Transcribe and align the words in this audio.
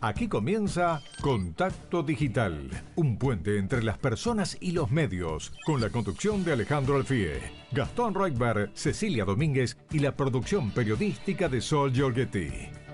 Aquí 0.00 0.28
comienza 0.28 1.00
Contacto 1.22 2.02
Digital, 2.02 2.70
un 2.96 3.16
puente 3.16 3.58
entre 3.58 3.82
las 3.82 3.96
personas 3.96 4.58
y 4.60 4.72
los 4.72 4.90
medios, 4.90 5.52
con 5.64 5.80
la 5.80 5.88
conducción 5.88 6.44
de 6.44 6.52
Alejandro 6.52 6.96
Alfie, 6.96 7.40
Gastón 7.72 8.14
Reutberg, 8.14 8.70
Cecilia 8.74 9.24
Domínguez 9.24 9.78
y 9.90 10.00
la 10.00 10.14
producción 10.14 10.70
periodística 10.70 11.48
de 11.48 11.62
Sol 11.62 11.92
Giorgetti. 11.94 12.85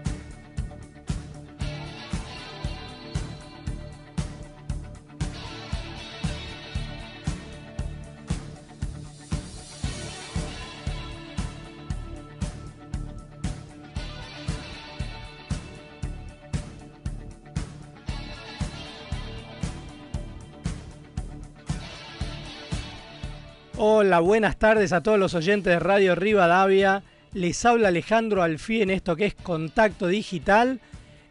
Buenas 24.20 24.58
tardes 24.58 24.92
a 24.92 25.02
todos 25.02 25.18
los 25.18 25.34
oyentes 25.34 25.72
de 25.72 25.78
Radio 25.78 26.14
Rivadavia. 26.14 27.02
Les 27.32 27.64
habla 27.64 27.88
Alejandro 27.88 28.42
Alfí 28.42 28.82
en 28.82 28.90
esto 28.90 29.16
que 29.16 29.26
es 29.26 29.34
Contacto 29.34 30.06
Digital. 30.06 30.80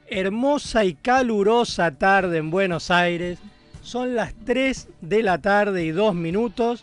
Hermosa 0.08 0.84
y 0.86 0.96
calurosa 0.96 1.92
tarde 1.92 2.38
en 2.38 2.50
Buenos 2.50 2.92
Aires. 2.92 3.40
Son 3.82 4.16
las 4.16 4.34
3 4.46 4.88
de 5.02 5.24
la 5.24 5.40
tarde 5.40 5.84
y 5.86 5.92
2 5.92 6.16
minutos. 6.16 6.82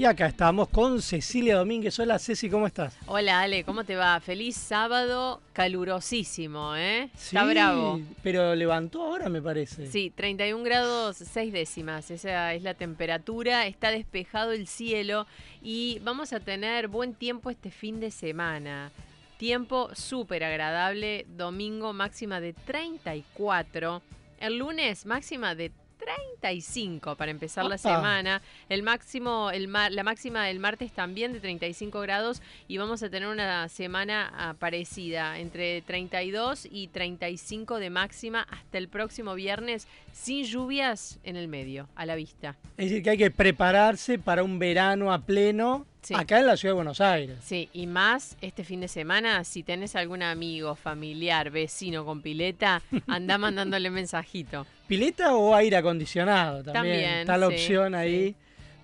Y 0.00 0.06
acá 0.06 0.28
estamos 0.28 0.70
con 0.70 1.02
Cecilia 1.02 1.56
Domínguez. 1.56 1.98
Hola 1.98 2.18
Ceci, 2.18 2.48
¿cómo 2.48 2.66
estás? 2.66 2.96
Hola 3.04 3.42
Ale, 3.42 3.64
¿cómo 3.64 3.84
te 3.84 3.96
va? 3.96 4.18
Feliz 4.20 4.56
sábado, 4.56 5.42
calurosísimo, 5.52 6.74
¿eh? 6.74 7.10
Está 7.14 7.44
bravo. 7.44 8.00
Pero 8.22 8.54
levantó 8.54 9.02
ahora, 9.02 9.28
me 9.28 9.42
parece. 9.42 9.88
Sí, 9.88 10.08
31 10.08 10.64
grados 10.64 11.18
6 11.18 11.52
décimas, 11.52 12.10
esa 12.10 12.54
es 12.54 12.62
la 12.62 12.72
temperatura, 12.72 13.66
está 13.66 13.90
despejado 13.90 14.52
el 14.52 14.68
cielo 14.68 15.26
y 15.60 15.98
vamos 16.02 16.32
a 16.32 16.40
tener 16.40 16.88
buen 16.88 17.12
tiempo 17.12 17.50
este 17.50 17.70
fin 17.70 18.00
de 18.00 18.10
semana. 18.10 18.92
Tiempo 19.36 19.90
súper 19.94 20.44
agradable, 20.44 21.26
domingo 21.36 21.92
máxima 21.92 22.40
de 22.40 22.54
34, 22.54 24.00
el 24.38 24.56
lunes 24.56 25.04
máxima 25.04 25.54
de 25.54 25.70
35 26.00 27.16
para 27.16 27.30
empezar 27.30 27.64
la 27.66 27.78
semana. 27.78 28.42
El 28.68 28.82
máximo, 28.82 29.50
el 29.50 29.70
la 29.70 30.02
máxima 30.02 30.46
del 30.46 30.58
martes 30.58 30.92
también 30.92 31.32
de 31.32 31.40
35 31.40 32.00
grados 32.00 32.42
y 32.68 32.78
vamos 32.78 33.02
a 33.02 33.10
tener 33.10 33.28
una 33.28 33.68
semana 33.68 34.32
ah, 34.34 34.54
parecida, 34.58 35.38
entre 35.38 35.82
32 35.82 36.66
y 36.70 36.88
35 36.88 37.78
de 37.78 37.90
máxima 37.90 38.46
hasta 38.50 38.78
el 38.78 38.88
próximo 38.88 39.34
viernes, 39.34 39.86
sin 40.12 40.44
lluvias 40.44 41.18
en 41.24 41.36
el 41.36 41.48
medio, 41.48 41.88
a 41.94 42.06
la 42.06 42.14
vista. 42.14 42.56
Es 42.76 42.90
decir, 42.90 43.02
que 43.02 43.10
hay 43.10 43.18
que 43.18 43.30
prepararse 43.30 44.18
para 44.18 44.42
un 44.42 44.58
verano 44.58 45.12
a 45.12 45.20
pleno 45.20 45.86
Acá 46.14 46.40
en 46.40 46.46
la 46.46 46.56
ciudad 46.56 46.72
de 46.72 46.76
Buenos 46.76 47.00
Aires. 47.00 47.38
Sí, 47.42 47.68
y 47.72 47.86
más 47.86 48.36
este 48.40 48.64
fin 48.64 48.80
de 48.80 48.88
semana, 48.88 49.44
si 49.44 49.62
tenés 49.62 49.96
algún 49.96 50.22
amigo, 50.22 50.74
familiar, 50.74 51.50
vecino 51.50 52.04
con 52.04 52.22
pileta, 52.22 52.82
anda 53.06 53.38
mandándole 53.38 53.90
mensajito. 53.90 54.66
¿Pileta 54.86 55.34
o 55.34 55.54
aire 55.54 55.76
acondicionado 55.76 56.62
también? 56.62 57.20
Está 57.20 57.36
la 57.36 57.48
opción 57.48 57.94
ahí. 57.94 58.34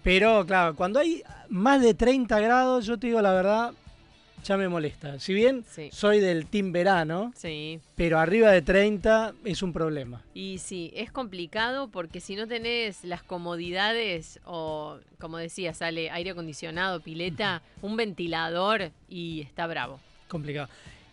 Pero 0.03 0.47
claro, 0.47 0.77
cuando 0.77 1.00
hay 1.00 1.23
más 1.48 1.83
de 1.83 1.95
30 1.95 2.39
grados, 2.39 2.86
yo 2.86 2.97
te 2.97 3.08
digo 3.08 3.20
la 3.20 3.33
verdad, 3.33 3.73
ya 4.47 4.56
me 4.56 4.69
molesta. 4.69 5.19
Si 5.19 5.34
bien 5.34 5.64
soy 5.91 6.20
del 6.20 6.47
team 6.47 6.72
verano, 6.72 7.33
sí. 7.34 7.80
pero 7.97 8.19
arriba 8.19 8.50
de 8.50 8.62
30 8.62 9.34
es 9.44 9.62
un 9.62 9.72
problema. 9.72 10.22
Y 10.34 10.58
sí, 10.58 10.92
es 10.94 11.11
complicado 11.11 11.89
porque 11.89 12.20
si 12.20 12.36
no 12.36 12.47
tenés 12.47 13.05
las 13.05 13.22
comodidades 13.22 14.41
o, 14.44 14.98
como 15.19 15.39
decía, 15.39 15.74
sale 15.74 16.11
aire 16.11 16.30
acondicionado, 16.30 17.01
pileta, 17.01 17.62
un 17.83 17.96
ventilador 17.96 18.92
y 19.08 19.42
está 19.42 19.67
bravo. 19.67 20.01
Complicado. 20.29 20.68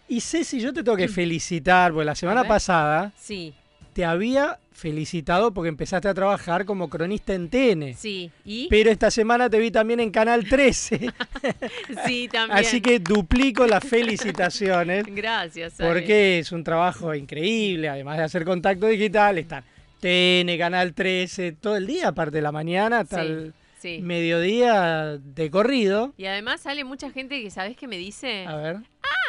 Y 0.07 0.21
Ceci, 0.21 0.59
yo 0.59 0.73
te 0.73 0.83
tengo 0.83 0.97
que 0.97 1.07
felicitar, 1.09 1.91
porque 1.91 2.05
la 2.05 2.15
semana 2.15 2.43
pasada 2.43 3.11
sí 3.17 3.53
te 3.93 4.05
había 4.05 4.59
felicitado 4.71 5.53
porque 5.53 5.69
empezaste 5.69 6.07
a 6.07 6.13
trabajar 6.13 6.65
como 6.65 6.89
cronista 6.89 7.33
en 7.33 7.49
TN. 7.49 7.93
Sí, 7.95 8.31
¿y? 8.43 8.67
Pero 8.69 8.89
esta 8.89 9.11
semana 9.11 9.49
te 9.49 9.59
vi 9.59 9.71
también 9.71 9.99
en 9.99 10.11
Canal 10.11 10.47
13. 10.47 10.99
sí, 12.05 12.27
también. 12.27 12.59
Así 12.59 12.81
que 12.81 12.99
duplico 12.99 13.67
las 13.67 13.83
felicitaciones. 13.83 15.05
Gracias. 15.07 15.75
Porque 15.77 16.39
es 16.39 16.51
un 16.51 16.63
trabajo 16.63 17.13
increíble, 17.13 17.89
además 17.89 18.17
de 18.17 18.23
hacer 18.23 18.43
contacto 18.43 18.87
digital, 18.87 19.37
estar 19.37 19.63
TN, 19.99 20.57
Canal 20.57 20.93
13, 20.93 21.53
todo 21.53 21.77
el 21.77 21.87
día, 21.87 22.09
aparte 22.09 22.37
de 22.37 22.41
la 22.41 22.51
mañana 22.51 22.99
hasta 22.99 23.21
el 23.21 23.53
mediodía 24.01 25.17
de 25.17 25.49
corrido. 25.49 26.13
Y 26.17 26.25
además 26.25 26.61
sale 26.61 26.83
mucha 26.83 27.09
gente 27.09 27.41
que, 27.41 27.49
¿sabes 27.49 27.77
qué 27.77 27.87
me 27.87 27.97
dice? 27.97 28.45
A 28.45 28.55
ver. 28.57 28.77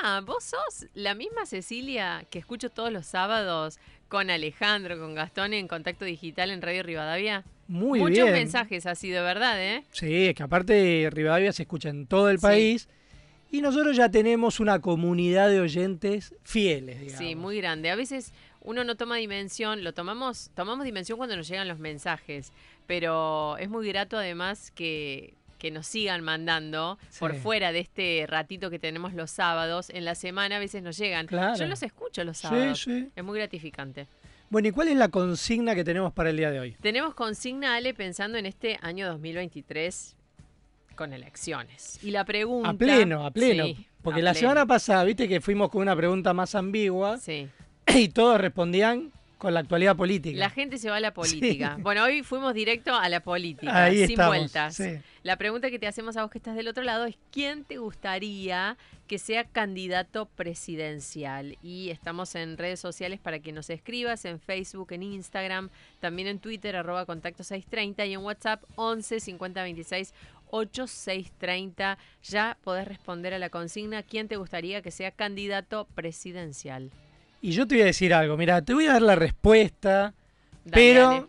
Ah, 0.03 0.20
vos 0.24 0.44
sos 0.44 0.86
la 0.94 1.14
misma 1.14 1.47
Cecilia 1.47 2.26
que 2.28 2.38
escucho 2.38 2.70
todos 2.70 2.92
los 2.92 3.06
sábados 3.06 3.78
con 4.09 4.31
Alejandro, 4.31 4.98
con 4.98 5.15
Gastón 5.15 5.54
en 5.54 5.69
Contacto 5.69 6.04
Digital 6.04 6.50
en 6.50 6.62
Radio 6.62 6.82
Rivadavia? 6.82 7.44
Muy 7.69 7.98
bien. 7.98 8.10
Muchos 8.10 8.31
mensajes 8.31 8.87
así 8.87 9.10
de 9.10 9.20
verdad, 9.20 9.62
¿eh? 9.62 9.84
Sí, 9.91 10.26
es 10.26 10.34
que 10.34 10.42
aparte 10.42 11.09
Rivadavia 11.10 11.53
se 11.53 11.62
escucha 11.62 11.88
en 11.88 12.06
todo 12.06 12.31
el 12.31 12.38
país. 12.38 12.88
Y 13.50 13.60
nosotros 13.60 13.97
ya 13.97 14.10
tenemos 14.10 14.59
una 14.59 14.81
comunidad 14.81 15.48
de 15.48 15.60
oyentes 15.60 16.34
fieles, 16.42 16.98
digamos. 16.98 17.19
Sí, 17.19 17.37
muy 17.37 17.59
grande. 17.59 17.88
A 17.88 17.94
veces 17.94 18.32
uno 18.60 18.82
no 18.82 18.97
toma 18.97 19.16
dimensión, 19.16 19.84
lo 19.84 19.94
tomamos, 19.94 20.50
tomamos 20.54 20.84
dimensión 20.84 21.19
cuando 21.19 21.36
nos 21.36 21.47
llegan 21.47 21.69
los 21.69 21.78
mensajes, 21.78 22.53
pero 22.86 23.56
es 23.59 23.69
muy 23.69 23.86
grato 23.86 24.16
además 24.16 24.72
que 24.72 25.34
que 25.59 25.70
nos 25.70 25.87
sigan 25.87 26.22
mandando 26.22 26.98
por 27.19 27.34
fuera 27.34 27.72
de 27.72 27.81
este 27.81 28.26
ratito 28.28 28.70
que 28.70 28.78
tenemos 28.78 29.15
los 29.15 29.31
sábados. 29.31 29.91
En 29.91 30.04
la 30.04 30.15
semana 30.15 30.56
a 30.56 30.59
veces 30.59 30.82
nos 30.82 30.97
llegan. 30.97 31.26
Yo 31.28 31.66
los 31.66 31.82
escucho 31.82 32.25
los 32.25 32.38
sábados. 32.38 32.87
Es 32.87 33.25
muy 33.25 33.38
gratificante. 33.38 34.06
Bueno, 34.50 34.69
¿y 34.69 34.70
cuál 34.70 34.88
es 34.88 34.97
la 34.97 35.09
consigna 35.09 35.75
que 35.75 35.82
tenemos 35.84 36.12
para 36.12 36.31
el 36.31 36.37
día 36.37 36.50
de 36.50 36.60
hoy? 36.60 36.76
Tenemos 36.81 37.15
consigna, 37.15 37.75
Ale, 37.75 37.94
pensando 37.94 38.38
en 38.38 38.47
este 38.47 38.78
año 38.82 39.09
2023 39.09 40.15
con 40.94 41.12
elecciones. 41.12 41.98
Y 42.04 42.10
la 42.10 42.25
pregunta... 42.25 42.71
A 42.71 42.75
pleno, 42.75 43.26
a 43.26 43.31
pleno. 43.31 43.66
porque 44.03 44.22
la 44.22 44.34
semana 44.34 44.65
pasada, 44.65 45.03
viste 45.04 45.26
que 45.28 45.41
fuimos 45.41 45.71
con 45.71 45.82
una 45.82 45.97
pregunta 45.97 46.32
más 46.32 46.54
ambigua. 46.54 47.19
Sí. 47.19 47.48
Y 47.94 48.09
todos 48.09 48.41
respondían 48.41 49.12
con 49.44 49.53
la 49.53 49.60
actualidad 49.60 49.94
política. 49.94 50.38
La 50.38 50.49
gente 50.49 50.78
se 50.78 50.88
va 50.88 50.97
a 50.97 51.00
la 51.00 51.12
política. 51.15 51.77
Bueno, 51.78 52.03
hoy 52.03 52.22
fuimos 52.22 52.55
directo 52.55 52.94
a 52.94 53.10
la 53.10 53.21
política, 53.21 53.91
sin 53.91 54.16
vueltas. 54.16 54.82
La 55.22 55.37
pregunta 55.37 55.71
que 55.71 55.78
te 55.78 55.87
hacemos 55.87 56.16
a 56.16 56.22
vos 56.22 56.31
que 56.31 56.38
estás 56.38 56.56
del 56.56 56.66
otro 56.66 56.82
lado 56.82 57.05
es 57.05 57.16
¿quién 57.31 57.65
te 57.65 57.77
gustaría 57.77 58.78
que 59.06 59.19
sea 59.19 59.44
candidato 59.44 60.27
presidencial? 60.27 61.59
Y 61.62 61.91
estamos 61.91 62.34
en 62.34 62.56
redes 62.56 62.81
sociales 62.81 63.21
para 63.21 63.38
que 63.38 63.53
nos 63.53 63.69
escribas, 63.69 64.25
en 64.25 64.41
Facebook, 64.41 64.93
en 64.93 65.03
Instagram, 65.03 65.69
también 66.00 66.27
en 66.28 66.38
Twitter, 66.38 66.75
arroba 66.75 67.04
contacto 67.04 67.44
630 67.44 68.06
y 68.06 68.15
en 68.15 68.21
WhatsApp 68.21 68.62
11 68.77 69.21
50 69.21 69.62
26 69.62 70.15
8630. 70.53 71.99
Ya 72.22 72.56
podés 72.65 72.88
responder 72.88 73.34
a 73.34 73.38
la 73.38 73.50
consigna 73.50 74.03
¿quién 74.03 74.27
te 74.27 74.37
gustaría 74.37 74.81
que 74.81 74.91
sea 74.91 75.10
candidato 75.10 75.87
presidencial? 75.94 76.91
Y 77.44 77.50
yo 77.50 77.69
te 77.69 77.75
voy 77.75 77.82
a 77.82 77.84
decir 77.84 78.15
algo, 78.15 78.38
mira, 78.38 78.62
te 78.62 78.72
voy 78.72 78.87
a 78.87 78.94
dar 78.94 79.03
la 79.03 79.16
respuesta, 79.16 80.15
pero 80.72 81.28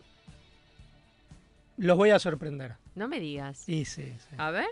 los 1.76 1.96
voy 1.98 2.08
a 2.08 2.18
sorprender. 2.18 2.76
No 2.94 3.06
me 3.06 3.20
digas. 3.20 3.58
Sí, 3.58 3.84
sí, 3.84 4.14
A 4.38 4.50
ver. 4.50 4.64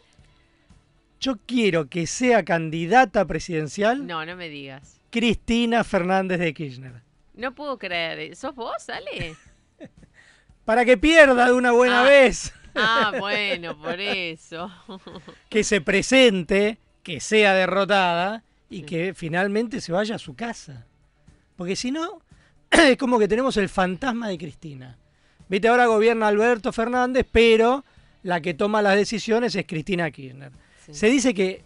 Yo 1.21 1.37
quiero 1.45 1.91
que 1.91 2.07
sea 2.07 2.47
candidata 2.47 3.27
presidencial. 3.27 4.07
No, 4.07 4.25
no 4.25 4.37
me 4.37 4.49
digas. 4.49 4.99
Cristina 5.11 5.85
Fernández 5.85 6.41
de 6.41 6.55
Kirchner. 6.55 7.03
No 7.35 7.55
puedo 7.55 7.79
creer. 7.79 8.35
¿Sos 8.37 8.55
vos, 8.55 8.89
Ale? 8.89 9.37
Para 10.65 10.87
que 10.87 10.97
pierda 10.97 11.45
de 11.45 11.53
una 11.53 11.73
buena 11.73 12.05
ah. 12.05 12.09
vez. 12.09 12.55
ah, 12.75 13.13
bueno, 13.19 13.77
por 13.77 14.01
eso. 14.01 14.73
que 15.51 15.63
se 15.63 15.83
presente, 15.83 16.79
que 17.03 17.21
sea 17.21 17.53
derrotada 17.53 18.45
y 18.71 18.85
que 18.85 19.13
finalmente 19.13 19.83
se 19.83 19.93
vaya 19.93 20.15
a 20.15 20.19
su 20.19 20.35
casa. 20.35 20.87
Porque 21.57 21.77
si 21.77 21.91
no, 21.91 22.21
es 22.71 22.97
como 22.97 23.19
que 23.19 23.29
tenemos 23.29 23.57
el 23.57 23.69
fantasma 23.69 24.29
de 24.29 24.39
Cristina. 24.39 24.99
Viste, 25.49 25.69
ahora 25.69 25.87
gobierna 25.87 26.29
Alberto 26.29 26.73
Fernández, 26.73 27.27
pero 27.31 27.85
la 28.23 28.41
que 28.41 28.55
toma 28.55 28.83
las 28.83 28.97
decisiones 28.97 29.55
es 29.55 29.67
Cristina 29.67 30.11
Kirchner. 30.11 30.53
Se 30.91 31.07
dice 31.09 31.35
que 31.35 31.63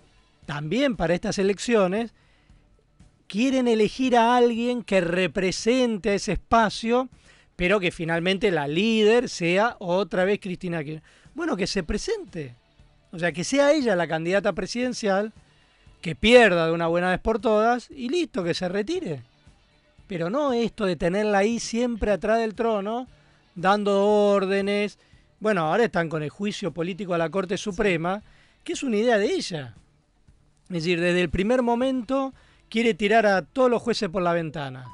también 0.46 0.96
para 0.96 1.14
estas 1.14 1.38
elecciones 1.38 2.12
quieren 3.26 3.68
elegir 3.68 4.16
a 4.16 4.36
alguien 4.36 4.82
que 4.82 5.00
represente 5.00 6.10
a 6.10 6.14
ese 6.14 6.32
espacio, 6.32 7.08
pero 7.56 7.80
que 7.80 7.90
finalmente 7.90 8.50
la 8.50 8.66
líder 8.66 9.28
sea 9.28 9.76
otra 9.78 10.24
vez 10.24 10.40
Cristina 10.40 10.82
Kirchner. 10.82 11.02
Bueno, 11.34 11.56
que 11.56 11.66
se 11.66 11.82
presente. 11.82 12.56
O 13.12 13.18
sea, 13.18 13.32
que 13.32 13.44
sea 13.44 13.72
ella 13.72 13.96
la 13.96 14.08
candidata 14.08 14.52
presidencial, 14.52 15.32
que 16.00 16.14
pierda 16.14 16.66
de 16.66 16.72
una 16.72 16.88
buena 16.88 17.10
vez 17.10 17.20
por 17.20 17.40
todas 17.40 17.90
y 17.90 18.08
listo, 18.08 18.44
que 18.44 18.54
se 18.54 18.68
retire. 18.68 19.22
Pero 20.08 20.30
no 20.30 20.52
esto 20.52 20.86
de 20.86 20.96
tenerla 20.96 21.38
ahí 21.38 21.60
siempre 21.60 22.10
atrás 22.10 22.40
del 22.40 22.54
trono, 22.54 23.06
dando 23.54 24.04
órdenes. 24.04 24.98
Bueno, 25.38 25.60
ahora 25.60 25.84
están 25.84 26.08
con 26.08 26.22
el 26.22 26.30
juicio 26.30 26.72
político 26.72 27.14
a 27.14 27.18
la 27.18 27.30
Corte 27.30 27.58
Suprema, 27.58 28.22
que 28.64 28.72
es 28.72 28.82
una 28.82 28.96
idea 28.96 29.18
de 29.18 29.26
ella. 29.26 29.74
Es 30.64 30.74
decir, 30.74 31.00
desde 31.00 31.20
el 31.20 31.30
primer 31.30 31.62
momento 31.62 32.32
quiere 32.70 32.94
tirar 32.94 33.26
a 33.26 33.42
todos 33.42 33.70
los 33.70 33.82
jueces 33.82 34.08
por 34.08 34.22
la 34.22 34.32
ventana. 34.32 34.86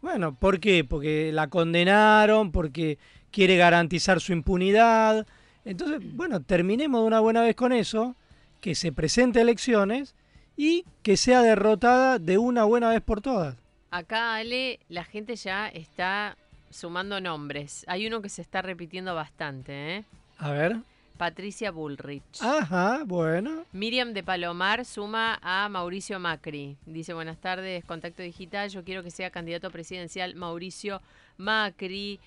Bueno, 0.00 0.34
¿por 0.34 0.58
qué? 0.58 0.84
Porque 0.84 1.30
la 1.32 1.48
condenaron, 1.48 2.50
porque 2.50 2.98
quiere 3.30 3.56
garantizar 3.56 4.20
su 4.20 4.32
impunidad. 4.32 5.26
Entonces, 5.64 6.00
bueno, 6.16 6.40
terminemos 6.40 7.02
de 7.02 7.06
una 7.06 7.20
buena 7.20 7.42
vez 7.42 7.54
con 7.54 7.72
eso, 7.72 8.16
que 8.60 8.74
se 8.74 8.90
presente 8.90 9.38
a 9.38 9.42
elecciones 9.42 10.14
y 10.56 10.86
que 11.02 11.16
sea 11.16 11.42
derrotada 11.42 12.18
de 12.18 12.38
una 12.38 12.64
buena 12.64 12.88
vez 12.88 13.02
por 13.02 13.20
todas. 13.20 13.61
Acá, 13.92 14.36
Ale, 14.36 14.80
la 14.88 15.04
gente 15.04 15.36
ya 15.36 15.68
está 15.68 16.38
sumando 16.70 17.20
nombres. 17.20 17.84
Hay 17.88 18.06
uno 18.06 18.22
que 18.22 18.30
se 18.30 18.40
está 18.40 18.62
repitiendo 18.62 19.14
bastante, 19.14 19.96
¿eh? 19.96 20.04
A 20.38 20.50
ver. 20.50 20.76
Patricia 21.18 21.70
Bullrich. 21.70 22.40
Ajá, 22.40 23.02
bueno. 23.04 23.66
Miriam 23.72 24.14
de 24.14 24.22
Palomar 24.22 24.86
suma 24.86 25.38
a 25.42 25.68
Mauricio 25.68 26.18
Macri. 26.18 26.78
Dice, 26.86 27.12
buenas 27.12 27.36
tardes, 27.36 27.84
Contacto 27.84 28.22
Digital, 28.22 28.70
yo 28.70 28.82
quiero 28.82 29.02
que 29.02 29.10
sea 29.10 29.28
candidato 29.28 29.70
presidencial 29.70 30.36
Mauricio 30.36 31.02
Macri. 31.36 32.18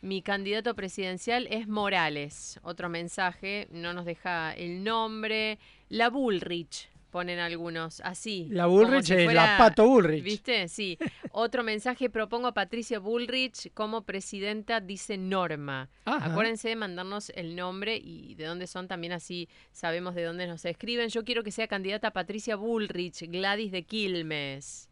Mi 0.00 0.22
candidato 0.22 0.76
presidencial 0.76 1.48
es 1.50 1.66
Morales. 1.66 2.60
Otro 2.62 2.88
mensaje, 2.88 3.66
no 3.72 3.92
nos 3.92 4.04
deja 4.04 4.52
el 4.52 4.84
nombre. 4.84 5.58
La 5.88 6.10
Bullrich 6.10 6.88
ponen 7.08 7.38
algunos, 7.38 8.00
así. 8.00 8.48
La 8.50 8.66
Bullrich 8.66 9.10
la 9.10 9.56
Pato 9.58 9.86
Bullrich. 9.86 10.22
¿Viste? 10.22 10.68
Sí. 10.68 10.98
Otro 11.32 11.62
mensaje, 11.62 12.10
propongo 12.10 12.48
a 12.48 12.54
Patricia 12.54 12.98
Bullrich 12.98 13.72
como 13.74 14.02
presidenta, 14.02 14.80
dice 14.80 15.16
Norma. 15.16 15.88
Acuérdense 16.04 16.68
de 16.68 16.76
mandarnos 16.76 17.30
el 17.30 17.56
nombre 17.56 17.96
y 17.96 18.34
de 18.34 18.44
dónde 18.44 18.66
son 18.66 18.88
también, 18.88 19.12
así 19.12 19.48
sabemos 19.72 20.14
de 20.14 20.24
dónde 20.24 20.46
nos 20.46 20.64
escriben. 20.64 21.08
Yo 21.08 21.24
quiero 21.24 21.42
que 21.42 21.52
sea 21.52 21.66
candidata 21.66 22.12
Patricia 22.12 22.56
Bullrich, 22.56 23.28
Gladys 23.30 23.72
de 23.72 23.82
Quilmes. 23.84 24.88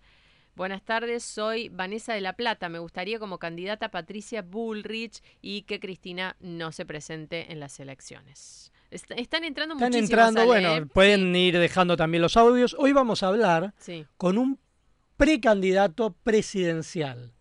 Buenas 0.54 0.82
tardes, 0.82 1.22
soy 1.22 1.68
Vanessa 1.68 2.14
de 2.14 2.22
la 2.22 2.32
Plata. 2.32 2.70
Me 2.70 2.78
gustaría 2.78 3.18
como 3.18 3.38
candidata 3.38 3.90
Patricia 3.90 4.40
Bullrich 4.40 5.22
y 5.42 5.62
que 5.62 5.80
Cristina 5.80 6.36
no 6.40 6.72
se 6.72 6.86
presente 6.86 7.52
en 7.52 7.60
las 7.60 7.78
elecciones 7.78 8.72
están 8.90 9.44
entrando 9.44 9.74
Están 9.74 9.94
entrando, 9.94 10.46
bueno, 10.46 10.76
¿eh? 10.76 10.86
pueden 10.86 11.34
ir 11.34 11.58
dejando 11.58 11.96
también 11.96 12.22
los 12.22 12.36
audios. 12.36 12.76
Hoy 12.78 12.92
vamos 12.92 13.22
a 13.22 13.28
hablar 13.28 13.74
con 14.16 14.38
un 14.38 14.58
precandidato 15.16 16.14
presidencial, 16.22 17.32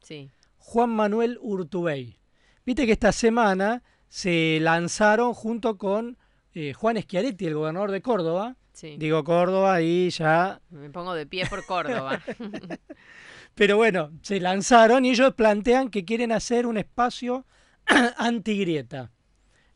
Juan 0.57 0.89
Manuel 0.89 1.37
Urtubey. 1.41 2.19
Viste 2.65 2.85
que 2.85 2.93
esta 2.93 3.11
semana 3.11 3.83
se 4.09 4.59
lanzaron 4.61 5.33
junto 5.33 5.77
con 5.77 6.17
eh, 6.53 6.73
Juan 6.73 6.97
Schiaretti, 7.01 7.45
el 7.45 7.53
gobernador 7.53 7.91
de 7.91 8.01
Córdoba. 8.01 8.55
Digo 8.97 9.23
Córdoba 9.23 9.81
y 9.81 10.09
ya... 10.09 10.61
Me 10.69 10.89
pongo 10.89 11.13
de 11.13 11.25
pie 11.25 11.45
por 11.45 11.65
Córdoba. 11.65 12.21
Pero 13.55 13.77
bueno, 13.77 14.11
se 14.21 14.39
lanzaron 14.41 15.05
y 15.05 15.11
ellos 15.11 15.33
plantean 15.33 15.89
que 15.89 16.03
quieren 16.03 16.31
hacer 16.31 16.65
un 16.65 16.77
espacio 16.77 17.45
antigrieta. 18.17 19.11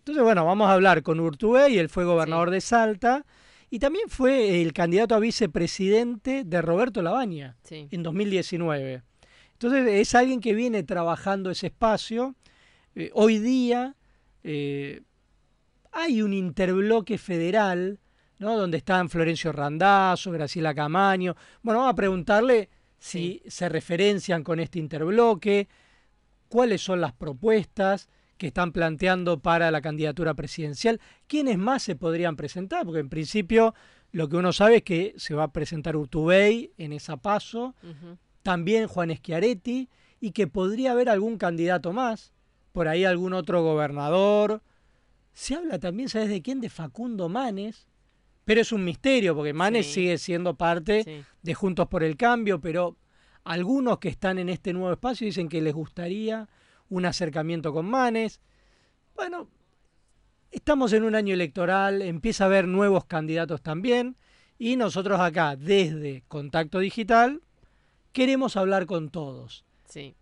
Entonces, 0.10 0.24
bueno, 0.24 0.44
vamos 0.44 0.68
a 0.68 0.74
hablar 0.74 1.04
con 1.04 1.20
Urtubey, 1.20 1.78
él 1.78 1.88
fue 1.88 2.04
gobernador 2.04 2.50
de 2.50 2.62
Salta 2.62 3.28
y 3.70 3.78
también 3.78 4.10
fue 4.10 4.60
el 4.60 4.74
candidato 4.74 5.14
a 5.14 5.20
vicepresidente 5.20 6.44
de 6.46 6.62
Roberto 6.64 7.04
Labaña 7.04 7.58
en 7.70 8.02
2019. 8.02 9.04
Entonces, 9.52 9.88
es 9.88 10.16
alguien 10.16 10.42
que 10.42 10.56
viene 10.56 10.82
trabajando 10.82 11.52
ese 11.52 11.68
espacio. 11.68 12.34
Eh, 12.96 13.12
hoy 13.14 13.38
día 13.38 13.96
eh, 14.44 15.02
hay 15.92 16.24
un 16.24 16.34
interbloque 16.34 17.20
federal, 17.20 18.00
¿no? 18.40 18.58
Donde 18.58 18.78
están 18.78 19.10
Florencio 19.10 19.52
Randazzo, 19.52 20.32
Graciela 20.32 20.74
Camaño. 20.74 21.36
Bueno, 21.62 21.82
vamos 21.82 21.94
a 21.94 21.96
preguntarle 21.96 22.68
si 22.98 23.44
se 23.46 23.70
referencian 23.70 24.44
con 24.44 24.60
este 24.60 24.80
interbloque, 24.80 25.68
cuáles 26.48 26.82
son 26.82 27.00
las 27.00 27.14
propuestas 27.14 28.10
que 28.40 28.48
están 28.48 28.72
planteando 28.72 29.42
para 29.42 29.70
la 29.70 29.82
candidatura 29.82 30.34
presidencial. 30.34 31.02
¿Quiénes 31.28 31.58
más 31.58 31.84
se 31.84 31.98
podrían 31.98 32.38
presentar? 32.38 32.86
Porque 32.86 33.02
en 33.02 33.10
principio 33.10 33.76
lo 34.14 34.30
que 34.30 34.38
uno 34.38 34.54
sabe 34.54 34.78
es 34.78 34.84
que 34.84 35.14
se 35.18 35.36
va 35.36 35.44
a 35.44 35.52
presentar 35.52 35.98
Urtubey 35.98 36.72
en 36.78 36.94
esa 36.94 37.18
paso, 37.18 37.76
también 38.42 38.88
Juan 38.88 39.14
Schiaretti, 39.14 39.90
y 40.22 40.32
que 40.32 40.48
podría 40.48 40.94
haber 40.94 41.10
algún 41.10 41.38
candidato 41.38 41.92
más, 41.92 42.32
por 42.72 42.88
ahí 42.88 43.04
algún 43.04 43.34
otro 43.34 43.62
gobernador. 43.62 44.64
Se 45.34 45.56
habla 45.56 45.78
también, 45.78 46.08
¿sabes 46.08 46.30
de 46.30 46.42
quién? 46.42 46.62
De 46.62 46.70
Facundo 46.70 47.28
Manes, 47.28 47.88
pero 48.46 48.62
es 48.62 48.72
un 48.72 48.86
misterio, 48.86 49.36
porque 49.36 49.54
Manes 49.54 49.92
sigue 49.92 50.18
siendo 50.18 50.56
parte 50.56 51.26
de 51.42 51.54
Juntos 51.54 51.90
por 51.90 52.04
el 52.04 52.16
Cambio, 52.16 52.62
pero 52.62 52.96
algunos 53.44 54.00
que 54.00 54.08
están 54.08 54.40
en 54.40 54.48
este 54.48 54.72
nuevo 54.72 54.94
espacio 54.94 55.26
dicen 55.26 55.50
que 55.50 55.62
les 55.62 55.74
gustaría 55.74 56.48
un 56.90 57.06
acercamiento 57.06 57.74
con 57.74 57.86
Manes. 57.86 58.42
Bueno, 59.16 59.50
estamos 60.52 60.94
en 60.94 61.04
un 61.04 61.16
año 61.16 61.34
electoral, 61.34 62.02
empieza 62.02 62.44
a 62.44 62.48
haber 62.48 62.68
nuevos 62.68 63.06
candidatos 63.06 63.62
también 63.62 64.18
y 64.58 64.76
nosotros 64.76 65.20
acá, 65.20 65.56
desde 65.56 66.24
Contacto 66.28 66.80
Digital, 66.80 67.42
queremos 68.12 68.58
hablar 68.58 68.86
con 68.86 69.10
todos. 69.10 69.64
Sí. 69.88 70.16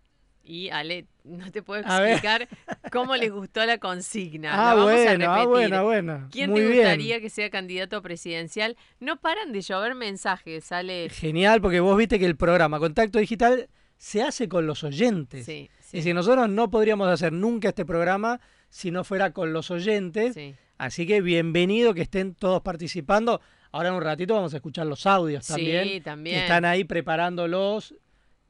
Y 0.44 0.70
Ale, 0.70 1.06
no 1.24 1.50
te 1.50 1.62
puedo 1.62 1.82
explicar 1.82 2.48
cómo 2.90 3.16
les 3.16 3.30
gustó 3.30 3.66
la 3.66 3.78
consigna. 3.78 4.52
Ah, 4.54 4.74
bueno, 4.82 5.30
ah, 5.30 5.44
bueno, 5.44 5.84
bueno. 5.84 6.28
¿Quién 6.30 6.54
te 6.54 6.66
gustaría 6.66 7.20
que 7.20 7.28
sea 7.28 7.50
candidato 7.50 8.00
presidencial? 8.00 8.76
No 8.98 9.20
paran 9.20 9.52
de 9.52 9.60
llover 9.60 9.94
mensajes, 9.94 10.72
Ale. 10.72 11.10
Genial, 11.10 11.60
porque 11.60 11.80
vos 11.80 11.98
viste 11.98 12.18
que 12.18 12.24
el 12.24 12.36
programa 12.36 12.78
Contacto 12.78 13.18
Digital 13.18 13.68
se 13.98 14.22
hace 14.22 14.48
con 14.48 14.66
los 14.66 14.84
oyentes. 14.84 15.44
Sí, 15.44 15.68
y 15.92 16.02
si 16.02 16.12
nosotros 16.12 16.48
no 16.48 16.70
podríamos 16.70 17.08
hacer 17.08 17.32
nunca 17.32 17.68
este 17.68 17.84
programa 17.84 18.40
si 18.68 18.90
no 18.90 19.04
fuera 19.04 19.32
con 19.32 19.52
los 19.52 19.70
oyentes. 19.70 20.36
Así 20.76 21.06
que 21.06 21.20
bienvenido 21.20 21.94
que 21.94 22.02
estén 22.02 22.34
todos 22.34 22.62
participando. 22.62 23.40
Ahora 23.72 23.88
en 23.88 23.94
un 23.96 24.02
ratito 24.02 24.34
vamos 24.34 24.54
a 24.54 24.58
escuchar 24.58 24.86
los 24.86 25.06
audios 25.06 25.46
también. 25.46 25.88
Sí, 25.88 26.00
también. 26.00 26.40
están 26.40 26.64
ahí 26.64 26.84
preparándolos, 26.84 27.94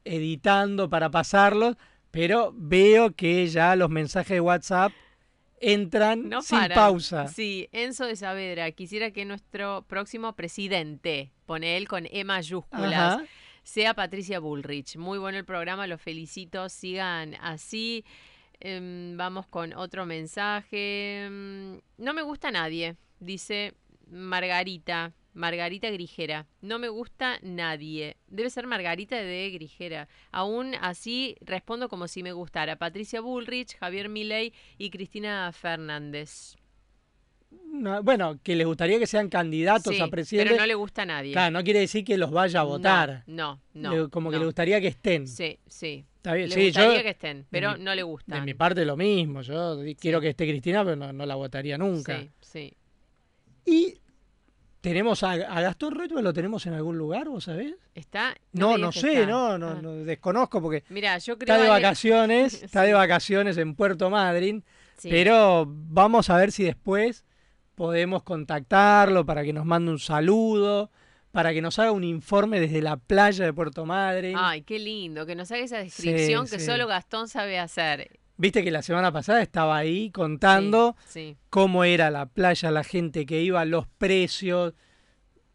editando 0.05 0.89
para 0.89 1.09
pasarlos. 1.09 1.75
Pero 2.11 2.53
veo 2.55 3.11
que 3.15 3.47
ya 3.47 3.75
los 3.75 3.89
mensajes 3.89 4.35
de 4.35 4.41
WhatsApp 4.41 4.91
entran 5.61 6.31
sin 6.41 6.69
pausa. 6.73 7.27
Sí, 7.27 7.69
Enzo 7.71 8.05
de 8.05 8.15
Saavedra, 8.15 8.71
quisiera 8.71 9.11
que 9.11 9.25
nuestro 9.25 9.83
próximo 9.87 10.33
presidente, 10.35 11.31
pone 11.45 11.77
él 11.77 11.87
con 11.87 12.07
E 12.11 12.23
mayúsculas, 12.23 13.21
sea 13.69 13.93
Patricia 13.93 14.39
Bullrich. 14.39 14.97
Muy 14.97 15.19
bueno 15.19 15.37
el 15.37 15.45
programa, 15.45 15.85
los 15.85 16.01
felicito, 16.01 16.69
sigan 16.69 17.35
así. 17.35 18.03
Em, 18.59 19.15
vamos 19.15 19.45
con 19.45 19.73
otro 19.73 20.07
mensaje. 20.07 21.25
Em, 21.25 21.79
no 21.97 22.13
me 22.15 22.23
gusta 22.23 22.49
nadie, 22.49 22.95
dice 23.19 23.75
Margarita. 24.07 25.13
Margarita 25.33 25.91
Grijera. 25.91 26.47
No 26.61 26.79
me 26.79 26.89
gusta 26.89 27.37
nadie. 27.43 28.17
Debe 28.27 28.49
ser 28.49 28.65
Margarita 28.65 29.15
de 29.15 29.51
Grijera. 29.51 30.09
Aún 30.31 30.73
así 30.81 31.35
respondo 31.39 31.87
como 31.89 32.07
si 32.07 32.23
me 32.23 32.33
gustara. 32.33 32.77
Patricia 32.77 33.21
Bullrich, 33.21 33.77
Javier 33.77 34.09
Milei 34.09 34.51
y 34.79 34.89
Cristina 34.89 35.51
Fernández 35.53 36.58
bueno, 38.03 38.39
que 38.43 38.55
les 38.55 38.67
gustaría 38.67 38.99
que 38.99 39.07
sean 39.07 39.29
candidatos 39.29 39.99
a 39.99 40.07
presidente. 40.07 40.51
Pero 40.51 40.61
no 40.61 40.67
le 40.67 40.75
gusta 40.75 41.03
a 41.03 41.05
nadie. 41.05 41.31
Claro, 41.31 41.51
no 41.51 41.63
quiere 41.63 41.79
decir 41.79 42.03
que 42.03 42.17
los 42.17 42.31
vaya 42.31 42.61
a 42.61 42.63
votar. 42.63 43.23
No, 43.27 43.61
no. 43.73 44.09
como 44.09 44.31
que 44.31 44.39
le 44.39 44.45
gustaría 44.45 44.81
que 44.81 44.87
estén. 44.87 45.27
Sí, 45.27 45.59
sí. 45.67 46.05
Está 46.17 46.33
bien. 46.33 46.49
Le 46.49 46.55
sí, 46.55 46.65
gustaría 46.65 47.03
que 47.03 47.09
estén, 47.09 47.45
pero 47.49 47.77
no 47.77 47.95
le 47.95 48.03
gusta. 48.03 48.35
De 48.35 48.41
mi 48.41 48.53
parte 48.53 48.83
lo 48.85 48.97
mismo. 48.97 49.41
Yo 49.41 49.79
quiero 49.99 50.19
que 50.19 50.29
esté 50.29 50.47
Cristina, 50.47 50.83
pero 50.83 50.95
no, 50.95 51.25
la 51.25 51.35
votaría 51.35 51.77
nunca. 51.77 52.19
Sí, 52.19 52.29
sí. 52.41 52.73
Y 53.65 53.99
tenemos 54.81 55.23
a, 55.23 55.35
Gastón 55.37 55.95
Retuel, 55.95 56.23
¿lo 56.23 56.33
tenemos 56.33 56.65
en 56.65 56.73
algún 56.73 56.97
lugar, 56.97 57.29
vos 57.29 57.45
sabés? 57.45 57.75
¿Está? 57.93 58.35
No, 58.53 58.77
no, 58.77 58.91
sé, 58.91 59.25
no, 59.25 59.57
no, 59.57 59.69
ah. 59.69 59.79
no, 59.81 59.93
desconozco 59.93 60.61
porque 60.61 60.83
Mira, 60.89 61.17
yo 61.17 61.37
creo 61.37 61.53
está 61.53 61.63
de 61.63 61.69
vacaciones, 61.69 62.53
está 62.63 62.83
de 62.83 62.93
vacaciones 62.93 63.57
en 63.57 63.75
Puerto 63.75 64.09
Madryn, 64.09 64.63
pero 65.03 65.65
vamos 65.67 66.29
a 66.29 66.37
ver 66.37 66.51
si 66.51 66.63
después 66.63 67.25
podemos 67.79 68.23
contactarlo 68.23 69.25
para 69.25 69.41
que 69.41 69.53
nos 69.53 69.63
mande 69.63 69.89
un 69.89 69.99
saludo, 69.99 70.91
para 71.31 71.53
que 71.53 71.61
nos 71.61 71.79
haga 71.79 71.93
un 71.93 72.03
informe 72.03 72.59
desde 72.59 72.81
la 72.81 72.97
playa 72.97 73.45
de 73.45 73.53
Puerto 73.53 73.85
Madre. 73.85 74.33
Ay, 74.35 74.63
qué 74.63 74.79
lindo, 74.79 75.25
que 75.25 75.33
nos 75.33 75.49
haga 75.49 75.61
esa 75.61 75.77
descripción 75.77 76.45
que 76.45 76.59
solo 76.59 76.87
Gastón 76.87 77.29
sabe 77.29 77.57
hacer. 77.57 78.19
Viste 78.35 78.65
que 78.65 78.71
la 78.71 78.81
semana 78.81 79.13
pasada 79.13 79.41
estaba 79.41 79.77
ahí 79.77 80.11
contando 80.11 80.97
cómo 81.49 81.85
era 81.85 82.11
la 82.11 82.25
playa, 82.25 82.69
la 82.69 82.83
gente 82.83 83.25
que 83.25 83.41
iba, 83.41 83.63
los 83.63 83.87
precios. 83.87 84.73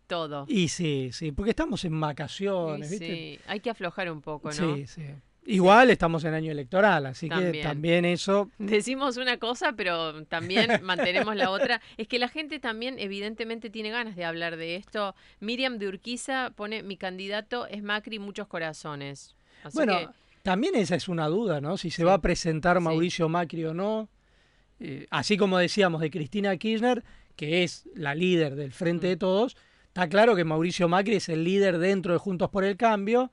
Todo. 0.07 0.47
Y 0.49 0.69
sí, 0.69 1.11
sí, 1.13 1.31
porque 1.31 1.51
estamos 1.51 1.85
en 1.85 2.01
vacaciones, 2.01 2.89
¿viste? 2.89 3.07
Sí, 3.07 3.39
hay 3.47 3.61
que 3.61 3.69
aflojar 3.69 4.11
un 4.11 4.23
poco, 4.23 4.49
¿no? 4.49 4.77
Sí, 4.77 4.87
sí. 4.87 5.05
Igual 5.47 5.91
estamos 5.91 6.25
en 6.25 6.33
año 6.33 6.51
electoral, 6.51 7.05
así 7.05 7.29
que 7.29 7.61
También. 7.63 8.07
eso... 8.07 8.51
Decimos 8.59 9.19
una 9.19 9.37
cosa, 9.37 9.73
pero 9.77 10.25
también 10.25 10.71
mantenemos 10.83 11.37
la 11.37 11.51
otra. 11.51 11.83
Es 11.99 12.09
que 12.09 12.19
la 12.19 12.29
gente 12.29 12.59
también 12.61 12.99
evidentemente 12.99 13.69
tiene 13.69 13.91
ganas 13.91 14.17
de 14.17 14.25
hablar 14.25 14.57
de 14.57 14.77
esto. 14.77 15.15
Miriam 15.41 15.79
de 15.79 15.89
Urquiza 15.89 16.51
pone, 16.57 16.83
mi 16.83 16.97
candidato 16.97 17.67
es 17.67 17.83
Macri, 17.83 18.19
muchos 18.19 18.47
corazones. 18.47 19.37
Así 19.63 19.77
bueno, 19.77 19.99
que, 19.99 20.09
también 20.43 20.75
esa 20.77 20.95
es 20.95 21.09
una 21.09 21.27
duda, 21.29 21.61
¿no? 21.61 21.77
Si 21.77 21.91
se 21.91 21.99
Sí. 21.99 22.03
va 22.05 22.15
a 22.15 22.21
presentar 22.23 22.79
Sí. 22.79 22.83
Mauricio 22.83 23.29
Macri 23.29 23.65
o 23.67 23.75
no. 23.75 24.09
Eh, 24.81 25.07
así 25.11 25.37
como 25.37 25.59
decíamos 25.59 26.01
de 26.01 26.11
Cristina 26.11 26.57
Kirchner, 26.57 27.05
que 27.37 27.65
es 27.65 27.87
la 27.95 28.15
líder 28.15 28.55
del 28.55 28.73
Frente 28.73 29.09
Mm. 29.09 29.11
de 29.11 29.17
Todos, 29.19 29.57
está 29.89 30.09
claro 30.09 30.35
que 30.37 30.45
Mauricio 30.45 30.89
Macri 30.89 31.17
es 31.17 31.29
el 31.29 31.45
líder 31.45 31.79
dentro 31.79 32.13
de 32.15 32.19
Juntos 32.19 32.49
por 32.51 32.65
el 32.65 32.77
Cambio, 32.79 33.31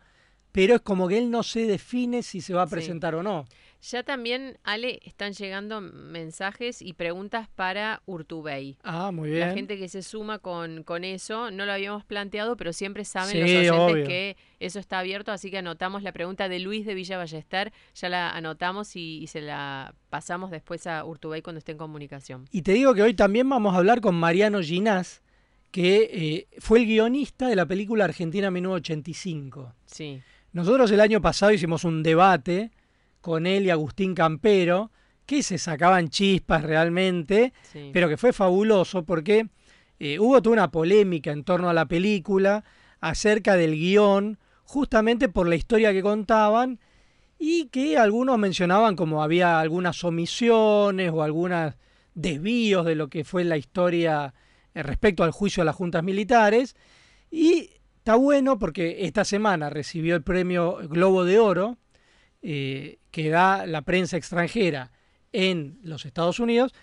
pero 0.52 0.76
es 0.76 0.82
como 0.82 1.08
que 1.08 1.18
él 1.18 1.30
no 1.32 1.44
se 1.44 1.66
define 1.66 2.24
si 2.24 2.42
se 2.42 2.54
va 2.54 2.64
a 2.64 2.68
Sí. 2.68 2.72
presentar 2.76 3.16
o 3.16 3.24
no. 3.24 3.46
ya 3.84 4.04
también, 4.04 4.60
Ale, 4.64 5.00
están 5.06 5.34
llegando 5.34 5.82
mensajes 5.82 6.84
y 6.84 6.94
preguntas 6.94 7.48
para 7.56 8.04
Urtubey. 8.06 8.78
Ah, 8.84 9.10
muy 9.12 9.30
bien. 9.32 9.40
La 9.48 9.54
gente 9.56 9.76
que 9.80 9.90
se 9.90 10.04
suma 10.04 10.38
con, 10.38 10.84
con 10.84 11.04
eso, 11.04 11.50
no 11.50 11.66
lo 11.66 11.72
habíamos 11.72 12.06
planteado, 12.06 12.56
pero 12.58 12.74
siempre 12.74 13.06
saben 13.06 13.32
Sí, 13.32 13.40
los 13.40 13.50
oyentes 13.50 13.80
obvio. 13.80 14.06
que 14.06 14.38
eso 14.60 14.78
está 14.78 15.00
abierto, 15.00 15.32
así 15.32 15.50
que 15.50 15.58
anotamos 15.58 16.04
la 16.04 16.12
pregunta 16.12 16.48
de 16.48 16.60
Luis 16.60 16.86
de 16.86 16.94
Villa 16.94 17.18
Ballester, 17.18 17.74
ya 17.96 18.10
la 18.10 18.30
anotamos 18.30 18.96
y, 18.96 19.18
y 19.24 19.26
se 19.28 19.42
la 19.42 19.96
pasamos 20.12 20.52
después 20.52 20.86
a 20.86 21.04
Urtubey 21.04 21.42
cuando 21.42 21.58
esté 21.58 21.72
en 21.72 21.80
comunicación. 21.80 22.46
Y 22.52 22.62
te 22.62 22.74
digo 22.74 22.94
que 22.94 23.02
hoy 23.02 23.16
también 23.16 23.50
vamos 23.50 23.74
a 23.74 23.78
hablar 23.78 24.00
con 24.00 24.14
Mariano 24.14 24.62
Ginás, 24.62 25.24
que 25.72 26.10
eh, 26.12 26.48
fue 26.60 26.80
el 26.82 26.86
guionista 26.86 27.48
de 27.48 27.56
la 27.56 27.66
película 27.66 28.04
Argentina 28.06 28.52
1985. 28.52 29.74
Sí, 29.86 30.22
Nosotros 30.54 30.92
el 30.92 31.00
año 31.00 31.22
pasado 31.22 31.52
hicimos 31.52 31.84
un 31.84 32.04
debate 32.04 32.72
con 33.22 33.46
él 33.46 33.66
y 33.66 33.70
Agustín 33.70 34.16
Campero, 34.16 34.92
que 35.26 35.44
se 35.44 35.58
sacaban 35.58 36.10
chispas 36.10 36.64
realmente, 36.64 37.54
sí. 37.72 37.92
pero 37.94 38.10
que 38.10 38.18
fue 38.18 38.34
fabuloso 38.34 39.04
porque 39.06 39.48
eh, 40.00 40.20
hubo 40.20 40.42
toda 40.42 40.54
una 40.54 40.72
polémica 40.72 41.32
en 41.32 41.44
torno 41.44 41.70
a 41.70 41.74
la 41.74 41.86
película 41.86 42.64
acerca 43.00 43.56
del 43.56 43.76
guion, 43.76 44.40
justamente 44.64 45.30
por 45.30 45.48
la 45.48 45.56
historia 45.56 45.94
que 45.94 46.02
contaban 46.02 46.80
y 47.38 47.66
que 47.66 47.98
algunos 47.98 48.38
mencionaban 48.38 48.96
como 48.96 49.24
había 49.24 49.60
algunas 49.60 50.04
omisiones 50.04 51.12
o 51.14 51.24
algunos 51.24 51.76
desvíos 52.14 52.86
de 52.86 52.96
lo 52.96 53.10
que 53.10 53.24
fue 53.24 53.44
la 53.44 53.58
historia 53.58 54.34
eh, 54.74 54.84
respecto 54.84 55.24
al 55.24 55.32
juicio 55.32 55.62
a 55.62 55.66
las 55.66 55.76
juntas 55.76 56.04
militares. 56.04 56.76
Y 57.30 57.70
está 58.02 58.16
bueno 58.16 58.58
porque 58.58 59.06
esta 59.06 59.24
semana 59.24 59.70
recibió 59.70 60.16
el 60.16 60.24
premio 60.24 60.80
Globo 60.90 61.24
de 61.24 61.38
Oro 61.38 61.78
eh, 62.42 62.98
que 63.12 63.30
da 63.30 63.68
la 63.68 63.84
prensa 63.84 64.18
extranjera 64.18 64.92
en 65.32 65.78
los 65.84 66.08
Estados 66.08 66.40
Unidos 66.40 66.74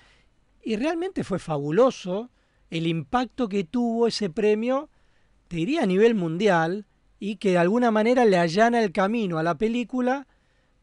y 0.63 0.77
realmente 0.77 1.25
fue 1.25 1.41
fabuloso 1.41 2.31
el 2.71 2.87
impacto 2.87 3.49
que 3.49 3.65
tuvo 3.65 4.07
ese 4.07 4.31
premio, 4.31 4.91
te 5.49 5.57
diría 5.57 5.83
a 5.83 5.87
nivel 5.87 6.15
mundial, 6.15 6.87
y 7.19 7.37
que 7.37 7.51
de 7.51 7.59
alguna 7.59 7.91
manera 7.91 8.25
le 8.25 8.39
allana 8.39 8.81
el 8.81 8.93
camino 8.93 9.39
a 9.39 9.43
la 9.43 9.57
película, 9.57 10.29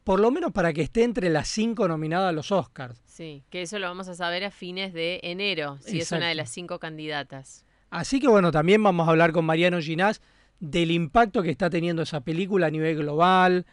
por 0.04 0.20
lo 0.20 0.32
menos 0.32 0.52
para 0.52 0.74
que 0.74 0.82
esté 0.82 1.04
entre 1.04 1.30
las 1.30 1.48
cinco 1.48 1.88
nominadas 1.88 2.30
a 2.30 2.34
los 2.34 2.52
Oscars. 2.52 3.00
Sí, 3.06 3.46
que 3.50 3.62
eso 3.62 3.80
lo 3.80 3.88
vamos 3.88 4.10
a 4.10 4.16
saber 4.16 4.44
a 4.44 4.52
fines 4.52 4.92
de 4.92 5.22
enero, 5.24 5.78
si 5.80 6.00
es 6.02 6.12
una 6.12 6.28
de 6.28 6.36
las 6.36 6.50
cinco 6.50 6.80
candidatas. 6.80 7.66
Así 7.96 8.20
que 8.20 8.28
bueno, 8.28 8.52
también 8.52 8.84
vamos 8.84 9.08
a 9.08 9.12
hablar 9.12 9.32
con 9.32 9.46
Mariano 9.46 9.80
Ginás 9.80 10.22
del 10.60 10.92
impacto 10.92 11.42
que 11.42 11.50
está 11.50 11.70
teniendo 11.70 12.02
esa 12.02 12.20
película 12.20 12.68
a 12.68 12.70
nivel 12.70 12.98
global, 12.98 13.66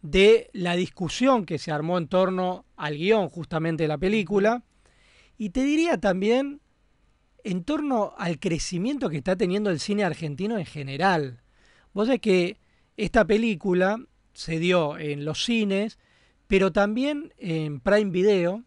de 0.00 0.48
la 0.52 0.76
discusión 0.76 1.44
que 1.44 1.58
se 1.58 1.72
armó 1.72 1.98
en 1.98 2.06
torno 2.06 2.66
al 2.76 2.96
guion 2.96 3.28
justamente 3.28 3.82
de 3.82 3.88
la 3.88 3.98
película, 3.98 4.62
y 5.36 5.50
te 5.50 5.64
diría 5.64 5.98
también 5.98 6.60
en 7.42 7.64
torno 7.64 8.14
al 8.16 8.38
crecimiento 8.38 9.10
que 9.10 9.16
está 9.16 9.34
teniendo 9.34 9.70
el 9.70 9.80
cine 9.80 10.04
argentino 10.04 10.56
en 10.56 10.66
general. 10.66 11.42
Vos 11.94 12.06
sabés 12.06 12.20
que 12.20 12.60
esta 12.96 13.24
película 13.24 13.98
se 14.34 14.60
dio 14.60 14.98
en 14.98 15.24
los 15.24 15.44
cines, 15.44 15.98
pero 16.46 16.70
también 16.70 17.34
en 17.38 17.80
Prime 17.80 18.12
Video, 18.12 18.62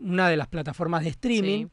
una 0.00 0.28
de 0.28 0.36
las 0.36 0.48
plataformas 0.48 1.04
de 1.04 1.10
streaming, 1.10 1.66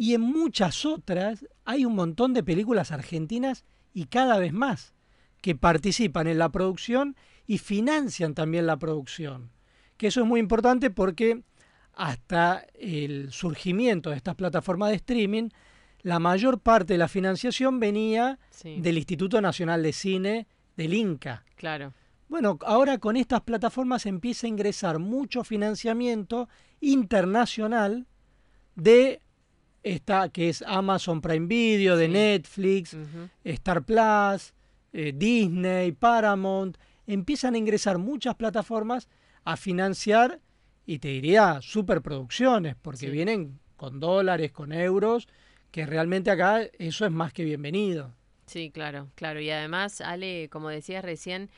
y 0.00 0.14
en 0.14 0.22
muchas 0.22 0.86
otras 0.86 1.46
hay 1.66 1.84
un 1.84 1.94
montón 1.94 2.32
de 2.32 2.42
películas 2.42 2.90
argentinas 2.90 3.66
y 3.92 4.06
cada 4.06 4.38
vez 4.38 4.50
más 4.54 4.94
que 5.42 5.54
participan 5.54 6.26
en 6.26 6.38
la 6.38 6.48
producción 6.48 7.16
y 7.46 7.58
financian 7.58 8.32
también 8.32 8.66
la 8.66 8.78
producción. 8.78 9.50
Que 9.98 10.06
eso 10.06 10.22
es 10.22 10.26
muy 10.26 10.40
importante 10.40 10.88
porque 10.88 11.42
hasta 11.92 12.64
el 12.72 13.30
surgimiento 13.30 14.08
de 14.08 14.16
estas 14.16 14.36
plataformas 14.36 14.88
de 14.88 14.96
streaming, 14.96 15.50
la 16.00 16.18
mayor 16.18 16.60
parte 16.60 16.94
de 16.94 16.98
la 16.98 17.08
financiación 17.08 17.78
venía 17.78 18.38
Sí, 18.48 18.80
del 18.80 18.96
Instituto 18.96 19.42
Nacional 19.42 19.82
de 19.82 19.92
Cine, 19.92 20.46
del 20.78 20.94
INCA. 20.94 21.44
claro. 21.56 21.92
Bueno, 22.26 22.58
ahora 22.64 22.96
con 22.96 23.16
estas 23.18 23.42
plataformas 23.42 24.06
empieza 24.06 24.46
a 24.46 24.48
ingresar 24.48 24.98
mucho 24.98 25.44
financiamiento 25.44 26.48
internacional 26.80 28.06
de 28.76 29.20
esta 29.82 30.28
que 30.28 30.48
es 30.48 30.62
Amazon 30.66 31.20
Prime 31.20 31.46
Video, 31.46 31.96
de 31.96 32.06
Sí. 32.06 32.12
Netflix, 32.12 32.94
Ujú. 32.94 33.28
Star 33.44 33.82
Plus, 33.82 34.52
eh, 34.92 35.12
Disney, 35.14 35.92
Paramount. 35.92 36.76
Empiezan 37.06 37.54
a 37.54 37.58
ingresar 37.58 37.98
muchas 37.98 38.34
plataformas 38.34 39.08
a 39.44 39.56
financiar 39.56 40.40
y 40.86 40.98
te 40.98 41.08
diría 41.08 41.60
superproducciones, 41.62 42.76
porque 42.80 43.06
Sí. 43.06 43.10
vienen 43.10 43.58
con 43.76 44.00
dólares, 44.00 44.52
con 44.52 44.72
euros, 44.72 45.28
que 45.70 45.86
realmente 45.86 46.30
acá 46.30 46.62
eso 46.78 47.06
es 47.06 47.12
más 47.12 47.32
que 47.32 47.44
bienvenido. 47.44 48.12
Sí, 48.46 48.70
claro, 48.70 49.08
claro. 49.14 49.40
Y 49.40 49.50
además, 49.50 50.00
Ale, 50.00 50.48
como 50.50 50.68
decías 50.68 51.04
recién, 51.04 51.48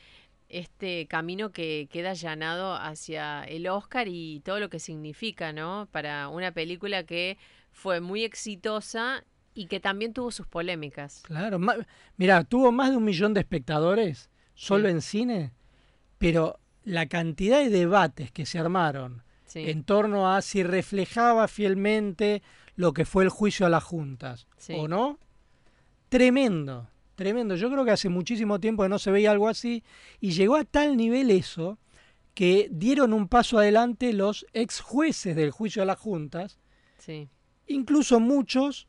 este 0.49 1.07
camino 1.07 1.51
que 1.51 1.87
queda 1.91 2.11
allanado 2.11 2.75
hacia 2.75 3.43
el 3.45 3.67
Oscar 3.67 4.07
y 4.07 4.41
todo 4.41 4.59
lo 4.59 4.69
que 4.69 4.79
significa, 4.79 5.51
¿no? 5.51 5.87
Para 5.91 6.27
una 6.29 6.51
película 6.51 7.03
que 7.03 7.37
fue 7.73 7.99
muy 7.99 8.23
exitosa 8.23 9.25
y 9.53 9.67
que 9.67 9.79
también 9.81 10.13
tuvo 10.13 10.31
sus 10.31 10.47
polémicas. 10.47 11.21
Claro, 11.25 11.59
mira, 12.17 12.43
tuvo 12.45 12.71
más 12.71 12.91
de 12.91 12.97
un 12.97 13.03
millón 13.03 13.33
de 13.33 13.41
espectadores 13.41 14.29
solo 14.55 14.87
Sí. 14.87 14.91
en 14.93 15.01
cine, 15.01 15.53
pero 16.17 16.59
la 16.85 17.07
cantidad 17.07 17.59
de 17.59 17.69
debates 17.69 18.31
que 18.31 18.45
se 18.45 18.57
armaron 18.59 19.23
Sí, 19.45 19.69
en 19.69 19.83
torno 19.83 20.33
a 20.33 20.41
si 20.41 20.63
reflejaba 20.63 21.47
fielmente 21.47 22.41
lo 22.75 22.93
que 22.93 23.05
fue 23.05 23.23
el 23.23 23.29
juicio 23.29 23.65
a 23.65 23.69
las 23.69 23.83
juntas 23.83 24.47
Sí. 24.57 24.73
o 24.75 24.87
no, 24.87 25.19
tremendo, 26.09 26.89
tremendo. 27.15 27.55
Yo 27.55 27.69
creo 27.71 27.85
que 27.85 27.91
hace 27.91 28.09
muchísimo 28.09 28.59
tiempo 28.59 28.83
que 28.83 28.89
no 28.89 28.99
se 28.99 29.11
veía 29.11 29.31
algo 29.31 29.47
así 29.47 29.83
y 30.19 30.31
llegó 30.31 30.55
a 30.55 30.63
tal 30.63 30.97
nivel 30.97 31.29
eso 31.31 31.77
que 32.33 32.67
dieron 32.71 33.13
un 33.13 33.27
paso 33.27 33.59
adelante 33.59 34.11
los 34.13 34.45
ex 34.53 34.79
jueces 34.81 35.35
del 35.35 35.51
juicio 35.51 35.83
a 35.83 35.85
las 35.85 35.99
juntas 35.99 36.57
sí, 36.97 37.29
incluso 37.67 38.19
muchos 38.19 38.87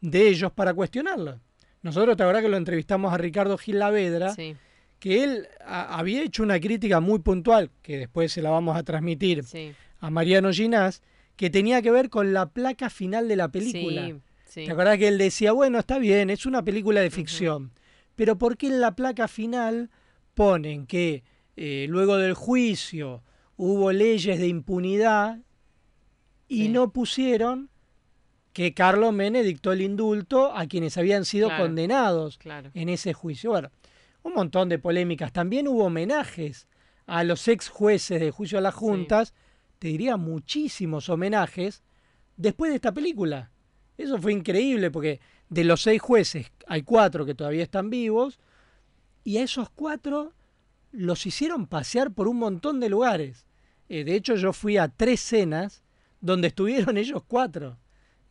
de 0.00 0.28
ellos 0.28 0.52
para 0.52 0.72
cuestionarlo. 0.74 1.40
Nosotros, 1.82 2.16
te 2.16 2.22
acuerdas 2.22 2.42
que 2.42 2.48
lo 2.48 2.56
entrevistamos 2.56 3.12
a 3.12 3.18
Ricardo 3.18 3.56
Gil 3.58 3.78
Lavedra, 3.78 4.34
sí, 4.34 4.56
que 4.98 5.24
él 5.24 5.48
a- 5.64 5.98
había 5.98 6.22
hecho 6.22 6.42
una 6.42 6.60
crítica 6.60 7.00
muy 7.00 7.20
puntual, 7.20 7.70
que 7.82 7.96
después 7.98 8.32
se 8.32 8.42
la 8.42 8.50
vamos 8.50 8.76
a 8.76 8.82
transmitir 8.82 9.44
sí. 9.44 9.72
a 10.00 10.10
Mariano 10.10 10.52
Ginás, 10.52 11.02
que 11.36 11.48
tenía 11.48 11.80
que 11.80 11.90
ver 11.90 12.10
con 12.10 12.34
la 12.34 12.50
placa 12.50 12.90
final 12.90 13.26
de 13.28 13.36
la 13.36 13.48
película. 13.48 14.06
Sí, 14.06 14.14
sí. 14.44 14.64
¿Te 14.66 14.72
acordás 14.72 14.98
que 14.98 15.08
él 15.08 15.16
decía, 15.16 15.52
bueno, 15.52 15.78
está 15.78 15.98
bien, 15.98 16.28
es 16.28 16.44
una 16.44 16.62
película 16.62 17.00
de 17.00 17.10
ficción, 17.10 17.70
pero 18.14 18.36
¿por 18.36 18.58
qué 18.58 18.66
en 18.66 18.80
la 18.82 18.94
placa 18.94 19.26
final 19.26 19.88
ponen 20.34 20.86
que 20.86 21.22
eh, 21.56 21.86
luego 21.88 22.18
del 22.18 22.34
juicio 22.34 23.22
hubo 23.56 23.92
leyes 23.92 24.38
de 24.38 24.48
impunidad 24.48 25.38
y 26.46 26.68
no 26.68 26.92
pusieron 26.92 27.69
que 28.52 28.74
Carlos 28.74 29.12
Menem 29.12 29.44
dictó 29.44 29.72
el 29.72 29.80
indulto 29.82 30.52
a 30.56 30.66
quienes 30.66 30.96
habían 30.98 31.24
sido 31.24 31.48
Claro. 31.48 31.64
condenados 31.64 32.38
Claro. 32.38 32.70
en 32.74 32.88
ese 32.88 33.12
juicio? 33.12 33.50
Bueno, 33.50 33.70
un 34.22 34.34
montón 34.34 34.68
de 34.68 34.78
polémicas. 34.78 35.32
También 35.32 35.68
hubo 35.68 35.84
homenajes 35.84 36.66
a 37.06 37.24
los 37.24 37.46
ex 37.48 37.68
jueces 37.68 38.20
de 38.20 38.30
juicio 38.30 38.58
a 38.58 38.60
las 38.60 38.74
juntas, 38.74 39.34
te 39.78 39.88
diría 39.88 40.16
muchísimos 40.16 41.08
homenajes 41.08 41.82
después 42.36 42.70
de 42.70 42.76
esta 42.76 42.92
película. 42.92 43.50
Eso 43.96 44.18
fue 44.18 44.32
increíble 44.32 44.90
porque 44.90 45.20
de 45.48 45.64
los 45.64 45.82
seis 45.82 46.00
jueces 46.00 46.50
hay 46.66 46.82
cuatro 46.82 47.24
que 47.26 47.34
todavía 47.34 47.62
están 47.62 47.90
vivos 47.90 48.38
y 49.24 49.38
a 49.38 49.42
esos 49.42 49.70
cuatro 49.70 50.32
los 50.92 51.24
hicieron 51.26 51.66
pasear 51.66 52.12
por 52.12 52.26
un 52.28 52.38
montón 52.38 52.80
de 52.80 52.88
lugares. 52.88 53.46
Eh, 53.88 54.04
de 54.04 54.14
hecho, 54.14 54.34
yo 54.36 54.52
fui 54.52 54.76
a 54.76 54.88
tres 54.88 55.20
cenas 55.20 55.82
donde 56.20 56.48
estuvieron 56.48 56.96
ellos 56.98 57.22
cuatro. 57.26 57.78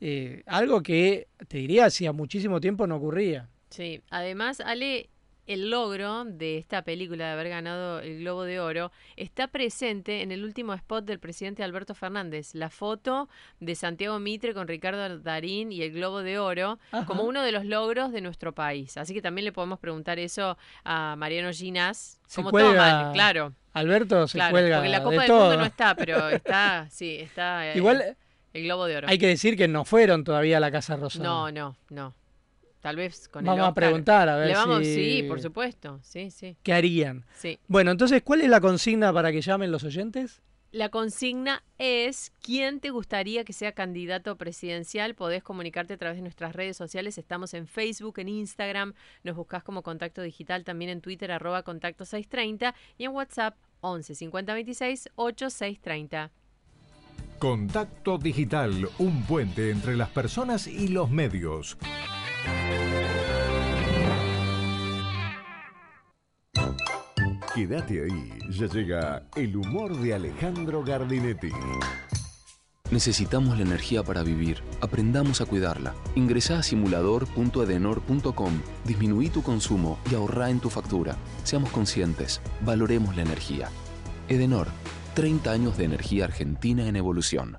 Eh, 0.01 0.43
algo 0.45 0.81
que 0.81 1.27
te 1.47 1.57
diría 1.57 1.85
hacía 1.85 2.13
muchísimo 2.13 2.59
tiempo 2.61 2.87
no 2.87 2.97
ocurría. 2.97 3.49
Sí, 3.69 4.01
además, 4.09 4.61
Ale, 4.61 5.09
el 5.49 5.71
logro 5.71 6.25
de 6.25 6.59
esta 6.59 6.83
película 6.83 7.25
de 7.25 7.31
haber 7.31 7.49
ganado 7.49 8.01
el 8.01 8.19
Globo 8.19 8.43
de 8.43 8.59
Oro 8.59 8.91
está 9.15 9.47
presente 9.47 10.21
en 10.21 10.31
el 10.31 10.43
último 10.43 10.75
spot 10.75 11.05
del 11.05 11.17
presidente 11.19 11.63
Alberto 11.63 11.95
Fernández, 11.95 12.53
la 12.53 12.69
foto 12.69 13.29
de 13.59 13.73
Santiago 13.73 14.19
Mitre 14.19 14.53
con 14.53 14.67
Ricardo 14.67 15.17
Darín 15.17 15.71
y 15.71 15.81
el 15.81 15.91
Globo 15.91 16.21
de 16.21 16.37
Oro 16.37 16.77
como 17.07 17.23
uno 17.23 17.41
de 17.41 17.51
los 17.51 17.65
logros 17.65 18.11
de 18.11 18.21
nuestro 18.21 18.53
país. 18.53 18.95
Así 18.95 19.15
que 19.15 19.23
también 19.23 19.43
le 19.43 19.51
podemos 19.51 19.79
preguntar 19.79 20.19
eso 20.19 20.55
a 20.83 21.15
Mariano 21.17 21.51
Ginás. 21.51 22.19
Se 22.27 22.43
como 22.43 22.51
claro. 22.51 23.53
Alberto 23.73 24.27
se 24.27 24.37
cuelga 24.51 24.77
porque 24.77 24.89
la 24.89 25.03
Copa 25.03 25.23
del 25.23 25.31
Mundo 25.31 25.57
no 25.57 25.65
está, 25.65 25.95
pero 25.95 26.29
está, 26.29 26.87
sí, 26.91 27.17
está. 27.19 27.71
Eh, 27.71 27.77
Igual 27.77 28.15
el 28.53 28.63
Globo 28.63 28.85
de 28.85 28.97
Oro. 28.97 29.07
Hay 29.09 29.17
que 29.17 29.27
decir 29.27 29.55
que 29.55 29.67
no 29.67 29.85
fueron 29.85 30.23
todavía 30.23 30.57
a 30.57 30.59
la 30.59 30.71
Casa 30.71 30.95
Rosada. 30.95 31.23
No, 31.23 31.51
no, 31.51 31.77
no. 31.89 32.15
Tal 32.81 32.95
vez 32.95 33.27
con 33.27 33.43
vamos 33.43 33.65
el 33.65 33.71
a 33.71 33.73
preguntar 33.73 34.29
a 34.29 34.37
ver 34.37 34.47
Le 34.47 34.53
vamos, 34.53 34.79
si... 34.79 34.93
Sí, 34.93 35.23
por 35.27 35.41
supuesto. 35.41 35.99
Sí, 36.01 36.31
sí. 36.31 36.55
¿Qué 36.63 36.73
harían? 36.73 37.25
Sí. 37.35 37.59
Bueno, 37.67 37.91
entonces, 37.91 38.21
¿cuál 38.23 38.41
es 38.41 38.49
la 38.49 38.61
consigna 38.61 39.11
para 39.11 39.31
que 39.31 39.41
llamen 39.41 39.71
los 39.71 39.83
oyentes? 39.83 40.41
La 40.71 40.89
consigna 40.89 41.63
es 41.79 42.31
quién 42.41 42.79
te 42.79 42.91
gustaría 42.91 43.43
que 43.43 43.53
sea 43.53 43.71
candidato 43.71 44.37
presidencial. 44.37 45.15
Podés 45.15 45.41
comunicarte 45.41 45.95
a 45.95 45.97
través 45.97 46.17
de 46.17 46.21
nuestras 46.21 46.55
redes 46.55 46.77
sociales. 46.77 47.17
Estamos 47.17 47.55
en 47.55 47.67
Facebook, 47.67 48.19
en 48.19 48.29
Instagram. 48.29 48.93
Nos 49.23 49.35
buscás 49.35 49.63
como 49.63 49.81
Contacto 49.81 50.21
Digital, 50.21 50.63
también 50.63 50.91
en 50.91 51.01
Twitter, 51.01 51.31
arroba 51.31 51.63
Contacto 51.63 52.05
630 52.05 52.75
y 52.99 53.05
en 53.05 53.11
WhatsApp 53.11 53.57
11 53.81 54.13
50 54.13 54.53
26 54.53 55.09
8630. 55.15 56.31
Contacto 57.39 58.17
Digital, 58.17 58.89
un 58.97 59.23
puente 59.23 59.71
entre 59.71 59.95
las 59.95 60.09
personas 60.09 60.67
y 60.67 60.89
los 60.89 61.09
medios. 61.09 61.77
Quédate 67.55 68.03
ahí, 68.03 68.29
ya 68.49 68.65
llega 68.67 69.23
el 69.37 69.55
humor 69.55 69.95
de 69.97 70.13
Alejandro 70.15 70.83
Gardinetti. 70.83 71.51
Necesitamos 72.91 73.55
la 73.57 73.63
energía 73.63 74.03
para 74.03 74.21
vivir. 74.21 74.61
Aprendamos 74.81 75.39
a 75.39 75.45
cuidarla. 75.45 75.95
Ingresa 76.15 76.59
a 76.59 76.63
simulador.edenor.com, 76.63 78.61
disminuí 78.83 79.29
tu 79.29 79.43
consumo 79.43 79.97
y 80.11 80.15
ahorra 80.15 80.49
en 80.49 80.59
tu 80.59 80.69
factura. 80.69 81.15
Seamos 81.45 81.69
conscientes, 81.69 82.41
valoremos 82.65 83.15
la 83.15 83.21
energía. 83.21 83.69
Edenor, 84.27 84.67
30 85.19 85.51
años 85.51 85.77
de 85.77 85.83
energía 85.83 86.23
argentina 86.23 86.87
en 86.87 86.95
evolución. 86.95 87.57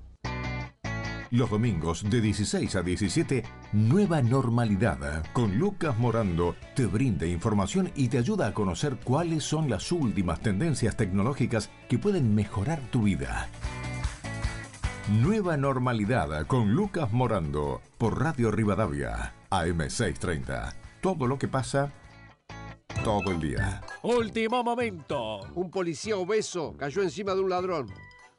Los 1.30 1.50
domingos 1.50 2.08
de 2.08 2.22
16 2.22 2.74
a 2.74 2.80
17, 2.80 3.44
Nueva 3.74 4.22
Normalidad 4.22 5.26
con 5.34 5.58
Lucas 5.58 5.98
Morando 5.98 6.56
te 6.74 6.86
brinda 6.86 7.26
información 7.26 7.92
y 7.94 8.08
te 8.08 8.16
ayuda 8.16 8.46
a 8.46 8.54
conocer 8.54 8.96
cuáles 9.04 9.44
son 9.44 9.68
las 9.68 9.92
últimas 9.92 10.40
tendencias 10.40 10.96
tecnológicas 10.96 11.68
que 11.90 11.98
pueden 11.98 12.34
mejorar 12.34 12.80
tu 12.90 13.02
vida. 13.02 13.50
Nueva 15.20 15.58
Normalidad 15.58 16.46
con 16.46 16.72
Lucas 16.72 17.12
Morando 17.12 17.82
por 17.98 18.22
Radio 18.22 18.50
Rivadavia, 18.50 19.34
AM630. 19.50 20.72
Todo 21.02 21.26
lo 21.26 21.38
que 21.38 21.48
pasa 21.48 21.92
todo 23.04 23.30
el 23.30 23.40
día. 23.40 23.80
Último 24.02 24.62
momento. 24.62 25.40
Un 25.54 25.70
policía 25.70 26.16
obeso 26.16 26.74
cayó 26.76 27.02
encima 27.02 27.34
de 27.34 27.40
un 27.40 27.50
ladrón. 27.50 27.86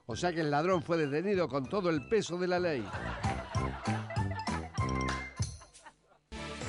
O 0.06 0.16
sea 0.16 0.34
que 0.34 0.42
el 0.42 0.52
ladrón 0.52 0.82
fue 0.84 0.98
detenido 0.98 1.48
con 1.48 1.68
todo 1.68 1.90
el 1.90 2.08
peso 2.08 2.38
de 2.38 2.48
la 2.48 2.60
ley. 2.60 2.86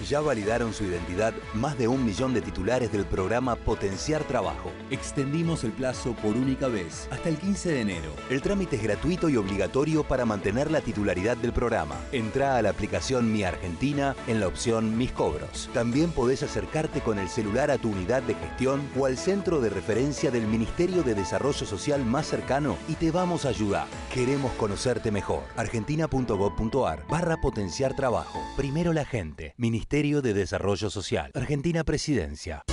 Ya 0.08 0.20
validaron 0.20 0.72
su 0.74 0.84
identidad 0.84 1.32
más 1.54 1.78
de 1.78 1.86
un 1.86 2.04
millón 2.04 2.34
de 2.34 2.40
titulares 2.40 2.90
del 2.90 3.04
programa 3.04 3.56
Potenciar 3.56 4.24
Trabajo. 4.24 4.72
Extendimos 4.90 5.64
el 5.64 5.72
plazo 5.72 6.14
por 6.14 6.36
única 6.36 6.68
vez 6.68 7.06
hasta 7.10 7.28
el 7.28 7.36
15 7.36 7.72
de 7.72 7.80
enero. 7.80 8.12
El 8.28 8.42
trámite 8.42 8.76
es 8.76 8.82
gratuito 8.82 9.28
y 9.28 9.36
obligatorio 9.36 10.02
para 10.02 10.24
mantener 10.24 10.70
la 10.70 10.80
titularidad 10.80 11.36
del 11.36 11.52
programa. 11.52 11.96
Entra 12.10 12.56
a 12.56 12.62
la 12.62 12.70
aplicación 12.70 13.32
Mi 13.32 13.44
Argentina 13.44 14.16
en 14.26 14.40
la 14.40 14.48
opción 14.48 14.98
Mis 14.98 15.12
Cobros. 15.12 15.70
También 15.72 16.10
podés 16.10 16.42
acercarte 16.42 17.00
con 17.00 17.18
el 17.18 17.28
celular 17.28 17.70
a 17.70 17.78
tu 17.78 17.90
unidad 17.90 18.22
de 18.22 18.34
gestión 18.34 18.82
o 18.98 19.06
al 19.06 19.16
centro 19.16 19.60
de 19.60 19.70
referencia 19.70 20.30
del 20.30 20.46
Ministerio 20.46 21.02
de 21.02 21.14
Desarrollo 21.14 21.66
Social 21.66 22.04
más 22.04 22.26
cercano 22.26 22.76
y 22.88 22.94
te 22.94 23.10
vamos 23.10 23.44
a 23.44 23.50
ayudar. 23.50 23.86
Queremos 24.12 24.52
conocerte 24.52 25.10
mejor. 25.10 25.44
Argentina.gov.ar 25.56 27.06
barra 27.08 27.40
Potenciar 27.40 27.94
Trabajo. 27.94 28.40
Primero 28.56 28.92
la 28.92 29.04
gente. 29.04 29.54
De 29.92 30.32
Desarrollo 30.32 30.88
Social. 30.88 31.30
Argentina 31.34 31.84
Presidencia. 31.84 32.64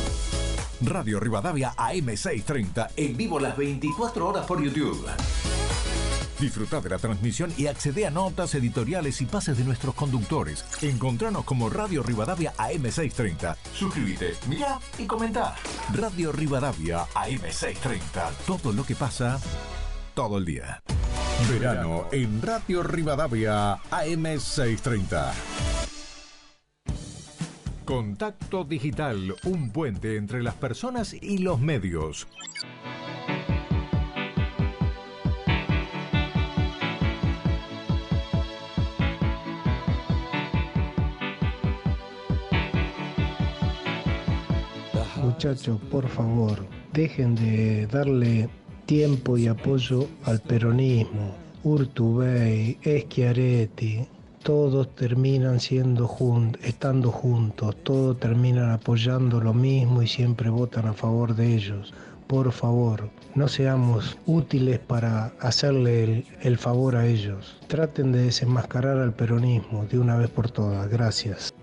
Radio 0.80 1.20
Rivadavia 1.20 1.74
AM630 1.76 2.92
en 2.96 3.18
vivo 3.18 3.42
las 3.42 3.58
24 3.58 4.26
horas 4.26 4.46
por 4.46 4.64
YouTube. 4.64 5.06
Disfruta 6.40 6.80
de 6.80 6.90
la 6.90 6.98
transmisión 6.98 7.54
y 7.58 7.68
accede 7.68 8.08
a 8.08 8.10
notas 8.10 8.56
editoriales 8.56 9.20
y 9.20 9.26
pases 9.26 9.58
de 9.58 9.66
nuestros 9.66 9.96
conductores. 9.96 10.64
Encontranos 10.82 11.44
como 11.44 11.70
Radio 11.70 12.04
Rivadavia 12.04 12.54
AM630. 12.56 13.58
Suscríbete, 13.74 14.36
mira 14.48 14.80
y 14.98 15.06
comenta. 15.06 15.56
Radio 15.94 16.32
Rivadavia 16.32 17.06
AM630. 17.16 18.32
Todo 18.48 18.72
lo 18.72 18.86
que 18.86 18.96
pasa 18.96 19.42
todo 20.14 20.38
el 20.38 20.46
día. 20.46 20.82
Verano 21.50 22.06
en 22.14 22.42
Radio 22.42 22.82
Rivadavia 22.82 23.76
AM630. 23.92 25.34
Contacto 27.90 28.64
Digital, 28.66 29.34
un 29.46 29.72
puente 29.72 30.16
entre 30.16 30.44
las 30.44 30.54
personas 30.54 31.12
y 31.12 31.40
los 31.40 31.60
medios. 31.60 32.28
Muchachos, 45.20 45.80
por 45.90 46.08
favor, 46.08 46.64
dejen 46.94 47.34
de 47.34 47.88
darle 47.88 48.50
tiempo 48.86 49.36
y 49.36 49.48
apoyo 49.48 50.08
al 50.26 50.40
peronismo. 50.42 51.34
Urtubey, 51.64 52.78
Schiaretti, 52.84 54.08
todos 54.50 54.96
terminan 54.96 55.60
siendo 55.60 56.10
estando 56.64 57.12
juntos, 57.12 57.76
todos 57.84 58.20
terminan 58.20 58.72
apoyando 58.72 59.40
lo 59.40 59.54
mismo 59.54 60.02
y 60.02 60.08
siempre 60.08 60.50
votan 60.50 60.88
a 60.88 60.94
favor 60.94 61.36
de 61.36 61.54
ellos. 61.54 61.94
Por 62.26 62.52
favor, 62.52 63.12
no 63.36 63.48
seamos 63.48 64.18
útiles 64.26 64.80
para 64.80 65.34
hacerle 65.40 66.04
el, 66.04 66.26
el 66.42 66.58
favor 66.58 66.96
a 66.96 67.06
ellos. 67.06 67.60
Traten 67.68 68.12
de 68.12 68.24
desenmascarar 68.24 68.98
al 68.98 69.14
peronismo 69.14 69.86
de 69.86 70.00
una 70.00 70.18
vez 70.18 70.32
por 70.32 70.50
todas. 70.50 70.90
Gracias. 70.90 71.54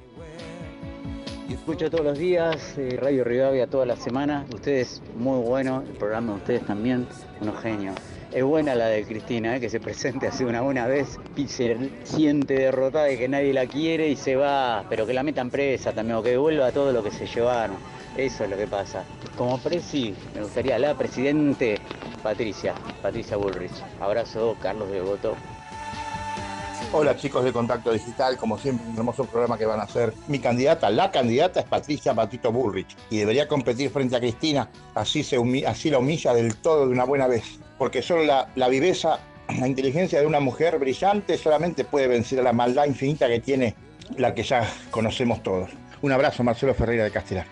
Escucho 1.51 1.91
todos 1.91 2.05
los 2.05 2.19
días 2.19 2.79
eh, 2.79 2.97
Radio 3.03 3.25
Rivadavia 3.25 3.67
toda 3.67 3.87
la 3.87 3.97
semana. 3.97 4.47
Ustedes 4.55 5.03
muy 5.17 5.43
bueno, 5.43 5.83
el 5.85 5.97
programa 5.97 6.35
de 6.35 6.39
ustedes 6.39 6.67
también, 6.67 7.09
unos 7.41 7.61
genios. 7.61 7.97
Es 8.37 8.45
buena 8.45 8.75
la 8.75 8.89
de 8.89 9.03
Cristina, 9.07 9.57
eh, 9.57 9.61
que 9.61 9.71
se 9.71 9.81
presente 9.81 10.27
así 10.27 10.45
una 10.45 10.61
buena 10.61 10.87
vez 10.87 11.19
y 11.37 11.49
se 11.49 11.75
siente 12.05 12.53
derrotada 12.53 13.07
de 13.07 13.17
que 13.17 13.29
nadie 13.29 13.55
la 13.55 13.65
quiere 13.65 14.11
y 14.11 14.17
se 14.17 14.37
va, 14.37 14.85
pero 14.91 15.07
que 15.07 15.15
la 15.15 15.23
metan 15.23 15.49
presa 15.49 15.95
también, 15.95 16.19
o 16.19 16.23
que 16.23 16.33
devuelva 16.33 16.71
todo 16.71 16.93
lo 16.93 17.03
que 17.03 17.11
se 17.11 17.27
llevaron. 17.27 17.79
Eso 18.15 18.45
es 18.45 18.51
lo 18.51 18.59
que 18.59 18.67
pasa. 18.67 19.05
Como 19.39 19.57
presi, 19.57 20.15
me 20.35 20.43
gustaría 20.43 20.79
la 20.79 20.93
presidente 20.93 21.81
Patricia, 22.23 22.75
Patricia 23.01 23.39
Bullrich. 23.39 23.73
Abrazo, 24.03 24.55
Carlos 24.61 24.91
de 24.91 25.01
Voto. 25.01 25.35
Hola 26.93 27.17
chicos 27.17 27.43
de 27.43 27.55
Contacto 27.55 27.91
Digital, 27.91 28.37
como 28.37 28.59
siempre 28.59 28.87
un 28.87 28.99
hermoso 28.99 29.25
programa 29.25 29.57
que 29.57 29.65
van 29.65 29.81
a 29.81 29.85
hacer. 29.85 30.13
Mi 30.29 30.41
candidata, 30.41 30.91
la 30.91 31.11
candidata 31.11 31.61
es 31.61 31.67
Patricia 31.67 32.13
Patito 32.13 32.53
Bullrich 32.53 32.99
y 33.09 33.17
debería 33.17 33.49
competir 33.49 33.89
frente 33.89 34.15
a 34.15 34.21
Cristina, 34.21 34.69
así, 34.95 35.25
se 35.25 35.39
así 35.67 35.89
la 35.89 35.99
humilla 35.99 36.35
del 36.35 36.55
todo 36.57 36.87
de 36.87 36.93
una 36.93 37.05
buena 37.05 37.27
vez, 37.27 37.59
porque 37.79 38.03
solo 38.03 38.25
la, 38.25 38.49
la 38.55 38.69
viveza, 38.69 39.21
la 39.59 39.67
inteligencia 39.67 40.21
de 40.21 40.27
una 40.27 40.41
mujer 40.41 40.79
brillante 40.79 41.39
solamente 41.39 41.85
puede 41.85 42.09
vencer 42.09 42.41
a 42.41 42.43
la 42.43 42.53
maldad 42.53 42.87
infinita 42.87 43.29
que 43.29 43.41
tiene 43.41 43.75
la 44.17 44.35
que 44.35 44.43
ya 44.43 44.69
conocemos 44.91 45.43
todos. 45.43 45.71
Un 46.03 46.13
abrazo 46.13 46.45
Marcelo 46.45 46.75
Ferreira 46.75 47.05
de 47.05 47.11
Castelar. 47.11 47.47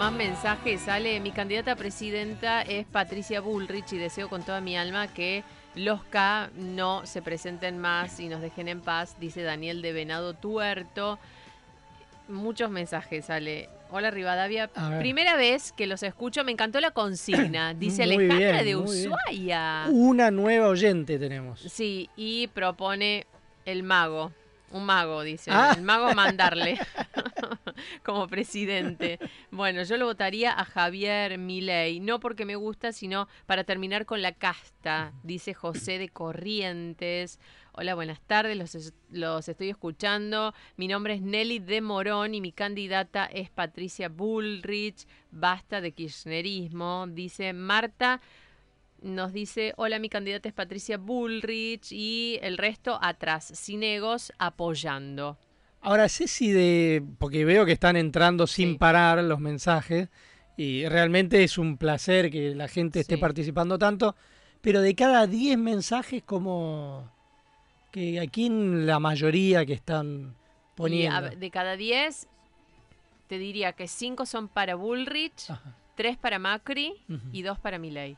más 0.00 0.12
mensajes. 0.14 0.80
Sale, 0.80 1.20
mi 1.20 1.30
candidata 1.30 1.72
a 1.72 1.76
presidenta 1.76 2.62
es 2.62 2.86
Patricia 2.86 3.42
Bullrich 3.42 3.92
y 3.92 3.98
deseo 3.98 4.30
con 4.30 4.42
toda 4.42 4.62
mi 4.62 4.74
alma 4.74 5.08
que 5.08 5.44
los 5.74 6.02
K 6.04 6.48
no 6.56 7.04
se 7.04 7.20
presenten 7.20 7.78
más 7.78 8.18
y 8.18 8.30
nos 8.30 8.40
dejen 8.40 8.68
en 8.68 8.80
paz, 8.80 9.16
dice 9.20 9.42
Daniel 9.42 9.82
de 9.82 9.92
Venado 9.92 10.32
Tuerto. 10.32 11.18
Muchos 12.30 12.70
mensajes, 12.70 13.26
sale. 13.26 13.68
Hola 13.90 14.10
Rivadavia. 14.10 14.68
Primera 14.98 15.36
vez 15.36 15.72
que 15.72 15.86
los 15.86 16.02
escucho, 16.02 16.44
me 16.44 16.52
encantó 16.52 16.80
la 16.80 16.92
consigna. 16.92 17.74
Dice 17.74 18.06
Muy 18.06 18.14
Alejandra 18.14 18.62
bien, 18.62 18.64
de 18.64 18.64
bien. 18.64 18.78
Ushuaia. 18.78 19.86
Una 19.90 20.30
nueva 20.30 20.68
oyente 20.68 21.18
tenemos. 21.18 21.60
Sí, 21.60 22.08
y 22.16 22.46
propone 22.48 23.26
el 23.64 23.82
mago. 23.82 24.32
Un 24.72 24.84
mago, 24.84 25.22
dice. 25.22 25.50
Ah. 25.52 25.74
El 25.76 25.82
mago 25.82 26.14
mandarle 26.14 26.78
como 28.04 28.28
presidente. 28.28 29.18
Bueno, 29.50 29.82
yo 29.82 29.96
lo 29.96 30.06
votaría 30.06 30.52
a 30.52 30.64
Javier 30.64 31.38
Milei, 31.38 32.00
no 32.00 32.20
porque 32.20 32.44
me 32.44 32.56
gusta, 32.56 32.92
sino 32.92 33.28
para 33.46 33.64
terminar 33.64 34.06
con 34.06 34.22
la 34.22 34.32
casta, 34.32 35.12
dice 35.22 35.54
José 35.54 35.98
de 35.98 36.08
Corrientes. 36.08 37.38
Hola, 37.72 37.94
buenas 37.94 38.20
tardes, 38.26 38.56
los, 38.56 38.74
es- 38.74 38.92
los 39.10 39.48
estoy 39.48 39.70
escuchando. 39.70 40.52
Mi 40.76 40.88
nombre 40.88 41.14
es 41.14 41.22
Nelly 41.22 41.60
de 41.60 41.80
Morón 41.80 42.34
y 42.34 42.40
mi 42.40 42.52
candidata 42.52 43.26
es 43.26 43.48
Patricia 43.50 44.08
Bullrich. 44.08 45.06
Basta 45.30 45.80
de 45.80 45.92
kirchnerismo, 45.92 47.06
dice 47.08 47.52
Marta 47.52 48.20
nos 49.02 49.32
dice, 49.32 49.72
hola, 49.78 49.98
mi 49.98 50.10
candidata 50.10 50.46
es 50.46 50.54
Patricia 50.54 50.98
Bullrich 50.98 51.90
y 51.90 52.38
el 52.42 52.58
resto 52.58 52.98
atrás, 53.00 53.46
sin 53.54 53.82
egos, 53.82 54.30
apoyando. 54.38 55.38
Ahora, 55.80 56.06
Ceci, 56.10 56.50
de, 56.52 57.02
porque 57.18 57.46
veo 57.46 57.64
que 57.64 57.72
están 57.72 57.96
entrando 57.96 58.46
sin 58.46 58.76
parar 58.76 59.24
los 59.24 59.40
mensajes 59.40 60.10
y 60.58 60.86
realmente 60.86 61.42
es 61.42 61.56
un 61.56 61.78
placer 61.78 62.30
que 62.30 62.54
la 62.54 62.68
gente 62.68 63.00
esté 63.00 63.14
Sí. 63.14 63.20
participando 63.22 63.78
tanto, 63.78 64.16
pero 64.60 64.82
de 64.82 64.94
cada 64.94 65.26
10 65.26 65.56
mensajes, 65.56 66.22
como 66.22 67.10
que 67.90 68.20
aquí 68.20 68.46
en 68.46 68.86
la 68.86 68.98
mayoría 68.98 69.64
que 69.66 69.72
están 69.72 70.34
poniendo. 70.74 71.30
de 71.30 71.50
cada 71.50 71.76
10, 71.76 72.28
te 73.26 73.38
diría 73.38 73.72
que 73.72 73.88
5 73.88 74.26
son 74.26 74.48
para 74.48 74.74
Bullrich, 74.74 75.52
3 75.96 76.16
para 76.16 76.38
Macri 76.38 76.94
y 77.32 77.42
2 77.42 77.58
para 77.58 77.78
Milei. 77.78 78.16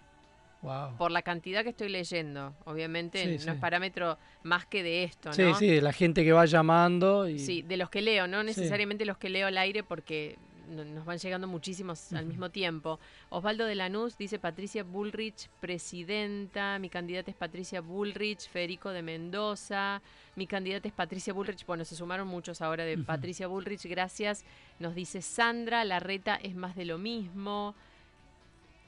Wow. 0.63 0.97
Por 0.97 1.11
la 1.11 1.23
cantidad 1.23 1.65
que 1.65 1.71
estoy 1.71 1.89
leyendo. 1.89 2.55
Obviamente 2.67 3.19
Sí, 3.25 3.33
no 3.33 3.39
sí. 3.41 3.49
es 3.51 3.57
parámetro 3.57 4.17
más 4.45 4.65
que 4.65 4.85
de 4.85 5.03
esto, 5.03 5.33
Sí, 5.33 5.43
¿no? 5.43 5.55
sí, 5.57 5.81
la 5.81 5.93
gente 5.93 6.23
que 6.23 6.33
va 6.33 6.45
llamando 6.47 7.29
y 7.29 7.41
Sí, 7.41 7.63
de 7.63 7.77
los 7.77 7.91
que 7.91 8.01
leo, 8.01 8.29
no 8.29 8.41
Sí. 8.43 8.47
necesariamente 8.47 9.05
los 9.05 9.19
que 9.19 9.29
leo 9.29 9.49
al 9.49 9.59
aire 9.59 9.83
porque 9.83 10.39
nos 10.69 11.05
van 11.05 11.19
llegando 11.19 11.47
muchísimos 11.47 12.13
al 12.13 12.27
mismo 12.27 12.51
tiempo. 12.51 12.99
Osvaldo 13.31 13.65
de 13.65 13.75
Lanús 13.75 14.17
dice 14.17 14.39
Patricia 14.39 14.85
Bullrich, 14.85 15.49
presidenta. 15.61 16.79
Mi 16.79 16.89
candidata 16.89 17.31
es 17.31 17.37
Patricia 17.37 17.81
Bullrich, 17.81 18.49
Federico 18.49 18.91
de 18.91 19.03
Mendoza. 19.03 20.03
Mi 20.37 20.47
candidata 20.47 20.89
es 20.89 20.95
Patricia 20.95 21.33
Bullrich. 21.33 21.67
Bueno, 21.67 21.85
se 21.85 21.97
sumaron 21.97 22.29
muchos 22.29 22.61
ahora 22.63 22.85
de. 22.85 22.99
Patricia 22.99 23.47
Bullrich, 23.47 23.85
gracias. 23.87 24.45
Nos 24.79 24.95
dice 24.95 25.23
Sandra, 25.23 25.85
la 25.85 26.01
reta 26.01 26.37
es 26.37 26.55
más 26.55 26.77
de 26.77 26.85
lo 26.85 26.99
mismo. 26.99 27.75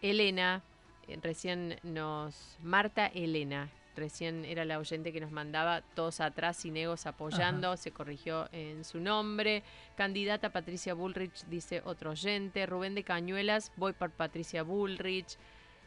Elena, 0.03 0.63
eh, 1.09 1.19
recién 1.23 1.79
nos... 1.83 2.59
Marta 2.63 3.07
Elena, 3.07 3.71
recién 3.97 4.45
era 4.45 4.65
la 4.65 4.79
oyente 4.79 5.13
que 5.13 5.21
nos 5.21 5.31
mandaba 5.31 5.83
todos 5.95 6.21
atrás 6.21 6.57
sin 6.57 6.77
egos 6.77 7.07
apoyando, 7.07 7.77
se 7.77 7.91
corrigió 7.93 8.49
en 8.53 8.85
su 8.85 8.99
nombre. 9.01 9.63
Candidata 9.97 10.51
Patricia 10.51 10.95
Bullrich, 10.95 11.45
dice 11.49 11.83
otro 11.85 12.11
oyente. 12.11 12.67
Rubén 12.67 12.95
de 12.95 13.05
Cañuelas, 13.05 13.73
voy 13.77 13.93
por 13.93 14.11
Patricia 14.11 14.63
Bullrich. 14.63 15.37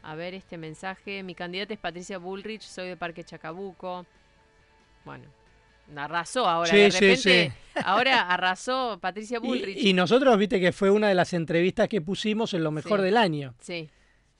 A 0.02 0.14
ver 0.14 0.32
este 0.34 0.56
mensaje. 0.58 1.22
Mi 1.22 1.34
candidata 1.34 1.74
es 1.74 1.80
Patricia 1.80 2.18
Bullrich, 2.18 2.62
soy 2.62 2.88
de 2.88 2.96
Parque 2.96 3.24
Chacabuco. 3.24 4.06
Bueno, 5.04 5.24
arrasó 5.96 6.46
ahora. 6.46 6.70
Sí, 6.70 6.76
de 6.76 6.90
sí, 6.90 7.00
repente, 7.00 7.52
sí. 7.74 7.80
ahora 7.84 8.22
arrasó 8.22 8.98
Patricia 9.00 9.38
Bullrich. 9.40 9.76
Y, 9.76 9.90
y 9.90 9.92
nosotros, 9.92 10.36
viste 10.38 10.60
que 10.60 10.72
fue 10.72 10.90
una 10.90 11.08
de 11.08 11.14
las 11.14 11.32
entrevistas 11.32 11.88
que 11.88 12.00
pusimos 12.00 12.54
en 12.54 12.62
lo 12.62 12.70
mejor 12.70 13.00
Sí. 13.00 13.04
del 13.04 13.16
año. 13.16 13.54
Sí, 13.60 13.90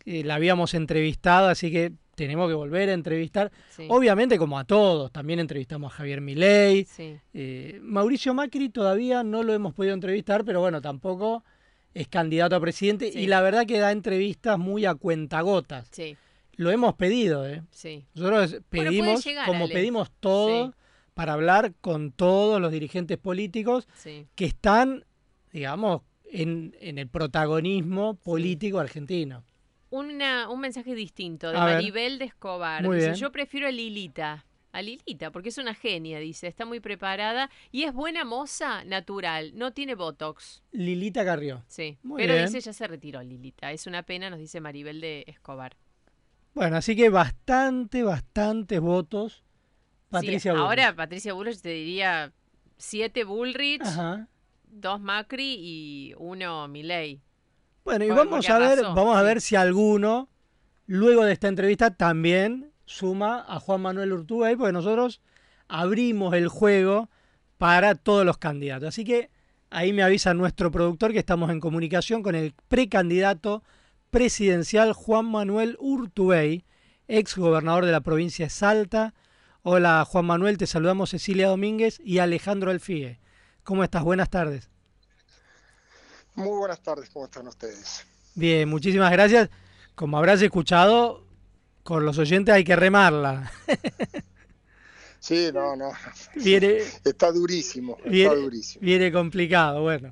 Eh, 0.06 0.24
la 0.24 0.36
habíamos 0.36 0.72
entrevistado, 0.74 1.48
así 1.48 1.70
que 1.70 1.92
tenemos 2.18 2.48
que 2.48 2.54
volver 2.54 2.88
a 2.90 2.92
entrevistar. 2.94 3.52
Sí. 3.70 3.86
Obviamente, 3.88 4.36
como 4.38 4.58
a 4.58 4.64
todos, 4.64 5.12
también 5.12 5.38
entrevistamos 5.38 5.92
a 5.92 5.96
Javier 5.96 6.20
Milei. 6.20 6.84
sí. 6.84 7.16
Eh, 7.32 7.78
Mauricio 7.80 8.34
Macri 8.34 8.68
todavía 8.70 9.22
no 9.22 9.44
lo 9.44 9.54
hemos 9.54 9.72
podido 9.72 9.94
entrevistar, 9.94 10.44
pero 10.44 10.58
bueno, 10.60 10.80
tampoco 10.82 11.44
es 11.94 12.08
candidato 12.08 12.56
a 12.56 12.60
presidente 12.60 13.12
Sí. 13.12 13.20
y 13.20 13.26
la 13.28 13.40
verdad 13.40 13.64
que 13.66 13.78
da 13.78 13.92
entrevistas 13.92 14.58
muy 14.58 14.84
a 14.84 14.94
cuentagotas. 14.96 15.88
Sí, 15.92 16.16
Lo 16.56 16.72
hemos 16.72 16.94
pedido, 16.94 17.46
¿eh? 17.48 17.62
sí. 17.70 18.04
Nosotros 18.14 18.60
pedimos, 18.68 19.24
llegar, 19.24 19.46
como 19.46 19.66
Ale. 19.66 19.74
pedimos 19.74 20.10
todo, 20.18 20.74
para 21.14 21.32
hablar 21.34 21.72
con 21.80 22.10
todos 22.12 22.60
los 22.60 22.72
dirigentes 22.72 23.16
políticos 23.16 23.86
que 24.34 24.44
están, 24.44 25.04
digamos, 25.52 26.02
en, 26.30 26.74
en 26.80 26.98
el 26.98 27.08
protagonismo 27.08 28.14
político 28.14 28.80
argentino. 28.80 29.44
Una, 29.90 30.48
un 30.50 30.60
mensaje 30.60 30.94
distinto 30.94 31.50
de 31.50 31.56
A 31.58 31.64
ver. 31.64 31.74
Maribel 31.76 32.18
de 32.18 32.26
Escobar. 32.26 32.82
Muy 32.82 32.96
dice, 32.96 33.08
bien. 33.08 33.20
yo 33.20 33.32
prefiero 33.32 33.66
a 33.68 33.70
Lilita. 33.70 34.44
A 34.72 34.82
Lilita, 34.82 35.30
porque 35.30 35.48
es 35.48 35.56
una 35.56 35.74
genia, 35.74 36.18
dice. 36.18 36.46
Está 36.46 36.66
muy 36.66 36.78
preparada 36.80 37.50
y 37.72 37.84
es 37.84 37.92
buena 37.94 38.24
moza 38.24 38.84
natural. 38.84 39.52
No 39.54 39.72
tiene 39.72 39.94
Botox. 39.94 40.62
Lilita 40.72 41.24
Carrió. 41.24 41.64
Sí. 41.68 41.96
Muy 42.02 42.20
Pero 42.22 42.34
bien. 42.34 42.46
dice, 42.46 42.60
ya 42.60 42.72
se 42.74 42.86
retiró 42.86 43.22
Lilita. 43.22 43.72
Es 43.72 43.86
una 43.86 44.02
pena, 44.02 44.28
nos 44.28 44.38
dice 44.38 44.60
Maribel 44.60 45.00
de 45.00 45.24
Escobar. 45.26 45.74
Bueno, 46.54 46.76
así 46.76 46.94
que 46.96 47.08
bastante, 47.08 48.02
bastantes 48.02 48.80
votos. 48.80 49.42
Patricia 50.10 50.52
ahora 50.52 50.94
Patricia 50.96 51.34
Bullrich 51.34 51.60
te 51.60 51.68
diría 51.68 52.32
siete 52.78 53.24
Bullrich, 53.24 53.82
Ajá. 53.82 54.26
dos 54.64 55.00
Macri 55.00 55.56
y 55.60 56.14
uno 56.16 56.66
Milei. 56.66 57.20
Bueno, 57.84 58.04
y 58.04 58.10
vamos 58.10 58.48
a 58.48 58.58
ver, 58.58 58.82
vamos 58.82 59.16
a 59.16 59.22
ver 59.22 59.40
si 59.40 59.56
alguno, 59.56 60.28
luego 60.86 61.24
de 61.24 61.32
esta 61.32 61.48
entrevista, 61.48 61.90
también 61.90 62.72
suma 62.84 63.44
a 63.48 63.60
Juan 63.60 63.80
Manuel 63.80 64.12
Urtubey, 64.12 64.56
porque 64.56 64.72
nosotros 64.72 65.20
abrimos 65.68 66.34
el 66.34 66.48
juego 66.48 67.08
para 67.58 67.94
todos 67.94 68.24
los 68.24 68.38
candidatos. 68.38 68.88
Así 68.88 69.04
que 69.04 69.30
ahí 69.70 69.92
me 69.92 70.02
avisa 70.02 70.34
nuestro 70.34 70.70
productor 70.70 71.12
que 71.12 71.18
estamos 71.18 71.50
en 71.50 71.60
comunicación 71.60 72.22
con 72.22 72.34
el 72.34 72.54
precandidato 72.68 73.62
presidencial 74.10 74.92
Juan 74.92 75.26
Manuel 75.26 75.76
Urtubey, 75.80 76.64
ex 77.08 77.36
gobernador 77.36 77.84
de 77.84 77.92
la 77.92 78.00
provincia 78.00 78.46
de 78.46 78.50
Salta. 78.50 79.14
Hola 79.62 80.04
Juan 80.06 80.24
Manuel, 80.24 80.56
te 80.56 80.66
saludamos 80.66 81.10
Cecilia 81.10 81.48
Domínguez 81.48 82.00
y 82.04 82.18
Alejandro 82.18 82.70
Alfie. 82.70 83.18
¿Cómo 83.64 83.84
estás? 83.84 84.02
Buenas 84.02 84.30
tardes. 84.30 84.70
Muy 86.38 86.56
buenas 86.56 86.80
tardes, 86.80 87.10
¿cómo 87.10 87.24
están 87.24 87.48
ustedes? 87.48 88.06
Bien, 88.36 88.68
muchísimas 88.68 89.10
gracias. 89.10 89.50
Como 89.96 90.16
habrás 90.18 90.40
escuchado, 90.40 91.24
con 91.82 92.04
los 92.04 92.16
oyentes 92.18 92.54
hay 92.54 92.62
que 92.64 92.76
remarla. 92.76 93.50
Sí, 95.20 95.50
no, 95.52 95.74
no. 95.74 95.90
Viene, 96.36 96.78
Está 97.04 97.32
durísimo, 97.32 97.96
está 97.98 98.08
viene, 98.08 98.36
durísimo. 98.36 98.84
viene 98.84 99.10
complicado. 99.10 99.82
Bueno, 99.82 100.10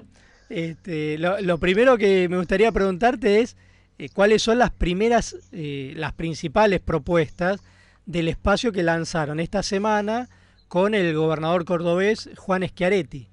este, 0.49 1.17
lo, 1.19 1.41
lo 1.41 1.59
primero 1.59 1.97
que 1.97 2.29
me 2.29 2.37
gustaría 2.37 2.73
preguntarte 2.73 3.41
es 3.41 3.57
eh, 3.99 4.09
cuáles 4.13 4.43
son 4.43 4.59
las 4.59 4.73
primeras, 4.73 5.37
eh, 5.53 5.93
las 5.97 6.13
principales 6.13 6.81
propuestas 6.81 7.61
del 8.05 8.27
espacio 8.27 8.73
que 8.73 8.83
lanzaron 8.83 9.39
esta 9.39 9.63
semana 9.63 10.29
con 10.67 10.93
el 10.93 11.15
gobernador 11.15 11.65
cordobés 11.65 12.29
Juan 12.37 12.67
Schiaretti. 12.67 13.29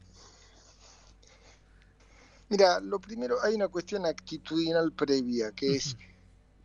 Mira, 2.54 2.80
lo 2.80 3.00
primero, 3.00 3.38
hay 3.42 3.56
una 3.56 3.68
cuestión 3.68 4.06
actitudinal 4.06 4.92
previa, 4.92 5.54
que 5.54 5.74
es 5.76 5.98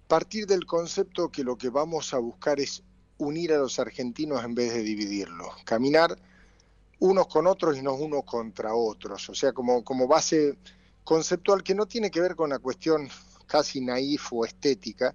partir 0.07 0.47
del 0.47 0.67
concepto 0.67 1.31
que 1.31 1.43
lo 1.43 1.57
que 1.57 1.71
vamos 1.71 2.13
a 2.13 2.19
buscar 2.19 2.61
es 2.61 2.83
unir 3.17 3.55
a 3.55 3.57
los 3.57 3.79
argentinos 3.79 4.45
en 4.45 4.55
vez 4.55 4.75
de 4.75 4.83
dividirlos, 4.83 5.49
caminar 5.65 6.15
unos 6.99 7.27
con 7.29 7.47
otros 7.47 7.79
y 7.79 7.81
no 7.81 7.95
unos 7.95 8.25
contra 8.25 8.75
otros, 8.75 9.31
o 9.31 9.35
sea, 9.35 9.55
como, 9.55 9.83
como 9.83 10.07
base 10.07 10.59
conceptual 11.05 11.63
que 11.63 11.75
no 11.75 11.87
tiene 11.87 12.11
que 12.11 12.21
ver 12.21 12.37
con 12.37 12.51
una 12.51 12.59
cuestión 12.59 13.09
casi 13.47 13.81
naif 13.81 14.31
o 14.31 14.45
estética, 14.45 15.15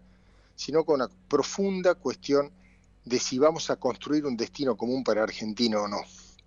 sino 0.55 0.83
con 0.85 1.01
una 1.01 1.09
profunda 1.27 1.93
cuestión 1.93 2.51
de 3.05 3.19
si 3.19 3.37
vamos 3.37 3.69
a 3.69 3.75
construir 3.75 4.25
un 4.25 4.35
destino 4.35 4.75
común 4.75 5.03
para 5.03 5.21
Argentina 5.21 5.79
o 5.79 5.87
no. 5.87 6.01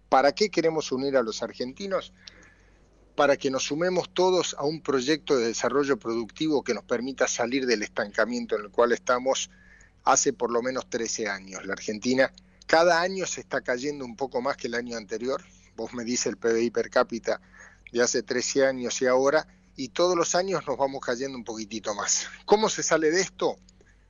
¿Para 0.09 0.33
qué 0.33 0.51
queremos 0.51 0.91
unir 0.91 1.17
a 1.17 1.23
los 1.23 1.45
argentinos? 1.45 2.13
Para 3.17 3.37
que 3.37 3.51
nos 3.51 3.65
sumemos 3.65 4.11
todos 4.11 4.55
a 4.59 4.65
un 4.65 4.83
proyecto 4.83 5.37
de 5.37 5.49
desarrollo 5.49 5.99
productivo 5.99 6.63
que 6.63 6.75
nos 6.75 6.85
permita 6.85 7.27
salir 7.27 7.67
del 7.67 7.83
estancamiento 7.83 8.57
en 8.57 8.65
el 8.67 8.71
cual 8.71 8.93
estamos 8.93 9.51
hace 10.05 10.33
por 10.33 10.53
lo 10.53 10.63
menos 10.63 10.89
13 10.89 11.29
años. 11.29 11.67
La 11.67 11.73
Argentina 11.73 12.31
cada 12.67 13.01
año 13.01 13.27
se 13.27 13.41
está 13.41 13.61
cayendo 13.61 14.05
un 14.05 14.17
poco 14.17 14.43
más 14.43 14.57
que 14.57 14.67
el 14.67 14.75
año 14.75 14.97
anterior. 14.97 15.43
Vos 15.77 15.95
me 15.95 16.05
dice 16.05 16.29
el 16.29 16.37
PBI 16.37 16.71
per 16.71 16.91
cápita 16.91 17.41
de 17.93 18.03
hace 18.03 18.23
13 18.23 18.67
años 18.67 19.01
y 19.01 19.07
ahora, 19.07 19.47
y 19.77 19.89
todos 19.89 20.17
los 20.17 20.35
años 20.35 20.67
nos 20.67 20.77
vamos 20.77 21.01
cayendo 21.01 21.39
un 21.39 21.45
poquitito 21.45 21.95
más. 21.95 22.27
¿Cómo 22.45 22.69
se 22.69 22.83
sale 22.83 23.11
de 23.11 23.21
esto? 23.21 23.57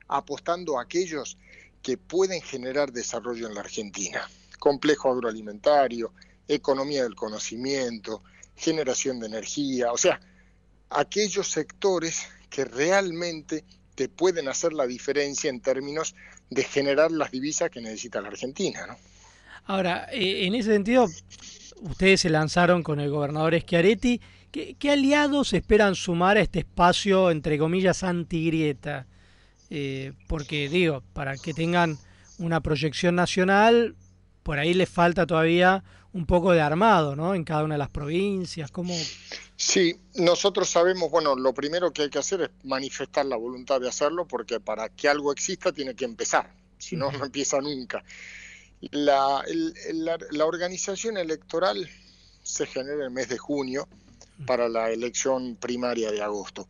Apostando 0.07 0.79
a 0.79 0.83
aquellos 0.83 1.37
que 1.83 1.97
pueden 1.97 2.41
generar 2.41 2.91
desarrollo 2.91 3.47
en 3.47 3.53
la 3.53 3.61
Argentina. 3.61 4.27
Complejo 4.59 5.11
agroalimentario, 5.11 6.13
economía 6.47 7.03
del 7.03 7.15
conocimiento, 7.15 8.23
generación 8.57 9.19
de 9.19 9.27
energía, 9.27 9.91
o 9.91 9.97
sea, 9.97 10.19
aquellos 10.89 11.47
sectores 11.49 12.27
que 12.49 12.65
realmente 12.65 13.63
te 13.95 14.09
pueden 14.09 14.47
hacer 14.47 14.73
la 14.73 14.87
diferencia 14.87 15.49
en 15.49 15.61
términos 15.61 16.15
de 16.49 16.63
generar 16.63 17.11
las 17.11 17.31
divisas 17.31 17.69
que 17.69 17.81
necesita 17.81 18.21
la 18.21 18.29
Argentina. 18.29 18.85
¿no? 18.87 18.95
Ahora, 19.65 20.07
eh, 20.11 20.45
en 20.45 20.55
ese 20.55 20.71
sentido, 20.71 21.07
ustedes 21.81 22.21
se 22.21 22.29
lanzaron 22.29 22.83
con 22.83 22.99
el 22.99 23.09
gobernador 23.09 23.59
Schiaretti. 23.59 24.21
¿Qué, 24.51 24.89
aliados 24.89 25.53
esperan 25.53 25.93
sumar 25.93 26.37
a 26.37 26.41
este 26.41 26.59
espacio, 26.59 27.29
entre 27.31 27.57
comillas, 27.57 28.03
antigrieta? 28.03 29.05
Eh, 29.69 30.13
porque 30.27 30.69
digo, 30.69 31.03
para 31.13 31.35
que 31.37 31.53
tengan 31.53 31.97
una 32.39 32.61
proyección 32.61 33.15
nacional, 33.15 33.95
por 34.43 34.57
ahí 34.57 34.73
les 34.73 34.89
falta 34.89 35.27
todavía 35.27 35.83
un 36.13 36.25
poco 36.25 36.51
de 36.51 36.61
armado, 36.61 37.15
¿no? 37.15 37.35
En 37.35 37.43
cada 37.43 37.63
una 37.63 37.75
de 37.75 37.79
las 37.79 37.89
provincias, 37.89 38.71
¿cómo...? 38.71 38.93
Sí, 39.55 39.99
nosotros 40.15 40.69
sabemos, 40.69 41.09
bueno, 41.09 41.35
lo 41.35 41.53
primero 41.53 41.91
que 41.91 42.03
hay 42.03 42.09
que 42.09 42.19
hacer 42.19 42.41
es 42.41 42.49
manifestar 42.63 43.25
la 43.25 43.35
voluntad 43.35 43.81
de 43.81 43.89
hacerlo, 43.89 44.27
porque 44.27 44.59
para 44.59 44.89
que 44.89 45.09
algo 45.09 45.31
exista 45.31 45.71
tiene 45.71 45.95
que 45.95 46.05
empezar, 46.05 46.53
si 46.77 46.95
no, 46.95 47.11
no 47.11 47.25
empieza 47.25 47.59
nunca. 47.59 48.03
La, 48.91 49.43
la, 49.93 50.17
la 50.29 50.45
organización 50.45 51.17
electoral 51.17 51.89
se 52.43 52.67
genera 52.67 52.95
en 52.95 53.01
el 53.01 53.11
mes 53.11 53.29
de 53.29 53.39
junio 53.39 53.87
para 54.45 54.69
la 54.69 54.91
elección 54.91 55.55
primaria 55.55 56.11
de 56.11 56.21
agosto. 56.21 56.67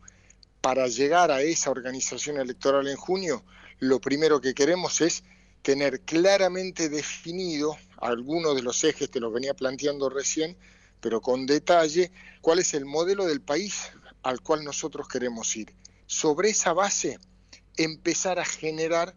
Para 0.62 0.88
llegar 0.88 1.30
a 1.30 1.42
esa 1.42 1.70
organización 1.70 2.38
electoral 2.38 2.88
en 2.88 2.96
junio, 2.96 3.44
lo 3.78 4.00
primero 4.00 4.40
que 4.40 4.54
queremos 4.54 5.02
es 5.02 5.22
tener 5.60 6.00
claramente 6.00 6.88
definido 6.88 7.76
algunos 8.00 8.54
de 8.56 8.62
los 8.62 8.82
ejes, 8.84 9.10
te 9.10 9.20
los 9.20 9.32
venía 9.32 9.54
planteando 9.54 10.08
recién, 10.08 10.56
pero 11.00 11.20
con 11.20 11.46
detalle, 11.46 12.10
cuál 12.40 12.58
es 12.58 12.74
el 12.74 12.84
modelo 12.84 13.26
del 13.26 13.40
país 13.40 13.90
al 14.22 14.40
cual 14.40 14.64
nosotros 14.64 15.08
queremos 15.08 15.54
ir. 15.56 15.74
Sobre 16.06 16.50
esa 16.50 16.72
base, 16.72 17.18
empezar 17.76 18.38
a 18.38 18.44
generar 18.44 19.14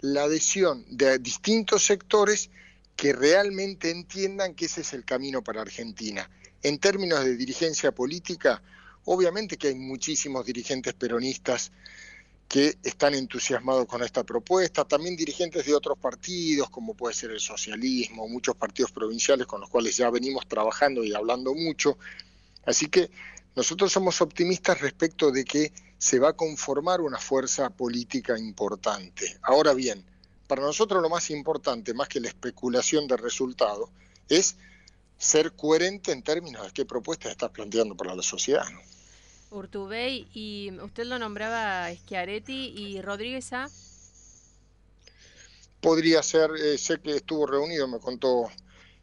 la 0.00 0.24
adhesión 0.24 0.84
de 0.88 1.18
distintos 1.18 1.84
sectores 1.84 2.50
que 2.96 3.12
realmente 3.12 3.90
entiendan 3.90 4.54
que 4.54 4.66
ese 4.66 4.82
es 4.82 4.92
el 4.92 5.04
camino 5.04 5.42
para 5.42 5.62
Argentina. 5.62 6.30
En 6.62 6.78
términos 6.78 7.24
de 7.24 7.36
dirigencia 7.36 7.92
política, 7.92 8.62
obviamente 9.04 9.56
que 9.56 9.68
hay 9.68 9.74
muchísimos 9.74 10.44
dirigentes 10.44 10.94
peronistas 10.94 11.72
que 12.50 12.78
están 12.82 13.14
entusiasmados 13.14 13.86
con 13.86 14.02
esta 14.02 14.24
propuesta, 14.24 14.84
también 14.84 15.14
dirigentes 15.14 15.64
de 15.64 15.72
otros 15.72 15.96
partidos, 15.96 16.68
como 16.68 16.94
puede 16.94 17.14
ser 17.14 17.30
el 17.30 17.38
socialismo, 17.38 18.26
muchos 18.26 18.56
partidos 18.56 18.90
provinciales 18.90 19.46
con 19.46 19.60
los 19.60 19.70
cuales 19.70 19.96
ya 19.96 20.10
venimos 20.10 20.48
trabajando 20.48 21.04
y 21.04 21.14
hablando 21.14 21.54
mucho. 21.54 21.96
Así 22.64 22.88
que 22.88 23.08
nosotros 23.54 23.92
somos 23.92 24.20
optimistas 24.20 24.80
respecto 24.80 25.30
de 25.30 25.44
que 25.44 25.72
se 25.96 26.18
va 26.18 26.30
a 26.30 26.32
conformar 26.32 27.00
una 27.00 27.18
fuerza 27.18 27.70
política 27.70 28.36
importante. 28.36 29.38
Ahora 29.42 29.72
bien, 29.72 30.04
para 30.48 30.62
nosotros 30.62 31.00
lo 31.00 31.08
más 31.08 31.30
importante, 31.30 31.94
más 31.94 32.08
que 32.08 32.18
la 32.18 32.26
especulación 32.26 33.06
de 33.06 33.16
resultado, 33.16 33.90
es 34.28 34.56
ser 35.16 35.52
coherente 35.52 36.10
en 36.10 36.24
términos 36.24 36.66
de 36.66 36.72
qué 36.72 36.84
propuestas 36.84 37.30
estás 37.30 37.50
planteando 37.50 37.96
para 37.96 38.16
la 38.16 38.24
sociedad. 38.24 38.66
Urtubey, 39.50 40.28
y 40.32 40.70
usted 40.80 41.04
lo 41.04 41.18
nombraba 41.18 41.92
Schiaretti 41.94 42.72
y 42.76 43.00
Rodríguez 43.02 43.52
A. 43.52 43.68
Podría 45.80 46.22
ser, 46.22 46.50
eh, 46.56 46.78
sé 46.78 47.00
que 47.00 47.16
estuvo 47.16 47.46
reunido, 47.46 47.88
me 47.88 47.98
contó 47.98 48.50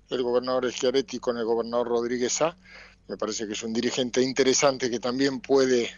el 0.10 0.24
gobernador 0.24 0.72
Schiaretti 0.72 1.20
con 1.20 1.38
el 1.38 1.46
gobernador 1.46 1.88
Rodríguez 1.88 2.42
A. 2.42 2.56
Me 3.08 3.18
parece 3.18 3.48
que 3.48 3.54
es 3.54 3.64
un 3.64 3.74
dirigente 3.74 4.22
interesante 4.22 4.90
que 4.90 5.00
también 5.00 5.40
puede 5.40 5.90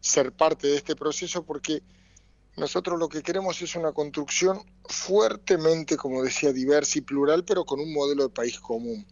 ser 0.00 0.32
parte 0.32 0.68
de 0.68 0.76
este 0.76 0.94
proceso 0.94 1.44
porque 1.44 1.82
nosotros 2.56 2.98
lo 2.98 3.08
que 3.08 3.22
queremos 3.22 3.60
es 3.60 3.74
una 3.76 3.92
construcción 3.92 4.62
fuertemente, 4.88 5.96
como 5.96 6.22
decía, 6.22 6.52
diversa 6.52 6.98
y 6.98 7.02
plural, 7.02 7.44
pero 7.44 7.64
con 7.64 7.80
un 7.80 7.92
modelo 7.92 8.24
de 8.24 8.28
país 8.30 8.58
común. 8.58 9.06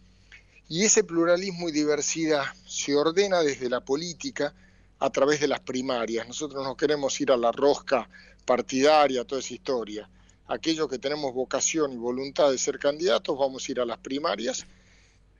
Y 0.67 0.83
ese 0.83 1.03
pluralismo 1.03 1.69
y 1.69 1.71
diversidad 1.71 2.43
se 2.65 2.95
ordena 2.95 3.41
desde 3.41 3.69
la 3.69 3.81
política, 3.81 4.55
a 4.99 5.09
través 5.09 5.39
de 5.39 5.47
las 5.47 5.59
primarias. 5.59 6.27
Nosotros 6.27 6.63
no 6.63 6.75
queremos 6.75 7.19
ir 7.21 7.31
a 7.31 7.37
la 7.37 7.51
rosca 7.51 8.09
partidaria, 8.45 9.25
toda 9.25 9.41
esa 9.41 9.53
historia. 9.53 10.09
Aquellos 10.47 10.87
que 10.87 10.99
tenemos 10.99 11.33
vocación 11.33 11.93
y 11.93 11.97
voluntad 11.97 12.51
de 12.51 12.57
ser 12.57 12.77
candidatos, 12.77 13.37
vamos 13.37 13.67
a 13.67 13.71
ir 13.71 13.79
a 13.79 13.85
las 13.85 13.97
primarias. 13.97 14.65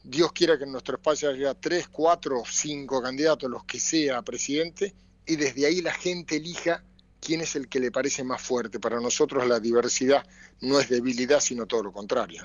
Dios 0.04 0.32
quiera 0.34 0.58
que 0.58 0.64
en 0.64 0.72
nuestro 0.72 0.96
espacio 0.96 1.30
haya 1.30 1.54
tres, 1.54 1.88
cuatro, 1.88 2.44
cinco 2.50 3.02
candidatos, 3.02 3.50
los 3.50 3.64
que 3.64 3.80
sea 3.80 4.22
presidente, 4.22 4.94
y 5.26 5.36
desde 5.36 5.66
ahí 5.66 5.82
la 5.82 5.94
gente 5.94 6.38
elija 6.38 6.84
quién 7.20 7.42
es 7.42 7.56
el 7.56 7.68
que 7.68 7.80
le 7.80 7.92
parece 7.92 8.24
más 8.24 8.42
fuerte. 8.42 8.80
Para 8.80 9.00
nosotros 9.00 9.48
la 9.48 9.60
diversidad 9.60 10.26
no 10.62 10.80
es 10.80 10.90
debilidad, 10.90 11.40
sino 11.40 11.66
todo 11.66 11.84
lo 11.84 11.92
contrario. 11.92 12.44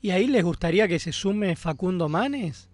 ¿Y 0.00 0.10
ahí 0.10 0.26
les 0.26 0.44
gustaría 0.44 0.86
que 0.86 0.98
se 0.98 1.12
sume 1.12 1.56
Facundo 1.56 2.10
Manes? 2.10 2.68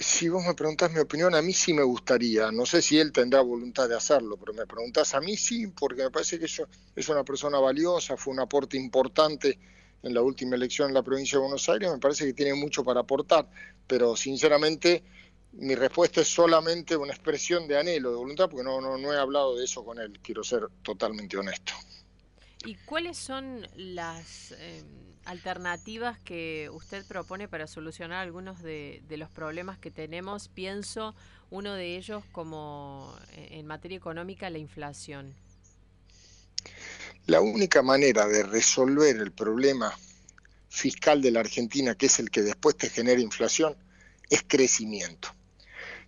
Si 0.00 0.30
vos 0.30 0.42
me 0.46 0.54
preguntás 0.54 0.90
mi 0.90 0.98
opinión, 0.98 1.34
a 1.34 1.42
mí 1.42 1.52
sí 1.52 1.74
me 1.74 1.82
gustaría. 1.82 2.50
No 2.50 2.64
sé 2.64 2.80
si 2.80 2.98
él 2.98 3.12
tendrá 3.12 3.42
voluntad 3.42 3.86
de 3.86 3.96
hacerlo, 3.96 4.38
pero 4.38 4.54
me 4.54 4.66
preguntás 4.66 5.14
a 5.14 5.20
mí 5.20 5.36
sí, 5.36 5.66
porque 5.66 6.04
me 6.04 6.10
parece 6.10 6.38
que 6.38 6.46
eso 6.46 6.66
es 6.96 7.08
una 7.10 7.22
persona 7.22 7.58
valiosa, 7.58 8.16
fue 8.16 8.32
un 8.32 8.40
aporte 8.40 8.78
importante 8.78 9.58
en 10.02 10.14
la 10.14 10.22
última 10.22 10.56
elección 10.56 10.88
en 10.88 10.94
la 10.94 11.02
provincia 11.02 11.36
de 11.36 11.42
Buenos 11.42 11.68
Aires, 11.68 11.90
me 11.92 11.98
parece 11.98 12.24
que 12.24 12.32
tiene 12.32 12.54
mucho 12.54 12.82
para 12.82 13.00
aportar, 13.00 13.50
pero 13.86 14.16
sinceramente 14.16 15.04
mi 15.52 15.74
respuesta 15.74 16.22
es 16.22 16.28
solamente 16.28 16.96
una 16.96 17.12
expresión 17.12 17.68
de 17.68 17.78
anhelo, 17.78 18.10
de 18.10 18.16
voluntad, 18.16 18.48
porque 18.48 18.64
no, 18.64 18.80
no, 18.80 18.96
no 18.96 19.12
he 19.12 19.18
hablado 19.18 19.54
de 19.56 19.66
eso 19.66 19.84
con 19.84 19.98
él, 19.98 20.18
quiero 20.22 20.42
ser 20.42 20.62
totalmente 20.82 21.36
honesto. 21.36 21.74
¿Y 22.64 22.74
cuáles 22.86 23.18
son 23.18 23.68
las... 23.76 24.52
Eh 24.52 25.09
alternativas 25.30 26.18
que 26.18 26.68
usted 26.72 27.06
propone 27.06 27.46
para 27.46 27.68
solucionar 27.68 28.18
algunos 28.18 28.60
de, 28.62 29.00
los 29.10 29.30
problemas 29.30 29.78
que 29.78 29.92
tenemos. 29.92 30.48
Pienso 30.48 31.14
uno 31.50 31.74
de 31.74 31.96
ellos 31.96 32.24
como 32.32 33.14
en 33.36 33.64
materia 33.64 33.96
económica 33.96 34.50
la 34.50 34.58
inflación. 34.58 35.32
La 37.26 37.40
única 37.40 37.80
manera 37.80 38.26
de 38.26 38.42
resolver 38.42 39.16
el 39.18 39.30
problema 39.30 39.96
fiscal 40.68 41.22
de 41.22 41.30
la 41.30 41.40
Argentina, 41.40 41.94
que 41.94 42.06
es 42.06 42.18
el 42.18 42.30
que 42.30 42.42
después 42.42 42.76
te 42.76 42.90
genera 42.90 43.20
inflación, 43.20 43.76
es 44.28 44.42
crecimiento. 44.44 45.28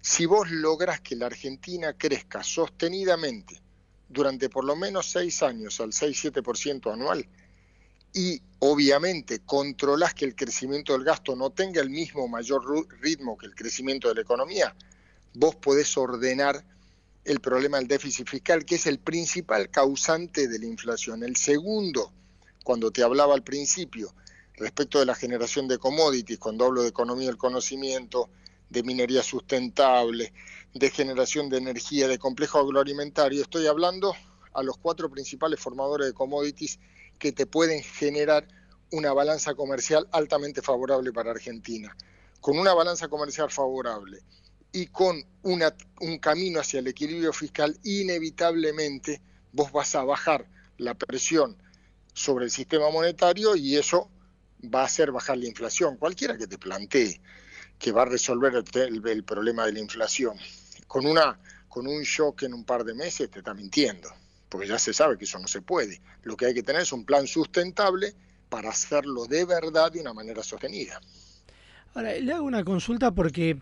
Si 0.00 0.26
vos 0.26 0.50
logras 0.50 1.00
que 1.00 1.14
la 1.14 1.26
Argentina 1.26 1.92
crezca 1.92 2.42
sostenidamente 2.42 3.60
durante 4.08 4.48
por 4.48 4.64
lo 4.64 4.74
menos 4.74 5.06
seis 5.06 5.44
años 5.44 5.80
al 5.80 5.92
6-7% 5.92 6.92
anual, 6.92 7.24
y 8.12 8.42
obviamente 8.58 9.40
controlas 9.40 10.14
que 10.14 10.24
el 10.24 10.36
crecimiento 10.36 10.92
del 10.92 11.04
gasto 11.04 11.34
no 11.34 11.50
tenga 11.50 11.80
el 11.80 11.90
mismo 11.90 12.28
mayor 12.28 12.62
ritmo 13.00 13.36
que 13.36 13.46
el 13.46 13.54
crecimiento 13.54 14.08
de 14.08 14.14
la 14.16 14.20
economía, 14.20 14.74
vos 15.34 15.56
podés 15.56 15.96
ordenar 15.96 16.64
el 17.24 17.40
problema 17.40 17.78
del 17.78 17.88
déficit 17.88 18.28
fiscal, 18.28 18.64
que 18.64 18.74
es 18.74 18.86
el 18.86 18.98
principal 18.98 19.70
causante 19.70 20.48
de 20.48 20.58
la 20.58 20.66
inflación. 20.66 21.22
El 21.22 21.36
segundo, 21.36 22.12
cuando 22.64 22.90
te 22.90 23.02
hablaba 23.02 23.34
al 23.34 23.42
principio, 23.42 24.12
respecto 24.56 24.98
de 24.98 25.06
la 25.06 25.14
generación 25.14 25.68
de 25.68 25.78
commodities, 25.78 26.38
cuando 26.38 26.66
hablo 26.66 26.82
de 26.82 26.88
economía 26.88 27.28
del 27.28 27.38
conocimiento, 27.38 28.28
de 28.68 28.82
minería 28.82 29.22
sustentable, 29.22 30.32
de 30.74 30.90
generación 30.90 31.48
de 31.48 31.58
energía, 31.58 32.08
de 32.08 32.18
complejo 32.18 32.58
agroalimentario, 32.58 33.42
estoy 33.42 33.66
hablando 33.66 34.14
a 34.54 34.62
los 34.62 34.76
cuatro 34.78 35.10
principales 35.10 35.60
formadores 35.60 36.08
de 36.08 36.12
commodities 36.12 36.78
que 37.22 37.30
te 37.30 37.46
pueden 37.46 37.84
generar 37.84 38.48
una 38.90 39.12
balanza 39.12 39.54
comercial 39.54 40.08
altamente 40.10 40.60
favorable 40.60 41.12
para 41.12 41.30
Argentina. 41.30 41.96
Con 42.40 42.58
una 42.58 42.74
balanza 42.74 43.06
comercial 43.06 43.48
favorable 43.48 44.18
y 44.72 44.88
con 44.88 45.24
una, 45.44 45.72
un 46.00 46.18
camino 46.18 46.58
hacia 46.58 46.80
el 46.80 46.88
equilibrio 46.88 47.32
fiscal, 47.32 47.78
inevitablemente 47.84 49.22
vos 49.52 49.70
vas 49.70 49.94
a 49.94 50.02
bajar 50.02 50.48
la 50.78 50.94
presión 50.94 51.56
sobre 52.12 52.46
el 52.46 52.50
sistema 52.50 52.90
monetario 52.90 53.54
y 53.54 53.76
eso 53.76 54.10
va 54.74 54.80
a 54.80 54.86
hacer 54.86 55.12
bajar 55.12 55.38
la 55.38 55.46
inflación. 55.46 55.98
Cualquiera 55.98 56.36
que 56.36 56.48
te 56.48 56.58
plantee 56.58 57.20
que 57.78 57.92
va 57.92 58.02
a 58.02 58.06
resolver 58.06 58.52
el, 58.52 58.64
el, 58.80 59.08
el 59.08 59.22
problema 59.22 59.64
de 59.64 59.74
la 59.74 59.78
inflación 59.78 60.36
con, 60.88 61.06
una, 61.06 61.38
con 61.68 61.86
un 61.86 62.02
shock 62.02 62.42
en 62.42 62.54
un 62.54 62.64
par 62.64 62.82
de 62.82 62.94
meses 62.94 63.30
te 63.30 63.38
está 63.38 63.54
mintiendo 63.54 64.12
porque 64.52 64.68
ya 64.68 64.78
se 64.78 64.92
sabe 64.92 65.16
que 65.16 65.24
eso 65.24 65.38
no 65.38 65.48
se 65.48 65.62
puede. 65.62 66.02
Lo 66.24 66.36
que 66.36 66.44
hay 66.44 66.52
que 66.52 66.62
tener 66.62 66.82
es 66.82 66.92
un 66.92 67.06
plan 67.06 67.26
sustentable 67.26 68.14
para 68.50 68.68
hacerlo 68.68 69.24
de 69.24 69.46
verdad 69.46 69.90
de 69.90 70.02
una 70.02 70.12
manera 70.12 70.42
sostenida. 70.42 71.00
Ahora, 71.94 72.12
le 72.12 72.30
hago 72.34 72.44
una 72.44 72.62
consulta 72.62 73.12
porque 73.12 73.56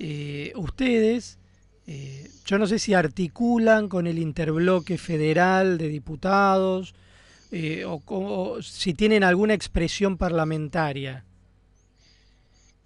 eh, 0.00 0.52
ustedes, 0.56 1.38
eh, 1.86 2.28
yo 2.44 2.58
no 2.58 2.66
sé 2.66 2.80
si 2.80 2.92
articulan 2.92 3.88
con 3.88 4.08
el 4.08 4.18
interbloque 4.18 4.98
federal 4.98 5.78
de 5.78 5.88
diputados 5.88 6.92
eh, 7.52 7.84
o, 7.84 8.02
o, 8.04 8.60
si 8.62 8.94
tienen 8.94 9.22
alguna 9.22 9.54
expresión 9.54 10.18
parlamentaria. 10.18 11.24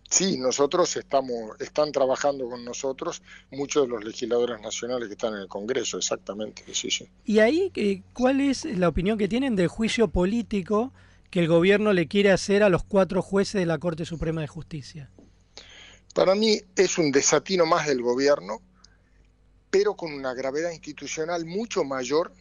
Sí, 0.09 0.39
nosotros 0.39 0.97
estamos, 0.97 1.61
están 1.61 1.91
trabajando 1.91 2.49
con 2.49 2.65
nosotros 2.65 3.23
muchos 3.51 3.85
de 3.85 3.89
los 3.89 4.05
legisladores 4.05 4.61
nacionales 4.61 5.09
que 5.09 5.15
están 5.15 5.35
en 5.35 5.41
el 5.41 5.49
Congreso, 5.49 5.99
exactamente. 5.99 6.63
Sí, 6.73 6.91
sí. 6.91 7.09
Y 7.25 7.41
ahí, 7.41 7.73
eh, 7.75 8.03
¿cuál 8.13 8.41
es 8.41 8.65
la 8.65 8.89
opinión 8.89 9.19
que 9.19 9.29
tienen 9.29 9.57
del 9.57 9.69
juicio 9.69 10.09
político 10.09 10.93
que 11.31 11.41
el 11.41 11.49
gobierno 11.49 11.93
le 11.93 12.07
quiere 12.07 12.31
hacer 12.31 12.63
a 12.63 12.69
los 12.69 12.85
cuatro 12.85 13.21
jueces 13.21 13.61
de 13.61 13.67
la 13.67 13.79
Corte 13.79 14.05
Suprema 14.05 14.41
de 14.41 14.47
Justicia? 14.47 15.11
Para 16.15 16.35
mí 16.35 16.61
es 16.77 16.99
un 16.99 17.11
desatino 17.11 17.67
más 17.67 17.87
del 17.87 18.01
gobierno, 18.01 18.63
pero 19.71 19.97
con 19.97 20.13
una 20.13 20.35
gravedad 20.35 20.71
institucional 20.71 21.45
mucho 21.45 21.85
mayor 21.85 22.33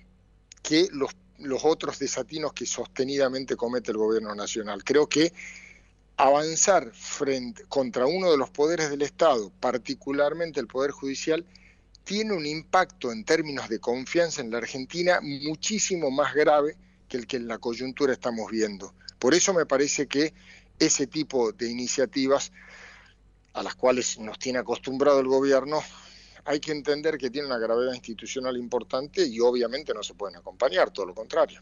que 0.62 0.88
los, 0.92 1.12
los 1.40 1.66
otros 1.66 2.00
desatinos 2.00 2.54
que 2.54 2.66
sostenidamente 2.66 3.56
comete 3.56 3.92
el 3.92 3.98
gobierno 3.98 4.36
nacional. 4.36 4.84
Creo 4.84 5.10
que 5.10 5.34
avanzar 6.18 6.92
frente 6.94 7.64
contra 7.68 8.06
uno 8.06 8.32
de 8.32 8.38
los 8.38 8.50
poderes 8.50 8.90
del 8.90 9.02
Estado, 9.02 9.52
particularmente 9.60 10.60
el 10.60 10.68
Poder 10.68 10.92
Judicial, 10.92 11.46
tiene 12.04 12.34
un 12.34 12.46
impacto 12.46 13.12
en 13.12 13.26
términos 13.26 13.68
de 13.68 13.80
confianza 13.80 14.42
en 14.42 14.52
la 14.52 14.60
Argentina 14.60 15.20
muchísimo 15.22 16.12
más 16.12 16.34
grave 16.34 16.78
que 17.10 17.18
el 17.18 17.28
que 17.28 17.38
en 17.38 17.48
la 17.48 17.58
coyuntura 17.58 18.14
estamos 18.14 18.52
viendo. 18.52 18.94
Por 19.20 19.34
eso 19.34 19.54
me 19.54 19.66
parece 19.66 20.08
que 20.08 20.34
ese 20.80 21.08
tipo 21.08 21.52
de 21.52 21.70
iniciativas 21.70 22.52
a 23.54 23.64
las 23.64 23.76
cuales 23.76 24.20
nos 24.20 24.38
tiene 24.38 24.60
acostumbrado 24.60 25.20
el 25.20 25.28
gobierno, 25.28 25.82
hay 26.44 26.60
que 26.60 26.72
entender 26.72 27.18
que 27.18 27.30
tiene 27.30 27.48
una 27.48 27.58
gravedad 27.58 27.94
institucional 27.94 28.56
importante 28.58 29.26
y 29.26 29.40
obviamente 29.40 29.94
no 29.94 30.04
se 30.04 30.14
pueden 30.14 30.36
acompañar, 30.36 30.92
todo 30.92 31.08
lo 31.08 31.16
contrario. 31.16 31.62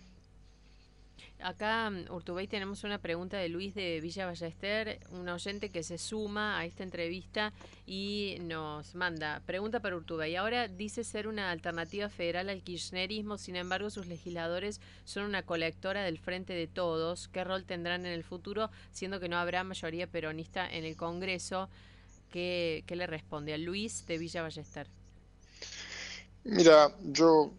Acá, 1.43 1.89
mm, 1.89 2.09
Urtubey, 2.09 2.47
tenemos 2.47 2.85
una 2.85 2.99
pregunta 2.99 3.37
de 3.37 3.49
Luis 3.49 3.75
de 3.75 3.99
Villa 3.99 4.25
Ballester, 4.25 5.01
un 5.11 5.27
oyente 5.27 5.69
que 5.69 5.83
se 5.83 5.97
suma 5.97 6.57
a 6.57 6.63
esta 6.63 6.83
entrevista 6.83 7.51
y 7.85 8.37
nos 8.39 8.95
manda, 8.95 9.41
pregunta 9.45 9.81
para 9.81 9.97
Urtubey. 9.97 10.37
Ahora 10.37 10.69
dice 10.69 11.03
ser 11.03 11.27
una 11.27 11.51
alternativa 11.51 12.07
federal 12.07 12.47
al 12.47 12.63
kirchnerismo, 12.63 13.37
sin 13.37 13.57
embargo 13.57 13.89
sus 13.89 14.07
legisladores 14.07 14.79
son 15.03 15.25
una 15.25 15.43
colectora 15.43 16.03
del 16.03 16.17
frente 16.17 16.53
de 16.53 16.67
todos. 16.67 17.27
¿Qué 17.27 17.43
rol 17.43 17.65
tendrán 17.65 18.05
en 18.05 18.13
el 18.13 18.23
futuro, 18.23 18.71
siendo 18.93 19.19
que 19.19 19.27
no 19.27 19.37
habrá 19.37 19.65
mayoría 19.65 20.07
peronista 20.07 20.65
en 20.69 20.85
el 20.85 20.95
Congreso? 20.95 21.67
¿Qué, 22.31 22.85
le 22.87 23.05
responde 23.05 23.53
a 23.53 23.57
Luis 23.57 24.07
de 24.07 24.17
Villa 24.17 24.43
Ballester? 24.43 24.87
Mira, 26.45 26.95
yo 27.03 27.51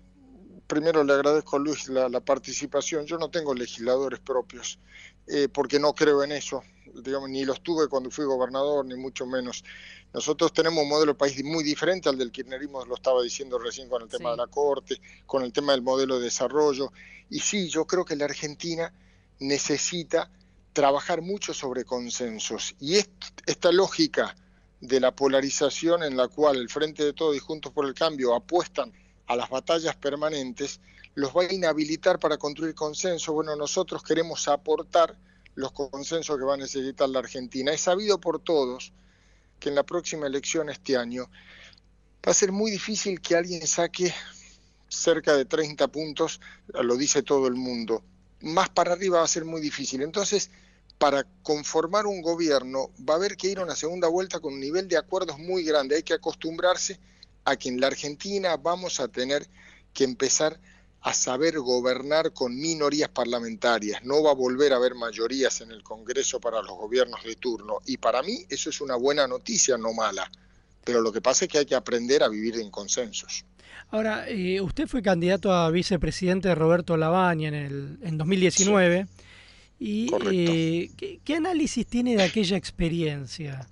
primero 0.66 1.04
le 1.04 1.12
agradezco 1.12 1.56
a 1.56 1.58
Luis 1.58 1.88
la, 1.88 2.20
participación. 2.20 3.06
Yo 3.06 3.18
no 3.18 3.30
tengo 3.30 3.54
legisladores 3.54 4.20
propios, 4.20 4.78
eh, 5.26 5.48
porque 5.48 5.78
no 5.78 5.94
creo 5.94 6.22
en 6.22 6.32
eso. 6.32 6.62
Digamos, 6.94 7.28
ni 7.30 7.44
los 7.44 7.62
tuve 7.62 7.88
cuando 7.88 8.10
fui 8.10 8.24
gobernador, 8.24 8.84
ni 8.84 8.96
mucho 8.96 9.26
menos. 9.26 9.64
Nosotros 10.12 10.52
tenemos 10.52 10.84
un 10.84 10.88
modelo 10.88 11.12
de 11.12 11.18
país 11.18 11.42
muy 11.42 11.64
diferente 11.64 12.08
al 12.08 12.16
del 12.16 12.30
kirchnerismo, 12.30 12.84
lo 12.84 12.94
estaba 12.94 13.22
diciendo 13.22 13.58
recién 13.58 13.88
con 13.88 14.02
el 14.02 14.08
tema 14.08 14.30
de 14.30 14.36
la 14.36 14.46
Corte, 14.46 15.00
con 15.26 15.42
el 15.42 15.52
tema 15.52 15.72
del 15.72 15.82
modelo 15.82 16.18
de 16.18 16.24
desarrollo. 16.24 16.92
Y 17.30 17.40
sí, 17.40 17.68
yo 17.68 17.86
creo 17.86 18.04
que 18.04 18.14
la 18.14 18.26
Argentina 18.26 18.92
necesita 19.40 20.30
trabajar 20.72 21.20
mucho 21.22 21.52
sobre 21.52 21.84
consensos. 21.84 22.76
Y 22.78 22.96
esta 22.96 23.72
lógica 23.72 24.36
de 24.80 25.00
la 25.00 25.16
polarización 25.16 26.02
en 26.02 26.16
la 26.16 26.28
cual 26.28 26.56
el 26.56 26.68
Frente 26.68 27.04
de 27.04 27.12
Todos 27.12 27.34
y 27.34 27.38
Juntos 27.40 27.72
por 27.72 27.86
el 27.86 27.94
Cambio 27.94 28.34
apuestan 28.34 28.92
a 29.26 29.36
las 29.36 29.50
batallas 29.50 29.96
permanentes, 29.96 30.80
los 31.14 31.34
va 31.34 31.42
a 31.42 31.52
inhabilitar 31.52 32.18
para 32.18 32.38
construir 32.38 32.74
consenso. 32.74 33.32
Bueno, 33.32 33.56
nosotros 33.56 34.02
queremos 34.02 34.48
aportar 34.48 35.16
los 35.54 35.72
consensos 35.72 36.36
que 36.36 36.44
va 36.44 36.54
a 36.54 36.58
necesitar 36.58 37.08
la 37.08 37.20
Argentina. 37.20 37.72
Es 37.72 37.82
sabido 37.82 38.20
por 38.20 38.40
todos 38.40 38.92
que 39.60 39.68
en 39.68 39.74
la 39.74 39.84
próxima 39.84 40.26
elección 40.26 40.68
este 40.68 40.96
año 40.96 41.30
va 42.26 42.32
a 42.32 42.34
ser 42.34 42.52
muy 42.52 42.70
difícil 42.70 43.20
que 43.20 43.36
alguien 43.36 43.66
saque 43.66 44.12
cerca 44.88 45.36
de 45.36 45.44
30 45.44 45.88
puntos, 45.88 46.40
lo 46.68 46.96
dice 46.96 47.22
todo 47.22 47.46
el 47.46 47.54
mundo. 47.54 48.02
Más 48.40 48.68
para 48.68 48.92
arriba 48.92 49.18
va 49.18 49.24
a 49.24 49.28
ser 49.28 49.44
muy 49.44 49.60
difícil. 49.60 50.02
Entonces, 50.02 50.50
para 50.98 51.24
conformar 51.42 52.06
un 52.06 52.22
gobierno 52.22 52.90
va 53.08 53.14
a 53.14 53.16
haber 53.16 53.36
que 53.36 53.48
ir 53.48 53.58
a 53.58 53.62
una 53.62 53.76
segunda 53.76 54.08
vuelta 54.08 54.40
con 54.40 54.54
un 54.54 54.60
nivel 54.60 54.88
de 54.88 54.96
acuerdos 54.96 55.38
muy 55.38 55.64
grande. 55.64 55.96
Hay 55.96 56.02
que 56.02 56.14
acostumbrarse 56.14 56.98
a 57.44 57.56
que 57.56 57.68
en 57.68 57.80
la 57.80 57.88
Argentina 57.88 58.56
vamos 58.56 59.00
a 59.00 59.08
tener 59.08 59.46
que 59.92 60.04
empezar 60.04 60.60
a 61.04 61.12
saber 61.12 61.58
gobernar 61.58 62.32
con 62.32 62.56
minorías 62.56 63.10
parlamentarias. 63.10 64.02
No 64.04 64.22
va 64.22 64.30
a 64.30 64.34
volver 64.34 64.72
a 64.72 64.76
haber 64.76 64.94
mayorías 64.94 65.60
en 65.60 65.70
el 65.70 65.82
Congreso 65.82 66.40
para 66.40 66.62
los 66.62 66.76
gobiernos 66.78 67.22
de 67.22 67.36
turno. 67.36 67.80
Y 67.84 67.98
para 67.98 68.22
mí 68.22 68.46
eso 68.48 68.70
es 68.70 68.80
una 68.80 68.96
buena 68.96 69.26
noticia, 69.26 69.76
no 69.76 69.92
mala. 69.92 70.30
Pero 70.82 71.02
lo 71.02 71.12
que 71.12 71.20
pasa 71.20 71.44
es 71.44 71.50
que 71.50 71.58
hay 71.58 71.66
que 71.66 71.74
aprender 71.74 72.22
a 72.22 72.28
vivir 72.28 72.56
en 72.56 72.70
consensos. 72.70 73.44
Ahora, 73.90 74.28
eh, 74.28 74.62
usted 74.62 74.88
fue 74.88 75.02
candidato 75.02 75.52
a 75.52 75.70
vicepresidente 75.70 76.48
de 76.48 76.54
Roberto 76.54 76.96
Labaña 76.96 77.48
en, 77.48 77.54
el, 77.54 77.98
en 78.02 78.16
2019. 78.16 79.06
¿Y 79.78 80.10
eh, 80.32 80.90
¿qué, 80.96 81.20
¿qué 81.22 81.34
análisis 81.34 81.86
tiene 81.86 82.16
de 82.16 82.22
aquella 82.22 82.56
experiencia? 82.56 83.68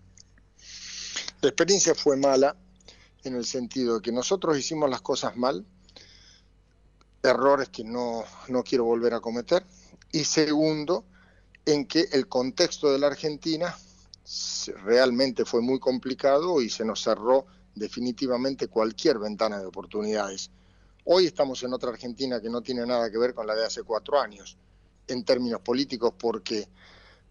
La 1.41 1.49
experiencia 1.49 1.95
fue 1.95 2.19
mala, 2.19 2.55
en 3.25 3.37
el 3.37 3.45
sentido 3.45 3.97
de 3.97 4.03
que 4.03 4.13
nosotros 4.13 4.59
hicimos 4.59 4.91
las 4.91 5.01
cosas 5.01 5.37
mal, 5.37 5.65
errores 7.23 7.69
que 7.69 7.85
no, 7.85 8.25
no 8.49 8.63
quiero 8.65 8.85
volver 8.85 9.15
a 9.15 9.21
cometer, 9.21 9.65
y 10.11 10.25
segundo, 10.25 11.05
en 11.65 11.87
que 11.87 12.09
el 12.13 12.29
contexto 12.29 12.91
de 12.91 12.99
la 12.99 13.07
Argentina 13.07 13.77
realmente 14.85 15.45
fue 15.45 15.61
muy 15.61 15.79
complicado 15.79 16.61
y 16.61 16.69
se 16.69 16.85
nos 16.85 17.03
cerró 17.03 17.47
definitivamente 17.75 18.69
cualquier 18.69 19.19
ventana 19.19 19.59
de 19.59 19.67
oportunidades. 19.67 20.51
Hoy 21.05 21.27
estamos 21.27 21.63
en 21.63 21.73
otra 21.73 21.91
Argentina 21.91 22.41
que 22.41 22.51
no 22.51 22.61
tiene 22.61 22.87
nada 22.87 23.11
que 23.11 23.19
ver 23.19 23.35
con 23.35 23.47
la 23.47 23.55
de 23.55 23.65
hace 23.65 23.83
cuatro 23.83 24.21
años, 24.21 24.57
en 25.09 25.25
términos 25.25 25.61
políticos, 25.61 26.15
porque, 26.19 26.69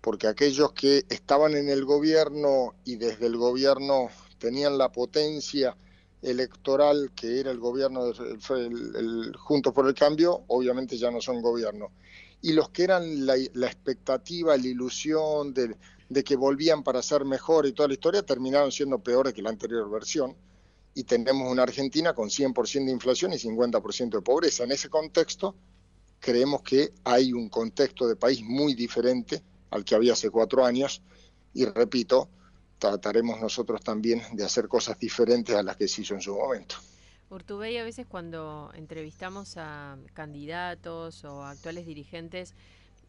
porque 0.01 0.27
aquellos 0.27 0.73
que 0.73 1.05
estaban 1.09 1.55
en 1.55 1.69
el 1.69 1.85
gobierno 1.85 2.75
y 2.83 2.95
desde 2.95 3.27
el 3.27 3.37
gobierno 3.37 4.09
tenían 4.41 4.75
la 4.75 4.91
potencia 4.91 5.77
electoral 6.23 7.11
que 7.15 7.39
era 7.39 7.51
el 7.51 7.59
gobierno 7.59 8.07
el, 8.07 9.35
Juntos 9.37 9.71
por 9.71 9.87
el 9.87 9.93
Cambio, 9.93 10.43
obviamente 10.47 10.97
ya 10.97 11.11
no 11.11 11.21
son 11.21 11.41
gobierno. 11.41 11.91
Y 12.41 12.53
los 12.53 12.69
que 12.69 12.83
eran 12.83 13.25
la, 13.25 13.35
expectativa, 13.35 14.57
la 14.57 14.67
ilusión 14.67 15.53
de, 15.53 15.75
de, 16.09 16.23
que 16.23 16.35
volvían 16.35 16.83
para 16.83 17.03
ser 17.03 17.23
mejor 17.23 17.67
y 17.67 17.73
toda 17.73 17.87
la 17.87 17.93
historia, 17.93 18.23
terminaron 18.23 18.71
siendo 18.71 18.97
peores 18.97 19.33
que 19.33 19.43
la 19.43 19.51
anterior 19.51 19.89
versión. 19.91 20.35
Y 20.95 21.03
tenemos 21.03 21.49
una 21.49 21.63
Argentina 21.63 22.13
con 22.13 22.29
100% 22.29 22.85
de 22.85 22.91
inflación 22.91 23.31
y 23.33 23.37
50% 23.37 24.09
de 24.09 24.21
pobreza. 24.21 24.63
En 24.63 24.71
ese 24.71 24.89
contexto, 24.89 25.55
creemos 26.19 26.63
que 26.63 26.93
hay 27.03 27.31
un 27.31 27.47
contexto 27.47 28.07
de 28.07 28.15
país 28.15 28.41
muy 28.43 28.73
diferente 28.73 29.43
al 29.69 29.85
que 29.85 29.93
había 29.93 30.13
hace 30.13 30.31
cuatro 30.31 30.65
años. 30.65 31.03
Y 31.53 31.65
repito, 31.65 32.27
trataremos 32.81 33.39
nosotros 33.39 33.81
también 33.81 34.23
de 34.33 34.43
hacer 34.43 34.67
cosas 34.67 34.97
diferentes 34.97 35.55
a 35.55 35.61
las 35.61 35.77
que 35.77 35.87
se 35.87 36.01
hizo 36.01 36.15
en 36.15 36.21
su 36.21 36.35
momento. 36.35 36.75
Urtubey, 37.29 37.77
a 37.77 37.83
veces 37.83 38.07
cuando 38.07 38.71
entrevistamos 38.73 39.55
a 39.57 39.97
candidatos 40.13 41.23
o 41.23 41.43
actuales 41.43 41.85
dirigentes, 41.85 42.55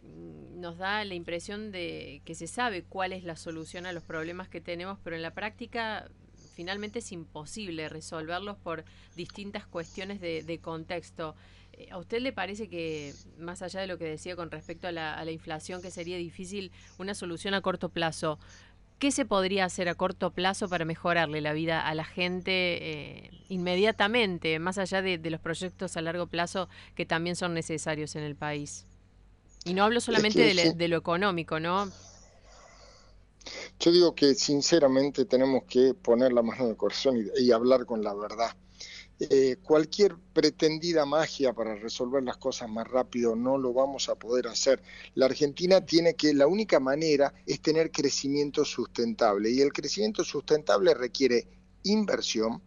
mm, 0.03 0.61
nos 0.61 0.77
da 0.77 1.05
la 1.05 1.15
impresión 1.15 1.73
de 1.73 2.21
que 2.27 2.35
se 2.35 2.47
sabe 2.47 2.85
cuál 2.85 3.15
es 3.15 3.25
la 3.25 3.35
solución 3.35 3.87
a 3.87 3.93
los 3.93 4.03
problemas 4.03 4.49
que 4.49 4.61
tenemos, 4.61 4.99
pero 5.03 5.17
en 5.17 5.23
la 5.23 5.33
práctica 5.33 6.07
finalmente 6.55 6.99
es 6.99 7.11
imposible 7.11 7.89
resolverlos 7.89 8.59
por 8.59 8.85
distintas 9.17 9.67
cuestiones 9.67 10.21
de, 10.21 10.59
contexto. 10.63 11.35
Eh, 11.73 11.89
¿A 11.91 11.97
usted 11.97 12.21
le 12.21 12.35
parece 12.35 12.69
que, 12.69 13.15
más 13.39 13.63
allá 13.63 13.81
de 13.81 13.87
lo 13.87 13.97
que 13.97 14.05
decía 14.05 14.37
con 14.37 14.51
respecto 14.51 14.87
a 14.87 14.93
la, 14.93 15.15
a 15.15 15.25
la 15.25 15.31
inflación, 15.31 15.81
que 15.81 15.91
sería 15.91 16.19
difícil 16.19 16.71
una 16.99 17.15
solución 17.15 17.55
a 17.55 17.63
corto 17.63 17.89
plazo, 17.89 18.39
¿Qué 19.03 19.11
se 19.11 19.25
podría 19.25 19.65
hacer 19.65 19.89
a 19.89 19.97
corto 19.97 20.31
plazo 20.31 20.69
para 20.69 20.85
mejorarle 20.85 21.41
la 21.41 21.53
vida 21.53 21.85
a 21.85 21.93
la 21.93 22.05
gente 22.05 22.53
eh, 22.53 23.31
inmediatamente, 23.49 24.61
más 24.61 24.79
allá 24.79 25.03
de, 25.03 25.19
los 25.29 25.41
proyectos 25.41 25.97
a 25.97 26.03
largo 26.03 26.29
plazo 26.29 26.69
que 26.95 27.05
también 27.05 27.35
son 27.35 27.53
necesarios 27.53 28.15
en 28.15 28.23
el 28.23 28.37
país? 28.37 28.87
Y 29.65 29.75
no 29.75 29.83
hablo 29.83 30.01
solamente 30.01 30.55
de, 30.55 30.87
lo 30.87 30.97
económico, 30.97 31.59
¿no? 31.59 31.91
Yo 33.81 33.91
digo 33.91 34.15
que 34.15 34.37
sinceramente 34.37 35.25
tenemos 35.25 35.65
que 35.65 35.95
poner 35.95 36.33
la 36.33 36.43
mano 36.43 36.63
en 36.63 36.71
el 36.71 36.77
corazón 36.77 37.29
y 37.37 37.51
hablar 37.51 37.85
con 37.87 38.05
la 38.05 38.15
verdad. 38.15 38.55
Eh, 39.21 39.57
cualquier 39.63 40.17
pretendida 40.33 41.07
magia 41.07 41.53
para 41.53 41.77
resolver 41.77 42.23
las 42.25 42.39
cosas 42.39 42.69
más 42.69 42.89
rápido 42.89 43.37
no 43.37 43.57
lo 43.57 43.73
vamos 43.73 44.09
a 44.09 44.17
poder 44.17 44.49
hacer. 44.49 44.83
La 45.15 45.27
Argentina 45.27 45.85
tiene 45.87 46.15
que, 46.15 46.35
la 46.35 46.47
única 46.49 46.81
manera 46.81 47.33
es 47.47 47.61
tener 47.63 47.93
crecimiento 47.93 48.65
sustentable 48.65 49.51
y 49.51 49.61
el 49.61 49.73
crecimiento 49.73 50.25
sustentable 50.25 50.95
requiere 50.95 51.47
inversión 51.85 52.63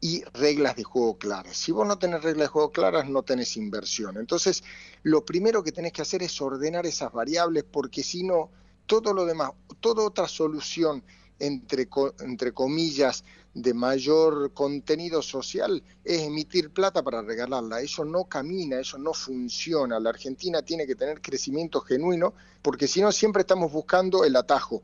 y 0.00 0.22
reglas 0.34 0.76
de 0.76 0.84
juego 0.84 1.18
claras. 1.18 1.56
Si 1.56 1.72
vos 1.72 1.86
no 1.86 1.98
tenés 1.98 2.22
reglas 2.22 2.48
de 2.48 2.52
juego 2.52 2.72
claras, 2.72 3.08
no 3.08 3.22
tenés 3.22 3.56
inversión. 3.56 4.16
Entonces, 4.18 4.62
lo 5.02 5.24
primero 5.24 5.62
que 5.62 5.72
tenés 5.72 5.92
que 5.92 6.02
hacer 6.02 6.22
es 6.22 6.40
ordenar 6.40 6.86
esas 6.86 7.12
variables 7.12 7.64
porque 7.64 8.02
si 8.02 8.22
no, 8.24 8.50
Todo 8.86 9.12
lo 9.12 9.24
demás, 9.26 9.50
toda 9.80 10.04
otra 10.04 10.28
solución 10.28 11.02
entre, 11.38 11.88
entre 12.20 12.52
comillas, 12.52 13.24
de 13.56 13.72
mayor 13.72 14.52
contenido 14.52 15.22
social 15.22 15.82
es 16.04 16.22
emitir 16.22 16.70
plata 16.70 17.02
para 17.02 17.22
regalarla. 17.22 17.80
Eso 17.80 18.04
no 18.04 18.24
camina, 18.24 18.78
eso 18.78 18.98
no 18.98 19.14
funciona. 19.14 19.98
La 19.98 20.10
Argentina 20.10 20.60
tiene 20.60 20.86
que 20.86 20.94
tener 20.94 21.22
crecimiento 21.22 21.80
genuino 21.80 22.34
porque 22.60 22.86
si 22.86 23.00
no 23.00 23.10
siempre 23.12 23.40
estamos 23.40 23.72
buscando 23.72 24.24
el 24.24 24.36
atajo, 24.36 24.82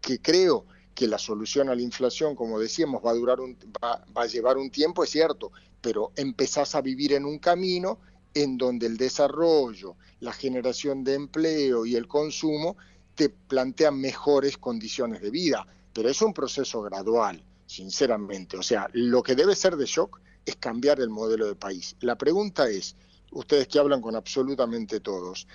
que 0.00 0.20
creo 0.20 0.64
que 0.96 1.06
la 1.06 1.18
solución 1.18 1.68
a 1.68 1.76
la 1.76 1.82
inflación, 1.82 2.34
como 2.34 2.58
decíamos, 2.58 3.04
va 3.04 3.12
a, 3.12 3.14
durar 3.14 3.38
un, 3.38 3.56
va, 3.82 4.04
va 4.16 4.22
a 4.22 4.26
llevar 4.26 4.56
un 4.56 4.70
tiempo, 4.70 5.04
es 5.04 5.10
cierto, 5.10 5.52
pero 5.80 6.10
empezás 6.16 6.74
a 6.74 6.80
vivir 6.80 7.12
en 7.12 7.24
un 7.24 7.38
camino 7.38 8.00
en 8.34 8.58
donde 8.58 8.86
el 8.86 8.96
desarrollo, 8.96 9.94
la 10.18 10.32
generación 10.32 11.04
de 11.04 11.14
empleo 11.14 11.86
y 11.86 11.94
el 11.94 12.08
consumo 12.08 12.76
te 13.14 13.28
plantean 13.28 14.00
mejores 14.00 14.58
condiciones 14.58 15.22
de 15.22 15.30
vida 15.30 15.66
pero 15.98 16.10
es 16.10 16.22
un 16.22 16.32
proceso 16.32 16.80
gradual, 16.80 17.42
sinceramente. 17.66 18.56
O 18.56 18.62
sea, 18.62 18.88
lo 18.92 19.20
que 19.20 19.34
debe 19.34 19.56
ser 19.56 19.76
de 19.76 19.84
shock 19.84 20.20
es 20.46 20.54
cambiar 20.54 21.00
el 21.00 21.10
modelo 21.10 21.48
de 21.48 21.56
país. 21.56 21.96
La 21.98 22.16
pregunta 22.16 22.70
es, 22.70 22.94
ustedes 23.32 23.66
que 23.66 23.80
hablan 23.80 24.00
con 24.00 24.14
absolutamente 24.14 25.00
todos, 25.00 25.48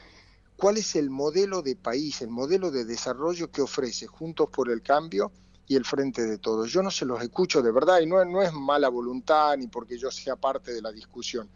¿cuál 0.58 0.76
es 0.76 0.98
el 0.98 1.10
modelo 1.10 1.62
de 1.62 1.78
país, 1.78 2.22
el 2.22 2.28
modelo 2.28 2.72
de 2.72 2.84
desarrollo 2.84 3.52
que 3.52 3.62
ofrece 3.62 4.06
Juntos 4.06 4.50
por 4.50 4.70
el 4.70 4.82
Cambio 4.82 5.32
y 5.66 5.78
el 5.78 5.86
Frente 5.86 6.24
de 6.24 6.38
Todos? 6.39 6.70
Yo 6.70 6.84
no 6.84 6.91
se 6.91 7.06
los 7.06 7.22
escucho 7.22 7.62
de 7.62 7.72
verdad 7.72 8.02
y 8.02 8.06
no, 8.06 8.26
no 8.26 8.41
es 8.41 8.52
mala 8.52 8.89
voluntad 8.89 9.56
ni 9.56 9.68
porque 9.68 9.98
yo 9.98 10.12
sea 10.12 10.36
parte 10.36 10.74
de 10.74 10.82
la 10.82 10.91
discusión. 10.91 11.50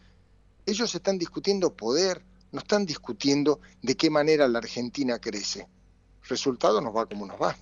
Ellos 0.65 0.95
están 0.95 1.17
discutiendo 1.17 1.73
poder, 1.73 2.23
no 2.53 2.59
están 2.59 2.85
discutiendo 2.85 3.59
de 3.81 3.97
qué 3.97 4.09
manera 4.09 4.47
la 4.47 4.59
Argentina 4.59 5.19
crece. 5.19 5.67
Resultado 6.29 6.79
nos 6.79 6.95
va 6.95 7.05
como 7.05 7.27
nos 7.27 7.41
va. 7.41 7.53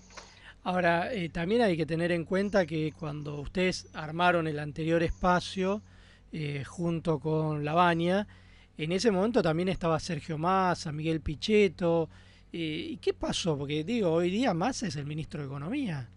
Ahora, 0.66 1.14
eh, 1.14 1.30
también 1.30 1.62
hay 1.62 1.78
que 1.78 1.86
tener 1.86 2.12
en 2.12 2.26
cuenta 2.26 2.66
que 2.66 2.92
cuando 2.92 3.40
ustedes 3.40 3.86
armaron 3.94 4.48
el 4.48 4.58
anterior 4.58 5.04
espacio 5.04 5.84
eh, 6.32 6.64
junto 6.66 7.20
con 7.20 7.64
Lavagna, 7.64 8.28
en 8.76 8.92
ese 8.92 9.12
momento 9.12 9.44
también 9.44 9.70
estaba 9.70 10.00
Sergio 10.00 10.40
Massa, 10.40 10.92
Miguel 10.92 11.22
Pichetto. 11.22 12.10
Eh, 12.52 12.88
¿Y 12.94 12.98
qué 12.98 13.14
pasó? 13.14 13.56
Porque 13.56 13.84
digo, 13.84 14.12
hoy 14.12 14.32
día 14.32 14.56
Massa 14.56 14.88
es 14.88 14.96
el 14.96 15.06
ministro 15.06 15.42
de 15.42 15.46
Economía. 15.46 16.10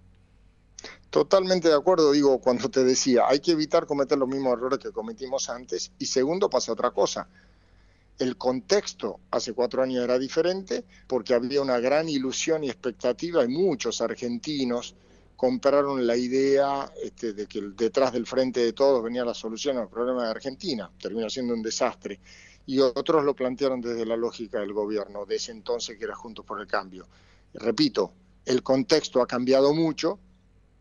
Totalmente 1.11 1.69
de 1.69 1.75
acuerdo, 1.75 2.11
digo, 2.13 2.39
cuando 2.39 2.71
te 2.71 2.85
decía, 2.85 3.25
hay 3.29 3.41
que 3.41 3.53
evitar 3.53 3.85
cometer 3.85 4.17
los 4.17 4.31
mismos 4.31 4.55
errores 4.55 4.79
que 4.79 4.93
cometimos 4.93 5.51
antes. 5.51 5.93
Y 5.99 6.07
segundo, 6.07 6.49
pasa 6.49 6.73
otra 6.73 6.91
cosa 6.91 7.29
el 8.19 8.37
contexto 8.37 9.21
hace 9.31 9.53
cuatro 9.53 9.83
años 9.83 10.03
era 10.03 10.19
diferente 10.19 10.85
porque 11.07 11.35
había 11.35 11.63
una 11.63 11.79
gran 11.79 12.09
ilusión 12.09 12.65
y 12.65 12.69
expectativa 12.69 13.45
y 13.45 13.49
muchos 13.49 14.01
argentinos 14.01 14.95
compraron 15.37 16.05
la 16.05 16.17
idea 16.17 16.93
este, 17.01 17.33
de 17.33 17.47
que 17.47 17.61
detrás 17.77 18.13
del 18.13 18.27
frente 18.27 18.59
de 18.59 18.73
todos 18.73 19.05
venía 19.05 19.25
la 19.25 19.35
solución 19.35 19.79
al 19.79 19.89
problema 19.89 20.25
de 20.25 20.31
Argentina. 20.31 20.91
Terminó 21.01 21.31
siendo 21.31 21.55
un 21.55 21.63
desastre. 21.63 22.19
Y 22.67 22.81
otros 22.81 23.25
lo 23.25 23.37
plantearon 23.37 23.81
desde 23.81 24.05
la 24.05 24.17
lógica 24.17 24.59
del 24.59 24.73
gobierno 24.73 25.25
de 25.25 25.37
ese 25.37 25.53
entonces 25.53 25.97
que 25.97 26.05
era 26.05 26.17
Juntos 26.17 26.45
por 26.45 26.61
el 26.61 26.67
Cambio. 26.67 27.07
repito, 27.55 28.13
el 28.45 28.63
contexto 28.63 29.23
ha 29.23 29.27
cambiado 29.27 29.73
mucho, 29.73 30.19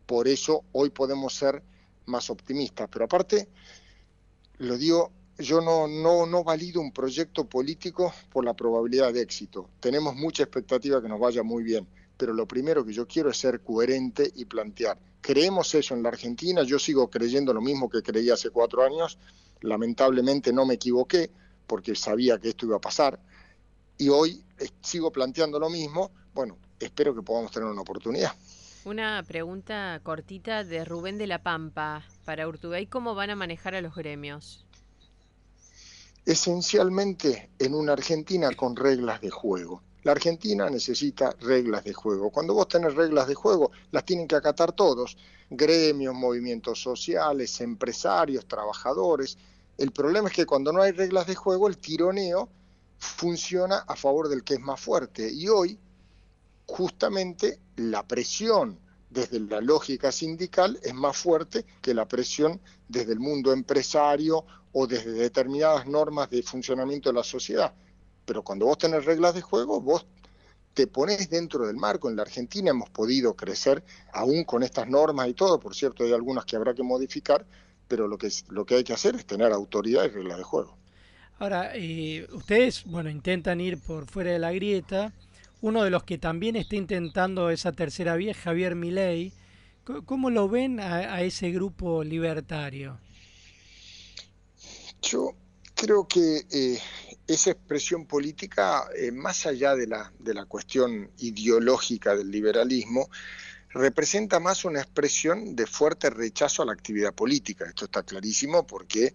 por 0.06 0.26
eso 0.26 0.64
hoy 0.72 0.90
podemos 0.90 1.34
ser 1.34 1.62
más 2.06 2.28
optimistas. 2.28 2.88
Pero 2.90 3.04
aparte, 3.04 3.48
lo 4.58 4.76
digo 4.76 5.12
yo 5.38 5.60
no, 5.60 5.86
no, 5.86 6.26
no 6.26 6.42
valido 6.42 6.80
un 6.80 6.92
proyecto 6.92 7.44
político 7.44 8.12
por 8.30 8.44
la 8.44 8.54
probabilidad 8.54 9.12
de 9.12 9.22
éxito. 9.22 9.70
Tenemos 9.80 10.16
mucha 10.16 10.42
expectativa 10.42 11.00
que 11.00 11.08
nos 11.08 11.20
vaya 11.20 11.42
muy 11.42 11.62
bien, 11.62 11.86
pero 12.16 12.32
lo 12.32 12.46
primero 12.46 12.84
que 12.84 12.92
yo 12.92 13.06
quiero 13.06 13.30
es 13.30 13.38
ser 13.38 13.60
coherente 13.60 14.30
y 14.34 14.44
plantear. 14.44 14.98
Creemos 15.20 15.74
eso 15.74 15.94
en 15.94 16.02
la 16.02 16.08
Argentina, 16.08 16.62
yo 16.62 16.78
sigo 16.78 17.08
creyendo 17.08 17.54
lo 17.54 17.60
mismo 17.60 17.88
que 17.88 18.02
creí 18.02 18.30
hace 18.30 18.50
cuatro 18.50 18.82
años, 18.82 19.18
lamentablemente 19.60 20.52
no 20.52 20.66
me 20.66 20.74
equivoqué 20.74 21.30
porque 21.66 21.94
sabía 21.94 22.38
que 22.38 22.48
esto 22.48 22.66
iba 22.66 22.76
a 22.76 22.80
pasar 22.80 23.20
y 23.96 24.08
hoy 24.08 24.42
eh, 24.58 24.68
sigo 24.80 25.12
planteando 25.12 25.58
lo 25.58 25.70
mismo, 25.70 26.10
bueno, 26.34 26.56
espero 26.80 27.14
que 27.14 27.22
podamos 27.22 27.52
tener 27.52 27.68
una 27.68 27.82
oportunidad. 27.82 28.32
Una 28.84 29.22
pregunta 29.22 30.00
cortita 30.02 30.64
de 30.64 30.84
Rubén 30.84 31.18
de 31.18 31.26
la 31.26 31.42
Pampa 31.42 32.04
para 32.24 32.48
Urtubey, 32.48 32.86
¿cómo 32.86 33.14
van 33.14 33.30
a 33.30 33.36
manejar 33.36 33.74
a 33.74 33.80
los 33.80 33.94
gremios? 33.94 34.67
Esencialmente 36.28 37.52
en 37.58 37.74
una 37.74 37.94
Argentina 37.94 38.50
con 38.54 38.76
reglas 38.76 39.22
de 39.22 39.30
juego. 39.30 39.82
La 40.02 40.12
Argentina 40.12 40.68
necesita 40.68 41.34
reglas 41.40 41.84
de 41.84 41.94
juego. 41.94 42.28
Cuando 42.30 42.52
vos 42.52 42.68
tenés 42.68 42.94
reglas 42.94 43.28
de 43.28 43.34
juego, 43.34 43.70
las 43.92 44.04
tienen 44.04 44.28
que 44.28 44.36
acatar 44.36 44.72
todos, 44.72 45.16
gremios, 45.48 46.14
movimientos 46.14 46.82
sociales, 46.82 47.62
empresarios, 47.62 48.46
trabajadores. 48.46 49.38
El 49.78 49.90
problema 49.90 50.28
es 50.28 50.34
que 50.34 50.44
cuando 50.44 50.70
no 50.70 50.82
hay 50.82 50.92
reglas 50.92 51.26
de 51.26 51.34
juego, 51.34 51.66
el 51.66 51.78
tironeo 51.78 52.50
funciona 52.98 53.78
a 53.78 53.96
favor 53.96 54.28
del 54.28 54.44
que 54.44 54.54
es 54.54 54.60
más 54.60 54.78
fuerte. 54.78 55.32
Y 55.32 55.48
hoy, 55.48 55.78
justamente, 56.66 57.58
la 57.76 58.06
presión 58.06 58.78
desde 59.08 59.40
la 59.40 59.62
lógica 59.62 60.12
sindical 60.12 60.78
es 60.82 60.92
más 60.92 61.16
fuerte 61.16 61.64
que 61.80 61.94
la 61.94 62.06
presión 62.06 62.60
desde 62.86 63.14
el 63.14 63.18
mundo 63.18 63.50
empresario 63.54 64.44
o 64.72 64.86
desde 64.86 65.12
determinadas 65.12 65.86
normas 65.86 66.30
de 66.30 66.42
funcionamiento 66.42 67.08
de 67.08 67.14
la 67.14 67.24
sociedad. 67.24 67.72
Pero 68.24 68.42
cuando 68.42 68.66
vos 68.66 68.78
tenés 68.78 69.04
reglas 69.04 69.34
de 69.34 69.40
juego, 69.40 69.80
vos 69.80 70.06
te 70.74 70.86
pones 70.86 71.28
dentro 71.30 71.66
del 71.66 71.76
marco. 71.76 72.08
En 72.08 72.16
la 72.16 72.22
Argentina 72.22 72.70
hemos 72.70 72.90
podido 72.90 73.34
crecer 73.34 73.82
aún 74.12 74.44
con 74.44 74.62
estas 74.62 74.88
normas 74.88 75.28
y 75.28 75.34
todo, 75.34 75.58
por 75.58 75.74
cierto 75.74 76.04
hay 76.04 76.12
algunas 76.12 76.44
que 76.44 76.56
habrá 76.56 76.74
que 76.74 76.82
modificar, 76.82 77.46
pero 77.88 78.06
lo 78.06 78.18
que, 78.18 78.30
lo 78.50 78.64
que 78.64 78.76
hay 78.76 78.84
que 78.84 78.92
hacer 78.92 79.16
es 79.16 79.26
tener 79.26 79.52
autoridad 79.52 80.04
y 80.04 80.08
reglas 80.08 80.38
de 80.38 80.44
juego. 80.44 80.76
Ahora, 81.38 81.70
eh, 81.74 82.26
ustedes, 82.32 82.84
bueno, 82.84 83.10
intentan 83.10 83.60
ir 83.60 83.80
por 83.80 84.06
fuera 84.06 84.32
de 84.32 84.38
la 84.38 84.52
grieta. 84.52 85.12
Uno 85.60 85.82
de 85.82 85.90
los 85.90 86.04
que 86.04 86.18
también 86.18 86.56
está 86.56 86.76
intentando 86.76 87.50
esa 87.50 87.72
tercera 87.72 88.16
vía 88.16 88.32
es 88.32 88.36
Javier 88.36 88.74
Milei. 88.74 89.32
¿Cómo 90.04 90.30
lo 90.30 90.48
ven 90.48 90.80
a 90.80 91.22
ese 91.22 91.50
grupo 91.50 92.04
libertario? 92.04 92.98
Yo 95.02 95.34
creo 95.74 96.08
que 96.08 96.46
eh, 96.50 96.80
esa 97.26 97.50
expresión 97.50 98.06
política, 98.06 98.88
eh, 98.96 99.12
más 99.12 99.46
allá 99.46 99.74
de 99.74 99.86
la, 99.86 100.12
de 100.18 100.34
la 100.34 100.44
cuestión 100.46 101.10
ideológica 101.18 102.16
del 102.16 102.30
liberalismo, 102.30 103.08
representa 103.70 104.40
más 104.40 104.64
una 104.64 104.80
expresión 104.80 105.54
de 105.54 105.66
fuerte 105.66 106.10
rechazo 106.10 106.62
a 106.62 106.66
la 106.66 106.72
actividad 106.72 107.14
política. 107.14 107.66
Esto 107.66 107.84
está 107.84 108.02
clarísimo 108.02 108.66
porque, 108.66 109.14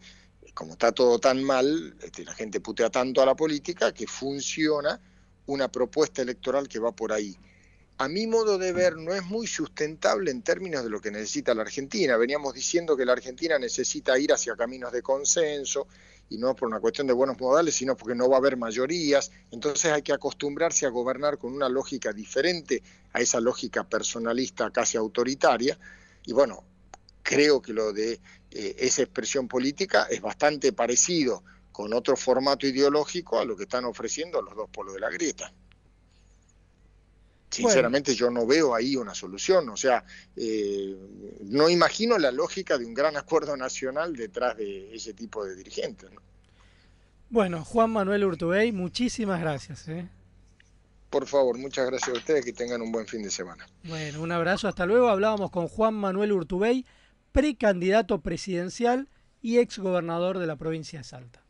como 0.53 0.73
está 0.73 0.91
todo 0.91 1.19
tan 1.19 1.43
mal, 1.43 1.95
este, 2.01 2.23
la 2.23 2.33
gente 2.33 2.61
putea 2.61 2.89
tanto 2.89 3.21
a 3.21 3.25
la 3.25 3.35
política 3.35 3.93
que 3.93 4.07
funciona 4.07 5.01
una 5.45 5.69
propuesta 5.69 6.21
electoral 6.21 6.67
que 6.67 6.79
va 6.79 6.91
por 6.91 7.11
ahí 7.11 7.37
a 7.97 8.07
mi 8.07 8.27
modo 8.27 8.57
de 8.57 8.71
ver, 8.71 8.97
no 8.97 9.13
es 9.13 9.23
muy 9.25 9.47
sustentable 9.47 10.31
en 10.31 10.41
términos 10.41 10.83
de 10.83 10.89
lo 10.89 10.99
que 10.99 11.11
necesita 11.11 11.53
la 11.53 11.61
Argentina. 11.61 12.17
Veníamos 12.17 12.53
diciendo 12.53 12.97
que 12.97 13.05
la 13.05 13.13
Argentina 13.13 13.59
necesita 13.59 14.17
ir 14.17 14.33
hacia 14.33 14.55
caminos 14.55 14.91
de 14.91 15.01
consenso, 15.01 15.87
y 16.29 16.37
no 16.37 16.55
por 16.55 16.67
una 16.67 16.79
cuestión 16.79 17.05
de 17.07 17.13
buenos 17.13 17.39
modales, 17.39 17.75
sino 17.75 17.95
porque 17.95 18.15
no 18.15 18.27
va 18.29 18.37
a 18.37 18.39
haber 18.39 18.57
mayorías. 18.57 19.31
Entonces 19.51 19.91
hay 19.91 20.01
que 20.01 20.13
acostumbrarse 20.13 20.85
a 20.85 20.89
gobernar 20.89 21.37
con 21.37 21.53
una 21.53 21.69
lógica 21.69 22.11
diferente 22.11 22.81
a 23.11 23.21
esa 23.21 23.39
lógica 23.39 23.83
personalista 23.83 24.71
casi 24.71 24.97
autoritaria. 24.97 25.77
Y 26.25 26.33
bueno, 26.33 26.63
creo 27.21 27.61
que 27.61 27.73
lo 27.73 27.93
de 27.93 28.19
eh, 28.51 28.75
esa 28.79 29.03
expresión 29.03 29.47
política 29.47 30.07
es 30.09 30.21
bastante 30.21 30.73
parecido 30.73 31.43
con 31.71 31.93
otro 31.93 32.15
formato 32.15 32.67
ideológico 32.67 33.39
a 33.39 33.45
lo 33.45 33.55
que 33.55 33.63
están 33.63 33.85
ofreciendo 33.85 34.41
los 34.41 34.55
dos 34.55 34.69
polos 34.69 34.93
de 34.93 34.99
la 34.99 35.09
grieta. 35.09 35.53
Sinceramente 37.53 38.15
yo 38.15 38.31
no 38.31 38.45
veo 38.45 38.73
ahí 38.73 38.95
una 38.95 39.13
solución, 39.13 39.69
o 39.69 39.77
sea, 39.77 40.03
eh, 40.35 40.95
no 41.41 41.69
imagino 41.69 42.17
la 42.17 42.31
lógica 42.31 42.77
de 42.77 42.85
un 42.85 42.93
gran 42.93 43.15
acuerdo 43.15 43.55
nacional 43.55 44.15
detrás 44.15 44.57
de 44.57 44.95
ese 44.95 45.13
tipo 45.13 45.45
de 45.45 45.55
dirigentes. 45.55 46.09
Bueno, 47.29 47.63
Juan 47.63 47.91
Manuel 47.91 48.25
Urtubey, 48.25 48.71
muchísimas 48.71 49.39
gracias. 49.39 49.87
¿eh? 49.87 50.07
Por 51.09 51.27
favor, 51.27 51.57
muchas 51.57 51.85
gracias 51.85 52.09
a 52.09 52.17
ustedes, 52.17 52.43
que 52.43 52.53
tengan 52.53 52.81
un 52.81 52.91
buen 52.91 53.05
fin 53.05 53.21
de 53.21 53.29
semana. 53.29 53.67
Bueno, 53.83 54.21
un 54.21 54.31
abrazo, 54.31 54.67
hasta 54.67 54.87
luego. 54.87 55.09
Hablábamos 55.09 55.51
con 55.51 55.67
Juan 55.67 55.93
Manuel 55.93 56.31
Urtubey, 56.31 56.85
precandidato 57.31 58.21
presidencial 58.21 59.07
y 59.41 59.59
ex 59.59 59.77
gobernador 59.77 60.39
de 60.39 60.47
la 60.47 60.55
provincia 60.55 60.99
de 60.99 61.03
Salta. 61.03 61.42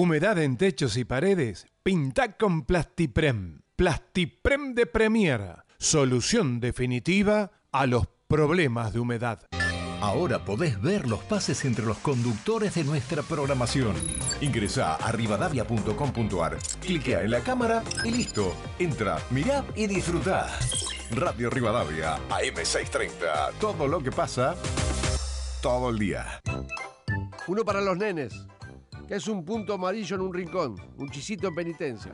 Humedad 0.00 0.38
en 0.38 0.56
techos 0.56 0.96
y 0.96 1.04
paredes. 1.04 1.66
Pinta 1.82 2.38
con 2.38 2.62
Plastiprem. 2.62 3.60
Plastiprem 3.76 4.74
de 4.74 4.86
Premier. 4.86 5.56
Solución 5.76 6.58
definitiva 6.58 7.50
a 7.70 7.84
los 7.84 8.08
problemas 8.26 8.94
de 8.94 9.00
humedad. 9.00 9.42
Ahora 10.00 10.42
podés 10.42 10.80
ver 10.80 11.06
los 11.06 11.22
pases 11.24 11.66
entre 11.66 11.84
los 11.84 11.98
conductores 11.98 12.76
de 12.76 12.84
nuestra 12.84 13.22
programación. 13.22 13.94
Ingresa 14.40 14.94
a 14.94 15.12
rivadavia.com.ar, 15.12 16.56
cliquea 16.80 17.20
en 17.20 17.30
la 17.32 17.40
cámara 17.40 17.82
y 18.02 18.10
listo. 18.10 18.54
Entra, 18.78 19.18
mirá 19.28 19.66
y 19.76 19.86
disfrutá. 19.86 20.48
Radio 21.10 21.50
Rivadavia, 21.50 22.16
AM630. 22.30 23.52
Todo 23.60 23.86
lo 23.86 24.02
que 24.02 24.12
pasa, 24.12 24.56
todo 25.60 25.90
el 25.90 25.98
día. 25.98 26.40
Uno 27.46 27.66
para 27.66 27.82
los 27.82 27.98
nenes, 27.98 28.32
que 29.10 29.16
es 29.16 29.26
un 29.26 29.44
punto 29.44 29.74
amarillo 29.74 30.14
en 30.14 30.22
un 30.22 30.32
rincón, 30.32 30.76
un 30.96 31.10
chisito 31.10 31.48
en 31.48 31.54
penitencia. 31.56 32.12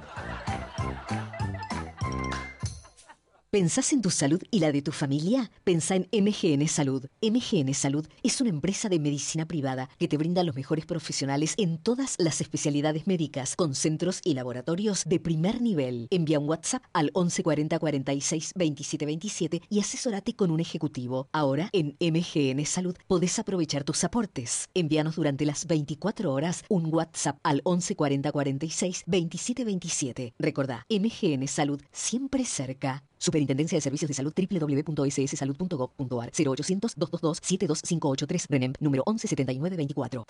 ¿Pensás 3.56 3.94
en 3.94 4.02
tu 4.02 4.10
salud 4.10 4.42
y 4.50 4.60
la 4.60 4.70
de 4.70 4.82
tu 4.82 4.92
familia? 4.92 5.50
Pensá 5.64 5.96
en 5.96 6.06
MGN 6.12 6.68
Salud. 6.68 7.06
MGN 7.22 7.72
Salud 7.72 8.06
es 8.22 8.38
una 8.42 8.50
empresa 8.50 8.90
de 8.90 8.98
medicina 8.98 9.48
privada 9.48 9.88
que 9.98 10.08
te 10.08 10.18
brinda 10.18 10.44
los 10.44 10.54
mejores 10.54 10.84
profesionales 10.84 11.54
en 11.56 11.78
todas 11.78 12.16
las 12.18 12.42
especialidades 12.42 13.06
médicas, 13.06 13.56
con 13.56 13.74
centros 13.74 14.20
y 14.24 14.34
laboratorios 14.34 15.04
de 15.06 15.20
primer 15.20 15.62
nivel. 15.62 16.06
Envía 16.10 16.38
un 16.38 16.50
WhatsApp 16.50 16.82
al 16.92 17.06
1140 17.14 17.78
46 17.78 18.52
27 18.54 19.06
27 19.06 19.62
y 19.70 19.80
asesórate 19.80 20.36
con 20.36 20.50
un 20.50 20.60
ejecutivo. 20.60 21.30
Ahora, 21.32 21.70
en 21.72 21.96
MGN 21.98 22.62
Salud, 22.66 22.94
podés 23.06 23.38
aprovechar 23.38 23.84
tus 23.84 24.04
aportes. 24.04 24.68
Envíanos 24.74 25.16
durante 25.16 25.46
las 25.46 25.66
24 25.66 26.30
horas 26.30 26.62
un 26.68 26.92
WhatsApp 26.92 27.38
al 27.42 27.62
1140 27.64 28.32
46 28.32 29.04
27 29.06 29.64
27. 29.64 30.34
Recordá, 30.38 30.84
MGN 30.90 31.48
Salud 31.48 31.80
siempre 31.90 32.44
cerca. 32.44 33.02
Superintendencia 33.18 33.76
de 33.76 33.82
Servicios 33.82 34.08
de 34.08 34.14
Salud 34.14 34.32
www.sssalud.gov.ar 34.34 36.32
0800-222-72583 36.32 38.46
RENEM 38.48 38.72
número 38.80 39.04
117924. 39.06 40.24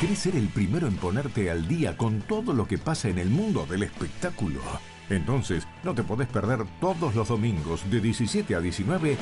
¿Querés 0.00 0.18
ser 0.18 0.36
el 0.36 0.48
primero 0.48 0.86
en 0.86 0.96
ponerte 0.96 1.50
al 1.50 1.68
día 1.68 1.96
con 1.96 2.20
todo 2.22 2.52
lo 2.52 2.66
que 2.66 2.78
pasa 2.78 3.08
en 3.08 3.18
el 3.18 3.30
mundo 3.30 3.64
del 3.66 3.84
espectáculo? 3.84 4.60
Entonces, 5.08 5.64
no 5.82 5.94
te 5.94 6.02
podés 6.02 6.28
perder 6.28 6.66
todos 6.80 7.14
los 7.14 7.28
domingos 7.28 7.88
de 7.90 8.00
17 8.00 8.54
a 8.54 8.60
19 8.60 9.16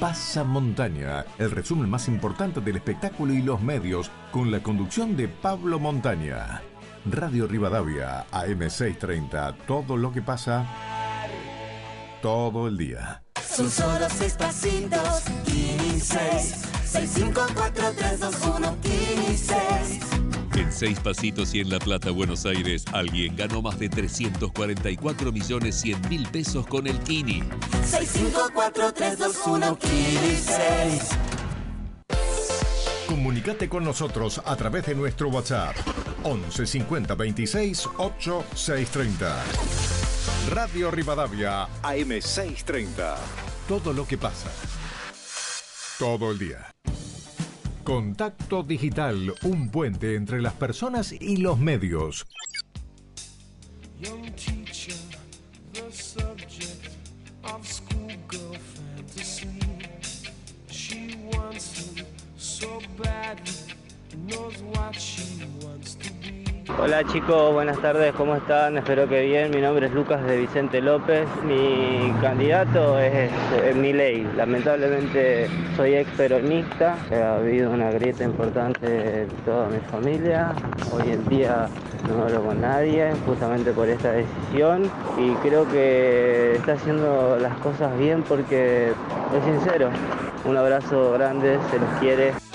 Pasa 0.00 0.44
Montaña, 0.44 1.24
el 1.38 1.50
resumen 1.50 1.90
más 1.90 2.06
importante 2.06 2.60
del 2.60 2.76
espectáculo 2.76 3.34
y 3.34 3.42
los 3.42 3.60
medios, 3.60 4.12
con 4.30 4.52
la 4.52 4.62
conducción 4.62 5.16
de 5.16 5.26
Pablo 5.26 5.80
Montaña. 5.80 6.62
Radio 7.12 7.46
Rivadavia, 7.46 8.26
AM630, 8.30 9.56
todo 9.66 9.96
lo 9.96 10.12
que 10.12 10.22
pasa, 10.22 10.66
todo 12.22 12.68
el 12.68 12.76
día. 12.76 13.22
Son 13.42 13.70
solo 13.70 14.06
seis 14.10 14.34
pasitos, 14.34 15.22
15, 15.44 16.18
6, 16.84 17.10
5, 17.14 17.46
4, 17.54 17.84
3, 17.96 18.20
2, 18.20 18.34
1, 18.56 18.76
15. 18.82 19.56
En 20.58 20.72
seis 20.72 20.98
pasitos 21.00 21.54
y 21.54 21.60
en 21.60 21.70
La 21.70 21.78
Plata, 21.78 22.10
Buenos 22.10 22.44
Aires, 22.46 22.84
alguien 22.92 23.36
ganó 23.36 23.62
más 23.62 23.78
de 23.78 23.88
344 23.88 25.32
millones 25.32 25.80
100 25.80 26.08
mil 26.08 26.26
pesos 26.28 26.66
con 26.66 26.86
el 26.86 26.98
Kini. 27.00 27.42
6, 27.84 28.10
5, 28.12 28.50
4, 28.54 28.92
3, 28.92 29.18
2, 29.18 29.36
1, 29.46 29.78
15. 29.78 31.27
Comunicate 33.18 33.68
con 33.68 33.82
nosotros 33.82 34.40
a 34.44 34.54
través 34.54 34.86
de 34.86 34.94
nuestro 34.94 35.28
WhatsApp 35.28 35.74
11 36.22 36.64
50 36.64 37.16
26 37.16 37.88
8 37.96 38.44
630. 38.54 39.44
Radio 40.50 40.92
Rivadavia 40.92 41.66
AM630. 41.82 43.16
Todo 43.66 43.92
lo 43.92 44.06
que 44.06 44.18
pasa. 44.18 44.48
Todo 45.98 46.30
el 46.30 46.38
día. 46.38 46.72
Contacto 47.82 48.62
Digital, 48.62 49.34
un 49.42 49.68
puente 49.68 50.14
entre 50.14 50.40
las 50.40 50.52
personas 50.52 51.10
y 51.10 51.38
los 51.38 51.58
medios. 51.58 52.24
Young 53.98 54.30
teacher, 54.36 54.94
Hola 66.80 67.02
chicos, 67.02 67.52
buenas 67.52 67.76
tardes, 67.80 68.14
¿cómo 68.14 68.36
están? 68.36 68.78
Espero 68.78 69.08
que 69.08 69.22
bien. 69.22 69.50
Mi 69.50 69.60
nombre 69.60 69.86
es 69.86 69.92
Lucas 69.92 70.24
de 70.24 70.36
Vicente 70.36 70.80
López. 70.80 71.26
Mi 71.44 72.12
candidato 72.22 73.00
es 73.00 73.32
Milei. 73.74 74.22
Lamentablemente 74.36 75.48
soy 75.76 75.96
ex 75.96 76.08
peronista. 76.12 76.96
Ha 77.10 77.34
habido 77.38 77.72
una 77.72 77.90
grieta 77.90 78.22
importante 78.22 79.22
en 79.22 79.28
toda 79.44 79.68
mi 79.68 79.80
familia. 79.90 80.52
Hoy 80.92 81.10
en 81.10 81.28
día 81.28 81.68
no 82.08 82.22
hablo 82.22 82.44
con 82.44 82.60
nadie 82.60 83.12
justamente 83.26 83.72
por 83.72 83.88
esta 83.88 84.12
decisión 84.12 84.88
y 85.18 85.32
creo 85.42 85.68
que 85.68 86.54
está 86.54 86.74
haciendo 86.74 87.38
las 87.40 87.54
cosas 87.58 87.98
bien 87.98 88.22
porque 88.22 88.90
es 89.36 89.44
sincero. 89.44 89.90
Un 90.44 90.56
abrazo 90.56 91.10
grande, 91.14 91.58
se 91.72 91.78
los 91.80 91.90
quiere. 91.98 92.47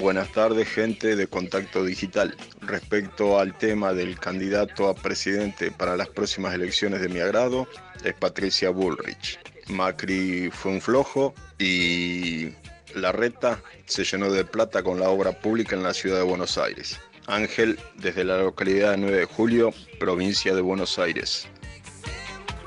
Buenas 0.00 0.32
tardes, 0.32 0.66
gente 0.66 1.14
de 1.14 1.26
Contacto 1.26 1.84
Digital. 1.84 2.34
Respecto 2.62 3.38
al 3.38 3.52
tema 3.52 3.92
del 3.92 4.18
candidato 4.18 4.88
a 4.88 4.94
presidente 4.94 5.70
para 5.70 5.94
las 5.94 6.08
próximas 6.08 6.54
elecciones 6.54 7.02
de 7.02 7.10
mi 7.10 7.20
agrado, 7.20 7.66
es 8.02 8.14
Patricia 8.14 8.70
Bullrich. 8.70 9.38
Macri 9.68 10.50
fue 10.50 10.72
un 10.72 10.80
flojo 10.80 11.34
y 11.58 12.48
la 12.94 13.12
reta 13.12 13.60
se 13.84 14.04
llenó 14.04 14.32
de 14.32 14.46
plata 14.46 14.82
con 14.82 14.98
la 14.98 15.10
obra 15.10 15.32
pública 15.32 15.76
en 15.76 15.82
la 15.82 15.92
ciudad 15.92 16.16
de 16.16 16.24
Buenos 16.24 16.56
Aires. 16.56 16.98
Ángel, 17.26 17.78
desde 17.98 18.24
la 18.24 18.38
localidad 18.38 18.92
de 18.92 18.96
9 18.96 19.16
de 19.18 19.26
Julio, 19.26 19.70
provincia 19.98 20.54
de 20.54 20.62
Buenos 20.62 20.98
Aires. 20.98 21.46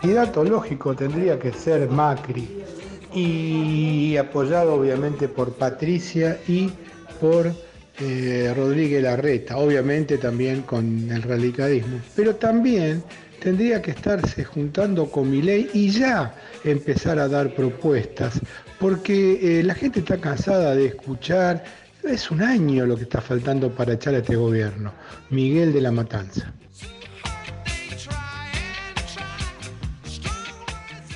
candidato 0.02 0.44
lógico 0.44 0.96
tendría 0.96 1.40
que 1.40 1.52
ser 1.52 1.90
Macri 1.90 2.64
y 3.12 4.18
apoyado 4.18 4.76
obviamente 4.76 5.28
por 5.28 5.54
Patricia 5.54 6.40
y 6.48 6.72
por 7.24 7.54
eh, 8.02 8.54
Rodríguez 8.54 9.02
Larreta, 9.02 9.56
obviamente 9.56 10.18
también 10.18 10.64
con 10.64 11.10
el 11.10 11.22
radicalismo, 11.22 12.02
pero 12.18 12.36
también 12.36 13.02
tendría 13.40 13.82
que 13.82 13.92
estarse 13.92 14.44
juntando 14.44 15.10
con 15.10 15.32
Milei 15.32 15.70
y 15.74 15.90
ya 15.90 16.36
empezar 16.66 17.20
a 17.20 17.30
dar 17.30 17.56
propuestas, 17.56 18.42
porque 18.78 19.40
eh, 19.42 19.64
la 19.64 19.74
gente 19.74 20.00
está 20.00 20.18
cansada 20.18 20.76
de 20.76 20.88
escuchar, 20.88 21.64
es 22.04 22.30
un 22.30 22.42
año 22.42 22.86
lo 22.86 22.98
que 22.98 23.04
está 23.04 23.22
faltando 23.22 23.72
para 23.72 23.94
echar 23.94 24.16
a 24.16 24.18
este 24.18 24.36
gobierno, 24.36 24.92
Miguel 25.30 25.72
de 25.72 25.80
la 25.80 25.92
Matanza. 25.92 26.54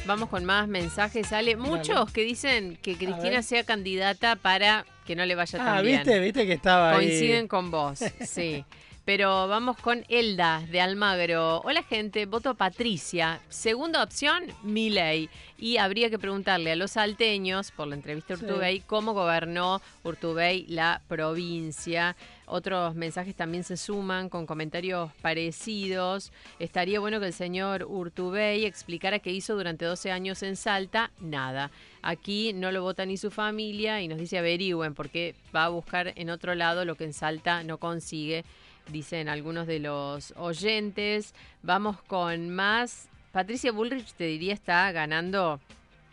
Vamos 0.08 0.30
con 0.30 0.46
más 0.46 0.68
mensajes, 0.70 1.34
Ale. 1.34 1.58
Muchos 1.58 2.12
que 2.12 2.24
dicen 2.24 2.78
que 2.82 2.96
Cristina 2.96 3.42
sea 3.44 3.64
candidata 3.64 4.38
para 4.38 4.86
que 5.06 5.16
no 5.18 5.26
le 5.26 5.36
vaya 5.36 5.58
tan 5.60 5.68
Ah, 5.68 5.82
bien. 5.82 5.98
¿viste? 5.98 6.20
¿Viste 6.20 6.46
que 6.48 6.54
estaba 6.54 6.92
ahí? 6.92 7.08
Coinciden 7.08 7.48
con 7.50 7.70
vos, 7.72 8.00
sí. 8.26 8.64
Pero 9.04 9.48
vamos 9.48 9.78
con 9.78 10.04
Elda 10.10 10.62
de 10.70 10.82
Almagro. 10.82 11.62
Hola 11.62 11.82
gente, 11.84 12.26
voto 12.26 12.56
Patricia. 12.56 13.40
Segunda 13.50 14.04
opción, 14.04 14.44
Milei. 14.64 15.30
Y 15.58 15.78
habría 15.78 16.10
que 16.10 16.20
preguntarle 16.20 16.72
a 16.72 16.76
los 16.76 16.92
salteños, 16.92 17.72
por 17.72 17.88
la 17.88 17.96
entrevista 17.96 18.34
a 18.34 18.38
Sí. 18.38 18.46
Urtubey, 18.46 18.80
cómo 18.82 19.14
gobernó 19.14 19.82
Urtubey 20.04 20.66
la 20.68 21.02
provincia. 21.08 22.16
Otros 22.50 22.96
mensajes 22.96 23.36
también 23.36 23.66
se 23.66 23.76
suman 23.76 24.30
con 24.30 24.46
comentarios 24.46 25.12
parecidos. 25.22 26.32
Estaría 26.60 27.02
bueno 27.02 27.20
que 27.20 27.26
el 27.26 27.34
señor 27.34 27.84
Urtubey 27.84 28.64
explicara 28.64 29.20
qué 29.20 29.32
hizo 29.32 29.58
durante 29.58 29.84
12 29.84 30.14
años 30.14 30.42
en 30.44 30.56
Salta. 30.56 31.12
Nada. 31.20 31.72
Aquí 32.02 32.54
no 32.54 32.72
lo 32.72 32.84
vota 32.84 33.06
ni 33.06 33.18
su 33.18 33.32
familia 33.32 34.02
y 34.02 34.08
nos 34.08 34.18
dice 34.18 34.38
averigüen 34.38 34.94
porque 34.94 35.36
va 35.54 35.66
a 35.66 35.70
buscar 35.70 36.14
en 36.16 36.30
otro 36.30 36.56
lado 36.56 36.86
lo 36.86 36.96
que 36.96 37.04
en 37.04 37.12
Salta 37.12 37.64
no 37.64 37.80
consigue, 37.80 38.46
dicen 38.94 39.28
algunos 39.28 39.68
de 39.68 39.80
los 39.80 40.34
oyentes. 40.38 41.34
Vamos 41.64 42.02
con 42.04 42.50
más. 42.50 43.10
Patricia 43.34 43.74
Bullrich 43.74 44.14
te 44.14 44.24
diría 44.24 44.54
está 44.54 44.90
ganando 44.94 45.60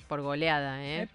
por 0.06 0.20
goleada, 0.20 0.84
¿eh? 0.84 1.08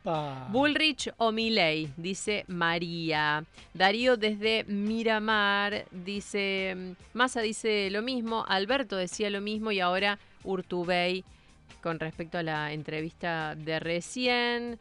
Bullrich 0.50 1.12
o 1.18 1.32
Milei, 1.32 1.90
dice 1.98 2.46
María. 2.48 3.44
Darío 3.74 4.18
desde 4.18 4.64
Miramar 4.66 5.86
dice, 5.92 6.96
Massa 7.14 7.42
dice 7.42 7.90
lo 7.92 8.02
mismo, 8.02 8.46
Alberto 8.48 8.96
decía 8.96 9.30
lo 9.30 9.42
mismo 9.42 9.72
y 9.72 9.80
ahora 9.80 10.20
Urtubey 10.44 11.24
con 11.82 12.00
respecto 12.00 12.38
a 12.38 12.44
la 12.44 12.74
entrevista 12.74 13.56
de 13.56 13.80
recién. 13.80 14.80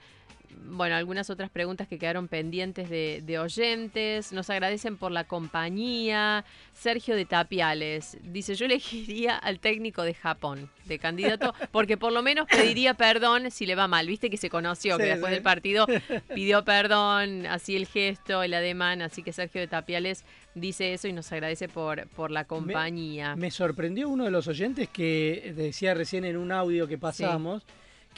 Bueno, 0.56 0.96
algunas 0.96 1.30
otras 1.30 1.50
preguntas 1.50 1.88
que 1.88 1.98
quedaron 1.98 2.28
pendientes 2.28 2.90
de, 2.90 3.22
de 3.24 3.38
oyentes. 3.38 4.32
Nos 4.32 4.50
agradecen 4.50 4.96
por 4.96 5.12
la 5.12 5.24
compañía. 5.24 6.44
Sergio 6.72 7.16
de 7.16 7.24
Tapiales 7.24 8.18
dice, 8.22 8.54
yo 8.54 8.66
elegiría 8.66 9.36
al 9.36 9.60
técnico 9.60 10.02
de 10.02 10.14
Japón 10.14 10.70
de 10.84 10.98
candidato 10.98 11.54
porque 11.70 11.96
por 11.96 12.12
lo 12.12 12.22
menos 12.22 12.46
pediría 12.46 12.94
perdón 12.94 13.50
si 13.50 13.66
le 13.66 13.74
va 13.74 13.88
mal. 13.88 14.06
Viste 14.06 14.30
que 14.30 14.36
se 14.36 14.50
conoció, 14.50 14.96
que 14.96 15.04
después 15.04 15.30
sí. 15.30 15.34
del 15.34 15.42
partido 15.42 15.86
pidió 16.34 16.64
perdón, 16.64 17.46
así 17.46 17.76
el 17.76 17.86
gesto, 17.86 18.42
el 18.42 18.54
ademán. 18.54 19.02
Así 19.02 19.22
que 19.22 19.32
Sergio 19.32 19.60
de 19.60 19.68
Tapiales 19.68 20.24
dice 20.54 20.92
eso 20.92 21.08
y 21.08 21.12
nos 21.12 21.30
agradece 21.32 21.68
por, 21.68 22.08
por 22.08 22.30
la 22.30 22.44
compañía. 22.44 23.36
Me 23.36 23.50
sorprendió 23.50 24.08
uno 24.08 24.24
de 24.24 24.30
los 24.30 24.48
oyentes 24.48 24.88
que 24.88 25.52
decía 25.56 25.94
recién 25.94 26.24
en 26.24 26.36
un 26.36 26.52
audio 26.52 26.86
que 26.86 26.98
pasamos 26.98 27.64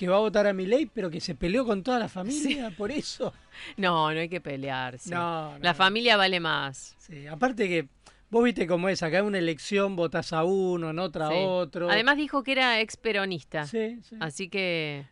que 0.01 0.09
va 0.09 0.17
a 0.17 0.21
votar 0.21 0.47
a 0.47 0.55
Milei, 0.55 0.87
pero 0.87 1.11
que 1.11 1.21
se 1.21 1.35
peleó 1.35 1.67
con 1.67 1.83
toda 1.83 1.99
la 1.99 2.09
familia 2.09 2.71
por 2.71 2.91
eso. 2.91 3.35
No, 3.77 4.11
no 4.15 4.19
hay 4.19 4.31
que 4.31 4.41
pelearse. 4.41 5.11
No, 5.11 5.53
no, 5.53 5.59
la 5.59 5.75
familia 5.75 6.17
vale 6.17 6.41
más. 6.41 6.97
Sí, 6.99 7.27
aparte 7.27 7.69
que 7.69 7.89
vos 8.31 8.43
viste 8.43 8.67
cómo 8.67 8.89
es, 8.89 9.03
acá 9.03 9.19
en 9.19 9.27
una 9.27 9.37
elección 9.37 9.97
votás 9.97 10.33
a 10.33 10.45
uno, 10.45 10.89
en 10.89 10.99
otra 10.99 11.29
Sí. 11.29 11.35
a 11.35 11.39
otro. 11.41 11.91
Además 11.91 12.17
dijo 12.17 12.43
que 12.43 12.53
era 12.53 12.81
ex 12.81 12.97
peronista. 12.97 13.67
Sí, 13.67 13.99
sí. 14.03 14.17
Así 14.21 14.49
que 14.49 15.05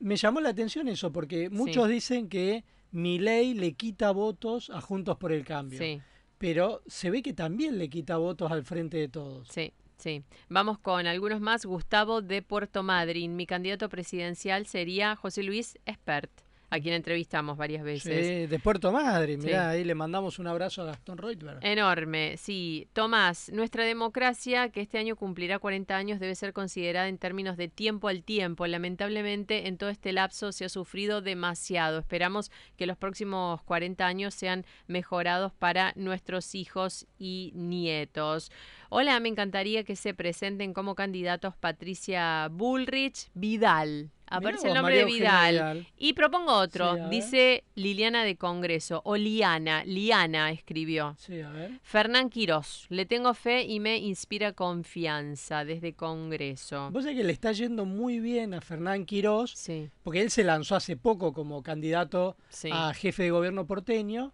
Me 0.00 0.16
llamó 0.16 0.40
la 0.40 0.48
atención 0.48 0.88
eso, 0.88 1.12
porque 1.12 1.48
muchos 1.50 1.88
dicen 1.88 2.28
que 2.28 2.64
Milei 2.90 3.54
le 3.54 3.74
quita 3.74 4.10
votos 4.10 4.70
a 4.70 4.80
Juntos 4.80 5.16
por 5.18 5.30
el 5.30 5.44
Cambio. 5.44 5.78
Sí. 5.78 6.00
Pero 6.38 6.82
se 6.88 7.10
ve 7.10 7.22
que 7.22 7.32
también 7.32 7.78
le 7.78 7.88
quita 7.88 8.16
votos 8.16 8.50
al 8.50 8.64
frente 8.64 8.96
de 8.96 9.06
todos. 9.08 9.46
Sí, 9.46 9.72
sí. 10.02 10.24
Vamos 10.48 10.78
con 10.78 11.06
algunos 11.06 11.40
más. 11.40 11.64
Gustavo 11.64 12.20
de 12.20 12.42
Puerto 12.42 12.82
Madryn. 12.82 13.36
Mi 13.36 13.46
candidato 13.46 13.88
presidencial 13.88 14.66
sería 14.66 15.16
José 15.16 15.42
Luis 15.42 15.78
Espert, 15.86 16.30
a 16.72 16.80
quien 16.80 16.94
entrevistamos 16.94 17.58
varias 17.58 17.84
veces. 17.84 18.26
Sí, 18.26 18.46
de 18.46 18.58
Puerto 18.58 18.90
Madre, 18.92 19.34
Sí. 19.34 19.46
mirá, 19.46 19.68
ahí 19.68 19.84
le 19.84 19.94
mandamos 19.94 20.38
un 20.38 20.46
abrazo 20.46 20.80
a 20.80 20.86
Gastón 20.86 21.18
Reutberg. 21.18 21.58
Enorme, 21.60 22.38
sí. 22.38 22.88
Tomás, 22.94 23.50
nuestra 23.52 23.84
democracia, 23.84 24.70
que 24.70 24.80
este 24.80 24.96
año 24.96 25.14
cumplirá 25.14 25.58
40 25.58 25.94
años, 25.94 26.18
debe 26.18 26.34
ser 26.34 26.54
considerada 26.54 27.08
en 27.08 27.18
términos 27.18 27.58
de 27.58 27.68
tiempo 27.68 28.08
al 28.08 28.22
tiempo. 28.22 28.66
Lamentablemente, 28.66 29.68
en 29.68 29.76
todo 29.76 29.90
este 29.90 30.14
lapso 30.14 30.50
se 30.50 30.64
ha 30.64 30.70
sufrido 30.70 31.20
demasiado. 31.20 31.98
Esperamos 31.98 32.50
que 32.78 32.86
los 32.86 32.96
próximos 32.96 33.60
40 33.64 34.06
años 34.06 34.32
sean 34.32 34.64
mejorados 34.86 35.52
para 35.52 35.92
nuestros 35.94 36.54
hijos 36.54 37.06
y 37.18 37.52
nietos. 37.54 38.50
Hola, 38.88 39.20
me 39.20 39.28
encantaría 39.28 39.84
que 39.84 39.94
se 39.94 40.14
presenten 40.14 40.72
como 40.72 40.94
candidatos 40.94 41.54
Patricia 41.54 42.48
Bullrich 42.50 43.28
Vidal. 43.34 44.10
Aparece 44.36 44.68
el 44.68 44.74
nombre 44.74 44.96
de 44.96 45.04
Vidal. 45.04 45.52
Vidal. 45.54 45.86
Y 45.98 46.12
propongo 46.14 46.52
otro. 46.52 46.94
Sí. 46.94 47.00
Dice 47.10 47.64
Liliana 47.74 48.24
de 48.24 48.36
Congreso. 48.36 49.02
O 49.04 49.16
Liana. 49.16 49.84
Liana 49.84 50.50
escribió. 50.50 51.14
Sí, 51.18 51.40
a 51.40 51.50
ver. 51.50 51.80
Fernán 51.82 52.30
Quirós. 52.30 52.86
Le 52.88 53.06
tengo 53.06 53.34
fe 53.34 53.64
y 53.64 53.80
me 53.80 53.98
inspira 53.98 54.52
confianza 54.52 55.64
desde 55.64 55.94
Congreso. 55.94 56.90
Vos 56.90 57.04
sabés 57.04 57.18
que 57.18 57.24
le 57.24 57.32
está 57.32 57.52
yendo 57.52 57.84
muy 57.84 58.20
bien 58.20 58.54
a 58.54 58.60
Fernán 58.60 59.04
Quirós, 59.04 59.54
porque 60.02 60.20
él 60.20 60.30
se 60.30 60.44
lanzó 60.44 60.76
hace 60.76 60.96
poco 60.96 61.32
como 61.32 61.62
candidato 61.62 62.36
Sí. 62.48 62.70
a 62.72 62.92
jefe 62.94 63.24
de 63.24 63.30
gobierno 63.30 63.66
porteño, 63.66 64.32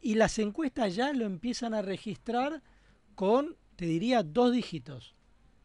y 0.00 0.14
las 0.16 0.38
encuestas 0.38 0.94
ya 0.94 1.12
lo 1.12 1.24
empiezan 1.26 1.74
a 1.74 1.82
registrar 1.82 2.62
con, 3.14 3.56
te 3.76 3.86
diría, 3.86 4.22
dos 4.22 4.52
dígitos, 4.52 5.14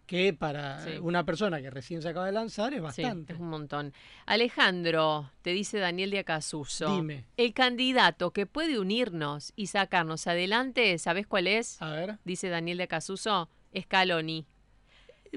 que 0.07 0.33
para 0.33 0.79
Sí. 0.83 0.91
una 1.01 1.23
persona 1.25 1.61
que 1.61 1.69
recién 1.69 2.01
se 2.01 2.09
acaba 2.09 2.25
de 2.25 2.31
lanzar 2.31 2.73
es 2.73 2.77
Sí, 2.77 3.03
bastante. 3.03 3.33
es 3.33 3.39
un 3.39 3.49
montón. 3.49 3.93
Alejandro, 4.25 5.29
te 5.41 5.51
dice 5.51 5.77
Daniel 5.79 6.09
de 6.11 6.19
Acasuso. 6.19 6.95
Dime. 6.95 7.25
El 7.37 7.53
candidato 7.53 8.31
que 8.31 8.45
puede 8.45 8.79
unirnos 8.79 9.51
y 9.55 9.67
sacarnos 9.67 10.25
adelante, 10.27 10.97
¿sabés 10.97 11.27
cuál 11.27 11.47
es? 11.47 11.81
A 11.81 11.91
ver. 11.91 12.17
Dice 12.23 12.47
Daniel 12.49 12.77
de 12.77 12.85
Acasuso. 12.85 13.49
Scaloni. 13.77 14.45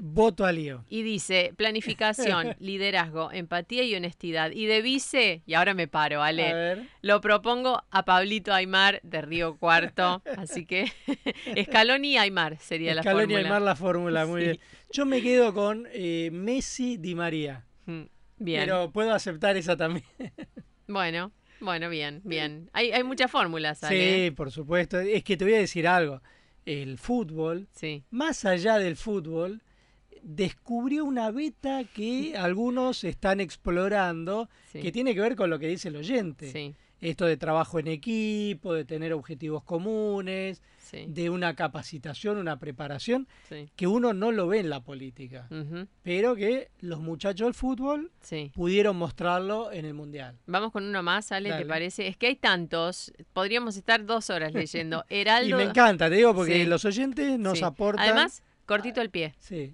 Voto 0.01 0.45
a 0.45 0.51
lío. 0.51 0.83
Y 0.89 1.03
dice, 1.03 1.53
planificación, 1.57 2.55
liderazgo, 2.59 3.31
empatía 3.31 3.83
y 3.83 3.95
honestidad. 3.95 4.51
Y 4.51 4.65
de 4.65 4.81
vice, 4.81 5.41
y 5.45 5.53
ahora 5.53 5.73
me 5.73 5.87
paro, 5.87 6.21
A 6.23 6.27
Ale, 6.27 6.53
ver. 6.53 6.83
lo 7.01 7.21
propongo 7.21 7.83
a 7.91 8.05
Pablito 8.05 8.53
Aymar 8.53 8.99
de 9.03 9.21
Río 9.21 9.57
Cuarto. 9.57 10.21
Así 10.37 10.65
que 10.65 10.85
Scaloni 11.63 12.13
y 12.13 12.17
Aymar 12.17 12.57
sería 12.59 12.93
la 12.95 13.01
Scaloni 13.03 13.23
y 13.23 13.35
fórmula. 13.35 13.47
Aymar 13.47 13.61
la 13.61 13.75
fórmula, 13.75 14.25
muy 14.25 14.41
Sí. 14.41 14.47
bien. 14.47 14.59
Yo 14.91 15.05
me 15.05 15.21
quedo 15.21 15.53
con 15.53 15.87
eh, 15.91 16.29
Messi 16.31 16.97
Di 16.97 17.15
María. 17.15 17.65
Mm, 17.85 18.01
Bien. 18.37 18.61
Pero 18.61 18.91
puedo 18.91 19.13
aceptar 19.13 19.55
esa 19.57 19.75
también. 19.77 20.05
Bueno, 20.87 21.31
bueno, 21.61 21.89
bien, 21.89 22.19
bien. 22.25 22.69
Hay, 22.73 22.91
hay 22.91 23.03
muchas 23.03 23.31
fórmulas, 23.31 23.81
Ale. 23.83 24.25
Sí, 24.25 24.31
por 24.31 24.51
supuesto. 24.51 24.99
Es 24.99 25.23
que 25.23 25.37
te 25.37 25.45
voy 25.45 25.53
a 25.53 25.59
decir 25.59 25.87
algo. 25.87 26.21
El 26.65 26.97
fútbol, 26.97 27.67
más 28.09 28.43
allá 28.45 28.77
del 28.77 28.97
fútbol, 28.97 29.61
descubrió 30.23 31.05
una 31.05 31.31
beta 31.31 31.83
que 31.83 32.35
algunos 32.37 33.03
están 33.03 33.39
explorando, 33.41 34.49
Sí. 34.71 34.81
que 34.81 34.91
tiene 34.91 35.13
que 35.13 35.21
ver 35.21 35.35
con 35.35 35.49
lo 35.49 35.59
que 35.59 35.67
dice 35.67 35.89
el 35.89 35.95
oyente. 35.97 36.51
Sí. 36.51 36.75
Esto 37.01 37.25
de 37.25 37.35
trabajo 37.35 37.79
en 37.79 37.87
equipo, 37.87 38.75
de 38.75 38.85
tener 38.85 39.11
objetivos 39.13 39.63
comunes, 39.63 40.61
Sí. 40.77 41.05
de 41.07 41.29
una 41.31 41.55
capacitación, 41.55 42.37
una 42.37 42.59
preparación, 42.59 43.27
que 43.75 43.87
uno 43.87 44.13
no 44.13 44.31
lo 44.31 44.47
ve 44.47 44.59
en 44.59 44.69
la 44.69 44.81
política, 44.83 45.47
pero 46.03 46.35
que 46.35 46.69
los 46.81 46.99
muchachos 46.99 47.45
del 47.47 47.53
fútbol 47.55 48.11
pudieron 48.53 48.97
mostrarlo 48.97 49.71
en 49.71 49.85
el 49.85 49.93
Mundial. 49.95 50.37
Vamos 50.45 50.71
con 50.71 50.83
uno 50.83 51.01
más, 51.01 51.31
Ale, 51.31 51.49
¿te 51.49 51.55
Dale. 51.55 51.65
parece? 51.65 52.07
Es 52.07 52.17
que 52.17 52.27
hay 52.27 52.35
tantos, 52.35 53.11
podríamos 53.33 53.77
estar 53.77 54.05
dos 54.05 54.29
horas 54.29 54.53
leyendo. 54.53 55.03
Heraldo. 55.09 55.49
Y 55.49 55.53
me 55.63 55.69
encanta, 55.69 56.07
te 56.09 56.15
digo, 56.17 56.35
porque 56.35 56.65
los 56.67 56.85
oyentes 56.85 57.39
nos 57.39 57.63
aportan... 57.63 58.03
Además, 58.05 58.43
cortito 58.67 59.01
el 59.01 59.09
pie. 59.09 59.33
Sí. 59.39 59.73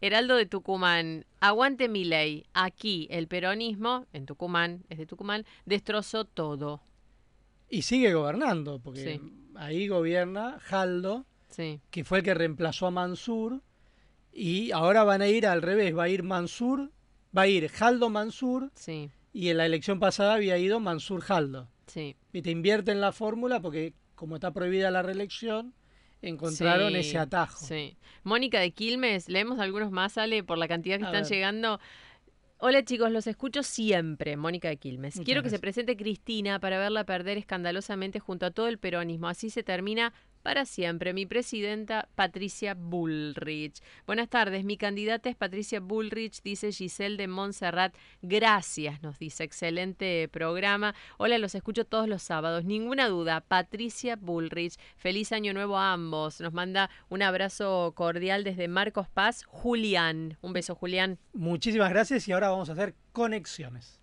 Heraldo 0.00 0.36
de 0.36 0.46
Tucumán, 0.46 1.26
aguante 1.40 1.88
mi 1.88 2.04
ley. 2.04 2.46
Aquí 2.54 3.08
el 3.10 3.26
peronismo, 3.28 4.06
en 4.12 4.26
Tucumán, 4.26 4.84
es 4.88 4.98
de 4.98 5.06
Tucumán, 5.06 5.44
destrozó 5.66 6.24
todo. 6.24 6.80
Y 7.68 7.82
sigue 7.82 8.14
gobernando, 8.14 8.78
porque 8.78 9.18
Sí. 9.20 9.32
ahí 9.56 9.88
gobierna 9.88 10.58
Jaldo, 10.60 11.26
Sí. 11.48 11.80
que 11.90 12.04
fue 12.04 12.18
el 12.18 12.24
que 12.24 12.34
reemplazó 12.34 12.86
a 12.86 12.90
Mansur, 12.90 13.60
y 14.32 14.70
ahora 14.70 15.02
van 15.04 15.20
a 15.22 15.28
ir 15.28 15.46
al 15.46 15.62
revés, 15.62 15.96
va 15.96 16.04
a 16.04 16.08
ir 16.08 16.22
Mansur, 16.22 16.92
va 17.36 17.42
a 17.42 17.46
ir 17.48 17.68
Jaldo 17.68 18.08
Mansur, 18.08 18.70
Sí. 18.74 19.10
y 19.32 19.48
en 19.48 19.56
la 19.56 19.66
elección 19.66 19.98
pasada 19.98 20.34
había 20.34 20.58
ido 20.58 20.78
Mansur 20.80 21.20
Jaldo. 21.22 21.68
Sí. 21.86 22.14
Y 22.32 22.42
te 22.42 22.50
invierten 22.50 23.00
la 23.00 23.12
fórmula 23.12 23.60
porque 23.60 23.94
como 24.14 24.36
está 24.36 24.52
prohibida 24.52 24.90
la 24.90 25.02
reelección, 25.02 25.74
encontraron 26.22 26.92
Sí, 26.92 26.98
ese 26.98 27.18
atajo. 27.18 27.64
Sí. 27.64 27.96
Mónica 28.24 28.60
de 28.60 28.70
Quilmes, 28.72 29.28
leemos 29.28 29.58
algunos 29.58 29.90
más, 29.90 30.18
Ale, 30.18 30.42
por 30.44 30.58
la 30.58 30.68
cantidad 30.68 30.98
que 30.98 31.04
A 31.04 31.08
están 31.08 31.22
ver. 31.22 31.30
llegando. 31.32 31.80
Hola 32.60 32.84
chicos, 32.84 33.12
los 33.12 33.28
escucho 33.28 33.62
siempre, 33.62 34.36
Mónica 34.36 34.68
de 34.68 34.78
Quilmes. 34.78 35.14
Muchas 35.14 35.24
Quiero 35.24 35.42
que 35.44 35.50
se 35.50 35.60
presente 35.60 35.96
Cristina 35.96 36.58
para 36.58 36.78
verla 36.78 37.04
perder 37.04 37.38
escandalosamente 37.38 38.18
junto 38.18 38.46
a 38.46 38.50
todo 38.50 38.66
el 38.66 38.78
peronismo. 38.78 39.28
Así 39.28 39.48
se 39.48 39.62
termina 39.62 40.12
para 40.42 40.64
siempre. 40.64 41.12
Mi 41.12 41.26
presidenta 41.26 42.08
Patricia 42.14 42.74
Bullrich. 42.74 43.80
Buenas 44.06 44.28
tardes, 44.28 44.64
mi 44.64 44.76
candidata 44.76 45.28
es 45.28 45.36
Patricia 45.36 45.80
Bullrich, 45.80 46.42
dice 46.42 46.72
Giselle 46.72 47.16
de 47.16 47.28
Montserrat. 47.28 47.94
Gracias, 48.22 49.02
nos 49.02 49.18
dice. 49.18 49.44
Excelente 49.44 50.28
programa. 50.28 50.94
Hola, 51.16 51.38
los 51.38 51.54
escucho 51.54 51.84
todos 51.84 52.08
los 52.08 52.22
sábados. 52.22 52.64
Ninguna 52.64 53.08
duda, 53.08 53.40
Patricia 53.40 54.16
Bullrich. 54.16 54.74
Feliz 54.96 55.32
año 55.32 55.52
nuevo 55.52 55.78
a 55.78 55.92
ambos. 55.92 56.40
Nos 56.40 56.52
manda 56.52 56.90
un 57.08 57.22
abrazo 57.22 57.92
cordial 57.94 58.44
desde 58.44 58.68
Marcos 58.68 59.08
Paz, 59.08 59.44
Julián. 59.44 60.38
Un 60.40 60.52
beso, 60.52 60.74
Julián. 60.74 61.18
Muchísimas 61.32 61.90
gracias 61.90 62.28
y 62.28 62.32
ahora 62.32 62.50
vamos 62.50 62.68
a 62.68 62.72
hacer 62.72 62.94
conexiones. 63.12 63.97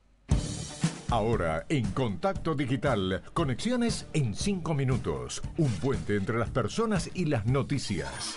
Ahora, 1.15 1.65
en 1.69 1.89
Contacto 1.91 2.55
Digital, 2.55 3.23
conexiones 3.33 4.05
en 4.11 4.35
5 4.35 4.73
minutos. 4.73 5.41
Un 5.55 5.71
puente 5.75 6.17
entre 6.17 6.37
las 6.37 6.49
personas 6.49 7.09
y 7.13 7.23
las 7.23 7.45
noticias. 7.45 8.35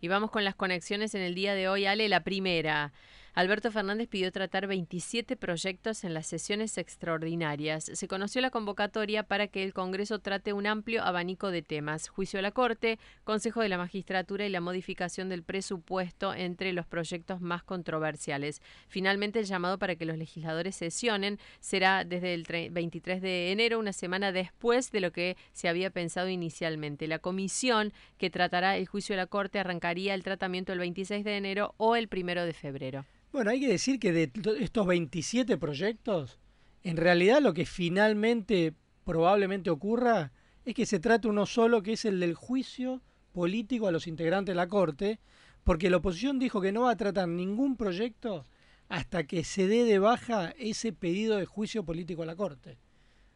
Y 0.00 0.08
vamos 0.08 0.30
con 0.30 0.46
las 0.46 0.54
conexiones 0.54 1.14
en 1.14 1.20
el 1.20 1.34
día 1.34 1.52
de 1.52 1.68
hoy. 1.68 1.84
Ale, 1.84 2.08
la 2.08 2.24
primera. 2.24 2.94
Alberto 3.34 3.70
Fernández 3.70 4.08
pidió 4.08 4.32
tratar 4.32 4.66
27 4.66 5.36
proyectos 5.36 6.04
en 6.04 6.14
las 6.14 6.26
sesiones 6.26 6.76
extraordinarias. 6.78 7.84
Se 7.84 8.08
conoció 8.08 8.40
la 8.40 8.50
convocatoria 8.50 9.22
para 9.22 9.46
que 9.46 9.62
el 9.62 9.72
Congreso 9.72 10.18
trate 10.18 10.52
un 10.52 10.66
amplio 10.66 11.02
abanico 11.04 11.50
de 11.50 11.62
temas. 11.62 12.08
Juicio 12.08 12.38
a 12.38 12.42
la 12.42 12.50
Corte, 12.50 12.98
Consejo 13.24 13.60
de 13.60 13.68
la 13.68 13.78
Magistratura 13.78 14.46
y 14.46 14.50
la 14.50 14.60
modificación 14.60 15.28
del 15.28 15.42
presupuesto 15.42 16.34
entre 16.34 16.72
los 16.72 16.86
proyectos 16.86 17.40
más 17.40 17.62
controversiales. 17.62 18.60
Finalmente, 18.88 19.38
el 19.38 19.44
llamado 19.46 19.78
para 19.78 19.94
que 19.96 20.06
los 20.06 20.18
legisladores 20.18 20.74
sesionen 20.76 21.38
será 21.60 22.04
desde 22.04 22.34
el 22.34 22.46
tre- 22.46 22.72
23 22.72 23.22
de 23.22 23.52
enero, 23.52 23.78
una 23.78 23.92
semana 23.92 24.32
después 24.32 24.90
de 24.90 25.00
lo 25.00 25.12
que 25.12 25.36
se 25.52 25.68
había 25.68 25.90
pensado 25.90 26.28
inicialmente. 26.28 27.06
La 27.06 27.20
comisión 27.20 27.92
que 28.18 28.30
tratará 28.30 28.76
el 28.76 28.86
juicio 28.86 29.14
a 29.14 29.18
la 29.18 29.26
Corte 29.26 29.58
arrancaría 29.58 30.14
el 30.14 30.22
tratamiento 30.24 30.72
el 30.72 30.80
26 30.80 31.24
de 31.24 31.36
enero 31.36 31.74
o 31.76 31.96
el 31.96 32.08
1 32.12 32.44
de 32.44 32.52
febrero. 32.52 33.04
Bueno, 33.32 33.50
hay 33.50 33.60
que 33.60 33.68
decir 33.68 33.98
que 34.00 34.12
de 34.12 34.26
to- 34.26 34.54
estos 34.56 34.86
27 34.86 35.56
proyectos, 35.58 36.38
En 36.82 36.96
realidad 36.96 37.42
lo 37.42 37.52
que 37.52 37.66
finalmente 37.66 38.72
probablemente 39.04 39.68
ocurra 39.68 40.32
es 40.64 40.72
que 40.74 40.86
se 40.86 40.98
trate 40.98 41.28
uno 41.28 41.44
solo, 41.44 41.82
que 41.82 41.92
es 41.92 42.06
el 42.06 42.18
del 42.20 42.34
juicio 42.34 43.02
político 43.32 43.86
a 43.86 43.92
los 43.92 44.06
integrantes 44.06 44.52
de 44.54 44.56
la 44.56 44.66
Corte, 44.66 45.20
porque 45.62 45.90
la 45.90 45.98
oposición 45.98 46.38
dijo 46.38 46.62
que 46.62 46.72
no 46.72 46.82
va 46.84 46.92
a 46.92 46.96
tratar 46.96 47.28
ningún 47.28 47.76
proyecto 47.76 48.46
hasta 48.88 49.24
que 49.24 49.44
se 49.44 49.66
dé 49.68 49.84
de 49.84 49.98
baja 49.98 50.54
ese 50.58 50.94
pedido 50.94 51.36
de 51.36 51.44
juicio 51.44 51.84
político 51.84 52.22
a 52.22 52.26
la 52.26 52.34
Corte. 52.34 52.78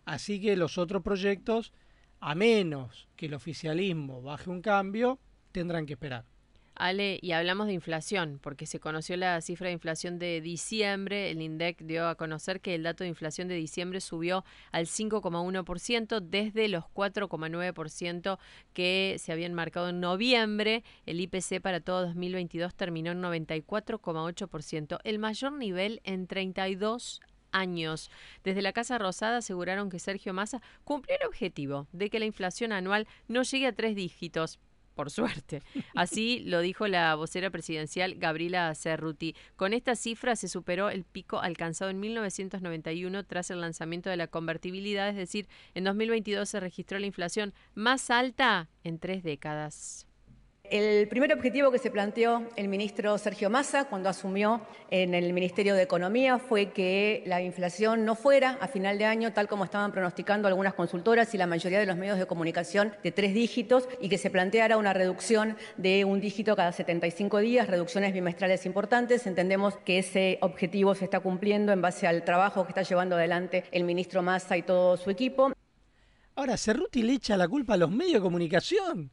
Así 0.07 0.41
que 0.41 0.57
los 0.57 0.79
otros 0.79 1.03
proyectos, 1.03 1.75
a 2.21 2.35
menos 2.35 3.09
que 3.15 3.27
el 3.27 3.35
oficialismo 3.35 4.23
baje 4.23 4.49
un 4.49 4.63
cambio, 4.63 5.19
tendrán 5.53 5.85
que 5.85 5.93
esperar. 5.93 6.25
Ale, 6.75 7.19
y 7.23 7.33
hablamos 7.33 7.67
de 7.67 7.73
inflación, 7.73 8.39
porque 8.43 8.67
se 8.67 8.81
conoció 8.81 9.17
la 9.17 9.41
cifra 9.41 9.69
de 9.69 9.75
inflación 9.75 10.19
de 10.19 10.41
diciembre. 10.41 11.31
El 11.31 11.41
INDEC 11.41 11.83
dio 11.83 12.09
a 12.09 12.17
conocer 12.17 12.61
que 12.61 12.75
el 12.75 12.83
dato 12.83 13.05
de 13.05 13.09
inflación 13.09 13.49
de 13.49 13.55
diciembre 13.55 14.01
subió 14.01 14.45
al 14.73 14.87
5,1% 14.87 16.21
desde 16.21 16.69
los 16.69 16.85
4,9% 16.87 18.39
que 18.73 19.17
se 19.19 19.33
habían 19.33 19.55
marcado 19.55 19.89
en 19.89 20.01
noviembre. 20.01 20.83
El 21.07 21.21
IPC 21.21 21.61
para 21.61 21.81
todo 21.81 22.07
2022 22.07 22.75
terminó 22.75 23.13
en 23.13 23.23
94,8%, 23.23 24.99
el 25.05 25.19
mayor 25.19 25.53
nivel 25.53 26.01
en 26.05 26.27
32 26.27 27.21
años. 27.55 28.11
Desde 28.43 28.63
la 28.63 28.73
Casa 28.73 28.99
Rosada 28.99 29.39
aseguraron 29.39 29.89
que 29.89 29.99
Sergio 29.99 30.35
Massa 30.35 30.61
cumplió 30.85 31.17
el 31.21 31.27
objetivo 31.27 31.87
de 31.93 32.11
que 32.11 32.19
la 32.19 32.27
inflación 32.27 32.73
anual 32.73 33.07
no 33.29 33.43
llegue 33.43 33.69
a 33.69 33.73
tres 33.73 33.95
dígitos, 33.95 34.59
por 34.95 35.11
suerte. 35.11 35.63
Así 35.95 36.41
lo 36.41 36.61
dijo 36.61 36.89
la 36.89 37.15
vocera 37.15 37.51
presidencial 37.51 38.15
Gabriela 38.15 38.75
Cerruti. 38.75 39.35
Con 39.57 39.73
esta 39.73 39.97
cifra 39.97 40.37
se 40.37 40.49
superó 40.49 40.91
el 40.91 41.05
pico 41.05 41.41
alcanzado 41.41 41.91
en 41.91 42.01
1991 42.01 43.25
tras 43.25 43.51
el 43.51 43.61
lanzamiento 43.61 44.11
de 44.11 44.17
la 44.17 44.27
convertibilidad, 44.29 45.09
es 45.09 45.17
decir, 45.17 45.49
en 45.75 45.85
2022 45.85 46.49
se 46.49 46.61
registró 46.61 46.99
la 46.99 47.07
inflación 47.07 47.53
más 47.75 48.11
alta 48.11 48.69
en 48.83 48.99
tres 48.99 49.23
décadas. 49.23 50.07
El 50.75 51.07
primer 51.07 51.33
objetivo 51.33 51.71
que 51.71 51.79
se 51.79 51.93
planteó 51.93 52.49
el 52.57 52.67
ministro 52.67 53.17
Sergio 53.17 53.49
Massa 53.49 53.85
cuando 53.85 54.09
asumió 54.09 54.61
en 54.91 55.15
el 55.15 55.33
Ministerio 55.33 55.77
de 55.77 55.83
Economía 55.83 56.41
fue 56.41 56.73
que 56.73 57.23
la 57.27 57.41
inflación 57.41 58.05
no 58.05 58.17
fuera 58.17 58.59
a 58.61 58.67
final 58.67 58.99
de 58.99 59.05
año, 59.05 59.33
tal 59.33 59.47
como 59.47 59.63
estaban 59.63 59.93
pronosticando 59.93 60.49
algunas 60.49 60.75
consultoras 60.75 61.33
y 61.33 61.39
la 61.39 61.47
mayoría 61.47 61.79
de 61.79 61.87
los 61.87 61.97
medios 61.97 62.19
de 62.19 62.27
comunicación, 62.27 62.93
de 63.05 63.13
tres 63.13 63.35
dígitos 63.35 63.89
y 64.01 64.09
que 64.09 64.19
se 64.19 64.31
planteara 64.31 64.77
una 64.77 64.93
reducción 64.93 65.57
de 65.77 66.05
un 66.05 66.21
dígito 66.21 66.57
cada 66.57 66.73
75 66.73 67.39
días, 67.39 67.69
reducciones 67.69 68.13
bimestrales 68.13 68.67
importantes. 68.67 69.29
Entendemos 69.29 69.77
que 69.77 70.01
ese 70.01 70.39
objetivo 70.41 70.97
se 70.97 71.05
está 71.05 71.21
cumpliendo 71.21 71.71
en 71.71 71.83
base 71.83 72.09
al 72.09 72.25
trabajo 72.25 72.65
que 72.65 72.71
está 72.71 72.83
llevando 72.83 73.15
adelante 73.15 73.63
el 73.71 73.85
ministro 73.85 74.23
Massa 74.23 74.57
y 74.57 74.63
todo 74.63 74.97
su 74.97 75.09
equipo. 75.09 75.53
Ahora, 76.35 76.57
Cerruti 76.57 77.05
le 77.05 77.13
echa 77.13 77.37
la 77.37 77.47
culpa 77.47 77.75
a 77.75 77.77
los 77.77 77.93
medios 77.93 78.15
de 78.15 78.21
comunicación. 78.23 79.13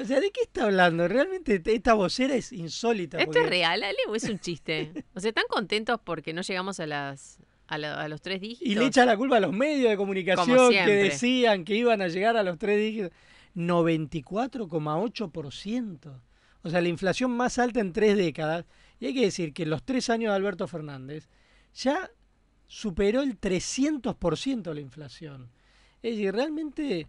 O 0.00 0.04
sea, 0.04 0.20
¿de 0.20 0.30
qué 0.30 0.42
está 0.42 0.64
hablando? 0.64 1.08
Realmente 1.08 1.60
esta 1.64 1.94
vocera 1.94 2.34
es 2.34 2.52
insólita. 2.52 3.18
¿Esto 3.18 3.32
porque- 3.32 3.44
es 3.44 3.50
real, 3.50 3.82
Ale, 3.82 3.96
o 4.08 4.14
es 4.14 4.24
un 4.24 4.38
chiste? 4.38 4.92
O 5.14 5.20
sea, 5.20 5.30
¿están 5.30 5.44
contentos 5.48 5.98
porque 6.04 6.32
no 6.32 6.42
llegamos 6.42 6.80
a 6.80 6.86
las 6.86 7.38
a, 7.66 7.78
la- 7.78 8.00
a 8.02 8.08
los 8.08 8.20
tres 8.22 8.40
dígitos? 8.40 8.66
Y 8.68 8.74
le 8.74 8.86
echa 8.86 9.04
la 9.04 9.16
culpa 9.16 9.36
a 9.36 9.40
los 9.40 9.52
medios 9.52 9.90
de 9.90 9.96
comunicación 9.96 10.70
que 10.70 10.86
decían 10.94 11.64
que 11.64 11.74
iban 11.76 12.02
a 12.02 12.08
llegar 12.08 12.36
a 12.36 12.42
los 12.42 12.58
tres 12.58 12.78
dígitos. 12.78 13.10
94,8%. 13.56 16.20
O 16.62 16.70
sea, 16.70 16.80
la 16.80 16.88
inflación 16.88 17.30
más 17.30 17.58
alta 17.58 17.80
en 17.80 17.92
tres 17.92 18.16
décadas. 18.16 18.64
Y 19.00 19.06
hay 19.06 19.14
que 19.14 19.22
decir 19.22 19.52
que 19.52 19.62
en 19.64 19.70
los 19.70 19.82
tres 19.84 20.10
años 20.10 20.30
de 20.32 20.36
Alberto 20.36 20.66
Fernández 20.66 21.28
ya 21.74 22.10
superó 22.66 23.22
el 23.22 23.38
300% 23.40 24.74
la 24.74 24.80
inflación. 24.80 25.50
Es 26.02 26.16
decir, 26.16 26.34
realmente 26.34 27.06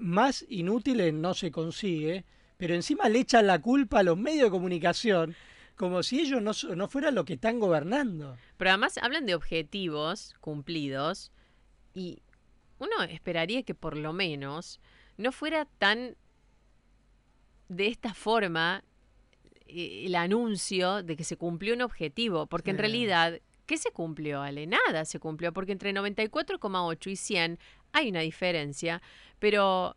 más 0.00 0.44
inútiles 0.48 1.12
no 1.12 1.34
se 1.34 1.50
consigue, 1.50 2.24
pero 2.56 2.74
encima 2.74 3.08
le 3.08 3.20
echan 3.20 3.46
la 3.46 3.60
culpa 3.60 4.00
a 4.00 4.02
los 4.02 4.18
medios 4.18 4.44
de 4.44 4.50
comunicación 4.50 5.34
como 5.76 6.02
si 6.02 6.20
ellos 6.20 6.42
no, 6.42 6.52
no 6.76 6.88
fueran 6.88 7.14
los 7.14 7.24
que 7.24 7.34
están 7.34 7.58
gobernando. 7.58 8.36
Pero 8.56 8.70
además 8.70 8.98
hablan 8.98 9.26
de 9.26 9.34
objetivos 9.34 10.34
cumplidos 10.40 11.32
y 11.94 12.22
uno 12.78 13.02
esperaría 13.08 13.62
que 13.62 13.74
por 13.74 13.96
lo 13.96 14.12
menos 14.12 14.80
no 15.16 15.32
fuera 15.32 15.64
tan 15.78 16.16
de 17.68 17.86
esta 17.86 18.14
forma 18.14 18.84
eh, 19.66 20.04
el 20.06 20.14
anuncio 20.14 21.02
de 21.02 21.16
que 21.16 21.24
se 21.24 21.36
cumplió 21.36 21.74
un 21.74 21.82
objetivo, 21.82 22.46
porque 22.46 22.70
en 22.70 22.78
realidad, 22.78 23.40
¿qué 23.66 23.78
se 23.78 23.90
cumplió, 23.90 24.42
Ale? 24.42 24.66
Nada 24.66 25.04
se 25.04 25.18
cumplió, 25.18 25.52
porque 25.52 25.72
entre 25.72 25.92
94,8 25.92 27.10
y 27.10 27.16
100 27.16 27.58
hay 27.92 28.08
una 28.10 28.20
diferencia, 28.20 29.00
pero 29.38 29.96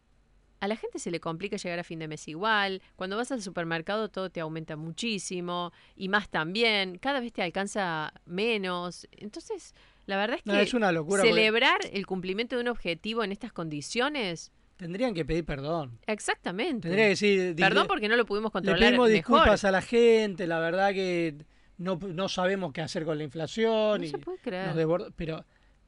a 0.62 0.68
la 0.68 0.76
gente 0.76 1.00
se 1.00 1.12
le 1.12 1.20
complica 1.20 1.58
llegar 1.58 1.80
a 1.80 1.84
fin 1.84 2.00
de 2.00 2.08
mes 2.08 2.28
igual, 2.28 2.82
cuando 2.96 3.18
vas 3.18 3.32
al 3.32 3.42
supermercado 3.42 4.10
todo 4.10 4.30
te 4.30 4.40
aumenta 4.40 4.76
muchísimo 4.76 5.72
y 5.96 6.10
más 6.10 6.30
también, 6.30 6.98
cada 6.98 7.20
vez 7.20 7.34
te 7.34 7.42
alcanza 7.42 8.14
menos, 8.26 9.08
entonces 9.12 9.74
la 10.06 10.18
verdad 10.18 10.38
es 10.38 10.44
que 10.44 10.52
No, 10.52 10.58
es 10.60 10.74
una 10.74 10.92
locura, 10.92 11.22
porque- 11.24 11.34
celebrar 11.36 11.80
el 11.92 12.06
cumplimiento 12.08 12.56
de 12.56 12.62
un 12.64 12.68
objetivo 12.70 13.24
en 13.24 13.32
estas 13.32 13.52
condiciones 13.54 14.52
Tendrían 14.78 15.14
que 15.14 15.24
pedir 15.24 15.46
perdón. 15.46 16.00
Exactamente. 16.06 16.82
Tendría 16.90 17.06
que 17.06 17.10
decir. 17.12 17.56
Perdón 17.56 17.88
porque 17.88 18.10
no 18.10 18.18
lo 18.18 18.26
pudimos 18.26 18.50
Le 18.50 18.52
controlar 18.52 18.80
pedimos 18.80 19.08
mejor. 19.08 19.14
disculpas 19.38 19.64
a 19.64 19.72
la 19.72 19.82
gente, 19.82 20.48
la 20.48 20.60
verdad 20.60 20.92
que 20.92 21.46
no, 21.78 21.96
no 21.96 22.28
sabemos 22.28 22.74
qué 22.74 22.82
hacer 22.82 23.06
con 23.06 23.18
la 23.18 23.24
inflación. 23.24 24.02
No 24.02 24.06
y 24.06 24.10
se 24.10 24.18
puede 24.18 24.38
creer. 24.40 24.76
nos 24.76 25.14
pero 25.16 25.46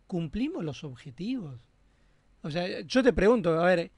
cumplimos 0.07 0.63
los 0.63 0.85
objetivos. 0.85 1.59
O 2.41 2.51
sea, 2.51 2.81
yo 2.81 3.03
te 3.03 3.13
pregunto, 3.13 3.59
a 3.59 3.65
ver, 3.65 3.91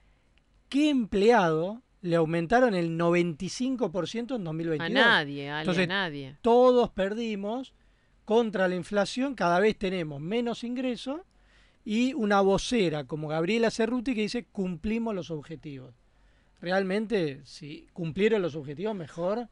¿qué 0.68 0.90
empleado 0.90 1.82
le 2.02 2.16
aumentaron 2.16 2.74
el 2.74 2.98
95% 2.98 4.36
en 4.36 4.44
2022? 4.44 4.80
A 4.80 4.88
nadie, 4.88 5.50
Ale, 5.50 5.56
a 5.56 5.60
Entonces, 5.60 5.88
nadie. 5.88 6.36
todos 6.40 6.90
perdimos 6.90 7.74
contra 8.24 8.68
la 8.68 8.76
inflación, 8.76 9.34
cada 9.34 9.60
vez 9.60 9.76
tenemos 9.76 10.20
menos 10.20 10.64
ingresos 10.64 11.20
y 11.84 12.14
una 12.14 12.40
vocera 12.40 13.04
como 13.04 13.28
Gabriela 13.28 13.70
Cerruti 13.70 14.14
que 14.14 14.22
dice 14.22 14.46
cumplimos 14.46 15.14
los 15.14 15.30
objetivos. 15.30 15.94
Realmente, 16.60 17.40
si 17.44 17.88
cumplieron 17.92 18.42
los 18.42 18.54
objetivos, 18.54 18.94
mejor 18.94 19.48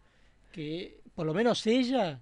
que 0.53 1.01
por 1.14 1.26
lo 1.26 1.34
menos 1.34 1.66
ella 1.66 2.20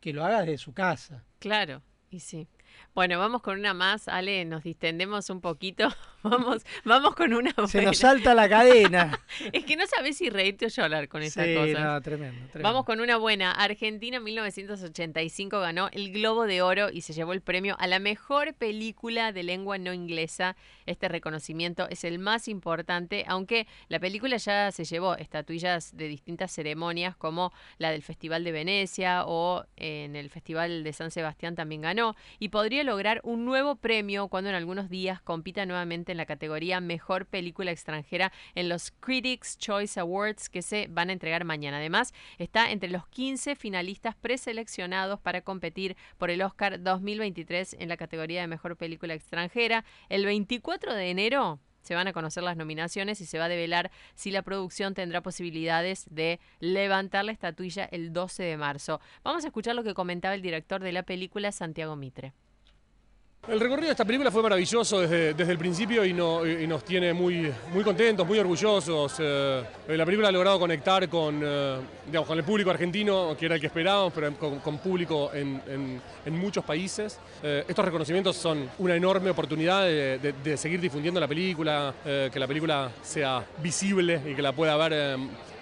que 0.00 0.12
lo 0.12 0.24
haga 0.24 0.40
desde 0.40 0.58
su 0.58 0.74
casa. 0.74 1.24
Claro, 1.38 1.82
y 2.10 2.20
sí. 2.20 2.46
Bueno, 2.94 3.18
vamos 3.18 3.42
con 3.42 3.58
una 3.58 3.74
más, 3.74 4.06
Ale, 4.08 4.44
nos 4.44 4.62
distendemos 4.62 5.28
un 5.30 5.40
poquito. 5.40 5.88
Vamos, 6.24 6.64
vamos 6.86 7.14
con 7.16 7.34
una 7.34 7.50
Se 7.50 7.60
buena. 7.60 7.82
nos 7.90 7.98
salta 7.98 8.32
la 8.32 8.48
cadena. 8.48 9.20
Es 9.52 9.66
que 9.66 9.76
no 9.76 9.86
sabes 9.86 10.16
si 10.16 10.30
reírte 10.30 10.64
o 10.64 10.68
llorar 10.70 11.06
con 11.06 11.22
estas 11.22 11.44
Sí, 11.44 11.54
cosas. 11.54 11.84
no, 11.84 12.00
tremendo, 12.00 12.46
tremendo. 12.50 12.60
Vamos 12.62 12.86
con 12.86 13.00
una 13.00 13.18
buena. 13.18 13.52
Argentina 13.52 14.16
en 14.16 14.24
1985 14.24 15.60
ganó 15.60 15.90
el 15.92 16.12
Globo 16.12 16.46
de 16.46 16.62
Oro 16.62 16.88
y 16.90 17.02
se 17.02 17.12
llevó 17.12 17.34
el 17.34 17.42
premio 17.42 17.76
a 17.78 17.86
la 17.86 17.98
mejor 17.98 18.54
película 18.54 19.32
de 19.32 19.42
lengua 19.42 19.76
no 19.76 19.92
inglesa. 19.92 20.56
Este 20.86 21.08
reconocimiento 21.08 21.86
es 21.90 22.04
el 22.04 22.18
más 22.18 22.48
importante, 22.48 23.24
aunque 23.28 23.66
la 23.88 24.00
película 24.00 24.38
ya 24.38 24.72
se 24.72 24.84
llevó 24.86 25.16
estatuillas 25.16 25.94
de 25.94 26.08
distintas 26.08 26.52
ceremonias, 26.52 27.16
como 27.16 27.52
la 27.76 27.90
del 27.90 28.02
Festival 28.02 28.44
de 28.44 28.52
Venecia 28.52 29.24
o 29.26 29.66
en 29.76 30.16
el 30.16 30.30
Festival 30.30 30.84
de 30.84 30.92
San 30.94 31.10
Sebastián 31.10 31.54
también 31.54 31.82
ganó, 31.82 32.16
y 32.38 32.48
podría 32.64 32.82
lograr 32.82 33.20
un 33.24 33.44
nuevo 33.44 33.76
premio 33.76 34.28
cuando 34.28 34.48
en 34.48 34.56
algunos 34.56 34.88
días 34.88 35.20
compita 35.20 35.66
nuevamente 35.66 36.12
en 36.12 36.16
la 36.16 36.24
categoría 36.24 36.80
Mejor 36.80 37.26
Película 37.26 37.70
Extranjera 37.70 38.32
en 38.54 38.70
los 38.70 38.90
Critics 38.90 39.58
Choice 39.58 40.00
Awards 40.00 40.48
que 40.48 40.62
se 40.62 40.86
van 40.88 41.10
a 41.10 41.12
entregar 41.12 41.44
mañana. 41.44 41.76
Además, 41.76 42.14
está 42.38 42.70
entre 42.70 42.88
los 42.88 43.06
15 43.08 43.54
finalistas 43.54 44.14
preseleccionados 44.16 45.20
para 45.20 45.42
competir 45.42 45.94
por 46.16 46.30
el 46.30 46.40
Oscar 46.40 46.82
2023 46.82 47.76
en 47.80 47.90
la 47.90 47.98
categoría 47.98 48.40
de 48.40 48.46
Mejor 48.46 48.78
Película 48.78 49.12
Extranjera. 49.12 49.84
El 50.08 50.24
24 50.24 50.94
de 50.94 51.10
enero 51.10 51.60
se 51.82 51.94
van 51.94 52.08
a 52.08 52.14
conocer 52.14 52.44
las 52.44 52.56
nominaciones 52.56 53.20
y 53.20 53.26
se 53.26 53.38
va 53.38 53.44
a 53.44 53.50
develar 53.50 53.90
si 54.14 54.30
la 54.30 54.40
producción 54.40 54.94
tendrá 54.94 55.20
posibilidades 55.20 56.06
de 56.08 56.40
levantar 56.60 57.26
la 57.26 57.32
estatuilla 57.32 57.84
el 57.84 58.14
12 58.14 58.42
de 58.42 58.56
marzo. 58.56 59.02
Vamos 59.22 59.44
a 59.44 59.48
escuchar 59.48 59.74
lo 59.74 59.84
que 59.84 59.92
comentaba 59.92 60.34
el 60.34 60.40
director 60.40 60.82
de 60.82 60.92
la 60.92 61.02
película, 61.02 61.52
Santiago 61.52 61.94
Mitre. 61.94 62.32
El 63.46 63.60
recorrido 63.60 63.88
de 63.88 63.90
esta 63.92 64.06
película 64.06 64.30
fue 64.30 64.42
maravilloso 64.42 65.00
desde, 65.00 65.34
desde 65.34 65.52
el 65.52 65.58
principio 65.58 66.02
y, 66.02 66.14
no- 66.14 66.46
y 66.46 66.66
nos 66.66 66.82
tiene 66.82 67.12
muy, 67.12 67.52
muy 67.74 67.84
contentos, 67.84 68.26
muy 68.26 68.38
orgullosos. 68.38 69.16
Eh, 69.18 69.62
la 69.88 70.04
película 70.06 70.28
ha 70.28 70.32
logrado 70.32 70.58
conectar 70.58 71.06
con, 71.10 71.42
eh, 71.44 71.76
digamos, 72.06 72.26
con 72.26 72.38
el 72.38 72.44
público 72.44 72.70
argentino, 72.70 73.36
que 73.38 73.44
era 73.44 73.56
el 73.56 73.60
que 73.60 73.66
esperábamos, 73.66 74.14
pero 74.14 74.32
con, 74.62 74.78
público 74.78 75.30
en, 75.34 75.60
en- 76.24 76.38
muchos 76.38 76.64
países. 76.64 77.18
Eh, 77.42 77.64
estos 77.68 77.84
reconocimientos 77.84 78.34
son 78.34 78.66
una 78.78 78.96
enorme 78.96 79.28
oportunidad 79.28 79.84
de, 79.84 80.56
seguir 80.56 80.80
difundiendo 80.80 81.20
la 81.20 81.28
película, 81.28 81.92
eh, 82.06 82.30
que 82.32 82.40
la 82.40 82.46
película 82.46 82.90
sea 83.02 83.44
visible 83.62 84.22
y 84.26 84.34
que 84.34 84.40
la 84.42 84.52
pueda 84.52 84.74
ver 84.78 84.92
eh, 84.94 85.16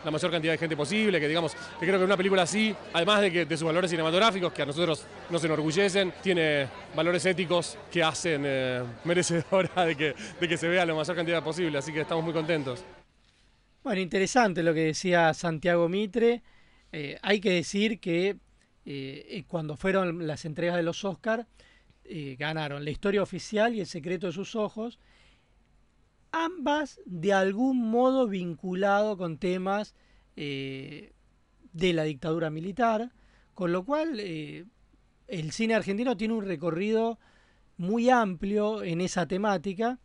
la 0.05 0.11
mayor 0.11 0.31
cantidad 0.31 0.53
de 0.53 0.59
gente 0.59 0.77
posible, 0.77 1.21
que 1.21 1.29
digamos, 1.29 1.55
que 1.79 1.87
creo 1.87 1.99
que 1.99 2.05
una 2.05 2.17
película 2.17 2.43
así, 2.43 2.75
además 2.93 3.21
de, 3.21 3.33
que, 3.33 3.45
de 3.45 3.57
sus 3.57 3.67
valores 3.67 3.91
cinematográficos, 3.91 4.53
que 4.53 4.63
a 4.63 4.67
nosotros 4.67 5.07
nos 5.31 5.45
enorgullecen, 5.45 6.13
tiene 6.23 6.69
valores 6.95 7.25
éticos 7.27 7.79
que 7.91 8.03
hacen 8.03 8.43
eh, 8.45 8.83
merecedora 9.05 9.85
de 9.85 9.97
que, 9.97 10.15
de 10.41 10.49
que 10.49 10.57
se 10.57 10.69
vea 10.69 10.85
la 10.85 10.95
mayor 10.95 11.17
cantidad 11.17 11.43
posible, 11.43 11.79
así 11.79 11.93
que 11.93 12.01
estamos 12.01 12.25
muy 12.25 12.33
contentos. 12.33 12.85
Bueno, 13.83 14.01
interesante 14.01 14.63
lo 14.63 14.75
que 14.75 14.85
decía 14.85 15.35
Santiago 15.35 15.89
Mitre. 15.89 16.43
Eh, 16.93 17.19
hay 17.23 17.41
que 17.41 17.51
decir 17.51 17.99
que 17.99 18.37
eh, 18.85 19.45
cuando 19.49 19.77
fueron 19.77 20.27
las 20.27 20.45
entregas 20.45 20.77
de 20.77 20.83
los 20.83 21.05
Oscar, 21.05 21.47
eh, 22.05 22.37
ganaron 22.39 22.85
La 22.85 22.91
historia 22.91 23.23
oficial 23.23 23.75
y 23.75 23.81
El 23.81 23.87
secreto 23.87 24.27
de 24.27 24.33
sus 24.33 24.57
ojos, 24.57 24.99
ambas 26.33 27.01
de 27.05 27.33
algún 27.33 27.91
modo 27.91 28.27
vinculado 28.27 29.17
con 29.17 29.39
temas 29.39 29.95
eh, 30.37 31.13
de 31.73 31.93
la 31.93 32.05
dictadura 32.05 32.51
militar, 32.51 33.13
con 33.55 33.73
lo 33.73 33.85
cual 33.85 34.19
eh, 34.19 34.65
el 35.29 35.53
cine 35.53 35.75
argentino 35.75 36.17
tiene 36.17 36.35
un 36.35 36.45
recorrido 36.45 37.19
muy 37.77 38.11
amplio 38.11 38.83
en 38.83 39.01
esa 39.01 39.27
temática. 39.27 39.99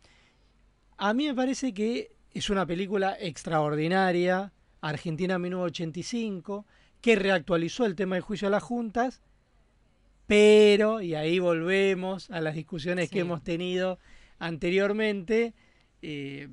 A 0.96 1.14
mí 1.14 1.26
me 1.26 1.34
parece 1.34 1.72
que 1.72 2.12
es 2.32 2.50
una 2.50 2.66
película 2.66 3.16
extraordinaria, 3.18 4.52
Argentina 4.80 5.38
1985, 5.38 6.66
que 7.00 7.16
reactualizó 7.16 7.86
el 7.86 7.94
tema 7.94 8.16
del 8.16 8.22
juicio 8.22 8.48
a 8.48 8.50
las 8.50 8.62
juntas, 8.62 9.22
pero, 10.26 11.00
y 11.00 11.14
ahí 11.14 11.38
volvemos 11.38 12.30
a 12.30 12.40
las 12.40 12.54
discusiones 12.54 13.10
que 13.10 13.20
hemos 13.20 13.42
tenido 13.42 13.98
anteriormente, 14.38 15.54
eh, 16.02 16.48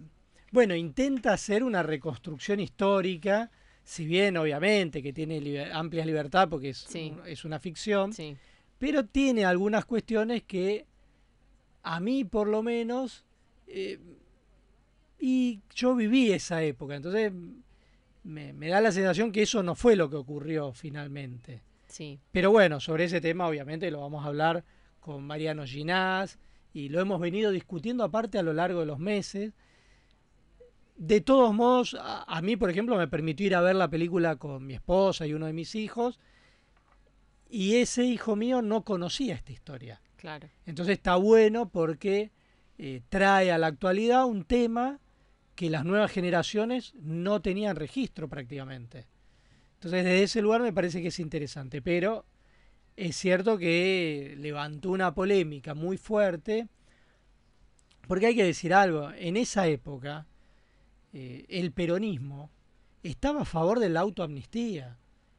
bueno, 0.51 0.75
intenta 0.75 1.33
hacer 1.33 1.63
una 1.63 1.83
reconstrucción 1.83 2.59
histórica, 2.59 3.51
si 3.83 4.05
bien 4.05 4.37
obviamente 4.37 5.03
que 5.03 5.13
tiene 5.13 5.39
liber- 5.41 5.71
amplia 5.73 6.05
libertad 6.05 6.47
porque 6.49 6.69
es, 6.69 6.87
es 7.25 7.45
una 7.45 7.59
ficción, 7.59 8.11
pero 8.79 9.05
tiene 9.05 9.45
algunas 9.45 9.85
cuestiones 9.85 10.43
que 10.43 10.85
a 11.83 11.99
mí 11.99 12.23
por 12.23 12.47
lo 12.47 12.63
menos, 12.63 13.25
eh, 13.67 13.99
y 15.19 15.61
yo 15.73 15.95
viví 15.95 16.31
esa 16.31 16.63
época, 16.63 16.95
entonces 16.95 17.31
me, 18.23 18.53
me 18.53 18.67
da 18.69 18.81
la 18.81 18.91
sensación 18.91 19.31
que 19.31 19.43
eso 19.43 19.61
no 19.61 19.75
fue 19.75 19.95
lo 19.95 20.09
que 20.09 20.15
ocurrió 20.15 20.73
finalmente. 20.73 21.61
Sí. 21.87 22.19
Pero 22.31 22.51
bueno, 22.51 22.79
sobre 22.79 23.03
ese 23.05 23.21
tema 23.21 23.47
obviamente 23.47 23.91
lo 23.91 24.01
vamos 24.01 24.25
a 24.25 24.29
hablar 24.29 24.63
con 24.99 25.23
Mariano 25.23 25.65
Ginás 25.65 26.39
y 26.75 26.89
lo 26.89 26.99
hemos 26.99 27.21
venido 27.21 27.51
discutiendo 27.51 28.03
aparte 28.03 28.37
a 28.37 28.43
lo 28.43 28.53
largo 28.53 28.81
de 28.81 28.85
los 28.85 28.99
meses. 28.99 29.53
De 30.97 31.21
todos 31.21 31.53
modos, 31.53 31.95
a, 31.99 32.23
a 32.23 32.41
mí, 32.41 32.57
por 32.57 32.69
ejemplo, 32.69 32.97
me 32.97 33.07
permitió 33.07 33.47
ir 33.47 33.55
a 33.55 33.61
ver 33.61 33.75
la 33.75 33.89
película 33.89 34.35
con 34.35 34.65
mi 34.65 34.73
esposa 34.73 35.25
y 35.25 35.33
uno 35.33 35.45
de 35.45 35.53
mis 35.53 35.73
hijos 35.73 36.19
y 37.49 37.77
ese 37.77 38.03
hijo 38.03 38.35
mío 38.35 38.61
no 38.61 38.83
conocía 38.83 39.35
esta 39.35 39.53
historia. 39.53 40.01
Claro. 40.17 40.49
Entonces 40.65 40.97
está 40.97 41.15
bueno 41.15 41.69
porque 41.69 42.31
eh, 42.77 43.01
trae 43.07 43.51
a 43.51 43.57
la 43.57 43.67
actualidad 43.67 44.25
un 44.25 44.43
tema 44.43 44.99
que 45.55 45.69
las 45.69 45.85
nuevas 45.85 46.11
generaciones 46.11 46.93
no 46.95 47.41
tenían 47.41 47.77
registro 47.77 48.27
prácticamente. 48.27 49.07
Entonces 49.75 50.03
desde 50.03 50.23
ese 50.23 50.41
lugar 50.41 50.61
me 50.61 50.73
parece 50.73 51.01
que 51.01 51.07
es 51.07 51.19
interesante, 51.19 51.81
pero 51.81 52.25
es 52.95 53.15
cierto 53.15 53.57
que 53.57 54.35
levantó 54.37 54.91
una 54.91 55.13
polémica 55.13 55.73
muy 55.73 55.97
fuerte, 55.97 56.67
porque 58.07 58.27
hay 58.27 58.35
que 58.35 58.43
decir 58.43 58.73
algo, 58.73 59.11
en 59.11 59.37
esa 59.37 59.67
época 59.67 60.27
eh, 61.13 61.45
el 61.49 61.71
peronismo 61.71 62.51
estaba 63.03 63.41
a 63.41 63.45
favor 63.45 63.79
de 63.79 63.89
la 63.89 64.01
autoamnistía, 64.01 64.97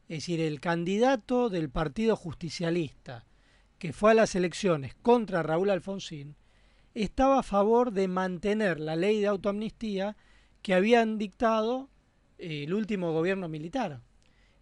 es 0.09 0.19
decir, 0.19 0.41
el 0.41 0.61
candidato 0.61 1.49
del 1.49 1.71
Partido 1.71 2.17
Justicialista 2.17 3.25
que 3.79 3.93
fue 3.93 4.13
a 4.13 4.15
las 4.15 4.35
elecciones 4.35 4.95
contra 4.95 5.43
Raúl 5.43 5.71
Alfonsín, 5.71 6.37
estaba 6.95 7.41
a 7.41 7.43
favor 7.43 7.93
de 7.93 8.09
mantener 8.09 8.81
la 8.81 8.97
ley 8.97 9.21
de 9.21 9.27
autoamnistía 9.27 10.17
que 10.63 10.75
habían 10.75 11.19
dictado 11.19 11.91
eh, 12.39 12.65
el 12.65 12.75
último 12.75 13.13
gobierno 13.13 13.49
militar. 13.49 14.01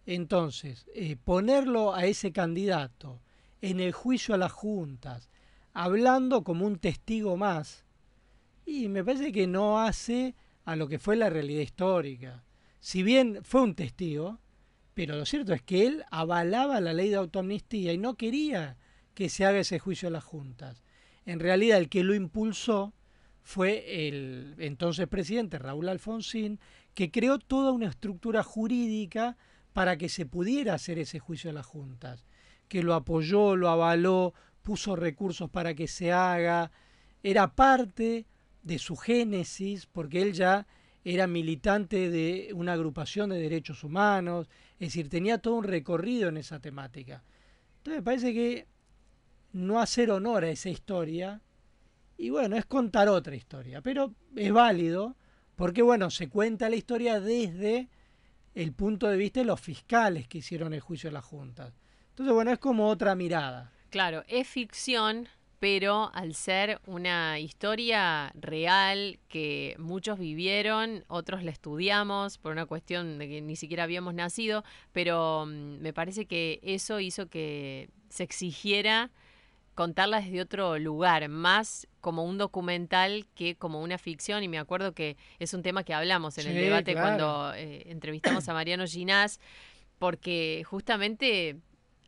Entonces, 0.05 0.85
eh, 0.93 1.15
ponerlo 1.15 1.95
a 1.95 2.05
ese 2.05 2.31
candidato 2.31 3.21
en 3.61 3.79
el 3.79 3.91
juicio 3.91 4.35
a 4.35 4.37
las 4.37 4.51
juntas, 4.51 5.29
hablando 5.73 6.43
como 6.43 6.65
un 6.65 6.77
testigo 6.77 7.37
más, 7.37 7.85
y 8.65 8.87
me 8.87 9.03
parece 9.03 9.31
que 9.31 9.47
no 9.47 9.79
hace 9.79 10.35
a 10.63 10.75
lo 10.75 10.87
que 10.87 10.99
fue 10.99 11.15
la 11.15 11.29
realidad 11.29 11.61
histórica. 11.61 12.43
Si 12.79 13.03
bien 13.03 13.39
fue 13.43 13.61
un 13.61 13.75
testigo, 13.75 14.39
pero 14.93 15.15
lo 15.15 15.25
cierto 15.25 15.53
es 15.53 15.61
que 15.61 15.85
él 15.85 16.03
avalaba 16.11 16.79
la 16.81 16.93
ley 16.93 17.09
de 17.09 17.15
autoamnistía 17.15 17.93
y 17.93 17.97
no 17.97 18.15
quería 18.15 18.77
que 19.13 19.29
se 19.29 19.45
haga 19.45 19.59
ese 19.59 19.79
juicio 19.79 20.07
a 20.07 20.11
las 20.11 20.23
juntas. 20.23 20.83
En 21.25 21.39
realidad 21.39 21.79
el 21.79 21.89
que 21.89 22.03
lo 22.03 22.13
impulsó 22.13 22.93
fue 23.41 24.07
el 24.07 24.55
entonces 24.57 25.07
presidente 25.07 25.59
Raúl 25.59 25.89
Alfonsín, 25.89 26.59
que 26.93 27.11
creó 27.11 27.39
toda 27.39 27.71
una 27.71 27.87
estructura 27.87 28.43
jurídica 28.43 29.37
para 29.75 29.97
que 29.97 30.07
se 30.07 30.25
pudiera 30.25 30.73
hacer 30.73 30.99
ese 30.99 31.19
juicio 31.19 31.49
a 31.49 31.53
las 31.53 31.65
juntas, 31.65 32.23
que 32.69 32.81
lo 32.81 32.93
apoyó, 32.93 33.57
lo 33.57 33.67
avaló, 33.67 34.33
puso 34.61 34.95
recursos 34.95 35.49
para 35.49 35.73
que 35.73 35.89
se 35.89 36.13
haga, 36.13 36.71
era 37.21 37.53
parte 37.55 38.25
de 38.63 38.79
su 38.79 38.95
génesis, 38.95 39.85
porque 39.85 40.21
él 40.21 40.31
ya 40.31 40.65
era 41.03 41.27
militante 41.27 42.09
de 42.09 42.51
una 42.53 42.71
agrupación 42.71 43.31
de 43.31 43.37
derechos 43.37 43.83
humanos, 43.83 44.47
es 44.79 44.87
decir, 44.87 45.09
tenía 45.09 45.39
todo 45.39 45.55
un 45.55 45.65
recorrido 45.65 46.29
en 46.29 46.37
esa 46.37 46.61
temática. 46.61 47.25
Entonces 47.79 47.99
me 47.99 48.05
parece 48.05 48.33
que 48.33 48.67
no 49.51 49.81
hacer 49.81 50.09
honor 50.09 50.45
a 50.45 50.51
esa 50.51 50.69
historia, 50.69 51.41
y 52.17 52.29
bueno, 52.29 52.55
es 52.55 52.65
contar 52.65 53.09
otra 53.09 53.35
historia, 53.35 53.81
pero 53.81 54.13
es 54.37 54.53
válido 54.53 55.17
porque 55.57 55.81
bueno, 55.81 56.09
se 56.11 56.29
cuenta 56.29 56.69
la 56.69 56.77
historia 56.77 57.19
desde 57.19 57.89
el 58.55 58.73
punto 58.73 59.07
de 59.07 59.17
vista 59.17 59.41
de 59.41 59.45
los 59.45 59.59
fiscales 59.59 60.27
que 60.27 60.39
hicieron 60.39 60.73
el 60.73 60.79
juicio 60.79 61.09
a 61.09 61.13
las 61.13 61.25
juntas. 61.25 61.73
Entonces, 62.09 62.33
bueno, 62.33 62.51
es 62.51 62.59
como 62.59 62.87
otra 62.87 63.13
mirada. 63.13 63.71
Claro, 63.89 64.23
es 64.27 64.47
ficción, 64.47 65.27
pero 65.59 66.09
al 66.13 66.33
ser 66.33 66.79
una 66.85 67.39
historia 67.39 68.31
real 68.33 69.19
que 69.27 69.75
muchos 69.77 70.17
vivieron, 70.17 71.03
otros 71.07 71.43
la 71.43 71.51
estudiamos 71.51 72.37
por 72.37 72.53
una 72.53 72.65
cuestión 72.65 73.19
de 73.19 73.27
que 73.27 73.41
ni 73.41 73.57
siquiera 73.57 73.83
habíamos 73.83 74.13
nacido, 74.13 74.63
pero 74.93 75.45
mm, 75.45 75.81
me 75.81 75.91
parece 75.91 76.25
que 76.25 76.59
eso 76.63 77.01
hizo 77.01 77.27
que 77.27 77.89
se 78.09 78.23
exigiera 78.23 79.11
contarla 79.75 80.21
desde 80.21 80.41
otro 80.41 80.79
lugar, 80.79 81.27
más 81.27 81.85
como 82.05 82.23
un 82.23 82.37
documental 82.37 83.25
que 83.33 83.55
como 83.55 83.81
una 83.81 83.97
ficción. 83.97 84.43
Y 84.43 84.47
me 84.47 84.59
acuerdo 84.59 84.93
que 84.93 85.17
es 85.39 85.55
un 85.55 85.63
tema 85.63 85.83
que 85.83 85.91
hablamos 85.91 86.37
en 86.37 86.45
el 86.45 86.53
debate 86.53 86.91
claro. 86.91 87.07
cuando 87.07 87.53
eh, 87.55 87.81
entrevistamos 87.87 88.47
a 88.47 88.53
Mariano 88.53 88.85
Ginás, 88.85 89.39
porque 89.97 90.61
justamente 90.67 91.57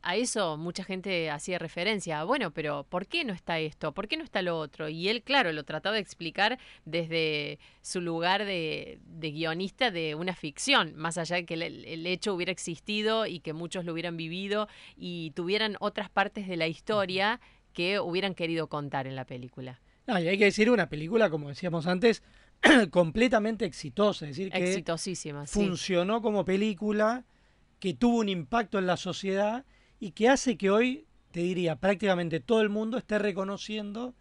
a 0.04 0.16
eso 0.16 0.56
mucha 0.56 0.84
gente 0.84 1.32
hacía 1.32 1.58
referencia. 1.58 2.24
Bueno, 2.26 2.52
pero 2.52 2.84
¿por 2.84 3.08
qué 3.08 3.26
no 3.26 3.34
está 3.34 3.58
esto? 3.58 3.91
¿Por 3.91 4.08
qué 4.08 4.18
no 4.18 4.24
está 4.24 4.43
lo 4.43 4.60
otro? 4.60 4.88
Y 4.88 5.10
él, 5.10 5.24
claro, 5.24 5.52
lo 5.52 5.64
trataba 5.64 5.95
de 5.95 6.02
explicar 6.02 6.60
desde 6.86 7.58
su 7.82 8.00
lugar 8.00 8.45
de, 8.45 9.00
de 9.04 9.32
guionista 9.32 9.89
de 9.89 10.14
una 10.14 10.36
ficción, 10.36 10.95
más 10.95 11.18
allá 11.18 11.38
de 11.38 11.45
que 11.45 11.56
el, 11.56 11.64
el 11.64 12.06
hecho 12.06 12.36
hubiera 12.36 12.52
existido 12.52 13.26
y 13.26 13.39
que 13.39 13.54
muchos 13.54 13.84
lo 13.84 13.93
hubieran 13.93 14.16
vivido 14.16 14.68
y 14.95 15.32
tuvieran 15.32 15.76
otras 15.80 16.12
partes 16.12 16.48
de 16.48 16.56
la 16.56 16.68
historia 16.68 17.39
que 17.74 18.00
hubieran 18.00 18.34
querido 18.34 18.68
contar 18.68 19.06
en 19.06 19.16
la 19.16 19.26
película. 19.26 19.80
No, 20.08 20.20
y 20.20 20.28
hay 20.28 20.38
que 20.38 20.45
decir 20.45 20.70
una 20.70 20.89
película, 20.89 21.30
como 21.30 21.49
decíamos 21.49 21.86
antes, 21.86 22.24
completamente 22.91 23.66
exitosa, 23.66 24.26
es 24.26 24.38
decir, 24.38 24.51
que 24.51 24.64
Exitosísima, 24.64 25.45
sí. 25.45 25.53
funcionó 25.53 26.22
como 26.22 26.45
película, 26.45 27.26
que 27.80 27.93
tuvo 27.93 28.20
un 28.20 28.30
impacto 28.30 28.80
en 28.80 28.88
la 28.88 28.97
sociedad 28.97 29.66
y 29.99 30.12
que 30.12 30.30
hace 30.30 30.58
que 30.58 30.72
hoy, 30.72 31.05
te 31.32 31.41
diría, 31.41 31.76
prácticamente 31.76 32.39
todo 32.39 32.62
el 32.62 32.70
mundo 32.70 32.97
esté 32.97 33.20
reconociendo 33.20 34.16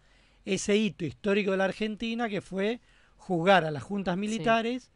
ese 0.45 0.75
hito 0.75 1.05
histórico 1.05 1.51
de 1.51 1.57
la 1.57 1.65
Argentina 1.65 2.29
que 2.29 2.41
fue 2.41 2.81
juzgar 3.15 3.65
a 3.65 3.71
las 3.71 3.83
juntas 3.83 4.17
militares 4.17 4.91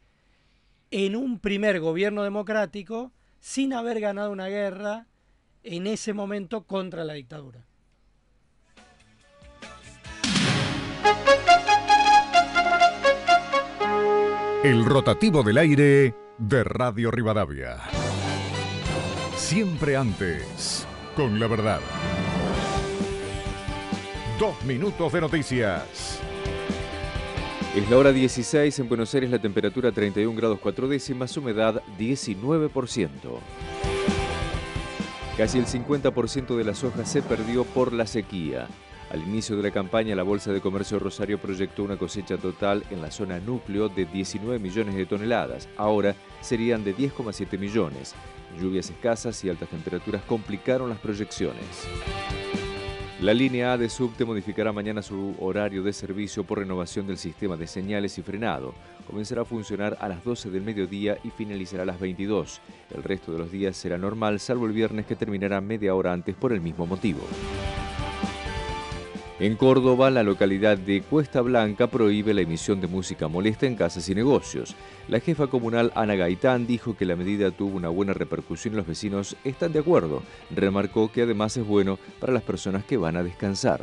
en 0.90 1.16
un 1.16 1.38
primer 1.38 1.80
gobierno 1.80 2.22
democrático 2.22 3.12
sin 3.40 3.72
haber 3.72 3.98
ganado 4.00 4.30
una 4.30 4.48
guerra 4.48 5.06
en 5.62 5.86
ese 5.86 6.12
momento 6.12 6.64
contra 6.64 7.04
la 7.04 7.14
dictadura. 7.14 7.66
El 14.62 14.84
rotativo 14.84 15.42
del 15.42 15.58
aire 15.58 16.14
de 16.38 16.62
Radio 16.62 17.10
Rivadavia. 17.10 17.78
Siempre 19.34 19.96
antes, 19.96 20.86
con 21.16 21.40
la 21.40 21.48
verdad. 21.48 21.80
Dos 24.38 24.62
minutos 24.62 25.12
de 25.12 25.20
noticias. 25.20 26.20
Es 27.74 27.90
la 27.90 27.98
hora 27.98 28.12
16 28.12 28.78
en 28.78 28.88
Buenos 28.88 29.12
Aires, 29.14 29.30
la 29.30 29.40
temperatura 29.40 29.90
31 29.90 30.36
grados 30.36 30.60
4 30.62 30.86
décimas, 30.86 31.36
humedad 31.36 31.82
19%. 31.98 33.10
Casi 35.36 35.58
el 35.58 35.66
50% 35.66 36.56
de 36.56 36.64
la 36.64 36.76
soja 36.76 37.04
se 37.04 37.20
perdió 37.20 37.64
por 37.64 37.92
la 37.92 38.06
sequía. 38.06 38.68
Al 39.12 39.20
inicio 39.20 39.58
de 39.58 39.62
la 39.62 39.70
campaña, 39.70 40.16
la 40.16 40.22
Bolsa 40.22 40.54
de 40.54 40.62
Comercio 40.62 40.98
Rosario 40.98 41.38
proyectó 41.38 41.84
una 41.84 41.98
cosecha 41.98 42.38
total 42.38 42.82
en 42.90 43.02
la 43.02 43.10
zona 43.10 43.38
núcleo 43.40 43.90
de 43.90 44.06
19 44.06 44.58
millones 44.58 44.94
de 44.94 45.04
toneladas. 45.04 45.68
Ahora 45.76 46.14
serían 46.40 46.82
de 46.82 46.96
10,7 46.96 47.58
millones. 47.58 48.14
Lluvias 48.58 48.88
escasas 48.88 49.44
y 49.44 49.50
altas 49.50 49.68
temperaturas 49.68 50.22
complicaron 50.22 50.88
las 50.88 50.98
proyecciones. 50.98 51.86
La 53.20 53.34
línea 53.34 53.74
A 53.74 53.78
de 53.78 53.90
subte 53.90 54.24
modificará 54.24 54.72
mañana 54.72 55.02
su 55.02 55.36
horario 55.40 55.82
de 55.82 55.92
servicio 55.92 56.42
por 56.44 56.60
renovación 56.60 57.06
del 57.06 57.18
sistema 57.18 57.58
de 57.58 57.66
señales 57.66 58.16
y 58.16 58.22
frenado. 58.22 58.72
Comenzará 59.06 59.42
a 59.42 59.44
funcionar 59.44 59.98
a 60.00 60.08
las 60.08 60.24
12 60.24 60.48
del 60.48 60.62
mediodía 60.62 61.18
y 61.22 61.28
finalizará 61.28 61.82
a 61.82 61.86
las 61.86 62.00
22. 62.00 62.62
El 62.96 63.02
resto 63.02 63.30
de 63.30 63.38
los 63.38 63.52
días 63.52 63.76
será 63.76 63.98
normal, 63.98 64.40
salvo 64.40 64.64
el 64.64 64.72
viernes 64.72 65.04
que 65.04 65.16
terminará 65.16 65.60
media 65.60 65.94
hora 65.94 66.14
antes 66.14 66.34
por 66.34 66.54
el 66.54 66.62
mismo 66.62 66.86
motivo. 66.86 67.20
En 69.42 69.56
Córdoba, 69.56 70.08
la 70.12 70.22
localidad 70.22 70.78
de 70.78 71.02
Cuesta 71.02 71.40
Blanca 71.40 71.88
prohíbe 71.88 72.32
la 72.32 72.42
emisión 72.42 72.80
de 72.80 72.86
música 72.86 73.26
molesta 73.26 73.66
en 73.66 73.74
casas 73.74 74.08
y 74.08 74.14
negocios. 74.14 74.76
La 75.08 75.18
jefa 75.18 75.48
comunal 75.48 75.90
Ana 75.96 76.14
Gaitán 76.14 76.64
dijo 76.64 76.96
que 76.96 77.04
la 77.04 77.16
medida 77.16 77.50
tuvo 77.50 77.76
una 77.76 77.88
buena 77.88 78.12
repercusión 78.12 78.74
y 78.74 78.76
los 78.76 78.86
vecinos 78.86 79.34
están 79.42 79.72
de 79.72 79.80
acuerdo. 79.80 80.22
Remarcó 80.54 81.10
que 81.10 81.22
además 81.22 81.56
es 81.56 81.66
bueno 81.66 81.98
para 82.20 82.32
las 82.32 82.44
personas 82.44 82.84
que 82.84 82.96
van 82.96 83.16
a 83.16 83.24
descansar. 83.24 83.80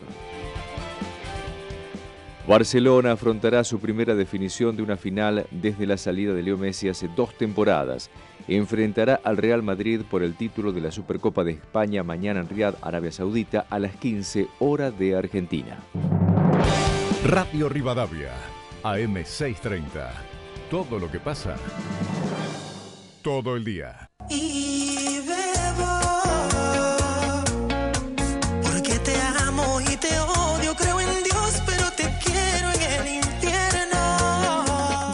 Barcelona 2.48 3.12
afrontará 3.12 3.66
su 3.66 3.82
primera 3.82 4.16
definición 4.16 4.78
de 4.78 4.84
una 4.84 4.96
final 4.96 5.46
desde 5.52 5.86
la 5.86 5.98
salida 5.98 6.34
de 6.34 6.42
Leo 6.42 6.58
Messi 6.58 6.88
hace 6.88 7.10
dos 7.18 7.38
temporadas. 7.38 8.10
Enfrentará 8.50 9.22
al 9.24 9.38
Real 9.38 9.62
Madrid 9.62 10.02
por 10.10 10.24
el 10.24 10.34
título 10.34 10.72
de 10.72 10.82
la 10.82 10.92
Supercopa 10.92 11.44
de 11.44 11.52
España 11.52 12.02
mañana 12.02 12.40
en 12.40 12.50
Riyadh, 12.50 12.78
Arabia 12.82 13.12
Saudita, 13.12 13.68
a 13.70 13.78
las 13.78 13.96
15 13.96 14.48
horas 14.58 14.98
de 14.98 15.16
Argentina. 15.16 15.78
Radio 17.26 17.70
Rivadavia, 17.70 18.32
AM630. 18.82 20.10
Todo 20.72 20.98
lo 20.98 21.12
que 21.12 21.20
pasa, 21.20 21.58
todo 23.22 23.56
el 23.56 23.64
día. 23.64 24.10
Y 24.32 25.20
bebo 25.28 25.99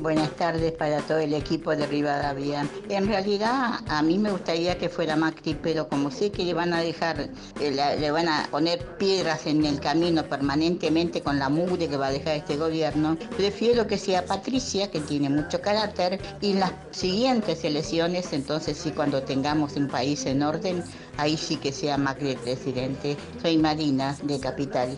Buenas 0.00 0.30
tardes 0.36 0.72
para 0.72 1.02
todo 1.02 1.18
el 1.18 1.34
equipo 1.34 1.76
de 1.76 1.86
Rivadavia. 1.86 2.66
En 2.88 3.06
realidad 3.06 3.80
a 3.86 4.02
mí 4.02 4.16
me 4.16 4.30
gustaría 4.30 4.78
que 4.78 4.88
fuera 4.88 5.14
Macri, 5.14 5.54
pero 5.54 5.90
como 5.90 6.10
sé 6.10 6.30
que 6.32 6.42
le 6.42 6.54
van 6.54 6.72
a 6.72 6.80
dejar, 6.80 7.28
eh, 7.60 7.96
le 8.00 8.10
van 8.10 8.26
a 8.26 8.48
poner 8.50 8.78
piedras 8.96 9.46
en 9.46 9.62
el 9.66 9.78
camino 9.78 10.24
permanentemente 10.24 11.20
con 11.20 11.38
la 11.38 11.50
mugre 11.50 11.86
que 11.86 11.98
va 11.98 12.06
a 12.06 12.12
dejar 12.12 12.36
este 12.36 12.56
gobierno, 12.56 13.18
prefiero 13.36 13.86
que 13.86 13.98
sea 13.98 14.24
Patricia, 14.24 14.90
que 14.90 15.00
tiene 15.00 15.28
mucho 15.28 15.60
carácter, 15.60 16.18
y 16.40 16.54
las 16.54 16.72
siguientes 16.92 17.62
elecciones, 17.62 18.32
entonces 18.32 18.78
sí, 18.78 18.92
cuando 18.92 19.22
tengamos 19.22 19.76
un 19.76 19.88
país 19.88 20.24
en 20.24 20.42
orden, 20.42 20.82
ahí 21.18 21.36
sí 21.36 21.56
que 21.56 21.72
sea 21.72 21.98
Macri 21.98 22.30
el 22.30 22.38
presidente. 22.38 23.18
Soy 23.42 23.58
Marina, 23.58 24.16
de 24.22 24.40
Capital. 24.40 24.96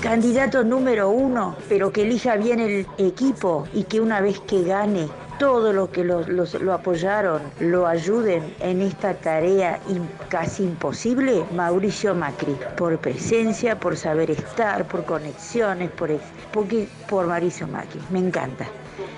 Candidato 0.00 0.62
número 0.64 1.10
uno, 1.10 1.56
pero 1.68 1.92
que 1.92 2.02
elija 2.02 2.36
bien 2.36 2.60
el 2.60 2.86
equipo 2.98 3.66
y 3.72 3.84
que 3.84 4.00
una 4.00 4.20
vez 4.20 4.40
que 4.40 4.62
gane, 4.62 5.08
todos 5.38 5.74
los 5.74 5.90
que 5.90 6.04
lo, 6.04 6.72
apoyaron 6.72 7.42
lo 7.60 7.86
ayuden 7.86 8.54
en 8.60 8.80
esta 8.80 9.14
tarea 9.14 9.80
casi 10.28 10.64
imposible, 10.64 11.44
Mauricio 11.54 12.14
Macri, 12.14 12.56
por 12.76 12.98
presencia, 12.98 13.78
por 13.78 13.96
saber 13.96 14.30
estar, 14.30 14.86
por 14.88 15.04
conexiones, 15.04 15.90
por, 15.90 16.10
por 17.08 17.26
Mauricio 17.26 17.66
Macri, 17.68 18.00
me 18.10 18.20
encanta. 18.20 18.66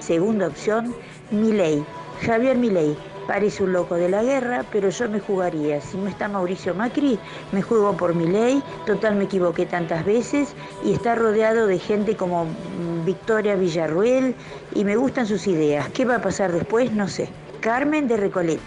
Segunda 0.01 0.49
opción, 0.49 0.95
Milei, 1.31 1.85
Javier 2.24 2.57
Milei. 2.57 2.97
Parece 3.29 3.62
un 3.62 3.74
loco 3.74 3.97
de 3.97 4.09
la 4.09 4.22
guerra, 4.22 4.64
pero 4.72 4.89
yo 4.89 5.07
me 5.07 5.20
jugaría. 5.20 5.83
Si 5.83 5.99
no 5.99 6.09
está 6.09 6.29
Mauricio 6.29 6.74
Macri, 6.74 7.18
me 7.53 7.61
juego 7.61 7.95
por 7.95 8.14
mi 8.14 8.26
ley. 8.26 8.62
Total, 8.87 9.16
me 9.16 9.24
equivoqué 9.24 9.66
tantas 9.66 10.03
veces 10.07 10.55
y 10.83 10.95
está 10.95 11.14
rodeado 11.14 11.66
de 11.66 11.79
gente 11.79 12.16
como 12.16 12.47
mm, 12.47 13.05
Victoria 13.05 13.55
Villarruel 13.55 14.35
y 14.74 14.83
me 14.83 14.97
gustan 14.97 15.26
sus 15.26 15.47
ideas. 15.47 15.91
¿Qué 15.91 16.07
va 16.07 16.16
a 16.16 16.22
pasar 16.22 16.53
después? 16.53 16.91
No 16.93 17.07
sé. 17.07 17.29
Carmen 17.61 18.09
de 18.09 18.16
Recoleta. 18.16 18.62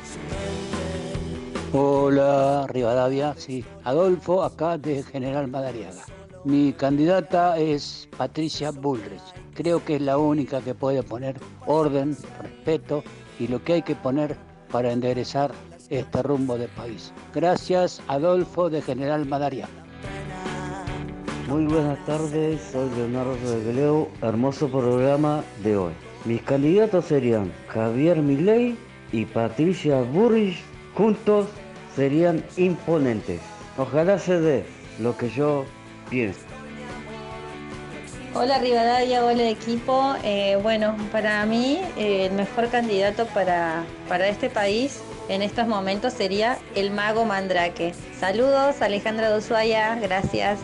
Hola, 1.73 2.67
Rivadavia, 2.69 3.33
sí. 3.37 3.65
Adolfo, 3.83 4.43
acá 4.43 4.77
de 4.77 5.01
General 5.01 5.47
Madariaga. 5.47 6.03
Mi 6.43 6.71
candidata 6.73 7.57
es 7.57 8.07
Patricia 8.15 8.69
Bullrich. 8.69 9.23
Creo 9.55 9.83
que 9.83 9.95
es 9.95 10.01
la 10.03 10.19
única 10.19 10.61
que 10.61 10.75
puede 10.75 11.01
poner 11.01 11.37
orden, 11.65 12.15
respeto 12.43 13.03
y 13.39 13.47
lo 13.47 13.63
que 13.63 13.73
hay 13.73 13.81
que 13.81 13.95
poner 13.95 14.50
para 14.71 14.91
enderezar 14.91 15.51
este 15.89 16.23
rumbo 16.23 16.57
del 16.57 16.69
país. 16.69 17.13
Gracias, 17.33 18.01
Adolfo 18.07 18.69
de 18.69 18.81
General 18.81 19.25
Madariaga. 19.25 19.69
Muy 21.47 21.65
buenas 21.65 22.03
tardes, 22.05 22.61
soy 22.71 22.89
Leonardo 22.95 23.35
de 23.35 23.65
Beleu, 23.65 24.07
hermoso 24.21 24.69
programa 24.69 25.43
de 25.63 25.75
hoy. 25.75 25.93
Mis 26.23 26.41
candidatos 26.43 27.05
serían 27.05 27.51
Javier 27.67 28.21
Milei 28.21 28.77
y 29.11 29.25
Patricia 29.25 30.01
Burrich, 30.01 30.63
juntos 30.95 31.47
serían 31.95 32.43
imponentes. 32.55 33.41
Ojalá 33.77 34.17
se 34.17 34.39
dé 34.39 34.65
lo 34.99 35.17
que 35.17 35.29
yo 35.29 35.65
pienso. 36.09 36.50
Hola 38.33 38.59
Rivadavia, 38.59 39.25
hola 39.25 39.49
equipo. 39.49 40.15
Eh, 40.23 40.57
bueno, 40.61 40.95
para 41.11 41.45
mí 41.45 41.79
eh, 41.97 42.27
el 42.27 42.31
mejor 42.33 42.69
candidato 42.69 43.25
para, 43.27 43.83
para 44.07 44.27
este 44.27 44.49
país 44.49 45.01
en 45.27 45.41
estos 45.41 45.67
momentos 45.67 46.13
sería 46.13 46.57
el 46.75 46.91
mago 46.91 47.25
Mandrake. 47.25 47.93
Saludos, 48.19 48.81
Alejandra 48.81 49.29
de 49.31 49.37
Ushuaia, 49.37 49.95
gracias. 49.95 50.59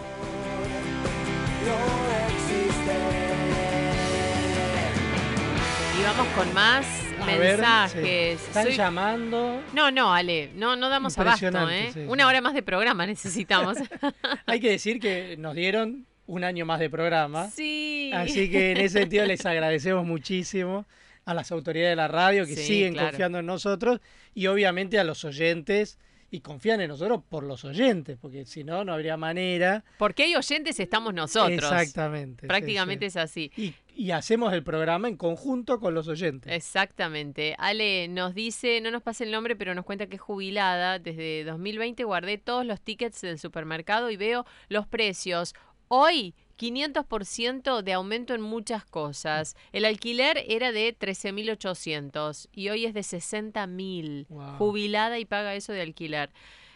Y 5.99 6.03
vamos 6.03 6.28
con 6.36 6.53
más 6.53 6.86
A 7.22 7.26
ver, 7.26 7.57
mensajes. 7.57 8.39
sí. 8.39 8.45
Están 8.47 8.68
llamando. 8.70 9.61
No, 9.74 9.91
no, 9.91 10.13
Ale, 10.13 10.51
no, 10.55 10.76
no 10.76 10.89
damos 10.89 11.18
abasto, 11.18 11.70
¿eh? 11.70 11.91
sí, 11.93 12.01
sí. 12.01 12.05
Una 12.07 12.28
hora 12.28 12.39
más 12.41 12.53
de 12.53 12.63
programa 12.63 13.05
necesitamos. 13.07 13.78
Hay 14.45 14.59
que 14.59 14.70
decir 14.70 14.99
que 14.99 15.36
nos 15.38 15.55
dieron 15.55 16.05
un 16.28 16.44
año 16.44 16.66
más 16.66 16.80
de 16.80 16.90
programa. 16.90 17.50
Sí. 17.50 18.12
Así 18.14 18.50
que 18.52 18.72
en 18.72 18.78
ese 18.78 19.00
sentido 19.00 19.26
les 19.26 19.46
agradecemos 19.46 20.06
muchísimo 20.06 20.86
a 21.26 21.34
las 21.34 21.52
autoridades 21.52 21.92
de 21.94 21.96
la 21.98 22.08
radio 22.08 22.46
que 22.46 22.56
Sí, 22.56 22.64
siguen 22.64 22.94
claro. 22.94 23.10
confiando 23.10 23.40
en 23.40 23.46
nosotros 23.48 24.00
y 24.34 24.48
obviamente 24.48 25.00
a 25.00 25.04
los 25.04 25.26
oyentes 25.26 25.98
y 26.30 26.42
confían 26.42 26.82
en 26.82 26.90
nosotros 26.90 27.22
por 27.30 27.44
los 27.44 27.64
oyentes, 27.64 28.18
porque 28.22 28.46
si 28.46 28.66
no, 28.66 28.84
no 28.84 28.94
habría 28.94 29.16
manera. 29.16 29.86
Porque 29.98 30.24
hay 30.24 30.36
oyentes, 30.36 30.78
estamos 30.80 31.14
nosotros. 31.14 31.72
Exactamente, 31.72 32.42
sí, 32.42 32.48
Prácticamente 32.48 33.06
sí. 33.06 33.08
es 33.08 33.16
así. 33.18 33.52
Y, 33.56 33.74
y 33.96 34.12
hacemos 34.12 34.52
el 34.52 34.62
programa 34.62 35.08
en 35.08 35.16
conjunto 35.16 35.80
con 35.80 35.94
los 35.94 36.10
oyentes. 36.10 36.52
Exactamente. 36.52 37.56
Ale 37.58 38.10
nos 38.10 38.36
dice, 38.36 38.82
no 38.82 38.92
nos 38.92 39.04
pasa 39.04 39.24
el 39.24 39.32
nombre, 39.32 39.56
pero 39.56 39.74
nos 39.74 39.86
cuenta 39.86 40.08
que 40.08 40.16
es 40.18 40.22
jubilada. 40.22 41.00
Desde 41.00 41.46
2020 41.46 42.04
guardé 42.04 42.38
todos 42.38 42.66
los 42.66 42.82
tickets 42.82 43.22
del 43.22 43.40
supermercado 43.40 44.12
y 44.12 44.18
veo 44.18 44.46
los 44.68 44.86
precios. 44.86 45.56
Hoy 45.88 46.36
500% 46.58 47.82
de 47.82 47.94
aumento 47.94 48.34
en 48.34 48.42
muchas 48.42 48.84
cosas. 48.84 49.56
El 49.72 49.86
alquiler 49.86 50.44
era 50.48 50.72
de 50.72 50.98
13.800 50.98 52.50
y 52.52 52.70
hoy 52.70 52.86
es 52.86 52.94
de 52.94 53.02
60.000. 53.02 54.28
Wow. 54.28 54.58
Jubilada 54.58 55.20
y 55.20 55.26
paga 55.26 55.56
eso 55.56 55.72
de 55.72 55.82
alquiler. 55.82 56.32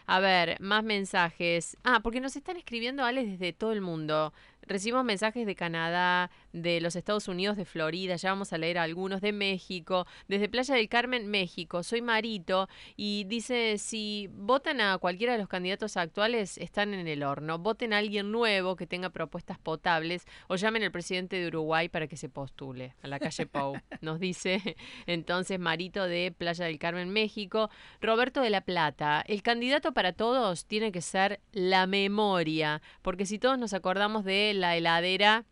A 0.06 0.20
ver, 0.20 0.60
más 0.60 0.84
mensajes. 0.84 1.76
Ah, 1.84 2.00
porque 2.02 2.20
nos 2.20 2.36
están 2.36 2.56
escribiendo, 2.56 3.04
Ale, 3.04 3.24
desde 3.24 3.52
todo 3.52 3.72
el 3.72 3.80
mundo. 3.80 4.32
Recibimos 4.62 5.04
mensajes 5.04 5.46
de 5.46 5.54
Canadá, 5.54 6.30
de 6.52 6.80
los 6.80 6.96
Estados 6.96 7.28
Unidos, 7.28 7.56
de 7.56 7.64
Florida, 7.64 8.16
ya 8.16 8.30
vamos 8.30 8.52
a 8.52 8.58
leer 8.58 8.78
algunos, 8.78 9.20
de 9.20 9.32
México, 9.32 10.06
desde 10.28 10.48
Playa 10.48 10.74
del 10.74 10.88
Carmen, 10.88 11.28
México. 11.28 11.82
Soy 11.82 12.02
Marito 12.02 12.68
y 12.96 13.24
dice, 13.24 13.78
si 13.78 14.28
votan 14.32 14.80
a 14.80 14.98
cualquiera 14.98 15.32
de 15.32 15.38
los 15.38 15.48
candidatos 15.48 15.96
actuales, 15.96 16.58
están 16.58 16.94
en 16.94 17.08
el 17.08 17.22
horno. 17.22 17.58
Voten 17.58 17.92
a 17.92 17.98
alguien 17.98 18.30
nuevo 18.30 18.76
que 18.76 18.86
tenga 18.86 19.10
propuestas 19.10 19.58
potables 19.58 20.26
o 20.48 20.56
llamen 20.56 20.82
al 20.82 20.92
presidente 20.92 21.36
de 21.36 21.48
Uruguay 21.48 21.88
para 21.88 22.06
que 22.06 22.16
se 22.16 22.28
postule 22.28 22.94
a 23.02 23.08
la 23.08 23.18
calle 23.18 23.46
Pou. 23.46 23.74
Nos 24.00 24.20
dice 24.20 24.76
entonces 25.06 25.58
Marito 25.58 26.04
de 26.04 26.32
Playa 26.36 26.66
del 26.66 26.78
Carmen, 26.78 27.10
México. 27.10 27.70
Roberto 28.00 28.40
de 28.40 28.50
la 28.50 28.62
Plata, 28.62 29.24
el 29.26 29.42
candidato 29.42 29.92
para 29.92 30.12
todos 30.12 30.66
tiene 30.66 30.92
que 30.92 31.00
ser 31.00 31.40
la 31.52 31.86
memoria, 31.86 32.82
porque 33.02 33.26
si 33.26 33.38
todos 33.38 33.58
nos 33.58 33.72
acordamos 33.72 34.24
de 34.24 34.52
la 34.54 34.76
heladera 34.76 35.44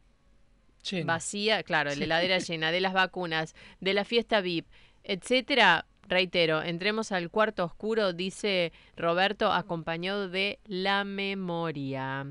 vacía, 1.04 1.62
claro, 1.62 1.90
Sí. 1.90 1.98
la 2.00 2.04
heladera 2.04 2.38
llena, 2.48 2.72
de 2.72 2.80
las 2.80 2.92
vacunas, 2.92 3.54
de 3.80 3.94
la 3.94 4.04
fiesta 4.04 4.40
VIP, 4.40 4.66
etcétera. 5.04 5.86
Reitero, 6.08 6.60
entremos 6.62 7.12
al 7.12 7.30
cuarto 7.30 7.64
oscuro, 7.64 8.12
dice 8.12 8.72
Roberto, 8.96 9.52
acompañado 9.52 10.28
de 10.28 10.58
la 10.66 11.04
memoria. 11.04 12.26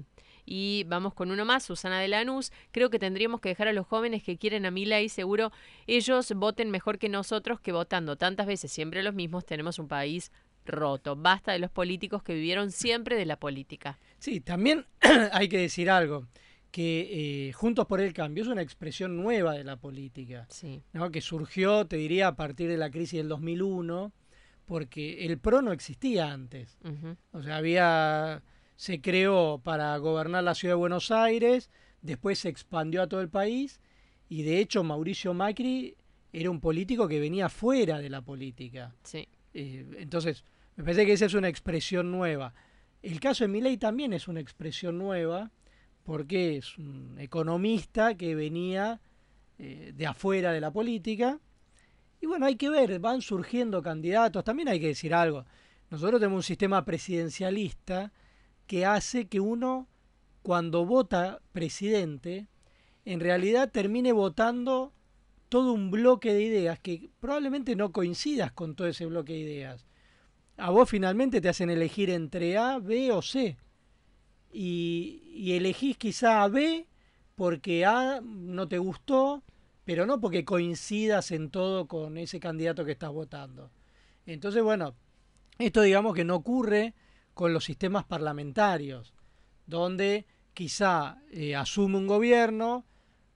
Y 0.46 0.84
vamos 0.88 1.14
con 1.14 1.32
uno 1.32 1.46
más, 1.46 1.64
Susana 1.64 2.02
de 2.02 2.08
Lanús. 2.08 2.52
Creo 2.72 2.90
que 2.90 3.00
tendríamos 3.00 3.40
que 3.40 3.50
dejar 3.50 3.68
a 3.68 3.74
los 3.74 3.86
jóvenes 3.88 4.24
que 4.24 4.38
quieren 4.38 4.66
a 4.66 4.72
Milei, 4.72 5.08
seguro 5.08 5.52
ellos 5.88 6.34
voten 6.36 6.72
mejor 6.72 6.98
que 6.98 7.08
nosotros 7.08 7.60
que 7.62 7.72
votando 7.72 8.18
tantas 8.18 8.48
veces 8.48 8.72
siempre 8.72 9.04
los 9.04 9.14
mismos. 9.14 9.46
Tenemos 9.46 9.78
un 9.80 9.88
país 9.88 10.32
roto. 10.66 11.16
Basta 11.16 11.52
de 11.54 11.60
los 11.60 11.70
políticos 11.72 12.22
que 12.24 12.34
vivieron 12.34 12.72
siempre 12.72 13.16
de 13.16 13.26
la 13.26 13.38
política. 13.40 13.98
Sí, 14.18 14.42
también 14.42 14.86
hay 15.32 15.48
que 15.50 15.60
decir 15.60 15.90
algo, 15.90 16.26
que 16.72 17.48
eh, 17.50 17.54
Juntos 17.54 17.86
por 17.88 18.00
el 18.00 18.14
Cambio 18.14 18.44
es 18.44 18.50
una 18.50 18.62
expresión 18.62 19.18
nueva 19.18 19.54
de 19.54 19.64
la 19.64 19.78
política, 19.78 20.46
Sí. 20.50 20.82
¿no? 20.94 21.10
que 21.12 21.22
surgió, 21.22 21.86
te 21.86 21.98
diría, 21.98 22.28
a 22.28 22.36
partir 22.36 22.70
de 22.70 22.78
la 22.78 22.92
crisis 22.92 23.18
del 23.20 23.28
2001, 23.30 24.12
porque 24.66 25.26
el 25.26 25.40
PRO 25.40 25.62
no 25.64 25.72
existía 25.72 26.32
antes. 26.32 26.78
O 27.32 27.42
sea, 27.42 27.58
había, 27.58 28.44
se 28.76 29.02
creó 29.02 29.60
para 29.64 29.98
gobernar 29.98 30.44
la 30.44 30.54
ciudad 30.54 30.74
de 30.74 30.80
Buenos 30.80 31.10
Aires, 31.12 31.72
después 32.02 32.38
se 32.40 32.50
expandió 32.50 33.02
a 33.02 33.08
todo 33.08 33.22
el 33.22 33.30
país 33.30 33.82
y 34.30 34.44
de 34.44 34.60
hecho 34.60 34.84
Mauricio 34.84 35.34
Macri 35.34 35.96
era 36.32 36.52
un 36.52 36.60
político 36.62 37.08
que 37.08 37.20
venía 37.20 37.50
fuera 37.50 37.98
de 37.98 38.10
la 38.12 38.22
política. 38.22 38.94
Sí. 39.04 39.28
Eh, 39.56 39.86
entonces, 39.98 40.46
me 40.76 40.84
parece 40.84 41.08
que 41.08 41.14
esa 41.14 41.26
es 41.26 41.34
una 41.34 41.48
expresión 41.50 42.12
nueva. 42.12 42.54
El 43.02 43.20
caso 43.20 43.44
de 43.44 43.48
Milei 43.48 43.78
también 43.78 44.14
es 44.14 44.28
una 44.28 44.40
expresión 44.40 45.00
nueva 45.00 45.52
porque 46.10 46.58
es 46.58 46.76
un 46.80 47.18
economista 47.20 48.18
que 48.18 48.34
venía 48.34 49.00
eh, 49.60 49.94
de 49.96 50.08
afuera 50.08 50.52
de 50.52 50.60
la 50.60 50.72
política. 50.72 51.40
Y 52.20 52.26
bueno, 52.26 52.48
hay 52.48 52.56
que 52.56 52.68
ver, 52.68 52.98
van 53.00 53.22
surgiendo 53.22 53.84
candidatos. 53.84 54.44
También 54.44 54.70
hay 54.70 54.80
que 54.80 54.88
decir 54.88 55.14
algo. 55.14 55.46
Nosotros 55.92 56.20
tenemos 56.20 56.38
un 56.38 56.44
sistema 56.48 56.84
presidencialista 56.84 58.12
que 58.66 58.88
hace 58.88 59.28
que 59.28 59.40
uno, 59.40 59.88
cuando 60.42 60.84
vota 60.84 61.42
presidente, 61.52 62.48
en 63.06 63.20
realidad 63.20 63.70
termine 63.70 64.12
votando 64.12 64.92
todo 65.48 65.74
un 65.74 65.92
bloque 65.92 66.34
de 66.34 66.42
ideas 66.42 66.80
que 66.80 67.12
probablemente 67.20 67.76
no 67.76 67.92
coincidas 67.92 68.52
con 68.52 68.74
todo 68.74 68.88
ese 68.88 69.06
bloque 69.06 69.34
de 69.34 69.40
ideas. 69.42 69.86
A 70.58 70.72
vos 70.72 70.90
finalmente 70.90 71.40
te 71.40 71.50
hacen 71.50 71.70
elegir 71.70 72.10
entre 72.10 72.58
A, 72.58 72.80
B 72.80 73.12
o 73.12 73.22
C. 73.22 73.58
Y, 74.52 75.54
elegís 75.54 75.98
quizá 75.98 76.44
a 76.44 76.48
B 76.48 76.86
porque 77.36 77.86
A 77.86 78.22
no 78.22 78.68
te 78.68 78.78
gustó, 78.78 79.44
pero 79.86 80.06
no 80.06 80.20
porque 80.20 80.46
coincidas 80.46 81.32
en 81.32 81.50
todo 81.50 81.88
con 81.88 82.18
ese 82.18 82.40
candidato 82.40 82.86
que 82.86 82.92
estás 82.92 83.12
votando. 83.12 83.72
Entonces, 84.26 84.62
bueno, 84.62 84.96
esto 85.58 85.82
digamos 85.82 86.14
que 86.14 86.26
no 86.26 86.36
ocurre 86.36 86.94
con 87.34 87.54
los 87.54 87.64
sistemas 87.64 88.06
parlamentarios, 88.06 89.14
donde 89.66 90.26
quizá 90.54 91.18
eh, 91.32 91.56
asume 91.56 91.98
un 91.98 92.08
gobierno, 92.08 92.86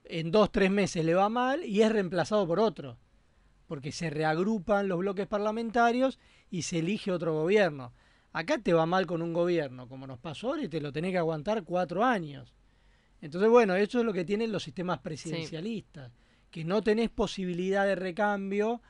en 0.04 0.30
dos, 0.30 0.52
tres 0.52 0.70
meses 0.70 1.04
le 1.04 1.14
va 1.14 1.28
mal 1.28 1.64
y 1.64 1.82
es 1.82 1.90
reemplazado 1.90 2.46
por 2.46 2.60
otro, 2.60 2.98
porque 3.66 3.92
se 3.92 4.10
reagrupan 4.10 4.88
los 4.88 4.98
bloques 4.98 5.26
parlamentarios 5.26 6.18
y 6.50 6.62
se 6.62 6.80
elige 6.80 7.10
otro 7.10 7.32
gobierno. 7.32 7.92
Acá 8.34 8.58
te 8.58 8.72
va 8.74 8.84
mal 8.84 9.06
con 9.06 9.22
un 9.22 9.32
gobierno, 9.32 9.88
como 9.88 10.08
nos 10.08 10.18
pasó 10.18 10.48
ahora, 10.48 10.64
y 10.64 10.68
te 10.68 10.80
lo 10.80 10.92
tenés 10.92 11.12
que 11.12 11.18
aguantar 11.18 11.62
cuatro 11.62 12.04
años. 12.04 12.52
Entonces, 13.20 13.48
bueno, 13.48 13.76
eso 13.76 14.00
es 14.00 14.04
lo 14.04 14.12
que 14.12 14.24
tienen 14.24 14.50
los 14.50 14.64
sistemas 14.64 14.98
presidencialistas, 14.98 16.10
que 16.50 16.64
no 16.64 16.82
tenés 16.82 17.10
posibilidad 17.10 17.86
de 17.86 17.94
recambio 17.94 18.82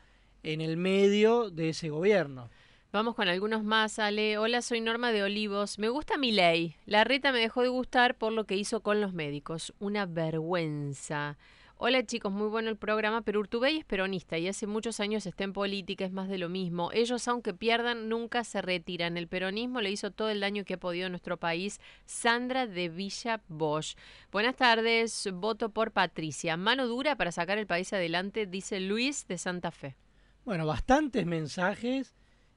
en 0.43 0.63
el 0.63 0.79
medio 0.79 1.51
de 1.51 1.69
ese 1.69 1.91
gobierno. 1.91 2.49
Vamos 2.91 3.15
con 3.15 3.29
algunos 3.29 3.63
más, 3.65 3.99
Ale. 3.99 4.39
Hola, 4.39 4.63
soy 4.63 4.81
Norma 4.81 5.13
de 5.13 5.23
Olivos. 5.23 5.79
Me 5.79 5.91
gusta 5.91 6.17
mi 6.17 6.33
ley. 6.33 6.77
La 6.87 7.05
reta 7.05 7.31
me 7.31 7.41
dejó 7.41 7.61
de 7.61 7.69
gustar 7.69 8.17
por 8.17 8.33
lo 8.33 8.45
que 8.45 8.57
hizo 8.57 8.81
con 8.81 9.03
los 9.03 9.13
médicos. 9.13 9.75
Una 9.79 10.07
vergüenza. 10.07 11.37
Hola 11.77 12.07
chicos, 12.07 12.33
muy 12.33 12.49
bueno 12.49 12.70
el 12.70 12.77
programa, 12.77 13.22
pero 13.22 13.41
Urtubey 13.41 13.79
es 13.79 13.85
peronista 13.85 14.39
y 14.39 14.47
hace 14.47 14.66
muchos 14.66 15.01
años 15.01 15.27
está 15.27 15.43
en 15.43 15.53
política, 15.53 16.05
es 16.05 16.12
más 16.12 16.29
de 16.29 16.39
lo 16.39 16.49
mismo. 16.49 16.93
Ellos, 16.93 17.27
aunque 17.27 17.53
pierdan, 17.53 18.09
nunca 18.09 18.45
se 18.45 18.62
retiran. 18.62 19.16
El 19.16 19.27
peronismo 19.27 19.81
le 19.81 19.91
hizo 19.91 20.12
todo 20.12 20.31
el 20.31 20.41
daño 20.41 20.64
que 20.64 20.75
ha 20.75 20.79
podido 20.79 21.07
a 21.07 21.11
nuestro 21.11 21.37
país. 21.37 21.81
Sandra 22.07 22.68
de 22.68 22.89
Villa 22.89 23.43
Bosch. 23.49 23.97
Buenas 24.31 24.55
tardes, 24.55 25.29
voto 25.35 25.70
por 25.70 25.91
Patricia. 25.91 26.57
Mano 26.57 26.87
dura 26.87 27.16
para 27.16 27.33
sacar 27.33 27.59
el 27.59 27.66
país 27.66 27.93
adelante, 27.93 28.47
dice 28.47 28.79
Luis 28.79 29.27
de 29.27 29.37
Santa 29.37 29.72
Fe. 29.72 29.97
Bueno, 30.45 30.66
bastantes 30.66 31.27
mensajes 31.27 32.14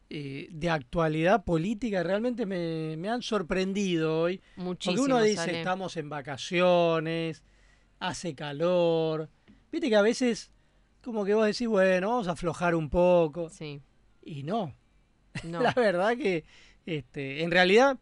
eh, 0.10 0.48
de 0.52 0.70
actualidad 0.70 1.44
política 1.44 2.04
realmente 2.04 2.46
me, 2.46 2.96
me 2.98 3.10
han 3.10 3.24
sorprendido 3.24 4.22
hoy. 4.22 4.42
Porque 4.56 4.92
uno 4.92 5.22
dice, 5.22 5.58
estamos 5.58 5.98
en 5.98 6.08
vacaciones, 6.08 7.44
hace 8.00 8.36
calor. 8.36 9.30
Viste 9.72 9.90
que 9.90 9.96
a 9.96 10.02
veces 10.02 10.52
como 11.04 11.24
que 11.26 11.34
vos 11.34 11.46
decís, 11.46 11.68
bueno, 11.68 12.10
vamos 12.10 12.28
a 12.28 12.32
aflojar 12.32 12.76
un 12.76 12.90
poco. 12.90 13.50
Sí. 13.50 13.82
Y 14.24 14.44
no. 14.44 14.76
No. 15.44 15.62
La 15.62 15.74
verdad 15.74 16.18
que 16.18 16.44
este, 16.86 17.44
en 17.44 17.52
realidad 17.52 17.98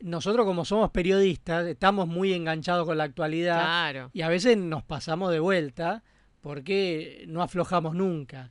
nosotros 0.00 0.46
como 0.46 0.64
somos 0.64 0.90
periodistas 0.90 1.66
estamos 1.66 2.08
muy 2.08 2.32
enganchados 2.32 2.86
con 2.86 2.96
la 2.98 3.04
actualidad 3.04 3.60
Claro. 3.60 4.10
y 4.14 4.22
a 4.22 4.28
veces 4.28 4.56
nos 4.56 4.82
pasamos 4.82 5.30
de 5.30 5.40
vuelta 5.40 6.02
porque 6.40 7.24
no 7.28 7.42
aflojamos 7.42 7.94
nunca. 7.94 8.50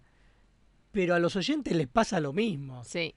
Pero 0.92 1.14
a 1.16 1.20
los 1.20 1.36
oyentes 1.36 1.76
les 1.76 1.88
pasa 1.88 2.20
lo 2.20 2.34
mismo. 2.34 2.84
Sí, 2.84 3.14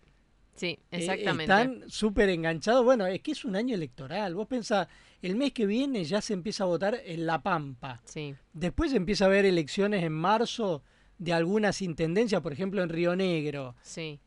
sí, 0.55 0.67
Eh, 0.67 0.99
exactamente. 0.99 1.45
están 1.45 1.91
súper 1.91 2.29
enganchados. 2.29 2.85
Bueno, 2.85 3.07
es 3.07 3.21
que 3.21 3.33
es 3.33 3.45
un 3.45 3.57
año 3.57 3.75
electoral. 3.75 4.35
Vos 4.35 4.47
pensás, 4.47 4.89
el 5.21 5.37
mes 5.37 5.53
que 5.53 5.67
viene 5.67 6.05
ya 6.05 6.21
se 6.21 6.33
empieza 6.35 6.65
a 6.65 6.67
votar 6.67 7.01
en 7.05 7.27
La 7.27 7.43
Pampa. 7.43 8.01
Sí. 8.05 8.35
Después 8.53 8.93
empieza 8.93 9.25
a 9.25 9.29
haber 9.29 9.45
elecciones 9.45 10.03
en 10.05 10.13
marzo 10.13 10.83
de 11.19 11.33
algunas 11.33 11.83
intendencias, 11.83 12.41
por 12.41 12.53
ejemplo 12.53 12.83
en 12.83 12.89
Río 12.89 13.15
Negro. 13.17 13.77
Sí. 13.83 14.19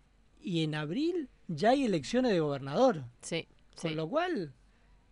Y 0.42 0.64
en 0.64 0.76
abril 0.76 1.30
ya 1.48 1.72
hay 1.72 1.86
elecciones 1.86 2.32
de 2.32 2.40
gobernador. 2.40 3.04
Sí, 3.22 3.48
Con 3.76 3.90
sí. 3.92 3.96
lo 3.96 4.08
cual, 4.08 4.54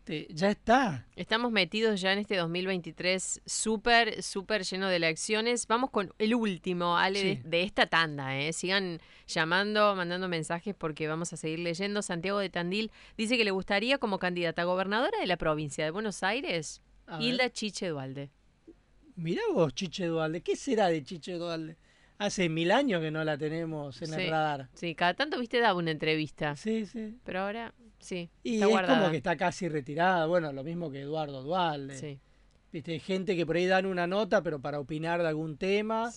te- 0.04 0.28
ya 0.30 0.50
está. 0.50 1.06
Estamos 1.16 1.52
metidos 1.52 2.02
ya 2.02 2.12
en 2.14 2.20
este 2.20 2.36
2023 2.38 3.42
súper, 3.46 4.22
súper 4.24 4.64
lleno 4.64 4.88
de 4.90 4.98
elecciones. 4.98 5.68
Vamos 5.68 5.90
con 5.90 6.14
el 6.20 6.36
último, 6.36 6.98
Ale, 6.98 7.20
Sí. 7.22 7.28
de, 7.44 7.50
de 7.50 7.64
esta 7.64 7.86
tanda. 7.88 8.38
¿eh? 8.40 8.54
Sigan 8.54 9.00
llamando, 9.28 9.96
mandando 9.96 10.28
mensajes 10.28 10.76
porque 10.76 11.08
vamos 11.08 11.34
a 11.34 11.38
seguir 11.38 11.60
leyendo. 11.60 12.02
Santiago 12.02 12.40
de 12.40 12.50
Tandil 12.50 12.92
dice 13.18 13.38
que 13.38 13.44
le 13.46 13.52
gustaría 13.52 13.98
como 13.98 14.20
candidata 14.20 14.62
a 14.64 14.66
gobernadora 14.66 15.18
de 15.20 15.28
la 15.28 15.38
provincia 15.38 15.84
de 15.86 15.92
Buenos 15.92 16.24
Aires, 16.24 16.82
A 17.08 17.18
ver. 17.18 17.28
Hilda 17.28 17.50
Chiche 17.50 17.88
Dualde. 17.88 18.30
Mirá 19.16 19.42
vos, 19.54 19.74
Chiche 19.76 20.06
Dualde. 20.08 20.42
¿Qué 20.42 20.56
será 20.56 20.88
de 20.88 21.04
Chiche 21.04 21.34
Dualde? 21.34 21.78
Hace 22.18 22.48
mil 22.48 22.72
años 22.72 23.02
que 23.02 23.12
no 23.12 23.24
la 23.24 23.38
tenemos 23.38 24.02
en 24.02 24.08
Sí, 24.08 24.14
el 24.22 24.30
radar. 24.30 24.70
Sí, 24.74 24.96
cada 24.96 25.14
tanto, 25.14 25.40
viste, 25.40 25.60
daba 25.60 25.78
una 25.78 25.92
entrevista. 25.92 26.56
Sí, 26.56 26.86
sí. 26.86 27.18
Pero 27.24 27.42
ahora, 27.42 27.74
sí, 28.04 28.30
Y 28.44 28.56
está 28.56 28.66
es 28.66 28.72
guardada. 28.72 29.00
como 29.00 29.12
que 29.12 29.18
está 29.18 29.36
casi 29.36 29.68
retirada. 29.68 30.26
Bueno, 30.28 30.54
lo 30.54 30.64
mismo 30.64 30.92
que 30.92 31.02
Eduardo 31.02 31.42
Dualde. 31.42 31.98
Sí. 31.98 32.20
Viste, 32.72 33.00
gente 33.00 33.36
que 33.36 33.46
por 33.46 33.56
ahí 33.56 33.68
dan 33.68 33.86
una 33.86 34.08
nota, 34.08 34.42
pero 34.42 34.60
para 34.60 34.80
opinar 34.80 35.22
de 35.22 35.28
algún 35.28 35.58
tema, 35.58 36.12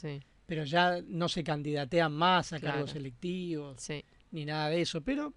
pero 0.47 0.65
ya 0.65 1.03
no 1.07 1.29
se 1.29 1.45
candidatean 1.45 2.13
más 2.13 2.55
a 2.55 2.61
cargos 2.61 2.95
electivos, 2.95 3.77
ni 4.31 4.47
nada 4.47 4.71
de 4.71 4.81
eso. 4.81 5.03
Pero 5.03 5.35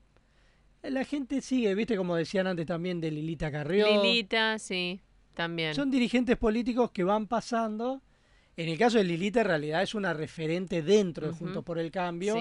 la 0.81 1.03
gente 1.03 1.41
sigue, 1.41 1.75
viste, 1.75 1.97
como 1.97 2.15
decían 2.15 2.47
antes 2.47 2.65
también 2.65 3.01
de 3.01 3.11
Lilita 3.11 3.51
Carrió. 3.51 4.01
Lilita, 4.01 4.57
sí, 4.59 5.01
también. 5.33 5.75
Son 5.75 5.91
dirigentes 5.91 6.37
políticos 6.37 6.91
que 6.91 7.03
van 7.03 7.27
pasando. 7.27 8.01
En 8.55 8.69
el 8.69 8.77
caso 8.77 8.97
de 8.97 9.03
Lilita, 9.03 9.41
en 9.41 9.47
realidad 9.47 9.83
es 9.83 9.95
una 9.95 10.13
referente 10.13 10.81
dentro 10.81 11.27
de. 11.27 11.33
Juntos 11.33 11.65
por 11.65 11.79
el 11.79 11.91
Cambio, 11.91 12.37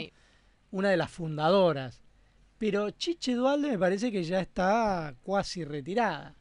una 0.70 0.90
de 0.90 0.96
las 0.96 1.10
fundadoras. 1.10 2.00
Pero 2.58 2.90
Chiche 2.90 3.34
Dualde 3.34 3.70
me 3.70 3.78
parece 3.78 4.10
que 4.10 4.24
ya 4.24 4.40
está 4.40 5.14
cuasi 5.22 5.64
retirada. 5.64 6.34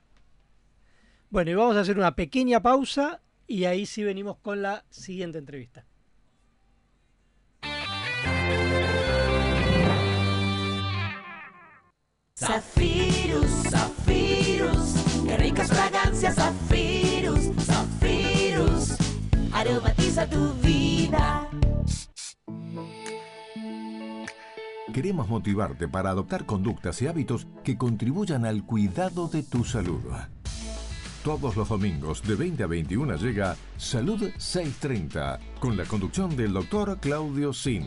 Bueno, 1.29 1.51
y 1.51 1.53
vamos 1.53 1.75
a 1.75 1.81
hacer 1.81 1.97
una 1.97 2.15
pequeña 2.15 2.61
pausa 2.61 3.21
y 3.45 3.65
ahí 3.65 3.85
sí 3.85 4.03
venimos 4.03 4.37
con 4.37 4.61
la 4.61 4.83
siguiente 4.89 5.37
entrevista. 5.37 5.85
Zafirus, 12.35 13.51
Zafirus, 13.69 15.23
qué 15.25 15.37
ricas 15.37 15.69
fragancias, 15.69 16.35
Zafirus, 16.35 17.51
Zafirus, 17.65 18.95
aromatiza 19.51 20.29
tu 20.29 20.53
vida. 20.55 21.49
Queremos 24.97 25.29
motivarte 25.29 25.87
para 25.87 26.09
adoptar 26.09 26.47
conductas 26.47 27.03
y 27.03 27.07
hábitos 27.07 27.45
que 27.63 27.77
contribuyan 27.77 28.45
al 28.45 28.65
cuidado 28.65 29.27
de 29.27 29.43
tu 29.43 29.63
salud. 29.63 30.01
Todos 31.23 31.55
los 31.55 31.69
domingos 31.69 32.23
de 32.23 32.33
20 32.33 32.63
a 32.63 32.65
21 32.65 33.15
llega 33.17 33.55
Salud 33.77 34.19
630 34.39 35.39
con 35.59 35.77
la 35.77 35.85
conducción 35.85 36.35
del 36.35 36.51
doctor 36.51 36.97
Claudio 36.99 37.53
Sin. 37.53 37.85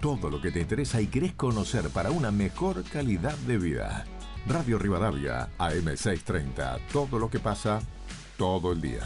Todo 0.00 0.30
lo 0.30 0.40
que 0.40 0.50
te 0.50 0.58
interesa 0.58 1.00
y 1.00 1.06
querés 1.06 1.34
conocer 1.34 1.90
para 1.90 2.10
una 2.10 2.32
mejor 2.32 2.82
calidad 2.82 3.38
de 3.46 3.58
vida. 3.58 4.04
Radio 4.48 4.80
Rivadavia, 4.80 5.48
AM 5.58 5.96
630. 5.96 6.80
Todo 6.92 7.20
lo 7.20 7.30
que 7.30 7.38
pasa 7.38 7.78
todo 8.36 8.72
el 8.72 8.80
día. 8.80 9.04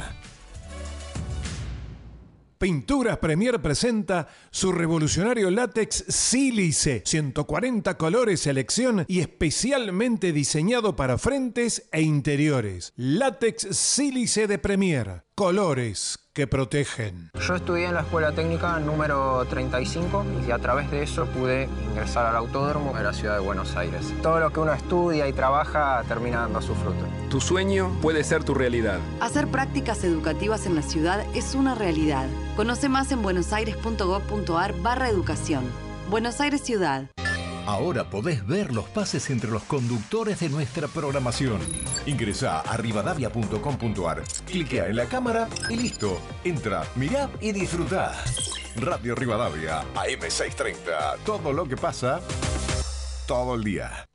Pinturas 2.59 3.19
Premier 3.19 3.61
presenta 3.61 4.29
su 4.51 4.73
revolucionario 4.73 5.51
látex 5.51 6.07
Sílice, 6.09 7.03
140 7.05 7.99
colores 7.99 8.41
selección 8.41 9.05
y 9.09 9.21
especialmente 9.21 10.33
diseñado 10.33 10.97
para 10.97 11.19
frentes 11.19 11.87
e 11.93 12.01
interiores. 12.01 12.95
Látex 12.97 13.77
Sílice 13.77 14.47
de 14.47 14.59
Premier, 14.59 15.26
colores 15.37 16.19
que 16.33 16.47
protegen. 16.47 17.31
Yo 17.47 17.57
estudié 17.57 17.85
en 17.85 17.95
la 17.95 18.01
escuela 18.01 18.33
técnica 18.33 18.81
número 18.81 19.45
35 19.51 20.25
y 20.49 20.51
a 20.51 20.59
través 20.59 20.91
de 20.91 21.03
eso 21.03 21.27
pude 21.27 21.69
ingresar 21.91 22.25
al 22.25 22.37
autódromo 22.37 22.95
de 22.95 23.03
la 23.05 23.13
ciudad 23.13 23.35
de 23.35 23.41
Buenos 23.41 23.77
Aires. 23.77 24.15
Todo 24.23 24.41
lo 24.41 24.51
que 24.51 24.61
uno 24.61 24.73
estudia 24.73 25.29
y 25.29 25.35
trabaja 25.35 26.03
termina 26.09 26.41
dando 26.41 26.63
su 26.63 26.75
fruto. 26.75 27.05
Tu 27.29 27.43
sueño 27.43 27.91
puede 28.01 28.25
ser 28.25 28.45
tu 28.45 28.55
realidad. 28.55 28.99
Hacer 29.21 29.47
prácticas 29.49 30.05
educativas 30.05 30.65
en 30.65 30.75
la 30.75 30.83
ciudad 30.83 31.23
es 31.35 31.55
una 31.55 31.75
realidad. 31.75 32.27
Conoce 32.57 32.89
más 32.89 33.13
en 33.13 33.21
buenosaires.gov.ar 33.21 34.75
barra 34.81 35.11
educación. 35.11 35.65
Buenos 36.09 36.41
Aires 36.41 36.63
Ciudad. 36.63 37.11
Ahora 37.67 38.09
podés 38.09 38.47
ver 38.47 38.73
los 38.73 38.85
pases 38.85 39.29
entre 39.29 39.51
los 39.51 39.65
conductores 39.65 40.39
de 40.39 40.49
nuestra 40.49 40.87
programación. 40.87 41.59
Ingresá 42.07 42.61
a 42.61 42.77
rivadavia.com.ar, 42.77 44.23
cliquea 44.47 44.87
en 44.87 44.97
la 44.97 45.07
cámara 45.07 45.49
y 45.69 45.77
listo. 45.77 46.17
Entra, 46.45 46.85
mirá 46.95 47.29
y 47.41 47.51
disfrutá. 47.51 48.13
Radio 48.77 49.17
Rivadavia, 49.17 49.83
AM630. 49.95 51.19
Todo 51.25 51.53
lo 51.53 51.67
que 51.67 51.77
pasa, 51.77 52.21
todo 53.27 53.57
el 53.57 53.65
día. 53.65 54.09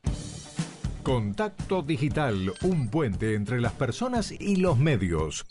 Contacto 1.03 1.81
Digital, 1.81 2.53
un 2.61 2.89
puente 2.89 3.33
entre 3.33 3.59
las 3.59 3.73
personas 3.73 4.31
y 4.31 4.57
los 4.57 4.77
medios. 4.77 5.45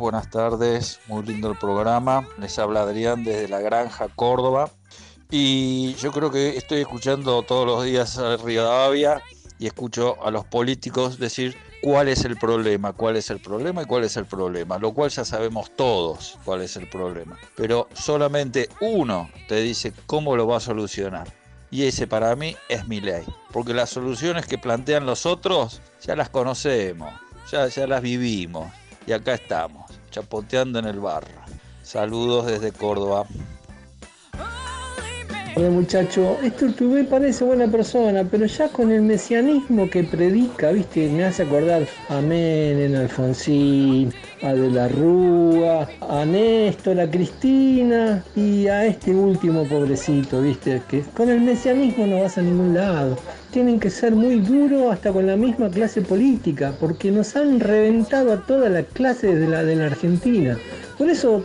Buenas 0.00 0.30
tardes, 0.30 0.98
muy 1.08 1.22
lindo 1.24 1.50
el 1.50 1.58
programa. 1.58 2.26
Les 2.38 2.58
habla 2.58 2.82
Adrián 2.82 3.22
desde 3.22 3.48
la 3.48 3.60
Granja, 3.60 4.08
Córdoba. 4.08 4.70
Y 5.30 5.94
yo 5.96 6.10
creo 6.10 6.30
que 6.30 6.56
estoy 6.56 6.80
escuchando 6.80 7.42
todos 7.42 7.66
los 7.66 7.84
días 7.84 8.16
a 8.16 8.38
Rivadavia 8.38 9.22
y 9.58 9.66
escucho 9.66 10.16
a 10.24 10.30
los 10.30 10.46
políticos 10.46 11.18
decir 11.18 11.54
cuál 11.82 12.08
es 12.08 12.24
el 12.24 12.38
problema, 12.38 12.94
cuál 12.94 13.16
es 13.16 13.28
el 13.28 13.40
problema 13.40 13.82
y 13.82 13.84
cuál 13.84 14.04
es 14.04 14.16
el 14.16 14.24
problema, 14.24 14.78
lo 14.78 14.94
cual 14.94 15.10
ya 15.10 15.24
sabemos 15.24 15.70
todos 15.76 16.38
cuál 16.46 16.62
es 16.62 16.76
el 16.76 16.88
problema. 16.88 17.38
Pero 17.54 17.86
solamente 17.92 18.70
uno 18.80 19.30
te 19.48 19.60
dice 19.60 19.92
cómo 20.06 20.34
lo 20.34 20.46
va 20.46 20.56
a 20.56 20.60
solucionar. 20.60 21.28
Y 21.70 21.84
ese 21.84 22.06
para 22.06 22.34
mí 22.34 22.56
es 22.70 22.88
mi 22.88 23.00
ley. 23.00 23.24
Porque 23.52 23.74
las 23.74 23.90
soluciones 23.90 24.46
que 24.46 24.56
plantean 24.56 25.04
los 25.04 25.26
otros 25.26 25.82
ya 26.00 26.16
las 26.16 26.30
conocemos, 26.30 27.12
ya, 27.52 27.68
ya 27.68 27.86
las 27.86 28.00
vivimos. 28.00 28.72
Y 29.06 29.12
acá 29.12 29.34
estamos, 29.34 29.89
chapoteando 30.10 30.78
en 30.78 30.86
el 30.86 31.00
barro. 31.00 31.28
Saludos 31.82 32.46
desde 32.46 32.72
Córdoba. 32.72 33.26
Hola 35.56 35.70
muchacho, 35.70 36.38
tú 36.78 36.84
me 36.84 37.02
parece 37.02 37.44
buena 37.44 37.66
persona, 37.66 38.24
pero 38.30 38.46
ya 38.46 38.68
con 38.68 38.92
el 38.92 39.02
mesianismo 39.02 39.90
que 39.90 40.04
predica, 40.04 40.70
viste, 40.70 41.08
me 41.08 41.24
hace 41.24 41.42
acordar 41.42 41.88
a 42.08 42.20
Menem, 42.20 42.94
Alfonsín, 42.94 44.14
a 44.42 44.52
De 44.52 44.70
la 44.70 44.88
Rúa, 44.88 45.88
a 46.00 46.24
Néstor, 46.24 47.00
a 47.00 47.10
Cristina 47.10 48.24
y 48.34 48.66
a 48.68 48.86
este 48.86 49.14
último 49.14 49.64
pobrecito, 49.64 50.40
viste, 50.40 50.82
que 50.88 51.02
con 51.14 51.28
el 51.28 51.40
mesianismo 51.40 52.06
no 52.06 52.22
vas 52.22 52.38
a 52.38 52.42
ningún 52.42 52.74
lado. 52.74 53.16
Tienen 53.50 53.80
que 53.80 53.90
ser 53.90 54.14
muy 54.14 54.40
duros 54.40 54.92
hasta 54.92 55.12
con 55.12 55.26
la 55.26 55.36
misma 55.36 55.68
clase 55.70 56.02
política, 56.02 56.72
porque 56.78 57.10
nos 57.10 57.36
han 57.36 57.60
reventado 57.60 58.32
a 58.32 58.46
toda 58.46 58.68
la 58.68 58.82
clase 58.82 59.34
de 59.34 59.48
la, 59.48 59.64
de 59.64 59.76
la 59.76 59.86
Argentina. 59.86 60.56
Por 60.96 61.08
eso 61.08 61.42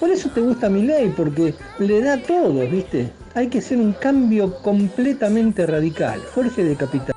por 0.00 0.10
eso 0.10 0.30
te 0.30 0.40
gusta 0.40 0.68
mi 0.68 0.82
ley, 0.82 1.12
porque 1.16 1.54
le 1.78 2.00
da 2.00 2.20
todo, 2.20 2.68
¿viste? 2.68 3.10
Hay 3.34 3.48
que 3.48 3.58
hacer 3.58 3.78
un 3.78 3.92
cambio 3.92 4.54
completamente 4.62 5.66
radical. 5.66 6.20
Jorge 6.34 6.64
de 6.64 6.76
Capital. 6.76 7.14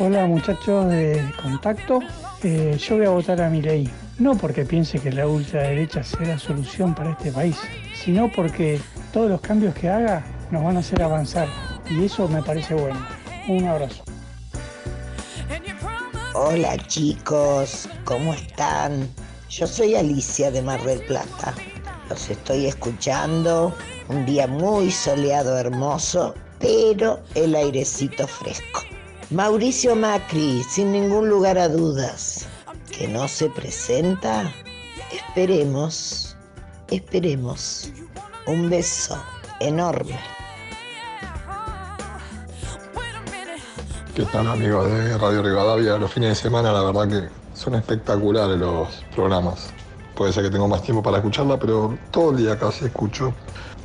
Hola 0.00 0.26
muchachos 0.26 0.90
de 0.90 1.24
contacto, 1.40 2.00
Eh, 2.42 2.76
yo 2.78 2.96
voy 2.96 3.06
a 3.06 3.10
votar 3.10 3.40
a 3.40 3.48
mi 3.48 3.62
ley, 3.62 3.88
no 4.18 4.36
porque 4.36 4.64
piense 4.64 4.98
que 4.98 5.12
la 5.12 5.26
ultraderecha 5.26 6.02
la 6.26 6.36
solución 6.36 6.94
para 6.96 7.12
este 7.12 7.30
país, 7.30 7.56
sino 7.94 8.30
porque 8.30 8.80
todos 9.12 9.30
los 9.30 9.40
cambios 9.40 9.72
que 9.74 9.88
haga 9.88 10.24
nos 10.50 10.64
van 10.64 10.76
a 10.76 10.80
hacer 10.80 11.00
avanzar 11.00 11.48
y 11.88 12.04
eso 12.04 12.26
me 12.28 12.42
parece 12.42 12.74
bueno. 12.74 13.06
Un 13.48 13.66
abrazo. 13.66 14.02
Hola 16.34 16.76
chicos, 16.88 17.88
¿cómo 18.04 18.34
están? 18.34 19.08
Yo 19.48 19.66
soy 19.66 19.94
Alicia 19.94 20.50
de 20.50 20.60
Mar 20.60 20.82
del 20.82 21.00
Plata. 21.02 21.54
Los 22.10 22.28
estoy 22.28 22.66
escuchando. 22.66 23.72
Un 24.08 24.26
día 24.26 24.48
muy 24.48 24.90
soleado, 24.90 25.56
hermoso, 25.56 26.34
pero 26.58 27.20
el 27.36 27.54
airecito 27.54 28.26
fresco. 28.26 28.82
Mauricio 29.30 29.96
Macri, 29.96 30.62
sin 30.64 30.92
ningún 30.92 31.30
lugar 31.30 31.56
a 31.56 31.68
dudas, 31.68 32.46
que 32.92 33.08
no 33.08 33.26
se 33.26 33.48
presenta. 33.48 34.52
Esperemos, 35.10 36.36
esperemos. 36.90 37.90
Un 38.46 38.68
beso 38.68 39.16
enorme. 39.60 40.18
¿Qué 44.14 44.24
tal 44.24 44.46
amigos 44.46 44.90
de 44.90 45.16
Radio 45.16 45.42
Rivadavia? 45.42 45.96
Los 45.96 46.12
fines 46.12 46.28
de 46.30 46.34
semana 46.34 46.70
la 46.70 46.82
verdad 46.82 47.08
que 47.08 47.58
son 47.58 47.76
espectaculares 47.76 48.58
los 48.58 48.88
programas. 49.14 49.70
Puede 50.14 50.34
ser 50.34 50.44
que 50.44 50.50
tengo 50.50 50.68
más 50.68 50.82
tiempo 50.82 51.02
para 51.02 51.16
escucharla, 51.16 51.58
pero 51.58 51.96
todo 52.10 52.30
el 52.32 52.36
día 52.36 52.58
casi 52.58 52.84
escucho. 52.84 53.32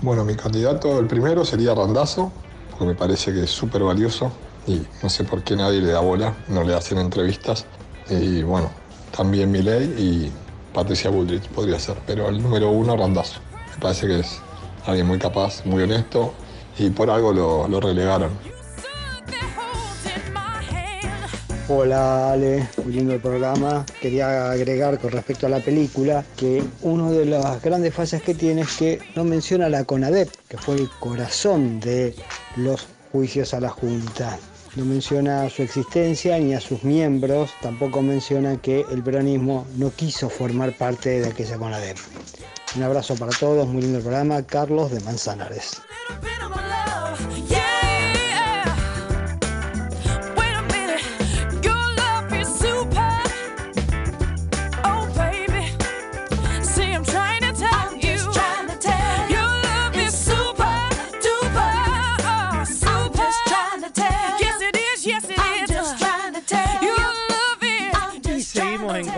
Bueno, 0.02 0.26
mi 0.26 0.36
candidato, 0.36 0.99
el 0.99 1.07
primero 1.07 1.45
sería 1.45 1.74
Randazo, 1.74 2.30
porque 2.72 2.86
me 2.86 2.95
parece 2.95 3.34
que 3.34 3.45
es 3.45 3.49
súper 3.49 3.84
valioso 3.84 4.32
y 4.70 4.86
no 5.02 5.10
sé 5.10 5.24
por 5.24 5.44
qué 5.44 5.56
nadie 5.56 5.82
le 5.82 5.91
da 5.91 6.00
bola, 6.00 6.36
no 6.48 6.64
le 6.64 6.76
hacen 6.76 7.00
entrevistas. 7.00 7.66
Y 8.08 8.44
bueno, 8.44 8.70
también 9.16 9.52
Milei 9.52 9.86
y 9.98 10.32
Patricia 10.74 11.10
Bullrich 11.10 11.48
podría 11.50 11.80
ser, 11.80 11.98
pero 12.06 12.30
el 12.30 12.41
número 12.41 12.70
uno, 12.70 12.96
Randazo. 12.96 13.40
Me 13.74 13.82
parece 13.82 14.08
que 14.08 14.20
es 14.20 14.40
alguien 14.86 15.08
muy 15.08 15.18
capaz, 15.18 15.66
muy 15.66 15.84
honesto 15.84 16.34
y 16.78 16.91
por 16.91 17.10
algo 17.10 17.34
lo, 17.34 17.80
relegaron. 17.80 18.30
Hola 21.68 22.32
Ale, 22.32 22.68
muy 22.84 22.94
lindo 22.94 23.20
programa. 23.20 23.86
Quería 24.02 24.52
agregar 24.52 25.00
con 25.00 25.12
respecto 25.12 25.48
a 25.48 25.50
la 25.50 25.60
película 25.60 26.24
que 26.36 26.64
una 26.82 27.12
de 27.12 27.26
las 27.26 27.62
grandes 27.62 27.94
fallas 27.94 28.22
que 28.22 28.36
tiene 28.36 28.62
es 28.62 28.78
que 28.78 29.00
no 29.16 29.24
menciona 29.24 29.68
la 29.70 29.84
CONADEP, 29.84 30.30
que 30.48 30.58
fue 30.58 30.76
el 30.76 30.90
corazón 31.00 31.80
de 31.80 32.16
los 32.56 32.88
juicios 33.12 33.54
a 33.54 33.60
la 33.60 33.70
Junta. 33.70 34.40
No 34.76 34.86
menciona 34.86 35.50
su 35.50 35.64
existencia 35.64 36.38
ni 36.38 36.54
a 36.54 36.62
sus 36.62 36.84
miembros, 36.84 37.52
tampoco 37.62 38.02
menciona 38.02 38.58
que 38.58 38.86
el 38.91 39.04
peronismo 39.04 39.66
no 39.76 39.91
quiso 39.91 40.30
formar 40.30 40.78
parte 40.78 41.20
de 41.22 41.28
aquella 41.28 41.58
CONADEP. 41.58 41.98
Un 42.76 42.84
abrazo 42.84 43.16
para 43.16 43.32
todos, 43.32 43.68
muy 43.68 43.82
lindo 43.82 43.98
el 43.98 44.04
programa. 44.04 44.44
Carlos 44.44 44.91
de 44.91 45.00
Manzanares. 45.02 45.82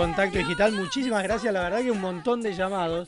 Contacto 0.02 0.40
digital. 0.40 0.72
Muchísimas 0.72 1.22
gracias. 1.22 1.54
La 1.54 1.62
verdad 1.62 1.82
que 1.82 1.92
un 1.92 2.02
montón 2.02 2.42
de 2.42 2.56
llamados. 2.56 3.08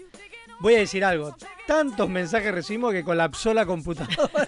Voy 0.60 0.76
a 0.76 0.80
decir 0.80 1.04
algo. 1.04 1.36
Tantos 1.66 2.08
mensajes 2.08 2.54
recibimos 2.54 2.94
que 2.94 3.04
colapsó 3.04 3.52
la 3.54 3.66
computadora. 3.66 4.48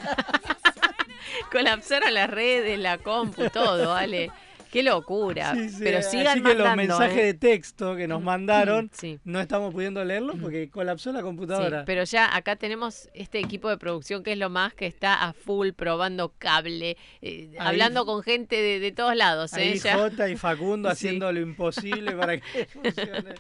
Colapsaron 1.52 2.14
las 2.14 2.30
redes, 2.30 2.78
la 2.78 3.00
compu, 3.00 3.50
todo, 3.50 3.90
¿vale? 3.90 4.32
Qué 4.76 4.84
locura. 4.84 5.54
Sí, 5.56 5.70
sí, 5.70 5.78
Pero 5.80 6.02
sigan 6.02 6.28
Así 6.28 6.42
que 6.42 6.50
los 6.50 6.68
mandando, 6.68 6.76
mensajes 7.00 7.18
¿eh? 7.18 7.24
de 7.28 7.34
texto 7.34 7.96
que 7.96 8.10
nos 8.10 8.22
mandaron 8.22 8.92
Sí. 8.92 9.20
no 9.24 9.40
estamos 9.40 9.74
pudiendo 9.74 10.04
leerlos 10.04 10.36
porque 10.42 10.70
colapsó 10.70 11.14
la 11.14 11.22
computadora. 11.22 11.86
pero 11.86 12.04
ya 12.04 12.36
acá 12.36 12.58
tenemos 12.58 13.08
este 13.14 13.40
equipo 13.40 13.70
de 13.70 13.78
producción 13.78 14.22
que 14.22 14.34
es 14.34 14.38
lo 14.38 14.50
más 14.50 14.74
que 14.74 14.86
está 14.86 15.24
a 15.24 15.32
full 15.32 15.70
probando 15.72 16.34
cable, 16.38 16.98
eh, 17.22 17.52
Ahí- 17.52 17.56
hablando 17.58 18.06
con 18.06 18.22
gente 18.22 18.58
de, 18.58 18.82
de 18.82 18.92
todos 18.92 19.16
lados. 19.16 19.54
¿eh? 19.54 19.62
Ahí. 19.62 19.80
Jota 19.80 20.28
y 20.28 20.36
Facundo 20.36 20.90
haciendo 20.90 21.32
lo 21.32 21.40
imposible 21.40 22.12
para 22.12 22.38
que 22.42 22.66
funcione. 22.74 23.36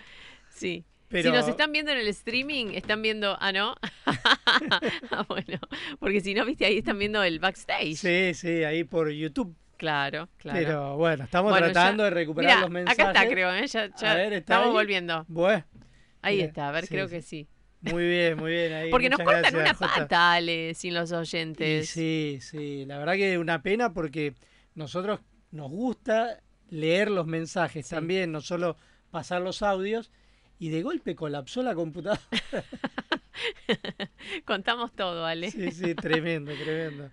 Sí. 0.50 0.86
Pero- 1.10 1.32
Si 1.32 1.36
nos 1.36 1.48
están 1.50 1.74
viendo 1.74 1.92
en 1.92 1.98
el 1.98 2.08
streaming, 2.08 2.68
están 2.76 3.02
viendo. 3.02 3.38
Ah, 3.42 3.52
¿no? 3.52 3.76
ah, 5.12 5.26
bueno. 5.28 5.60
Porque 6.00 6.22
si 6.22 6.34
no, 6.34 6.46
viste, 6.46 6.66
ahí 6.66 6.78
están 6.78 6.98
viendo 6.98 7.22
el 7.24 7.40
backstage. 7.40 7.96
Sí, 7.98 8.34
sí, 8.34 8.64
ahí 8.64 8.84
por 8.86 9.10
YouTube. 9.12 9.56
Claro, 9.78 10.30
claro. 10.38 10.60
Pero 10.60 10.98
bueno, 10.98 11.24
estamos 11.26 11.52
Bueno, 11.52 11.72
tratando 11.72 12.04
ya- 12.04 12.06
de 12.06 12.10
recuperar 12.12 12.52
Mirá, 12.52 12.62
los 12.62 12.70
mensajes. 12.72 13.00
Acá 13.00 13.12
está, 13.20 13.30
creo, 13.34 13.54
¿eh? 13.54 13.68
Ya, 13.68 13.88
ya 13.96 14.12
A 14.12 14.16
ver, 14.16 14.34
¿está 14.34 14.38
estamos 14.38 14.68
ahí? 14.68 14.74
volviendo. 14.74 15.26
Bueno. 15.28 15.66
Ahí 16.22 16.36
Bien, 16.38 16.48
está, 16.48 16.70
a 16.70 16.72
ver, 16.72 16.86
sí, 16.86 16.94
creo 16.94 17.08
sí. 17.08 17.16
que 17.16 17.22
sí. 17.22 17.48
Muy 17.82 18.08
bien, 18.08 18.38
muy 18.38 18.52
bien. 18.52 18.74
Ahí, 18.74 18.90
Porque 18.90 19.10
nos 19.10 19.20
cortan 19.20 19.42
gracias, 19.42 19.62
una 19.62 19.74
Jota. 19.76 19.94
pata, 19.96 20.34
Ale, 20.34 20.74
sin 20.74 20.94
los 20.96 21.12
Y 21.12 21.16
oyentes. 21.16 21.90
sí, 21.90 22.40
sí, 22.42 22.86
la 22.86 22.98
verdad 22.98 23.14
que 23.16 23.38
una 23.38 23.62
pena 23.62 23.94
porque 23.94 24.34
nosotros 24.74 25.20
nos 25.52 25.70
gusta 25.70 26.40
leer 26.70 27.12
los 27.12 27.28
mensajes 27.28 27.88
también, 27.88 28.32
no 28.32 28.42
solo 28.42 28.76
pasar 29.12 29.42
los 29.42 29.62
audios, 29.62 30.10
y 30.58 30.70
de 30.70 30.82
golpe 30.82 31.16
colapsó 31.16 31.62
la 31.62 31.76
computadora. 31.76 32.22
Contamos 34.46 34.92
todo, 34.94 35.26
Ale. 35.26 35.52
Sí, 35.52 35.72
sí, 35.72 35.96
tremendo, 35.96 36.54
tremendo. 36.56 37.10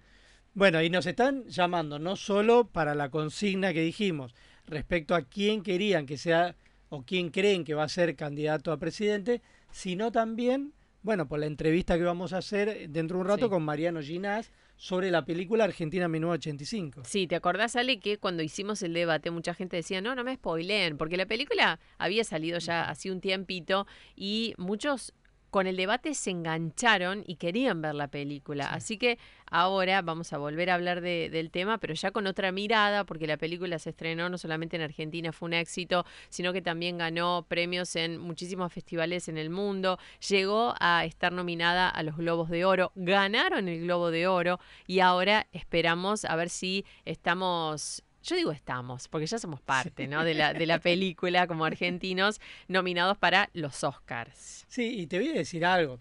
Bueno, 0.54 0.82
y 0.82 0.90
nos 0.90 1.06
están 1.06 1.44
llamando 1.46 1.98
no 1.98 2.14
solo 2.16 2.66
para 2.68 2.94
la 2.94 3.10
consigna 3.10 3.72
que 3.72 3.80
dijimos 3.80 4.34
respecto 4.66 5.14
a 5.14 5.22
quién 5.22 5.62
querían 5.62 6.04
que 6.06 6.18
sea 6.18 6.54
o 6.90 7.02
quién 7.04 7.30
creen 7.30 7.64
que 7.64 7.74
va 7.74 7.84
a 7.84 7.88
ser 7.88 8.14
candidato 8.16 8.70
a 8.70 8.76
presidente, 8.78 9.40
sino 9.70 10.12
también, 10.12 10.74
bueno, 11.02 11.26
por 11.26 11.38
la 11.38 11.46
entrevista 11.46 11.96
que 11.96 12.04
vamos 12.04 12.34
a 12.34 12.38
hacer 12.38 12.90
dentro 12.90 13.16
de 13.16 13.22
un 13.22 13.28
rato 13.28 13.46
Sí. 13.46 13.50
con 13.50 13.62
Mariano 13.64 14.02
Ginás 14.02 14.52
sobre 14.76 15.10
la 15.10 15.24
película 15.24 15.64
Argentina 15.64 16.06
1985. 16.08 17.02
Sí, 17.06 17.26
¿te 17.26 17.36
acordás, 17.36 17.74
Ale, 17.76 17.98
que 17.98 18.18
cuando 18.18 18.42
hicimos 18.42 18.82
el 18.82 18.92
debate 18.92 19.30
mucha 19.30 19.54
gente 19.54 19.76
decía, 19.76 20.02
no, 20.02 20.14
no 20.14 20.22
me 20.22 20.34
spoileen, 20.34 20.98
porque 20.98 21.16
la 21.16 21.24
película 21.26 21.80
había 21.96 22.24
salido 22.24 22.58
ya 22.58 22.82
hace 22.82 23.10
un 23.10 23.20
tiempito 23.22 23.86
y 24.16 24.52
muchos 24.58 25.14
con 25.52 25.66
el 25.66 25.76
debate 25.76 26.14
se 26.14 26.30
engancharon 26.30 27.24
y 27.26 27.36
querían 27.36 27.82
ver 27.82 27.94
la 27.94 28.08
película. 28.08 28.68
Así 28.70 28.96
que 28.96 29.18
ahora 29.50 30.00
vamos 30.00 30.32
a 30.32 30.38
volver 30.38 30.70
a 30.70 30.74
hablar 30.76 31.02
de- 31.02 31.28
del 31.28 31.50
tema, 31.50 31.76
pero 31.76 31.92
ya 31.92 32.10
con 32.10 32.26
otra 32.26 32.52
mirada, 32.52 33.04
porque 33.04 33.26
la 33.26 33.36
película 33.36 33.78
se 33.78 33.90
estrenó 33.90 34.30
no 34.30 34.38
solamente 34.38 34.76
en 34.76 34.82
Argentina, 34.82 35.30
fue 35.30 35.48
un 35.48 35.52
éxito, 35.52 36.06
sino 36.30 36.54
que 36.54 36.62
también 36.62 36.96
ganó 36.96 37.44
premios 37.46 37.94
en 37.96 38.18
muchísimos 38.18 38.72
festivales 38.72 39.28
en 39.28 39.36
el 39.36 39.50
mundo, 39.50 39.98
llegó 40.26 40.74
a 40.80 41.04
estar 41.04 41.32
nominada 41.32 41.90
a 41.90 42.02
los 42.02 42.16
Globos 42.16 42.48
de 42.48 42.64
Oro, 42.64 42.90
ganaron 42.94 43.68
el 43.68 43.82
Globo 43.82 44.10
de 44.10 44.26
Oro 44.28 44.58
y 44.86 45.00
ahora 45.00 45.48
esperamos 45.52 46.24
a 46.24 46.34
ver 46.34 46.48
si 46.48 46.86
estamos... 47.04 48.02
Yo 48.22 48.36
digo 48.36 48.52
estamos, 48.52 49.08
porque 49.08 49.26
ya 49.26 49.38
somos 49.38 49.60
parte 49.60 50.06
¿no? 50.06 50.24
de, 50.24 50.34
la, 50.34 50.54
de 50.54 50.66
la 50.66 50.78
película 50.78 51.46
como 51.46 51.64
argentinos 51.64 52.40
nominados 52.68 53.18
para 53.18 53.50
los 53.52 53.82
Oscars. 53.84 54.64
Sí, 54.68 55.00
y 55.00 55.06
te 55.06 55.18
voy 55.18 55.28
a 55.30 55.34
decir 55.34 55.64
algo. 55.64 55.98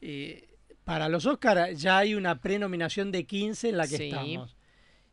Eh, 0.00 0.48
para 0.84 1.08
los 1.08 1.26
Oscars 1.26 1.80
ya 1.80 1.98
hay 1.98 2.14
una 2.14 2.40
prenominación 2.40 3.10
de 3.10 3.24
15 3.24 3.70
en 3.70 3.76
la 3.78 3.88
que 3.88 3.96
Sí. 3.96 4.08
estamos. 4.08 4.56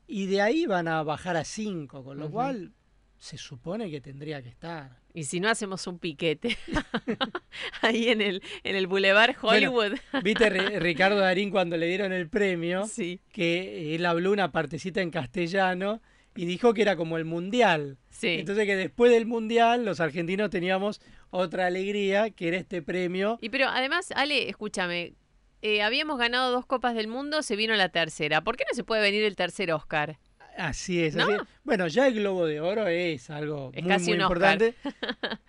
Y 0.06 0.28
de 0.28 0.42
ahí 0.42 0.66
van 0.68 0.88
a 0.88 1.02
bajar 1.02 1.38
a 1.38 1.44
5, 1.44 2.04
con 2.04 2.20
lo 2.20 2.30
cual 2.30 2.74
se 3.18 3.38
supone 3.38 3.90
que 3.90 4.02
tendría 4.02 4.42
que 4.44 4.50
estar. 4.50 5.00
Y 5.14 5.24
si 5.24 5.40
no 5.40 5.50
hacemos 5.50 5.88
un 5.88 5.98
piquete 5.98 6.58
ahí 7.82 8.10
en 8.10 8.22
el, 8.22 8.44
en 8.64 8.76
el 8.76 8.88
Boulevard 8.88 9.36
Bueno, 9.42 9.72
Hollywood. 9.72 9.98
¿Viste 10.24 10.52
Ri- 10.52 10.80
Ricardo 10.80 11.18
Darín 11.20 11.50
cuando 11.52 11.78
le 11.78 11.88
dieron 11.88 12.12
el 12.14 12.28
premio? 12.30 12.86
Sí. 12.88 13.22
Que 13.32 13.96
él 13.96 14.06
habló 14.06 14.32
una 14.32 14.52
partecita 14.52 15.02
en 15.02 15.10
castellano 15.12 16.02
y 16.36 16.46
dijo 16.46 16.74
que 16.74 16.82
era 16.82 16.96
como 16.96 17.18
el 17.18 17.26
mundial. 17.26 17.98
Sí. 18.10 18.30
Entonces 18.40 18.66
que 18.66 18.76
después 18.76 19.12
del 19.12 19.26
mundial 19.26 19.86
los 19.86 20.00
argentinos 20.00 20.50
teníamos 20.50 21.02
otra 21.30 21.68
alegría 21.68 22.30
que 22.30 22.48
era 22.48 22.58
este 22.58 22.82
premio. 22.82 23.38
Y 23.42 23.50
pero 23.50 23.68
además, 23.68 24.12
Ale, 24.16 24.50
escúchame, 24.50 25.14
eh, 25.62 25.82
habíamos 25.82 26.18
ganado 26.20 26.52
dos 26.52 26.66
Copas 26.66 26.96
del 26.96 27.08
Mundo, 27.08 27.42
se 27.42 27.56
vino 27.56 27.74
la 27.76 27.90
tercera. 27.90 28.42
¿Por 28.42 28.58
qué 28.58 28.66
no 28.70 28.76
se 28.76 28.84
puede 28.84 29.02
venir 29.02 29.24
el 29.24 29.36
tercer 29.36 29.72
Oscar? 29.72 30.20
Así 30.58 31.04
es. 31.04 31.16
¿No? 31.16 31.24
así 31.24 31.34
es. 31.34 31.42
Bueno, 31.64 31.88
ya 31.88 32.08
el 32.08 32.16
Globo 32.16 32.46
de 32.46 32.62
Oro 32.62 32.88
es 32.88 33.30
algo 33.30 33.72
Es 33.74 33.84
muy, 33.84 33.92
casi 33.92 34.06
muy 34.12 34.18
un 34.18 34.22
Oscar. 34.24 34.62
importante. 34.62 34.76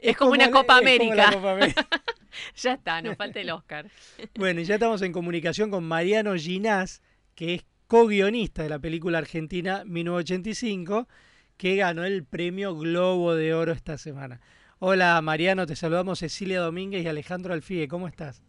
Es 0.00 0.16
como 0.16 0.32
una 0.32 0.50
Copa 0.50 0.78
es 0.80 0.98
como 0.98 1.14
la 1.14 1.28
América. 1.28 1.32
Copa 1.32 1.52
América. 1.52 1.88
ya 2.56 2.72
está, 2.72 3.02
nos 3.02 3.16
falta 3.16 3.40
el 3.40 3.50
Oscar. 3.50 3.86
Bueno, 4.34 4.60
y 4.60 4.64
ya 4.64 4.74
estamos 4.74 5.02
en 5.02 5.12
comunicación 5.12 5.70
con 5.70 5.84
Mariano 5.84 6.34
Ginás, 6.36 7.02
que 7.34 7.54
es 7.54 7.64
co-guionista 7.94 8.62
de 8.62 8.68
la 8.68 8.78
película 8.78 9.18
argentina 9.18 9.82
1985, 9.84 11.08
que 11.56 11.74
ganó 11.74 12.04
el 12.04 12.22
premio 12.24 12.76
Globo 12.76 13.34
de 13.34 13.52
Oro 13.52 13.72
esta 13.72 13.98
semana. 13.98 14.40
Hola 14.78 15.20
Mariano, 15.20 15.66
te 15.66 15.74
saludamos 15.74 16.20
Cecilia 16.20 16.60
Domínguez 16.60 17.02
y 17.04 17.08
Alejandro 17.08 17.52
Alfie, 17.52 17.88
¿cómo 17.88 18.06
estás? 18.06 18.44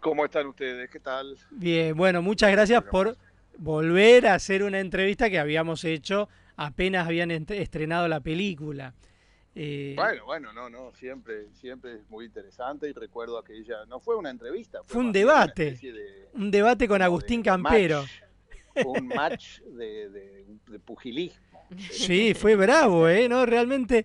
¿Cómo 0.00 0.24
están 0.24 0.46
ustedes? 0.46 0.88
¿Qué 0.88 0.98
tal? 0.98 1.36
Bien, 1.50 1.94
bueno, 1.94 2.22
muchas 2.22 2.50
gracias 2.52 2.82
por 2.84 3.18
volver 3.58 4.26
a 4.26 4.32
hacer 4.34 4.62
una 4.62 4.80
entrevista 4.80 5.28
que 5.28 5.38
habíamos 5.38 5.84
hecho 5.84 6.30
apenas 6.56 7.06
habían 7.06 7.30
estrenado 7.30 8.08
la 8.08 8.20
película. 8.20 8.94
Eh, 9.54 9.92
Bueno, 9.94 10.24
bueno, 10.24 10.52
no, 10.54 10.70
no, 10.70 10.90
siempre, 10.94 11.48
siempre 11.52 11.96
es 11.96 12.08
muy 12.08 12.24
interesante 12.24 12.88
y 12.88 12.94
recuerdo 12.94 13.36
aquella, 13.36 13.84
no 13.84 14.00
fue 14.00 14.16
una 14.16 14.30
entrevista, 14.30 14.78
fue 14.86 15.02
un 15.02 15.12
bien 15.12 15.26
una 15.26 15.34
debate, 15.34 15.72
de- 15.72 16.28
un 16.32 16.50
debate 16.50 16.88
con 16.88 17.02
Agustín 17.02 17.42
Campero. 17.42 18.06
Un 18.84 19.08
match 19.08 19.60
de, 19.60 20.08
de- 20.10 20.44
de 20.68 20.78
pugilismo. 20.78 21.40
Sí, 21.90 22.34
fue 22.34 22.56
bravo, 22.56 23.08
¿eh? 23.08 23.28
¿No? 23.28 23.46
Realmente, 23.46 24.04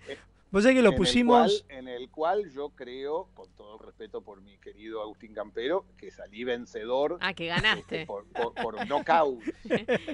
vos 0.52 0.64
sabés 0.64 0.76
que 0.78 0.82
lo 0.84 0.90
en 0.90 0.94
el 0.94 0.98
pusimos... 0.98 1.64
cual- 1.68 1.78
en 1.80 1.88
el 1.88 1.96
el 1.96 2.10
cual 2.12 2.52
yo 2.52 2.70
creo, 2.70 3.30
con 3.34 3.50
todo 3.56 3.80
el 3.80 3.86
respeto 3.86 4.22
por 4.22 4.42
mi 4.42 4.58
querido 4.58 5.02
Agustín 5.02 5.34
Campero, 5.34 5.86
que 5.98 6.12
salí 6.12 6.44
vencedor. 6.44 7.18
Ah, 7.22 7.34
que 7.34 7.48
ganaste. 7.48 7.80
este, 8.02 8.06
por, 8.06 8.26
por, 8.28 8.54
por 8.54 8.86
knockout. 8.88 9.42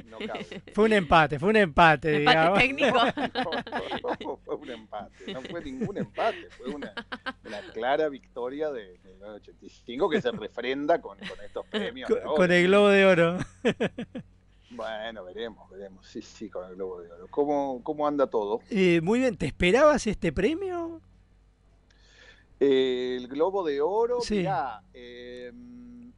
knockout. 0.06 0.46
Fue 0.74 0.86
un 0.86 0.94
empate, 0.94 1.40
fue 1.40 1.50
un 1.50 1.56
empate, 1.58 2.18
Empate 2.18 2.38
digamos. 2.38 2.60
técnico. 2.60 2.98
No, 4.24 4.38
fue 4.38 4.56
un 4.56 4.70
empate, 4.70 5.34
no 5.34 5.42
fue 5.42 5.62
ningún 5.64 5.98
empate, 5.98 6.50
fue 6.52 6.70
una, 6.70 6.94
una 7.46 7.62
clara 7.74 8.08
victoria 8.10 8.70
de, 8.72 8.98
de 9.00 9.10
1985 9.16 10.10
que 10.10 10.22
se 10.22 10.32
refrenda 10.32 11.02
con, 11.02 11.18
con 11.18 11.40
estos 11.44 11.66
premios. 11.68 12.10
Con, 12.10 12.24
¿no? 12.24 12.36
con 12.36 12.52
el 12.52 12.68
globo 12.68 12.88
de 12.90 13.06
oro. 13.06 13.38
Bueno, 14.72 15.24
veremos, 15.26 15.70
veremos. 15.70 16.06
Sí, 16.08 16.22
sí, 16.22 16.50
con 16.50 16.66
el 16.70 16.76
Globo 16.76 17.02
de 17.02 17.12
Oro. 17.12 17.28
¿Cómo, 17.30 17.82
cómo 17.84 18.08
anda 18.08 18.28
todo? 18.28 18.62
Eh, 18.70 19.02
muy 19.02 19.20
bien, 19.20 19.36
¿te 19.36 19.46
esperabas 19.48 20.08
este 20.08 20.32
premio? 20.32 21.02
Eh, 22.60 23.18
el 23.20 23.28
Globo 23.28 23.66
de 23.66 23.82
Oro, 23.82 24.22
Sí. 24.22 24.38
mirá, 24.38 24.82
eh, 24.94 25.52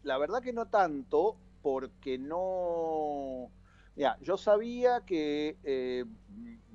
la 0.04 0.18
verdad 0.18 0.42
que 0.42 0.54
no 0.54 0.68
tanto, 0.68 1.36
porque 1.62 2.18
no... 2.18 3.50
Mirá, 3.96 4.18
yo 4.22 4.38
sabía 4.38 5.02
que 5.06 5.56
eh, 5.64 6.04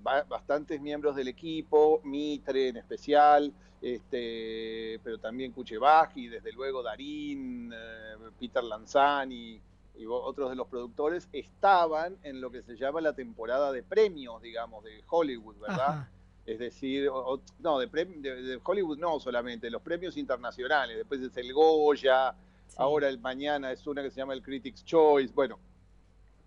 ba- 0.02 0.24
bastantes 0.24 0.80
miembros 0.80 1.14
del 1.16 1.28
equipo, 1.28 2.00
Mitre 2.04 2.68
en 2.68 2.76
especial, 2.78 3.52
este, 3.82 4.98
pero 5.04 5.18
también 5.18 5.52
Kuchevaji, 5.52 6.28
desde 6.28 6.52
luego 6.52 6.82
Darín, 6.82 7.72
eh, 7.72 8.16
Peter 8.38 8.64
Lanzani 8.64 9.60
y 9.98 10.06
otros 10.06 10.48
de 10.50 10.56
los 10.56 10.68
productores, 10.68 11.28
estaban 11.32 12.16
en 12.22 12.40
lo 12.40 12.50
que 12.50 12.62
se 12.62 12.76
llama 12.76 13.00
la 13.00 13.12
temporada 13.14 13.72
de 13.72 13.82
premios, 13.82 14.40
digamos, 14.40 14.84
de 14.84 15.02
Hollywood, 15.08 15.56
¿verdad? 15.58 15.80
Ajá. 15.88 16.10
Es 16.46 16.58
decir, 16.58 17.08
o- 17.12 17.40
no, 17.58 17.78
de, 17.78 17.90
prem- 17.90 18.20
de- 18.22 18.42
de 18.42 18.60
Hollywood 18.64 18.96
no 18.98 19.20
solamente, 19.20 19.68
los 19.70 19.82
premios 19.82 20.16
internacionales, 20.16 20.96
después 20.96 21.20
es 21.20 21.36
el 21.36 21.52
Goya, 21.52 22.34
ahora 22.76 23.08
el 23.08 23.18
mañana 23.18 23.70
es 23.72 23.86
una 23.86 24.02
que 24.02 24.10
se 24.10 24.16
llama 24.16 24.32
el 24.34 24.42
Critics' 24.42 24.84
Choice, 24.84 25.34
bueno, 25.34 25.58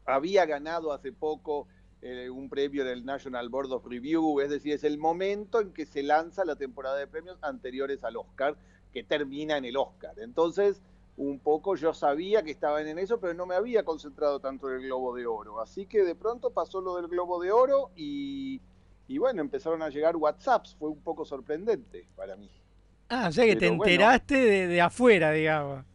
había 0.05 0.45
ganado 0.45 0.91
hace 0.93 1.11
poco 1.11 1.67
eh, 2.01 2.29
un 2.31 2.49
premio 2.49 2.83
del 2.83 3.05
National 3.05 3.49
Board 3.49 3.71
of 3.71 3.85
Review, 3.85 4.39
es 4.39 4.49
decir, 4.49 4.73
es 4.73 4.83
el 4.83 4.97
momento 4.97 5.59
en 5.61 5.71
que 5.71 5.85
se 5.85 6.01
lanza 6.01 6.45
la 6.45 6.55
temporada 6.55 6.95
de 6.97 7.05
premios 7.05 7.37
anteriores 7.43 8.03
al 8.03 8.17
Oscar, 8.17 8.55
que 8.91 9.03
termina 9.03 9.57
en 9.57 9.65
el 9.65 9.77
Oscar. 9.77 10.15
Entonces, 10.17 10.81
un 11.17 11.39
poco 11.39 11.75
yo 11.75 11.93
sabía 11.93 12.41
que 12.43 12.51
estaban 12.51 12.87
en 12.87 12.97
eso, 12.99 13.19
pero 13.19 13.33
no 13.33 13.45
me 13.45 13.55
había 13.55 13.83
concentrado 13.83 14.39
tanto 14.39 14.69
en 14.69 14.77
el 14.77 14.81
Globo 14.83 15.15
de 15.15 15.25
Oro. 15.25 15.61
Así 15.61 15.85
que 15.85 16.03
de 16.03 16.15
pronto 16.15 16.51
pasó 16.51 16.81
lo 16.81 16.95
del 16.95 17.07
Globo 17.07 17.41
de 17.41 17.51
Oro 17.51 17.91
y, 17.95 18.61
y 19.07 19.17
bueno, 19.17 19.41
empezaron 19.41 19.81
a 19.81 19.89
llegar 19.89 20.15
WhatsApps, 20.15 20.75
fue 20.75 20.89
un 20.89 21.01
poco 21.01 21.25
sorprendente 21.25 22.07
para 22.15 22.35
mí. 22.35 22.49
Ah, 23.09 23.27
o 23.27 23.31
sea 23.31 23.45
que 23.45 23.55
te 23.55 23.69
bueno. 23.69 23.83
enteraste 23.83 24.35
de, 24.35 24.67
de 24.67 24.81
afuera, 24.81 25.31
digamos. 25.31 25.85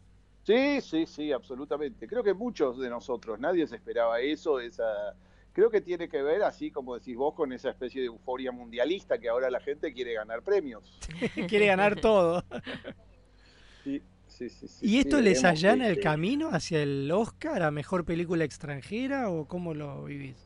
Sí, 0.45 0.81
sí, 0.81 1.07
sí, 1.07 1.33
absolutamente. 1.33 2.07
Creo 2.07 2.23
que 2.23 2.35
muchos 2.35 2.79
de 2.79 2.89
nosotros, 2.89 3.41
nadie 3.41 3.67
se 3.67 3.77
esperaba 3.77 4.21
eso, 4.21 4.61
esa... 4.61 5.17
Creo 5.53 5.71
que 5.71 5.81
tiene 5.81 6.09
que 6.09 6.23
ver, 6.23 6.43
así 6.43 6.71
como 6.71 6.95
decís 6.95 7.17
vos, 7.17 7.35
con 7.35 7.53
esa 7.53 7.71
especie 7.71 8.03
de 8.03 8.09
euforia 8.09 8.53
mundialista 8.53 9.19
que 9.19 9.29
ahora 9.29 9.51
la 9.51 9.59
gente 9.59 9.93
quiere 9.93 10.13
ganar 10.13 10.43
premios. 10.43 10.99
Quiere 11.49 11.67
ganar 11.67 11.99
todo. 12.01 12.45
Sí, 13.83 14.03
sí, 14.37 14.49
sí. 14.51 14.69
sí, 14.69 14.87
¿Y 14.87 14.89
sí, 14.89 14.99
esto 14.99 15.21
les 15.21 15.45
allana 15.45 15.89
el 15.89 16.01
camino 16.01 16.51
hacia 16.51 16.83
el 16.83 17.11
Oscar 17.11 17.63
a 17.63 17.71
mejor 17.71 18.05
película 18.05 18.45
extranjera 18.45 19.31
o 19.31 19.47
cómo 19.47 19.75
lo 19.75 20.05
vivís? 20.05 20.37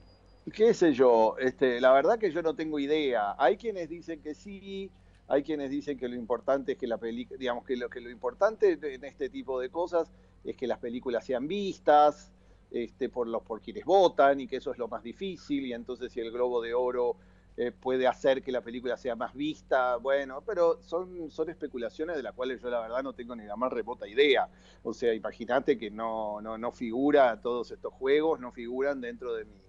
qué 0.53 0.75
sé 0.75 0.93
yo, 0.93 1.37
este, 1.39 1.81
la 1.81 1.93
verdad 1.93 2.19
que 2.19 2.31
yo 2.31 2.43
no 2.43 2.55
tengo 2.55 2.79
idea. 2.79 3.35
Hay 3.39 3.57
quienes 3.57 3.89
dicen 3.89 4.21
que 4.21 4.35
sí, 4.35 4.91
hay 5.29 5.43
quienes 5.43 5.71
dicen 5.71 5.99
que 5.99 6.09
lo 6.09 6.17
importante 6.17 6.73
es 6.73 6.79
que 6.79 6.87
la 6.87 6.99
película, 6.99 7.39
digamos 7.39 7.65
que 7.65 7.77
lo 7.77 7.89
que 7.89 8.01
lo 8.01 8.11
importante 8.11 8.79
en 8.83 9.05
este 9.05 9.29
tipo 9.29 9.61
de 9.61 9.71
cosas 9.71 10.11
es 10.45 10.57
que 10.57 10.67
las 10.67 10.79
películas 10.79 11.25
sean 11.25 11.47
vistas 11.47 12.33
este, 12.71 13.09
por 13.09 13.27
los 13.27 13.43
por 13.43 13.61
quienes 13.61 13.85
votan 13.85 14.41
y 14.41 14.47
que 14.47 14.57
eso 14.57 14.73
es 14.73 14.79
lo 14.79 14.89
más 14.89 15.03
difícil 15.03 15.67
y 15.67 15.73
entonces 15.73 16.13
si 16.13 16.21
el 16.21 16.31
Globo 16.31 16.61
de 16.61 16.75
Oro 16.75 17.17
eh, 17.57 17.73
puede 17.73 18.07
hacer 18.07 18.43
que 18.43 18.53
la 18.53 18.63
película 18.63 18.97
sea 18.97 19.17
más 19.17 19.35
vista, 19.35 19.97
bueno, 19.97 20.43
pero 20.47 20.81
son, 20.83 21.31
son 21.31 21.51
especulaciones 21.51 22.17
de 22.17 22.23
las 22.23 22.33
cuales 22.35 22.61
yo 22.63 22.71
la 22.71 22.81
verdad 22.81 23.03
no 23.03 23.13
tengo 23.15 23.37
ni 23.37 23.45
la 23.45 23.57
más 23.57 23.73
remota 23.73 24.09
idea. 24.09 24.49
O 24.83 24.95
sea, 24.95 25.13
imagínate 25.15 25.77
que 25.79 25.91
no, 25.91 26.41
no, 26.41 26.57
no 26.59 26.73
figura 26.73 27.41
todos 27.41 27.71
estos 27.71 27.93
juegos, 27.93 28.41
no 28.41 28.51
figuran 28.53 29.01
dentro 29.01 29.35
de 29.35 29.45
mi, 29.45 29.61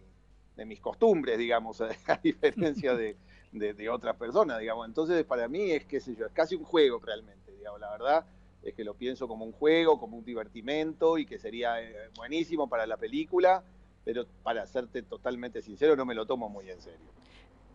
de 0.55 0.65
mis 0.65 0.79
costumbres, 0.79 1.37
digamos, 1.37 1.81
a, 2.07 2.17
diferencia 2.23 2.95
de, 2.95 3.17
de- 3.51 3.73
de 3.73 3.89
otras 3.89 4.15
personas, 4.15 4.59
digamos. 4.59 4.87
Entonces, 4.87 5.23
para 5.25 5.47
mí 5.47 5.71
es, 5.71 5.85
qué 5.85 5.99
sé 5.99 6.15
yo, 6.15 6.25
es 6.27 6.31
casi 6.33 6.55
un 6.55 6.63
juego 6.63 6.99
realmente, 6.99 7.51
digamos, 7.53 7.79
la 7.79 7.91
verdad 7.91 8.25
es 8.61 8.75
que 8.75 8.83
lo 8.83 8.93
pienso 8.93 9.27
como 9.27 9.43
un 9.43 9.51
juego, 9.51 9.99
como 9.99 10.17
un 10.17 10.23
divertimento 10.25 11.17
y 11.17 11.25
que 11.25 11.39
sería 11.39 11.81
eh, 11.81 12.09
buenísimo 12.15 12.69
para 12.69 12.85
la 12.85 12.97
película, 12.97 13.63
pero 14.03 14.25
para 14.43 14.65
serte 14.67 15.01
totalmente 15.03 15.61
sincero, 15.63 15.95
no 15.95 16.05
me 16.05 16.13
lo 16.13 16.25
tomo 16.27 16.47
muy 16.49 16.69
en 16.69 16.79
serio. 16.81 17.11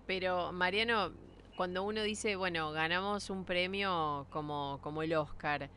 Pero, 0.07 0.53
Mariano, 0.53 1.13
cuando 1.57 1.83
uno 1.83 2.03
dice, 2.03 2.37
bueno, 2.37 2.71
ganamos 2.73 3.31
un 3.31 3.45
premio 3.45 4.27
como, 4.31 4.79
como 4.83 5.03
el 5.03 5.15
Oscar, 5.15 5.71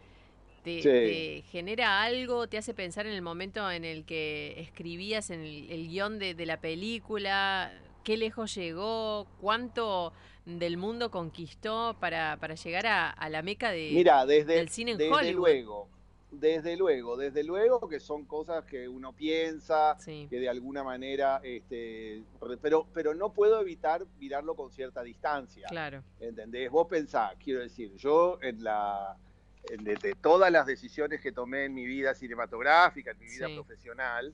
¿te, 0.64 0.82
Sí. 0.82 0.90
te 0.90 1.44
genera 1.52 2.02
algo? 2.04 2.48
¿Te 2.48 2.58
hace 2.58 2.74
pensar 2.74 3.08
en 3.08 3.14
el 3.14 3.22
momento 3.22 3.70
en 3.72 3.86
el 3.86 4.06
que 4.06 4.60
escribías 4.60 5.30
en 5.30 5.42
el, 5.42 5.70
el 5.72 5.88
guion 5.88 6.20
de, 6.20 6.36
de 6.36 6.46
la 6.46 6.60
película? 6.60 7.72
¿Qué 8.04 8.18
lejos 8.18 8.54
llegó? 8.56 9.26
¿Cuánto 9.42 10.14
del 10.46 10.78
mundo 10.78 11.12
conquistó 11.12 11.96
para, 12.00 12.38
para 12.38 12.56
llegar 12.56 12.88
a, 12.88 13.10
a 13.10 13.30
la 13.30 13.42
meca 13.42 13.72
de, 13.72 13.90
Mira, 13.94 14.26
desde, 14.26 14.56
del 14.56 14.70
cine 14.70 14.92
en 14.92 14.98
desde 14.98 15.12
Hollywood? 15.14 15.36
luego, 15.36 15.90
desde 16.32 16.78
luego, 16.78 17.18
desde 17.18 17.44
luego 17.44 17.88
que 17.90 18.00
son 18.00 18.26
cosas 18.26 18.64
que 18.66 18.88
uno 18.88 19.14
piensa, 19.14 19.98
que 20.30 20.40
de 20.40 20.48
alguna 20.50 20.84
manera, 20.84 21.40
este, 21.44 22.24
pero, 22.62 22.88
pero 22.94 23.16
no 23.16 23.34
puedo 23.34 23.60
evitar 23.62 24.06
mirarlo 24.20 24.56
con 24.56 24.72
cierta 24.72 25.02
distancia. 25.02 25.68
Claro. 25.70 26.04
¿Entendés? 26.20 26.70
Vos 26.70 26.88
pensás, 26.88 27.34
quiero 27.44 27.62
decir, 27.62 27.96
yo 27.96 28.38
en 28.42 28.64
la 28.64 29.18
en- 29.64 29.84
de, 29.84 29.96
de 29.98 30.16
todas 30.16 30.52
las 30.52 30.66
decisiones 30.66 31.20
que 31.20 31.32
tomé 31.32 31.66
en 31.66 31.74
mi 31.74 31.86
vida 31.86 32.14
cinematográfica, 32.16 33.12
en 33.12 33.20
mi 33.20 33.26
vida 33.26 33.48
Sí. 33.48 33.56
profesional, 33.56 34.34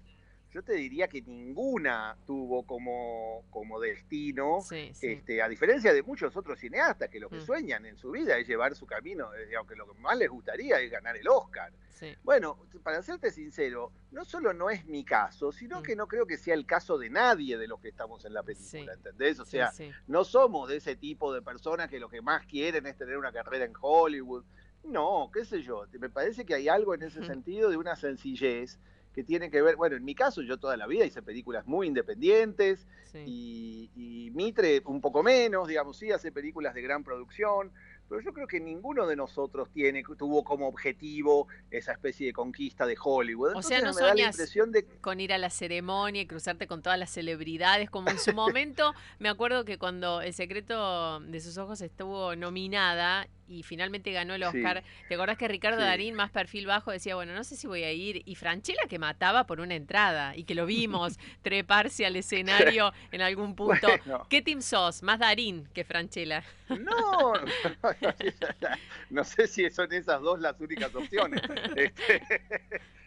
yo 0.55 0.63
te 0.63 0.71
diría 0.71 1.09
que 1.09 1.21
ninguna 1.21 2.15
tuvo 2.25 2.63
como, 2.65 3.43
como 3.49 3.77
destino, 3.77 4.61
Sí, 4.61 4.89
sí. 4.93 5.07
Este, 5.07 5.41
a 5.41 5.49
diferencia 5.49 5.91
de 5.93 6.01
muchos 6.01 6.33
otros 6.37 6.57
cineastas 6.59 7.09
que 7.09 7.19
lo 7.19 7.29
que 7.29 7.39
Mm. 7.39 7.45
sueñan 7.45 7.85
en 7.85 7.97
su 7.97 8.11
vida 8.11 8.37
es 8.37 8.47
llevar 8.47 8.73
su 8.73 8.85
camino, 8.85 9.33
eh, 9.35 9.53
aunque 9.57 9.75
lo 9.75 9.85
que 9.91 9.99
más 9.99 10.17
les 10.17 10.29
gustaría 10.29 10.79
es 10.79 10.89
ganar 10.89 11.17
el 11.17 11.27
Oscar. 11.27 11.73
Sí. 11.89 12.15
Bueno, 12.23 12.57
para 12.83 13.01
serte 13.01 13.31
sincero, 13.31 13.91
no 14.11 14.23
solo 14.23 14.53
no 14.53 14.69
es 14.69 14.85
mi 14.85 15.03
caso, 15.03 15.49
Mm. 15.49 15.51
sino 15.53 15.83
que 15.83 15.93
no 15.97 16.07
creo 16.07 16.25
que 16.25 16.37
sea 16.37 16.53
el 16.53 16.65
caso 16.65 16.97
de 16.97 17.09
nadie 17.09 17.57
de 17.57 17.67
los 17.67 17.81
que 17.81 17.89
estamos 17.89 18.23
en 18.23 18.33
la 18.33 18.41
película, 18.43 18.93
¿entendés? 18.93 19.37
O 19.41 19.45
sea, 19.45 19.71
no 20.07 20.23
somos 20.23 20.69
de 20.69 20.77
ese 20.77 20.95
tipo 20.95 21.33
de 21.33 21.41
personas 21.41 21.89
que 21.89 21.99
lo 21.99 22.07
que 22.07 22.21
más 22.21 22.45
quieren 22.45 22.85
es 22.85 22.95
tener 22.97 23.17
una 23.17 23.33
carrera 23.33 23.65
en 23.65 23.73
Hollywood. 23.81 24.45
No, 24.85 25.29
qué 25.33 25.43
sé 25.43 25.61
yo, 25.63 25.83
me 25.99 26.09
parece 26.09 26.45
que 26.45 26.53
hay 26.53 26.69
algo 26.69 26.93
en 26.93 27.01
ese 27.03 27.25
sentido 27.25 27.69
de 27.69 27.75
una 27.75 27.97
sencillez 27.97 28.79
que 29.15 29.23
tiene 29.23 29.49
que 29.49 29.61
ver, 29.61 29.77
bueno, 29.77 29.95
en 29.95 30.03
mi 30.03 30.13
caso 30.13 30.41
yo 30.41 30.57
toda 30.57 30.75
la 30.75 30.87
vida 30.87 31.05
hice 31.05 31.21
películas 31.21 31.65
muy 31.65 31.87
independientes 31.87 32.85
y, 33.25 33.89
y 33.95 34.29
Mitre 34.31 34.81
un 34.83 34.99
poco 34.99 35.23
menos, 35.23 35.69
digamos, 35.69 35.97
sí 35.97 36.11
hace 36.11 36.33
películas 36.33 36.73
de 36.73 36.81
gran 36.81 37.01
producción, 37.01 37.71
pero 38.09 38.19
yo 38.19 38.33
creo 38.33 38.45
que 38.45 38.59
ninguno 38.59 39.07
de 39.07 39.15
nosotros 39.15 39.69
tiene, 39.71 40.03
tuvo 40.17 40.43
como 40.43 40.67
objetivo 40.67 41.47
esa 41.71 41.93
especie 41.93 42.27
de 42.27 42.33
conquista 42.33 42.85
de 42.85 42.97
Hollywood. 43.01 43.55
O 43.55 43.61
sea, 43.61 43.81
no 43.81 43.93
me 43.93 44.01
da 44.01 44.13
la 44.13 44.21
impresión 44.27 44.73
de 44.73 44.85
con 44.99 45.21
ir 45.21 45.31
a 45.31 45.37
la 45.37 45.49
ceremonia 45.49 46.21
y 46.21 46.27
cruzarte 46.27 46.67
con 46.67 46.81
todas 46.81 46.99
las 46.99 47.09
celebridades, 47.09 47.89
como 47.89 48.09
en 48.09 48.19
su 48.19 48.33
momento, 48.35 48.93
me 49.19 49.29
acuerdo 49.29 49.63
que 49.63 49.77
cuando 49.77 50.21
El 50.21 50.33
secreto 50.33 51.21
de 51.21 51.39
sus 51.39 51.57
ojos 51.57 51.79
estuvo 51.79 52.35
nominada 52.35 53.27
y 53.47 53.63
finalmente 53.63 54.11
ganó 54.11 54.33
el 54.35 54.41
Sí. 54.41 54.47
Oscar, 54.47 54.83
¿te 55.07 55.15
acordás 55.15 55.37
que 55.37 55.47
Ricardo 55.47 55.79
Sí. 55.79 55.85
Darín, 55.85 56.15
más 56.15 56.31
perfil 56.31 56.65
bajo, 56.65 56.91
decía, 56.91 57.15
bueno, 57.15 57.33
no 57.33 57.43
sé 57.43 57.55
si 57.55 57.67
voy 57.67 57.83
a 57.83 57.91
ir? 57.91 58.21
Y 58.25 58.35
Franchella 58.35 58.83
que 58.89 58.99
mataba 58.99 59.45
por 59.45 59.59
una 59.59 59.75
entrada 59.75 60.35
y 60.35 60.43
que 60.45 60.55
lo 60.55 60.65
vimos 60.65 61.17
treparse 61.43 62.05
al 62.05 62.15
escenario 62.15 62.91
en 63.11 63.21
algún 63.21 63.55
punto. 63.55 63.87
Bueno. 63.87 64.25
¿Qué 64.29 64.41
team 64.41 64.61
sos? 64.61 65.03
Más 65.03 65.19
Darín 65.19 65.67
que 65.73 65.83
Franchella. 65.83 66.43
No, 66.69 67.33
no 69.09 69.23
sé 69.23 69.47
si 69.47 69.69
son 69.69 69.91
esas 69.93 70.21
dos 70.21 70.39
las 70.39 70.59
únicas 70.59 70.93
opciones. 70.95 71.41
Este, 71.75 72.21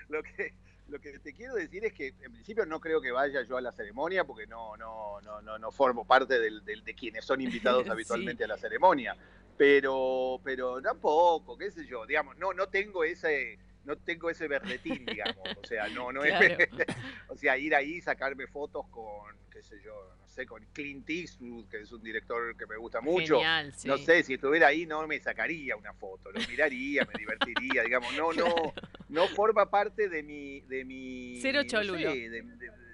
lo, 0.09 0.23
que, 0.23 0.53
lo 0.89 0.99
que 1.01 1.19
te 1.19 1.33
quiero 1.35 1.55
decir 1.55 1.85
es 1.85 1.93
que 1.93 2.09
en 2.21 2.33
principio 2.33 2.65
no 2.67 2.81
creo 2.81 3.01
que 3.01 3.11
vaya 3.11 3.43
yo 3.43 3.57
a 3.57 3.61
la 3.61 3.73
ceremonia 3.73 4.25
porque 4.25 4.47
no, 4.47 4.77
no, 4.77 5.21
no, 5.23 5.41
no, 5.43 5.59
no 5.59 5.71
formo 5.73 6.05
parte 6.07 6.39
del- 6.39 6.65
del- 6.65 6.85
de 6.85 6.95
quienes 6.95 7.25
son 7.25 7.41
invitados 7.41 7.85
Sí. 7.85 7.91
habitualmente 7.91 8.45
a 8.45 8.49
la 8.49 8.57
ceremonia. 8.59 9.17
Pero, 9.59 10.41
pero 10.45 10.81
tampoco, 10.81 11.59
qué 11.59 11.71
sé 11.71 11.85
yo, 11.85 12.07
digamos, 12.07 12.39
no, 12.39 12.53
no 12.53 12.69
tengo 12.69 13.03
ese, 13.03 13.59
no 13.85 13.97
tengo 13.97 14.31
ese 14.31 14.47
berretín, 14.47 15.05
digamos. 15.05 15.37
O 15.61 15.67
sea, 15.67 15.89
no, 15.89 16.13
no 16.13 16.25
es. 16.25 16.33
O 17.31 17.37
sea, 17.37 17.59
ir 17.59 17.75
ahí, 17.75 18.01
sacarme 18.01 18.47
fotos 18.47 18.87
con, 18.89 19.37
qué 19.51 19.63
sé 19.63 19.77
yo, 19.85 19.93
no 20.19 20.29
sé, 20.29 20.47
con 20.47 20.65
Clint 20.73 21.09
Eastwood, 21.11 21.69
que 21.69 21.81
es 21.81 21.93
un 21.93 22.03
director 22.03 22.57
que 22.57 22.67
me 22.67 22.77
gusta 22.77 23.01
mucho. 23.03 23.35
Genial, 23.35 23.73
sí. 23.75 23.87
No 23.89 23.99
sé, 23.99 24.23
si 24.23 24.35
estuviera 24.35 24.69
ahí 24.69 24.87
no 24.87 25.07
me 25.07 25.19
sacaría 25.21 25.77
una 25.77 25.93
foto, 25.93 26.33
lo 26.33 26.41
miraría, 26.49 27.05
me 27.05 27.19
divertiría, 27.19 27.83
digamos, 27.83 28.15
no, 28.17 28.33
no, 28.33 28.47
no 29.11 29.27
forma 29.29 29.69
parte 29.69 30.09
de 30.09 30.23
mi, 30.23 30.61
de 30.63 30.85
mi. 30.87 31.39
Cero 31.43 31.61
no 31.63 31.69
cholulo. 31.69 32.13
sé, 32.13 32.31
de- 32.31 32.43
de- 32.43 32.88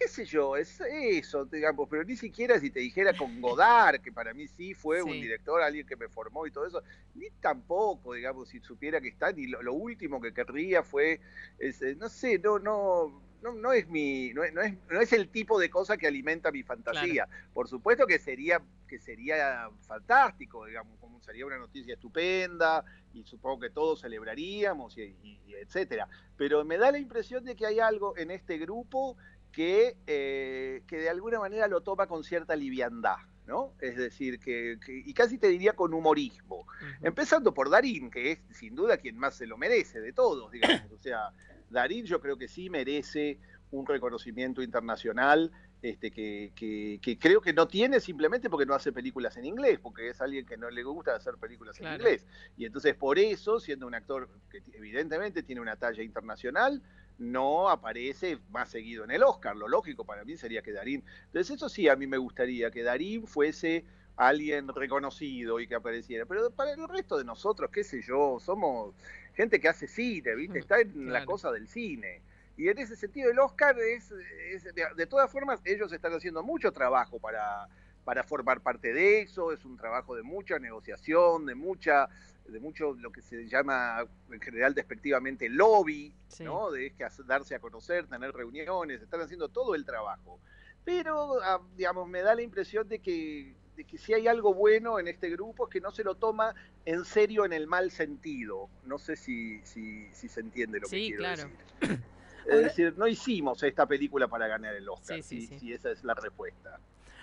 qué 0.00 0.08
sé 0.08 0.24
yo, 0.24 0.56
es 0.56 0.80
eso, 0.80 1.44
digamos, 1.44 1.86
pero 1.90 2.02
ni 2.04 2.16
siquiera 2.16 2.58
si 2.58 2.70
te 2.70 2.80
dijera 2.80 3.12
con 3.12 3.38
Godard, 3.42 4.00
que 4.00 4.10
para 4.10 4.32
mí 4.32 4.48
sí 4.48 4.72
fue 4.72 5.02
un 5.02 5.12
director, 5.20 5.60
alguien 5.60 5.86
que 5.86 5.94
me 5.94 6.08
formó 6.08 6.46
y 6.46 6.50
todo 6.50 6.66
eso, 6.66 6.82
ni 7.14 7.28
tampoco, 7.40 8.14
digamos, 8.14 8.48
si 8.48 8.60
supiera 8.60 8.98
que 9.02 9.08
está, 9.08 9.30
ni 9.30 9.46
lo, 9.46 9.62
lo 9.62 9.74
último 9.74 10.18
que 10.18 10.32
querría 10.32 10.82
fue, 10.82 11.20
ese, 11.58 11.96
no 11.96 12.08
sé, 12.08 12.38
no, 12.38 12.58
no, 12.58 13.22
no, 13.42 13.52
no 13.52 13.72
es 13.72 13.88
mi, 13.88 14.32
no 14.32 14.42
es, 14.42 14.54
no 14.54 14.62
es, 14.62 14.74
no 14.88 15.00
es 15.02 15.12
el 15.12 15.28
tipo 15.28 15.60
de 15.60 15.68
cosa 15.68 15.98
que 15.98 16.06
alimenta 16.06 16.50
mi 16.50 16.62
fantasía. 16.62 17.28
Por 17.52 17.68
supuesto 17.68 18.06
que 18.06 18.18
sería, 18.18 18.62
que 18.88 18.98
sería 18.98 19.68
fantástico, 19.86 20.64
digamos, 20.64 20.98
como 20.98 21.20
sería 21.20 21.44
una 21.44 21.58
noticia 21.58 21.92
estupenda, 21.94 22.84
y 23.12 23.22
supongo 23.24 23.60
que 23.60 23.70
todos 23.70 24.00
celebraríamos, 24.00 24.96
y, 24.96 25.02
y- 25.22 25.40
y 25.46 25.54
etcétera. 25.54 26.08
Pero 26.38 26.64
me 26.64 26.78
da 26.78 26.90
la 26.90 26.98
impresión 26.98 27.44
de 27.44 27.54
que 27.54 27.66
hay 27.66 27.80
algo 27.80 28.16
en 28.16 28.30
este 28.30 28.56
grupo 28.56 29.16
que, 29.52 29.96
eh, 30.06 30.82
que 30.86 30.98
de 30.98 31.08
alguna 31.10 31.38
manera 31.40 31.66
lo 31.68 31.80
toma 31.82 32.06
con 32.06 32.22
cierta 32.24 32.54
liviandad, 32.56 33.16
¿no? 33.46 33.74
Es 33.80 33.96
decir, 33.96 34.38
que, 34.38 34.78
que- 34.84 35.02
y 35.04 35.12
casi 35.12 35.38
te 35.38 35.48
diría 35.48 35.72
con 35.74 35.92
humorismo. 35.92 36.66
Empezando 37.02 37.52
por 37.52 37.68
Darín, 37.70 38.10
que 38.10 38.32
es 38.32 38.38
sin 38.56 38.74
duda 38.74 38.96
quien 38.96 39.16
más 39.16 39.34
se 39.34 39.46
lo 39.46 39.56
merece 39.58 40.00
de 40.00 40.12
todos, 40.12 40.52
digamos. 40.52 40.90
O 40.92 40.98
sea, 40.98 41.30
Darín 41.68 42.04
yo 42.04 42.20
creo 42.20 42.36
que 42.36 42.48
sí 42.48 42.70
merece 42.70 43.38
un 43.72 43.86
reconocimiento 43.86 44.62
internacional 44.62 45.50
este, 45.82 46.10
que, 46.10 46.52
que- 46.54 46.98
que 47.00 47.18
creo 47.18 47.40
que 47.40 47.52
no 47.54 47.66
tiene 47.66 48.00
simplemente 48.00 48.50
porque 48.50 48.66
no 48.66 48.74
hace 48.74 48.92
películas 48.92 49.36
en 49.38 49.46
inglés, 49.46 49.78
porque 49.80 50.10
es 50.10 50.20
alguien 50.20 50.44
que 50.44 50.56
no 50.58 50.68
le 50.68 50.82
gusta 50.82 51.14
hacer 51.16 51.34
películas 51.38 51.78
Claro. 51.78 51.94
en 51.94 52.00
inglés. 52.02 52.26
Y 52.56 52.66
entonces 52.66 52.94
por 52.94 53.18
eso, 53.18 53.58
siendo 53.58 53.86
un 53.86 53.94
actor 53.94 54.28
que 54.50 54.62
evidentemente 54.74 55.42
tiene 55.42 55.60
una 55.62 55.76
talla 55.76 56.02
internacional, 56.02 56.82
no 57.20 57.68
aparece 57.68 58.38
más 58.48 58.70
seguido 58.70 59.04
en 59.04 59.10
el 59.12 59.22
Oscar. 59.22 59.54
Lo 59.54 59.68
lógico 59.68 60.04
para 60.04 60.24
mí 60.24 60.36
sería 60.36 60.62
que 60.62 60.72
Darín. 60.72 61.04
Entonces 61.26 61.54
eso 61.56 61.68
sí, 61.68 61.88
a 61.88 61.94
mí 61.94 62.06
me 62.06 62.16
gustaría 62.18 62.70
que 62.70 62.82
Darín 62.82 63.26
fuese 63.26 63.84
alguien 64.16 64.68
reconocido 64.68 65.60
y 65.60 65.66
que 65.68 65.74
apareciera. 65.74 66.26
Pero 66.26 66.50
para 66.50 66.72
el 66.72 66.88
resto 66.88 67.16
de 67.18 67.24
nosotros, 67.24 67.70
qué 67.70 67.84
sé 67.84 68.02
yo, 68.02 68.38
somos 68.40 68.94
gente 69.34 69.60
que 69.60 69.68
hace 69.68 69.86
cine, 69.86 70.34
¿viste? 70.34 70.58
Está 70.60 70.80
en 70.80 71.12
la 71.12 71.24
cosa 71.24 71.52
del 71.52 71.68
cine. 71.68 72.22
Y 72.56 72.68
en 72.68 72.78
ese 72.78 72.96
sentido 72.96 73.30
el 73.30 73.38
Oscar 73.38 73.78
es, 73.78 74.10
es- 74.52 74.64
de, 74.74 74.84
de 74.96 75.06
todas 75.06 75.30
formas, 75.30 75.60
ellos 75.64 75.92
están 75.92 76.12
haciendo 76.14 76.42
mucho 76.42 76.72
trabajo 76.72 77.18
para, 77.18 77.68
para 78.04 78.24
formar 78.24 78.60
parte 78.62 78.92
de 78.92 79.20
eso, 79.22 79.52
es 79.52 79.64
un 79.64 79.76
trabajo 79.76 80.14
de 80.16 80.22
mucha 80.22 80.58
negociación, 80.58 81.46
de 81.46 81.54
mucha 81.54 82.08
de 82.52 82.60
mucho 82.60 82.94
lo 82.94 83.10
que 83.12 83.22
se 83.22 83.48
llama 83.48 84.06
en 84.30 84.40
general 84.40 84.74
despectivamente 84.74 85.48
lobby, 85.48 86.14
Sí. 86.28 86.44
¿no? 86.44 86.70
De 86.70 86.92
que 86.92 87.06
darse 87.26 87.54
a 87.54 87.58
conocer, 87.60 88.06
tener 88.06 88.32
reuniones, 88.32 89.02
están 89.02 89.20
haciendo 89.20 89.48
todo 89.48 89.74
el 89.74 89.84
trabajo. 89.84 90.38
Pero, 90.84 91.40
ah, 91.42 91.60
digamos, 91.76 92.08
me 92.08 92.22
da 92.22 92.34
la 92.34 92.42
impresión 92.42 92.88
de 92.88 93.00
que, 93.00 93.54
de 93.76 93.84
que 93.84 93.98
si 93.98 94.14
hay 94.14 94.28
algo 94.28 94.54
bueno 94.54 94.98
en 94.98 95.08
este 95.08 95.28
grupo 95.30 95.66
es 95.66 95.72
que 95.72 95.80
no 95.80 95.90
se 95.90 96.04
lo 96.04 96.14
toma 96.14 96.54
en 96.84 97.04
serio 97.04 97.44
en 97.44 97.52
el 97.52 97.66
mal 97.66 97.90
sentido. 97.90 98.68
No 98.84 98.98
sé 98.98 99.16
si, 99.16 99.60
si, 99.64 100.08
si 100.12 100.28
se 100.28 100.40
entiende 100.40 100.78
lo 100.80 100.88
que 100.88 100.96
Sí, 100.96 101.06
quiero 101.08 101.18
claro. 101.22 101.50
decir. 101.80 102.00
Es 102.46 102.62
decir, 102.62 102.94
no 102.96 103.06
hicimos 103.06 103.62
esta 103.62 103.86
película 103.86 104.26
para 104.26 104.48
ganar 104.48 104.74
el 104.74 104.88
Oscar, 104.88 105.22
Sí, 105.22 105.40
sí, 105.42 105.46
si, 105.46 105.58
si 105.58 105.72
esa 105.74 105.90
es 105.90 106.02
la 106.02 106.14
respuesta. 106.14 106.80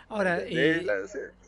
Ahora, 0.10 0.40
eh, 0.40 0.86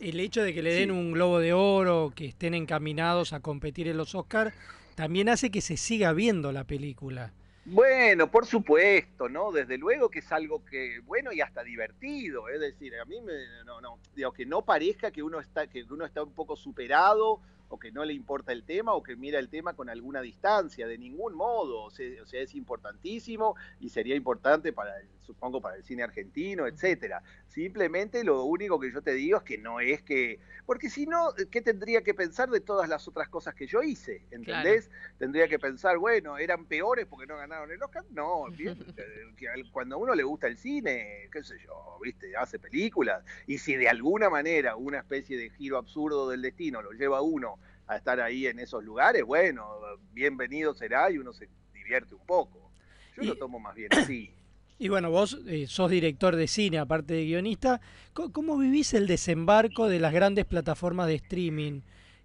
el 0.01 0.19
hecho 0.19 0.43
de 0.43 0.53
que 0.53 0.61
le 0.61 0.73
den 0.73 0.91
un 0.91 1.13
globo 1.13 1.39
de 1.39 1.53
oro, 1.53 2.11
que 2.13 2.25
estén 2.25 2.53
encaminados 2.53 3.31
a 3.31 3.39
competir 3.39 3.87
en 3.87 3.97
los 3.97 4.15
Oscars, 4.15 4.53
también 4.95 5.29
hace 5.29 5.49
que 5.49 5.61
se 5.61 5.77
siga 5.77 6.11
viendo 6.11 6.51
la 6.51 6.65
película. 6.65 7.31
Bueno, 7.65 8.31
por 8.31 8.45
supuesto, 8.45 9.29
¿no? 9.29 9.51
Desde 9.51 9.77
luego 9.77 10.09
que 10.09 10.19
es 10.19 10.31
algo 10.31 10.65
que 10.65 10.99
bueno 11.05 11.31
y 11.31 11.39
hasta 11.39 11.63
divertido, 11.63 12.49
es 12.49 12.59
decir, 12.59 12.95
a 12.95 13.05
mí 13.05 13.21
me 13.21 13.33
no 13.65 13.79
no, 13.79 13.99
digo 14.15 14.31
que 14.31 14.45
no 14.45 14.63
parezca 14.63 15.11
que 15.11 15.21
uno 15.21 15.39
está 15.39 15.67
que 15.67 15.83
uno 15.83 16.05
está 16.05 16.23
un 16.23 16.33
poco 16.33 16.55
superado 16.55 17.39
o 17.69 17.79
que 17.79 17.91
no 17.91 18.03
le 18.03 18.13
importa 18.13 18.51
el 18.51 18.63
tema 18.63 18.93
o 18.93 19.01
que 19.03 19.15
mira 19.15 19.39
el 19.39 19.49
tema 19.49 19.73
con 19.73 19.89
alguna 19.89 20.21
distancia, 20.21 20.87
de 20.87 20.97
ningún 20.97 21.33
modo, 21.35 21.83
o 21.83 21.89
sea, 21.89 22.21
o 22.21 22.25
sea, 22.25 22.41
es 22.41 22.55
importantísimo 22.55 23.55
y 23.79 23.89
sería 23.89 24.15
importante 24.15 24.73
para 24.73 24.99
el- 24.99 25.07
supongo 25.21 25.61
para 25.61 25.75
el 25.75 25.83
cine 25.83 26.01
argentino, 26.01 26.65
etcétera. 26.65 27.21
Simplemente 27.47 28.23
lo 28.23 28.43
único 28.45 28.79
que 28.79 28.91
yo 28.91 29.01
te 29.03 29.13
digo 29.13 29.37
es 29.37 29.43
que 29.43 29.57
no 29.59 29.79
es 29.79 30.01
que 30.01 30.39
porque 30.65 30.89
si 30.89 31.05
no, 31.05 31.33
¿qué 31.51 31.61
tendría 31.61 32.03
que 32.03 32.13
pensar 32.13 32.49
de 32.49 32.61
todas 32.61 32.89
las 32.89 33.07
otras 33.07 33.29
cosas 33.29 33.53
que 33.55 33.67
yo 33.67 33.81
hice? 33.83 34.25
¿Entendés? 34.31 34.89
Tendría 35.17 35.47
que 35.47 35.59
pensar, 35.59 35.97
bueno, 35.97 36.37
eran 36.37 36.65
peores 36.65 37.05
porque 37.05 37.27
no 37.27 37.37
ganaron 37.37 37.71
el 37.71 37.81
Oscar. 37.81 38.05
No, 38.09 38.45
cuando 39.71 39.95
a 39.95 39.97
uno 39.99 40.15
le 40.15 40.23
gusta 40.23 40.47
el 40.47 40.57
cine, 40.57 41.29
qué 41.31 41.43
sé 41.43 41.55
yo, 41.63 41.97
viste, 42.03 42.35
hace 42.35 42.59
películas. 42.59 43.23
Y 43.47 43.57
si 43.57 43.75
de 43.75 43.89
alguna 43.89 44.29
manera 44.29 44.75
una 44.75 44.99
especie 44.99 45.37
de 45.37 45.49
giro 45.51 45.77
absurdo 45.77 46.29
del 46.29 46.41
destino 46.41 46.81
lo 46.81 46.91
lleva 46.91 47.17
a 47.19 47.21
uno 47.21 47.58
a 47.89 47.97
estar 47.97 48.19
ahí 48.21 48.45
en 48.45 48.59
esos 48.59 48.83
lugares, 48.83 49.23
bueno, 49.25 49.67
bienvenido 50.13 50.75
será 50.75 51.09
y 51.11 51.17
uno 51.17 51.33
se 51.33 51.49
divierte 51.73 52.13
un 52.13 52.21
poco. 52.25 52.69
Yo 53.17 53.23
lo 53.23 53.35
tomo 53.35 53.59
más 53.59 53.75
bien 53.75 53.89
así. 53.91 54.31
Y 54.77 54.87
bueno, 54.89 55.09
vos 55.09 55.39
eh, 55.47 55.65
sos 55.67 55.89
director 55.89 56.35
de 56.35 56.47
cine, 56.47 56.77
aparte 56.77 57.15
de 57.15 57.25
guionista. 57.25 57.81
¿Cómo 58.13 58.57
vivís 58.57 58.93
el 58.93 59.07
desembarco 59.07 59.89
de 59.89 59.99
las 59.99 60.13
grandes 60.13 60.45
plataformas 60.45 61.07
de 61.07 61.15
streaming 61.15 61.81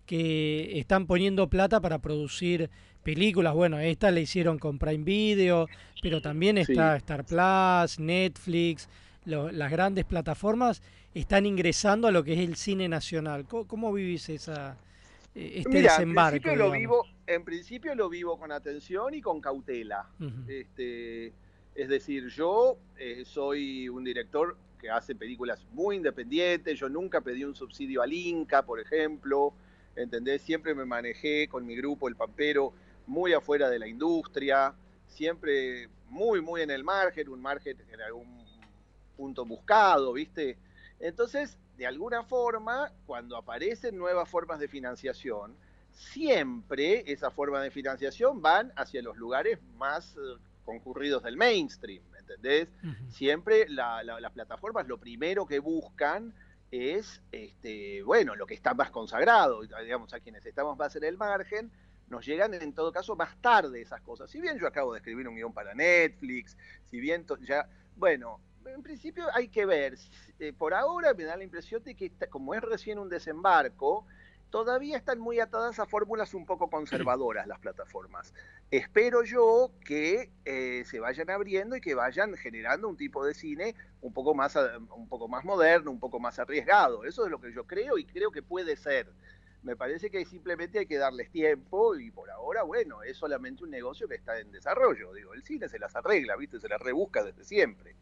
que 0.06 0.78
están 0.78 1.06
poniendo 1.06 1.48
plata 1.48 1.80
para 1.80 1.98
producir 1.98 2.68
películas? 3.02 3.54
Bueno, 3.54 3.78
esta 3.80 4.10
la 4.10 4.20
hicieron 4.20 4.58
con 4.58 4.78
Prime 4.78 5.02
Video, 5.02 5.66
pero 6.02 6.20
también 6.20 6.58
está 6.58 6.92
Sí. 6.92 6.98
Star 6.98 7.24
Plus, 7.24 7.98
Netflix. 7.98 8.88
lo- 9.24 9.50
las 9.50 9.70
grandes 9.72 10.04
plataformas 10.04 10.82
están 11.14 11.46
ingresando 11.46 12.06
a 12.06 12.10
lo 12.10 12.22
que 12.22 12.34
es 12.34 12.40
el 12.40 12.56
cine 12.56 12.86
nacional. 12.90 13.46
¿Cómo, 13.46 13.66
cómo 13.66 13.92
vivís 13.92 14.28
esa, 14.28 14.76
este 15.34 15.68
Mira, 15.68 15.80
en 15.80 15.84
desembarco? 15.84 16.30
principio, 16.42 16.56
lo 16.56 16.72
digamos? 16.72 16.78
vivo, 16.78 17.06
en 17.26 17.44
principio 17.44 17.94
lo 17.94 18.08
vivo 18.08 18.38
con 18.38 18.52
atención 18.52 19.14
y 19.14 19.20
con 19.20 19.40
cautela. 19.40 20.08
Este, 20.48 21.32
es 21.74 21.88
decir, 21.88 22.28
yo 22.28 22.76
eh, 22.96 23.24
soy 23.24 23.88
un 23.88 24.04
director 24.04 24.56
que 24.80 24.90
hace 24.90 25.14
películas 25.14 25.66
muy 25.72 25.96
independientes, 25.96 26.78
yo 26.78 26.88
nunca 26.88 27.20
pedí 27.20 27.42
un 27.44 27.54
subsidio 27.54 28.02
al 28.02 28.12
Inca, 28.12 28.62
por 28.62 28.78
ejemplo, 28.80 29.54
¿entendés? 29.96 30.42
Siempre 30.42 30.74
me 30.74 30.84
manejé 30.84 31.48
con 31.48 31.66
mi 31.66 31.74
grupo, 31.74 32.06
el 32.08 32.16
Pampero, 32.16 32.72
muy 33.06 33.32
afuera 33.32 33.68
de 33.70 33.78
la 33.78 33.88
industria, 33.88 34.74
siempre 35.08 35.88
muy, 36.10 36.40
muy 36.40 36.60
en 36.62 36.70
el 36.70 36.84
margen, 36.84 37.28
un 37.28 37.40
margen 37.40 37.76
en 37.90 38.00
algún 38.02 38.44
punto 39.16 39.44
buscado, 39.44 40.12
¿viste? 40.12 40.58
Entonces, 41.00 41.58
de 41.76 41.86
alguna 41.86 42.22
forma, 42.22 42.92
cuando 43.06 43.36
aparecen 43.36 43.96
nuevas 43.98 44.28
formas 44.28 44.58
de 44.60 44.68
financiación, 44.68 45.56
siempre 45.92 47.10
esas 47.10 47.32
formas 47.32 47.62
de 47.62 47.70
financiación 47.70 48.40
van 48.42 48.72
hacia 48.76 49.02
los 49.02 49.16
lugares 49.16 49.58
más 49.76 50.16
eh, 50.16 50.20
concurridos 50.64 51.22
del 51.22 51.36
mainstream, 51.36 52.02
¿entendés? 52.18 52.68
Siempre 53.10 53.68
la- 53.68 54.02
la- 54.02 54.20
las 54.20 54.32
plataformas 54.32 54.86
lo 54.88 54.98
primero 54.98 55.46
que 55.46 55.58
buscan 55.58 56.32
es, 56.70 57.20
este, 57.30 58.02
bueno, 58.02 58.34
lo 58.34 58.46
que 58.46 58.54
está 58.54 58.74
más 58.74 58.90
consagrado, 58.90 59.62
digamos, 59.62 60.12
a 60.12 60.20
quienes 60.20 60.44
estamos 60.46 60.76
más 60.76 60.96
en 60.96 61.04
el 61.04 61.16
margen, 61.16 61.70
nos 62.08 62.26
llegan 62.26 62.52
en 62.54 62.72
todo 62.72 62.92
caso 62.92 63.14
más 63.16 63.36
tarde 63.40 63.80
esas 63.80 64.00
cosas. 64.02 64.30
Si 64.30 64.40
bien 64.40 64.58
yo 64.58 64.66
acabo 64.66 64.92
de 64.92 64.98
escribir 64.98 65.26
un 65.28 65.36
guion 65.36 65.52
para 65.52 65.74
Netflix, 65.74 66.56
si 66.90 66.98
bien 67.00 67.24
ya, 67.42 67.68
bueno, 67.96 68.40
en 68.66 68.82
principio 68.82 69.24
hay 69.34 69.48
que 69.48 69.66
ver. 69.66 69.96
Eh, 70.38 70.52
por 70.52 70.74
ahora 70.74 71.14
me 71.14 71.24
da 71.24 71.36
la 71.36 71.44
impresión 71.44 71.82
de 71.84 71.94
que 71.94 72.10
como 72.30 72.54
es 72.54 72.62
recién 72.62 72.98
un 72.98 73.08
desembarco, 73.08 74.06
todavía 74.50 74.96
están 74.96 75.18
muy 75.18 75.40
atadas 75.40 75.78
a 75.80 75.86
fórmulas 75.86 76.32
un 76.34 76.46
poco 76.46 76.70
conservadoras 76.70 77.46
las 77.46 77.58
plataformas. 77.58 78.32
Espero 78.70 79.22
yo 79.24 79.72
que 79.84 80.30
eh, 80.44 80.84
se 80.86 81.00
vayan 81.00 81.30
abriendo 81.30 81.76
y 81.76 81.80
que 81.80 81.94
vayan 81.94 82.34
generando 82.36 82.88
un 82.88 82.96
tipo 82.96 83.24
de 83.24 83.34
cine 83.34 83.74
un 84.00 84.12
poco 84.12 84.34
más 84.34 84.56
a- 84.56 84.78
un 84.78 85.08
poco 85.08 85.28
más 85.28 85.44
moderno, 85.44 85.90
un 85.90 86.00
poco 86.00 86.20
más 86.20 86.38
arriesgado. 86.38 87.04
Eso 87.04 87.24
es 87.24 87.30
lo 87.30 87.40
que 87.40 87.52
yo 87.52 87.66
creo 87.66 87.98
y 87.98 88.04
creo 88.04 88.30
que 88.30 88.42
puede 88.42 88.76
ser. 88.76 89.12
Me 89.62 89.76
parece 89.76 90.10
que 90.10 90.24
simplemente 90.26 90.78
hay 90.78 90.86
que 90.86 90.98
darles 90.98 91.30
tiempo 91.30 91.96
y 91.96 92.10
por 92.10 92.30
ahora, 92.30 92.62
bueno, 92.64 93.02
es 93.02 93.16
solamente 93.16 93.64
un 93.64 93.70
negocio 93.70 94.06
que 94.08 94.14
está 94.14 94.38
en 94.38 94.52
desarrollo. 94.52 95.12
Digo, 95.14 95.32
el 95.34 95.42
cine 95.42 95.68
se 95.68 95.78
las 95.78 95.96
arregla, 95.96 96.36
¿viste? 96.36 96.60
Se 96.60 96.68
las 96.68 96.80
rebusca 96.80 97.24
desde 97.24 97.44
siempre. 97.44 97.96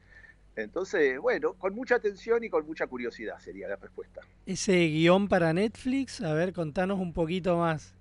Entonces, 0.55 1.19
bueno, 1.19 1.55
con 1.55 1.75
mucha 1.75 1.95
atención 1.95 2.45
y 2.45 2.51
con 2.51 2.67
mucha 2.67 2.87
curiosidad 2.87 3.39
sería 3.39 3.69
la 3.69 3.77
respuesta. 3.77 4.21
Ese 4.45 4.75
guion 4.89 5.29
para 5.29 5.53
Netflix, 5.53 6.21
a 6.21 6.35
ver, 6.35 6.53
contanos 6.53 6.99
un 7.01 7.13
poquito 7.13 7.57
más. 7.57 7.95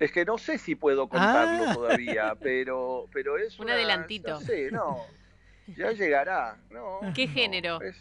Es 0.00 0.10
que 0.10 0.24
no 0.24 0.36
sé 0.38 0.58
si 0.58 0.74
puedo 0.74 1.08
contarlo 1.08 1.70
Ah. 1.70 1.74
todavía, 1.74 2.34
pero, 2.40 3.06
pero 3.12 3.38
es 3.38 3.56
Un 3.58 3.66
una- 3.66 3.74
adelantito. 3.74 4.30
No 4.30 4.40
sé, 4.40 4.70
no. 4.72 4.98
Ya 5.76 5.92
llegará, 5.92 6.58
¿no? 6.70 7.00
¿Qué 7.14 7.26
género? 7.28 7.80
Es, 7.80 7.96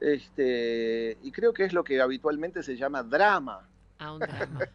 este, 0.00 1.16
y 1.22 1.32
creo 1.32 1.52
que 1.52 1.64
es 1.64 1.72
lo 1.72 1.84
que 1.84 2.00
habitualmente 2.00 2.62
se 2.62 2.76
llama 2.76 3.02
drama. 3.02 3.66
A 3.98 4.12
un 4.12 4.20
drama. 4.20 4.60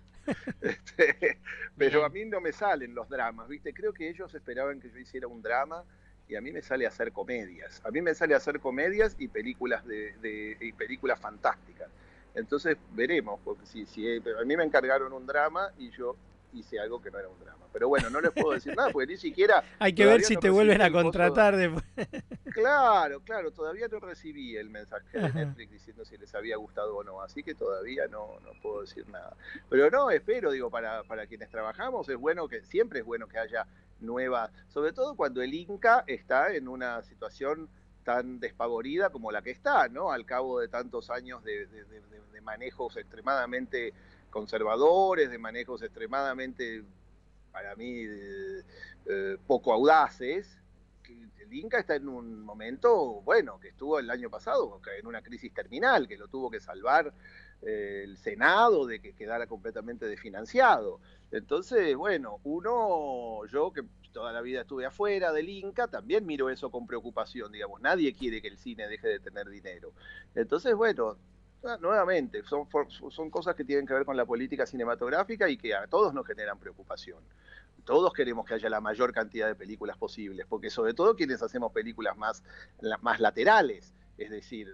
Este, 0.61 1.39
pero 1.75 2.05
a 2.05 2.09
mí 2.09 2.23
no 2.25 2.39
me 2.39 2.51
salen 2.51 2.93
los 2.93 3.09
dramas, 3.09 3.47
¿viste? 3.47 3.73
Creo 3.73 3.91
que 3.93 4.07
ellos 4.09 4.31
esperaban 4.35 4.79
que 4.79 4.91
yo 4.91 4.99
hiciera 4.99 5.27
un 5.27 5.41
drama 5.41 5.83
y 6.29 6.35
a 6.35 6.41
mí 6.41 6.51
me 6.51 6.61
sale 6.61 6.87
hacer 6.87 7.11
comedias. 7.11 7.81
A 7.85 7.91
mí 7.91 8.01
me 8.01 8.13
sale 8.15 8.35
hacer 8.35 8.59
comedias 8.61 9.15
y 9.19 9.27
películas 9.29 9.85
de, 9.85 10.15
de- 10.19 10.57
y 10.61 10.73
películas 10.73 11.19
fantásticas. 11.19 11.89
Entonces 12.35 12.77
veremos, 12.91 13.41
porque 13.43 13.65
si, 13.65 13.85
si 13.87 14.07
a 14.17 14.45
mí 14.45 14.55
me 14.55 14.63
encargaron 14.63 15.11
un 15.13 15.25
drama 15.25 15.71
y 15.77 15.91
yo 15.91 16.15
hice 16.53 16.79
algo 16.79 17.01
que 17.01 17.11
no 17.11 17.19
era 17.19 17.27
un 17.29 17.39
drama. 17.39 17.65
Pero 17.71 17.87
bueno, 17.87 18.09
no 18.09 18.19
les 18.21 18.31
puedo 18.31 18.51
decir 18.51 18.75
nada, 18.75 18.89
porque 18.91 19.07
ni 19.13 19.17
siquiera... 19.17 19.63
Hay 19.79 19.93
que 19.93 20.05
ver 20.05 20.21
si 20.23 20.33
no 20.35 20.39
te 20.39 20.49
vuelven 20.49 20.81
a 20.81 20.91
contratar 20.91 21.55
después. 21.55 21.83
Claro, 22.51 23.21
claro, 23.21 23.51
todavía 23.51 23.87
no 23.87 23.99
recibí 23.99 24.57
el 24.57 24.69
mensaje 24.69 25.17
de. 25.17 25.31
Netflix 25.31 25.71
diciendo 25.71 26.03
si 26.03 26.17
les 26.17 26.33
había 26.33 26.57
gustado 26.57 26.97
o 26.97 27.03
no, 27.03 27.21
así 27.21 27.43
que 27.43 27.53
todavía 27.55 28.07
no, 28.07 28.39
no 28.43 28.51
puedo 28.61 28.81
decir 28.81 29.07
nada. 29.07 29.37
Pero 29.69 29.89
no, 29.91 30.09
espero, 30.09 30.51
digo, 30.51 30.69
para, 30.69 31.03
para 31.03 31.27
quienes 31.27 31.49
trabajamos 31.49 32.09
es 32.09 32.17
bueno 32.17 32.47
que, 32.47 32.63
siempre 32.63 32.99
es 32.99 33.05
bueno 33.05 33.27
que 33.27 33.37
haya 33.37 33.67
nuevas, 33.99 34.51
sobre 34.67 34.91
todo 34.93 35.15
cuando 35.15 35.41
el 35.41 35.53
Inca 35.53 36.03
está 36.07 36.53
en 36.53 36.67
una 36.67 37.01
situación 37.03 37.69
tan 38.03 38.39
despavorida 38.39 39.09
como 39.09 39.31
la 39.31 39.41
que 39.41 39.51
está, 39.51 39.87
¿no? 39.87 40.11
Al 40.11 40.25
cabo 40.25 40.59
de 40.59 40.67
tantos 40.67 41.09
años 41.11 41.43
de, 41.43 41.67
de- 41.67 41.83
de- 41.85 42.01
de- 42.01 42.21
de 42.33 42.41
manejos 42.41 42.97
extremadamente 42.97 43.93
conservadores, 44.29 45.29
de 45.29 45.37
manejos 45.37 45.81
extremadamente, 45.81 46.83
para 47.51 47.75
mí, 47.75 48.03
eh, 48.03 48.63
eh, 49.05 49.37
poco 49.47 49.73
audaces, 49.73 50.59
el 51.49 51.53
Inca 51.53 51.79
está 51.79 51.95
en 51.95 52.07
un 52.07 52.41
momento, 52.41 53.21
bueno, 53.21 53.59
que 53.59 53.69
estuvo 53.69 53.99
el 53.99 54.09
año 54.09 54.29
pasado 54.29 54.79
en 54.97 55.07
una 55.07 55.21
crisis 55.21 55.53
terminal, 55.53 56.07
que 56.07 56.17
lo 56.17 56.27
tuvo 56.27 56.49
que 56.51 56.59
salvar 56.59 57.11
eh, 57.61 58.01
el 58.03 58.17
Senado 58.17 58.85
de 58.85 58.99
que 58.99 59.13
quedara 59.13 59.47
completamente 59.47 60.05
desfinanciado. 60.05 60.99
Entonces, 61.31 61.95
bueno, 61.95 62.39
uno, 62.43 63.45
yo 63.47 63.71
que 63.73 63.83
toda 64.11 64.31
la 64.31 64.41
vida 64.41 64.61
estuve 64.61 64.85
afuera 64.85 65.31
del 65.31 65.49
Inca, 65.49 65.87
también 65.87 66.25
miro 66.25 66.49
eso 66.49 66.69
con 66.71 66.87
preocupación, 66.87 67.51
digamos, 67.51 67.81
nadie 67.81 68.13
quiere 68.13 68.41
que 68.41 68.47
el 68.47 68.57
cine 68.57 68.87
deje 68.87 69.07
de 69.07 69.19
tener 69.19 69.49
dinero. 69.49 69.93
Entonces, 70.35 70.75
bueno, 70.75 71.17
nuevamente, 71.79 72.43
son, 72.43 72.67
son 73.11 73.29
cosas 73.29 73.55
que 73.55 73.65
tienen 73.65 73.85
que 73.85 73.93
ver 73.93 74.05
con 74.05 74.15
la 74.15 74.25
política 74.25 74.65
cinematográfica 74.65 75.49
y 75.49 75.57
que 75.57 75.75
a 75.75 75.87
todos 75.87 76.13
nos 76.13 76.25
generan 76.25 76.57
preocupación. 76.59 77.19
Todos 77.85 78.13
queremos 78.13 78.45
que 78.45 78.53
haya 78.53 78.69
la 78.69 78.81
mayor 78.81 79.13
cantidad 79.13 79.47
de 79.47 79.55
películas 79.55 79.97
posibles, 79.97 80.45
porque 80.47 80.69
sobre 80.69 80.93
todo 80.93 81.15
quienes 81.15 81.41
hacemos 81.41 81.71
películas 81.71 82.15
más, 82.17 82.43
más 83.01 83.19
laterales, 83.19 83.93
es 84.19 84.29
decir, 84.29 84.67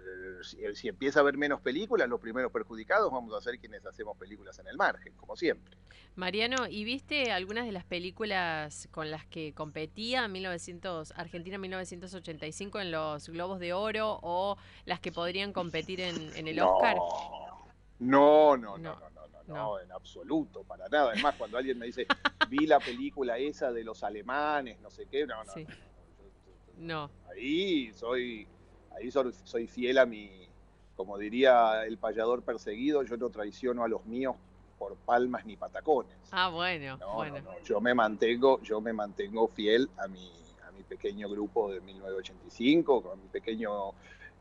si, 0.74 0.88
empieza 0.88 1.20
a 1.20 1.22
haber 1.22 1.36
menos 1.36 1.60
películas, 1.60 2.08
los 2.08 2.20
primeros 2.20 2.50
perjudicados 2.50 3.12
vamos 3.12 3.32
a 3.34 3.40
ser 3.40 3.58
quienes 3.58 3.86
hacemos 3.86 4.16
películas 4.16 4.58
en 4.58 4.66
el 4.66 4.76
margen, 4.76 5.12
como 5.14 5.36
siempre. 5.36 5.76
Mariano, 6.16 6.66
¿y 6.68 6.84
viste 6.84 7.30
algunas 7.30 7.66
de 7.66 7.72
las 7.72 7.84
películas 7.84 8.88
con 8.90 9.10
las 9.10 9.24
que 9.26 9.52
competía 9.52 10.26
1900, 10.28 11.12
Argentina 11.12 11.58
1985 11.58 12.80
en 12.80 12.90
los 12.90 13.28
Globos 13.28 13.60
de 13.60 13.72
Oro 13.72 14.18
o 14.22 14.56
las 14.84 14.98
que 14.98 15.12
podrían 15.12 15.52
competir 15.52 16.00
en, 16.00 16.16
en 16.36 16.48
el 16.48 16.56
No. 16.56 16.74
Oscar? 16.76 16.96
No, 17.98 18.56
no, 18.56 18.76
no, 18.76 18.94
no, 18.98 19.10
no, 19.10 19.26
no, 19.46 19.54
no, 19.54 19.80
en 19.80 19.90
absoluto, 19.92 20.64
para 20.64 20.88
nada. 20.88 21.12
Además, 21.12 21.34
cuando 21.38 21.56
alguien 21.56 21.78
me 21.78 21.86
dice, 21.86 22.06
vi 22.48 22.66
la 22.66 22.78
película 22.80 23.38
esa 23.38 23.72
de 23.72 23.84
los 23.84 24.02
alemanes, 24.02 24.80
no 24.80 24.90
sé 24.90 25.06
qué, 25.06 25.26
no, 25.26 25.42
no, 25.44 25.52
Sí. 25.52 25.66
no, 26.78 27.08
No. 27.08 27.10
ahí 27.30 27.92
soy, 27.94 28.46
ahí 28.96 29.10
soy, 29.10 29.32
soy 29.44 29.66
fiel 29.66 29.98
a 29.98 30.06
mi, 30.06 30.48
como 30.96 31.18
diría 31.18 31.84
el 31.84 31.98
payador 31.98 32.42
perseguido, 32.42 33.02
yo 33.02 33.16
no 33.16 33.30
traiciono 33.30 33.84
a 33.84 33.88
los 33.88 34.04
míos 34.06 34.36
por 34.78 34.96
palmas 34.96 35.44
ni 35.46 35.56
patacones. 35.56 36.16
Ah, 36.32 36.48
bueno, 36.48 36.96
No, 36.98 37.14
bueno. 37.14 37.40
no, 37.40 37.52
no, 37.52 37.60
yo 37.62 37.80
me 37.80 37.94
mantengo, 37.94 38.60
yo 38.62 38.80
me 38.80 38.92
mantengo 38.92 39.48
fiel 39.48 39.88
a 39.96 40.06
mi, 40.08 40.30
a 40.66 40.70
mi 40.72 40.82
pequeño 40.82 41.28
grupo 41.28 41.72
de 41.72 41.80
1985, 41.80 43.02
con 43.02 43.20
mi 43.22 43.28
pequeño 43.28 43.92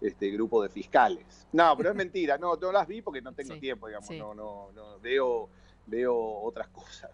este 0.01 0.29
grupo 0.31 0.61
de 0.61 0.69
fiscales. 0.69 1.47
No, 1.53 1.75
pero 1.77 1.89
es 1.91 1.95
mentira, 1.95 2.37
no, 2.37 2.55
no 2.57 2.71
las 2.71 2.85
vi 2.87 3.01
porque 3.01 3.21
no 3.21 3.31
tengo 3.33 3.53
Sí, 3.53 3.59
tiempo, 3.61 3.87
digamos, 3.87 4.07
sí. 4.09 4.17
no, 4.17 4.33
no, 4.35 4.71
no, 4.73 4.99
veo, 4.99 5.49
veo 5.87 6.15
otras 6.15 6.67
cosas. 6.69 7.11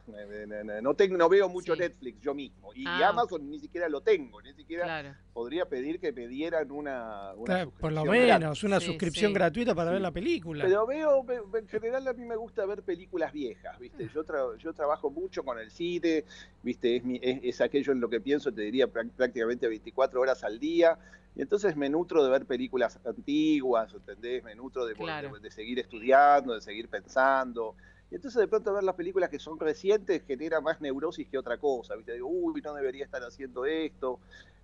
No, 0.81 0.93
tengo, 0.93 1.17
no 1.17 1.29
veo 1.29 1.49
mucho 1.49 1.73
Sí. 1.75 1.79
Netflix 1.81 2.19
yo 2.21 2.33
mismo. 2.33 2.71
Y 2.73 2.85
Ah. 2.87 3.09
Amazon 3.09 3.49
ni 3.49 3.59
siquiera 3.59 3.89
lo 3.89 4.01
tengo, 4.01 4.41
ni 4.41 4.53
siquiera 4.53 4.83
Claro. 4.83 5.15
podría 5.33 5.65
pedir 5.65 5.99
que 5.99 6.11
me 6.11 6.27
dieran 6.27 6.71
una, 6.71 7.33
una 7.35 7.45
Claro, 7.45 7.71
por 7.71 7.91
lo 7.91 8.01
suscripción 8.01 8.27
menos, 8.27 8.39
gratis. 8.41 8.63
una 8.63 8.79
Sí, 8.79 8.85
suscripción 8.87 9.29
sí. 9.31 9.33
gratuita 9.35 9.75
para 9.75 9.91
ver 9.91 10.01
la 10.01 10.11
película. 10.11 10.63
Pero 10.65 10.85
veo, 10.87 11.23
ve- 11.23 11.41
ve- 11.51 11.59
en 11.59 11.67
general 11.67 12.07
a 12.07 12.13
mí 12.13 12.25
me 12.25 12.35
gusta 12.35 12.65
ver 12.65 12.81
películas 12.83 13.31
viejas, 13.33 13.77
¿viste? 13.79 14.09
Yo, 14.13 14.25
tra- 14.25 14.57
yo 14.57 14.73
trabajo 14.73 15.09
mucho 15.09 15.43
con 15.43 15.59
el 15.59 15.69
cine, 15.71 16.23
¿viste? 16.63 16.97
Es, 16.97 17.03
mi- 17.03 17.19
es, 17.21 17.39
es 17.43 17.61
aquello 17.61 17.91
en 17.91 17.99
lo 17.99 18.09
que 18.09 18.21
pienso, 18.21 18.51
te 18.53 18.61
diría, 18.61 18.87
prá- 18.87 19.09
prácticamente 19.09 19.67
24 19.67 20.19
horas 20.21 20.43
al 20.43 20.59
día. 20.59 20.97
Y 21.33 21.41
entonces 21.41 21.77
me 21.77 21.89
nutro 21.89 22.23
de 22.25 22.29
ver 22.29 22.45
películas 22.45 22.99
antiguas, 23.05 23.93
¿entendés? 23.93 24.43
Me 24.43 24.53
nutro 24.55 24.85
de, 24.85 24.95
Claro. 24.95 25.33
de- 25.33 25.39
de 25.39 25.51
seguir 25.51 25.79
estudiando, 25.79 26.53
de 26.53 26.61
seguir 26.61 26.89
pensando. 26.89 27.75
Y 28.11 28.15
entonces 28.15 28.41
de 28.41 28.47
pronto 28.47 28.73
ver 28.73 28.83
las 28.83 28.95
películas 28.95 29.29
que 29.29 29.39
son 29.39 29.57
recientes 29.57 30.23
genera 30.27 30.59
más 30.59 30.81
neurosis 30.81 31.27
que 31.29 31.37
otra 31.37 31.57
cosa, 31.57 31.95
¿viste? 31.95 32.13
Digo, 32.13 32.27
uy, 32.27 32.61
no 32.61 32.73
debería 32.73 33.05
estar 33.05 33.23
haciendo 33.23 33.65
esto. 33.65 34.19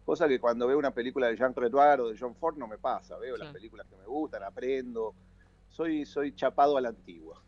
Cosa 0.06 0.28
que 0.28 0.40
cuando 0.40 0.68
veo 0.68 0.78
una 0.78 0.91
película 0.91 1.28
de 1.28 1.38
Jean 1.38 1.53
Renoir 1.56 2.02
o 2.02 2.10
de 2.10 2.18
John 2.19 2.36
Ford 2.36 2.57
no 2.57 2.68
me 2.68 2.78
pasa. 2.78 3.18
Veo 3.18 3.38
las 3.38 3.53
películas 3.53 3.88
que 3.90 3.95
me 3.95 4.06
gustan, 4.06 4.44
aprendo. 4.44 5.14
Soy, 5.69 6.06
soy 6.06 6.34
chapado 6.34 6.78
a 6.78 6.82
la 6.82 6.90
antigua. 6.90 7.41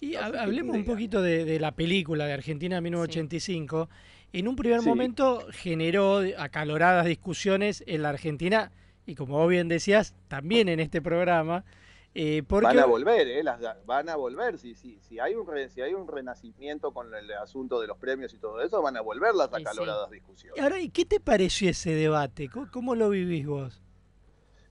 Y 0.00 0.14
hablemos 0.16 0.74
un 0.76 0.84
poquito 0.84 1.22
de, 1.22 1.44
de 1.44 1.60
la 1.60 1.72
película 1.72 2.26
de 2.26 2.32
Argentina 2.32 2.80
1985. 2.80 3.88
En 4.32 4.48
un 4.48 4.56
primer 4.56 4.80
Sí. 4.80 4.88
momento 4.88 5.46
generó 5.50 6.20
acaloradas 6.38 7.06
discusiones 7.06 7.84
en 7.86 8.02
la 8.02 8.08
Argentina 8.10 8.72
y 9.06 9.14
como 9.14 9.38
vos 9.38 9.48
bien 9.48 9.68
decías, 9.68 10.14
también 10.28 10.68
en 10.68 10.80
este 10.80 11.02
programa. 11.02 11.64
Eh, 12.14 12.42
porque 12.46 12.66
Van 12.66 12.78
a 12.80 12.86
volver, 12.86 13.28
¿eh? 13.28 13.42
Las, 13.42 13.60
van 13.86 14.08
a 14.08 14.16
volver. 14.16 14.58
Si, 14.58 14.74
si, 14.74 14.98
si, 15.00 15.18
hay 15.20 15.34
un 15.34 15.46
re- 15.46 15.68
si 15.70 15.80
hay 15.80 15.94
un 15.94 16.08
renacimiento 16.08 16.92
con 16.92 17.14
el 17.14 17.30
asunto 17.34 17.80
de 17.80 17.86
los 17.86 17.98
premios 17.98 18.34
y 18.34 18.38
todo 18.38 18.60
eso, 18.62 18.82
van 18.82 18.96
a 18.96 19.00
volver 19.00 19.34
las 19.34 19.48
sí. 19.50 19.56
acaloradas 19.62 20.10
discusiones. 20.10 20.60
Ahora, 20.62 20.80
¿y 20.80 20.90
qué 20.90 21.04
te 21.04 21.20
pareció 21.20 21.70
ese 21.70 21.90
debate? 21.94 22.48
¿Cómo, 22.48 22.68
cómo 22.72 22.94
lo 22.94 23.10
vivís 23.10 23.46
vos? 23.46 23.80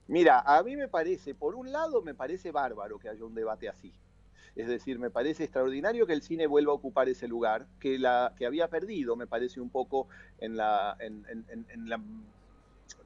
Mira, 0.06 0.40
a 0.40 0.62
mí 0.62 0.76
me 0.76 0.88
parece, 0.88 1.34
por 1.34 1.54
un 1.54 1.70
lado, 1.72 2.02
me 2.02 2.14
parece 2.14 2.50
bárbaro 2.50 2.98
que 2.98 3.08
haya 3.08 3.24
un 3.24 3.34
debate 3.34 3.68
así. 3.68 3.92
Es 4.56 4.66
decir, 4.66 4.98
me 4.98 5.10
parece 5.10 5.44
extraordinario 5.44 6.06
que 6.06 6.12
el 6.12 6.22
cine 6.22 6.48
vuelva 6.48 6.72
a 6.72 6.74
ocupar 6.74 7.08
ese 7.08 7.28
lugar, 7.28 7.66
que, 7.78 7.98
la, 7.98 8.34
que 8.36 8.44
había 8.44 8.66
perdido, 8.68 9.14
me 9.14 9.28
parece 9.28 9.60
un 9.60 9.70
poco 9.70 10.08
en 10.38 10.56
la, 10.56 10.96
en, 10.98 11.24
en- 11.30 11.46
en- 11.48 11.66
en 11.70 11.88
la 11.88 12.00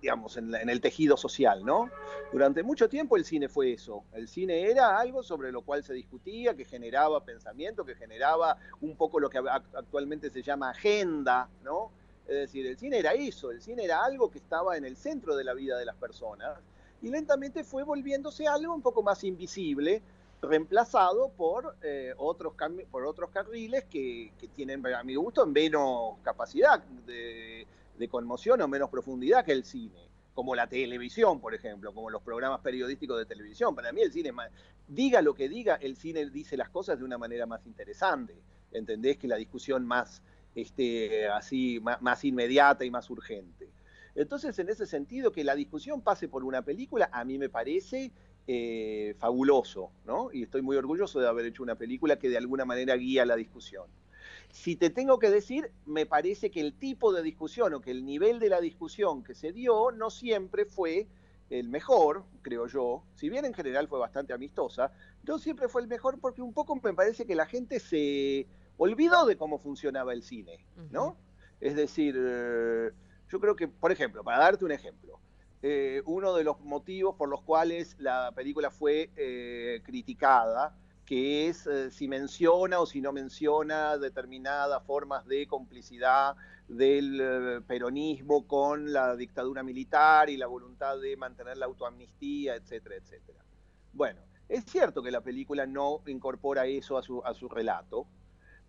digamos, 0.00 0.36
en, 0.36 0.54
el 0.54 0.80
tejido 0.80 1.16
social, 1.16 1.64
¿no? 1.64 1.90
Durante 2.32 2.62
mucho 2.62 2.88
tiempo 2.88 3.16
el 3.16 3.24
cine 3.24 3.48
fue 3.48 3.72
eso. 3.72 4.04
El 4.12 4.28
cine 4.28 4.70
era 4.70 4.98
algo 4.98 5.22
sobre 5.22 5.52
lo 5.52 5.62
cual 5.62 5.82
se 5.82 5.94
discutía, 5.94 6.54
que 6.54 6.64
generaba 6.64 7.24
pensamiento, 7.24 7.84
que 7.84 7.94
generaba 7.94 8.56
un 8.80 8.96
poco 8.96 9.20
lo 9.20 9.30
que 9.30 9.38
ac- 9.38 9.62
actualmente 9.74 10.30
se 10.30 10.42
llama 10.42 10.70
agenda, 10.70 11.48
¿no? 11.62 11.90
Es 12.26 12.36
decir, 12.36 12.66
el 12.66 12.78
cine 12.78 12.98
era 12.98 13.12
eso, 13.12 13.50
el 13.50 13.60
cine 13.60 13.84
era 13.84 14.02
algo 14.02 14.30
que 14.30 14.38
estaba 14.38 14.76
en 14.76 14.84
el 14.84 14.96
centro 14.96 15.36
de 15.36 15.44
la 15.44 15.52
vida 15.52 15.78
de 15.78 15.84
las 15.84 15.96
personas 15.96 16.58
y 17.02 17.08
lentamente 17.08 17.64
fue 17.64 17.82
volviéndose 17.82 18.46
algo 18.48 18.74
un 18.74 18.80
poco 18.80 19.02
más 19.02 19.24
invisible, 19.24 20.02
reemplazado 20.40 21.30
por, 21.30 21.76
eh, 21.82 22.14
otros, 22.16 22.54
por 22.90 23.04
otros 23.06 23.30
carriles 23.30 23.84
que, 23.84 24.32
que 24.38 24.48
tienen, 24.48 24.84
a 24.86 25.02
mi 25.02 25.14
gusto, 25.14 25.46
menos 25.46 26.16
capacidad 26.22 26.82
de, 27.06 27.66
de 27.98 28.08
conmoción 28.08 28.60
o 28.60 28.68
menos 28.68 28.90
profundidad 28.90 29.44
que 29.44 29.52
el 29.52 29.64
cine, 29.64 30.08
como 30.34 30.54
la 30.54 30.66
televisión, 30.66 31.40
por 31.40 31.54
ejemplo, 31.54 31.94
como 31.94 32.10
los 32.10 32.22
programas 32.22 32.60
periodísticos 32.60 33.18
de 33.18 33.26
televisión. 33.26 33.74
Para 33.74 33.92
mí 33.92 34.02
el 34.02 34.12
cine, 34.12 34.30
es 34.30 34.34
más- 34.34 34.50
diga 34.88 35.22
lo 35.22 35.34
que 35.34 35.48
diga, 35.48 35.76
el 35.76 35.96
cine 35.96 36.28
dice 36.30 36.56
las 36.56 36.70
cosas 36.70 36.98
de 36.98 37.04
una 37.04 37.18
manera 37.18 37.46
más 37.46 37.64
interesante, 37.66 38.34
¿entendés? 38.72 39.16
Que 39.16 39.28
la 39.28 39.36
discusión 39.36 39.86
más, 39.86 40.22
este, 40.54 41.28
así, 41.28 41.80
más, 41.80 42.02
más 42.02 42.24
inmediata 42.24 42.84
y 42.84 42.90
más 42.90 43.08
urgente. 43.10 43.68
Entonces, 44.16 44.58
en 44.58 44.68
ese 44.68 44.86
sentido, 44.86 45.32
que 45.32 45.42
la 45.44 45.54
discusión 45.54 46.00
pase 46.00 46.28
por 46.28 46.44
una 46.44 46.62
película, 46.62 47.08
a 47.12 47.24
mí 47.24 47.38
me 47.38 47.48
parece 47.48 48.12
eh, 48.46 49.14
fabuloso, 49.18 49.90
¿no? 50.04 50.30
Y 50.32 50.42
estoy 50.42 50.60
muy 50.62 50.76
orgulloso 50.76 51.18
de 51.18 51.26
haber 51.26 51.46
hecho 51.46 51.62
una 51.62 51.76
película 51.76 52.18
que 52.18 52.28
de 52.28 52.36
alguna 52.36 52.64
manera 52.66 52.94
guía 52.94 53.24
la 53.24 53.36
discusión. 53.36 53.86
Si 54.54 54.76
te 54.76 54.88
tengo 54.88 55.18
que 55.18 55.30
decir, 55.30 55.72
me 55.84 56.06
parece 56.06 56.48
que 56.52 56.60
el 56.60 56.78
tipo 56.78 57.12
de 57.12 57.22
discusión 57.22 57.74
o 57.74 57.80
que 57.80 57.90
el 57.90 58.06
nivel 58.06 58.38
de 58.38 58.48
la 58.48 58.60
discusión 58.60 59.24
que 59.24 59.34
se 59.34 59.50
dio 59.50 59.90
no 59.90 60.10
siempre 60.10 60.64
fue 60.64 61.08
el 61.50 61.68
mejor, 61.68 62.24
creo 62.40 62.68
yo, 62.68 63.02
si 63.16 63.28
bien 63.28 63.44
en 63.44 63.52
general 63.52 63.88
fue 63.88 63.98
bastante 63.98 64.32
amistosa, 64.32 64.92
no 65.24 65.40
siempre 65.40 65.66
fue 65.66 65.82
el 65.82 65.88
mejor 65.88 66.20
porque 66.20 66.40
un 66.40 66.54
poco 66.54 66.76
me 66.76 66.94
parece 66.94 67.26
que 67.26 67.34
la 67.34 67.46
gente 67.46 67.80
se 67.80 68.46
olvidó 68.76 69.26
de 69.26 69.36
cómo 69.36 69.58
funcionaba 69.58 70.12
el 70.12 70.22
cine, 70.22 70.64
¿no? 70.92 71.16
Es 71.60 71.74
decir, 71.74 72.14
eh, 72.16 72.92
yo 73.28 73.40
creo 73.40 73.56
que, 73.56 73.66
por 73.66 73.90
ejemplo, 73.90 74.22
para 74.22 74.38
darte 74.38 74.64
un 74.64 74.70
ejemplo, 74.70 75.18
eh, 75.62 76.00
uno 76.06 76.32
de 76.32 76.44
los 76.44 76.60
motivos 76.60 77.16
por 77.16 77.28
los 77.28 77.42
cuales 77.42 77.96
la 77.98 78.30
película 78.36 78.70
fue 78.70 79.10
eh, 79.16 79.82
criticada, 79.84 80.76
que 81.04 81.48
es 81.48 81.66
eh, 81.66 81.90
si 81.90 82.08
menciona 82.08 82.80
o 82.80 82.86
si 82.86 83.00
no 83.00 83.12
menciona 83.12 83.98
determinadas 83.98 84.82
formas 84.84 85.26
de 85.26 85.46
complicidad 85.46 86.36
del 86.68 87.20
eh, 87.20 87.60
peronismo 87.66 88.46
con 88.46 88.92
la 88.92 89.14
dictadura 89.16 89.62
militar 89.62 90.30
y 90.30 90.36
la 90.36 90.46
voluntad 90.46 90.98
de 90.98 91.16
mantener 91.16 91.58
la 91.58 91.66
autoamnistía, 91.66 92.56
etcétera, 92.56 92.96
etcétera. 92.96 93.44
Bueno, 93.92 94.20
es 94.48 94.64
cierto 94.64 95.02
que 95.02 95.10
la 95.10 95.20
película 95.20 95.66
no 95.66 96.02
incorpora 96.06 96.66
eso 96.66 96.96
a 96.96 97.02
su, 97.02 97.22
a 97.24 97.34
su 97.34 97.48
relato, 97.48 98.06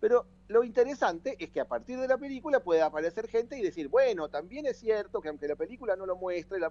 pero 0.00 0.26
lo 0.48 0.62
interesante 0.62 1.36
es 1.38 1.50
que 1.50 1.60
a 1.60 1.68
partir 1.68 1.98
de 1.98 2.06
la 2.06 2.18
película 2.18 2.60
puede 2.60 2.82
aparecer 2.82 3.28
gente 3.28 3.58
y 3.58 3.62
decir, 3.62 3.88
bueno, 3.88 4.28
también 4.28 4.66
es 4.66 4.78
cierto 4.78 5.20
que 5.20 5.28
aunque 5.28 5.48
la 5.48 5.56
película 5.56 5.96
no 5.96 6.06
lo 6.06 6.16
muestre, 6.16 6.60
la 6.60 6.70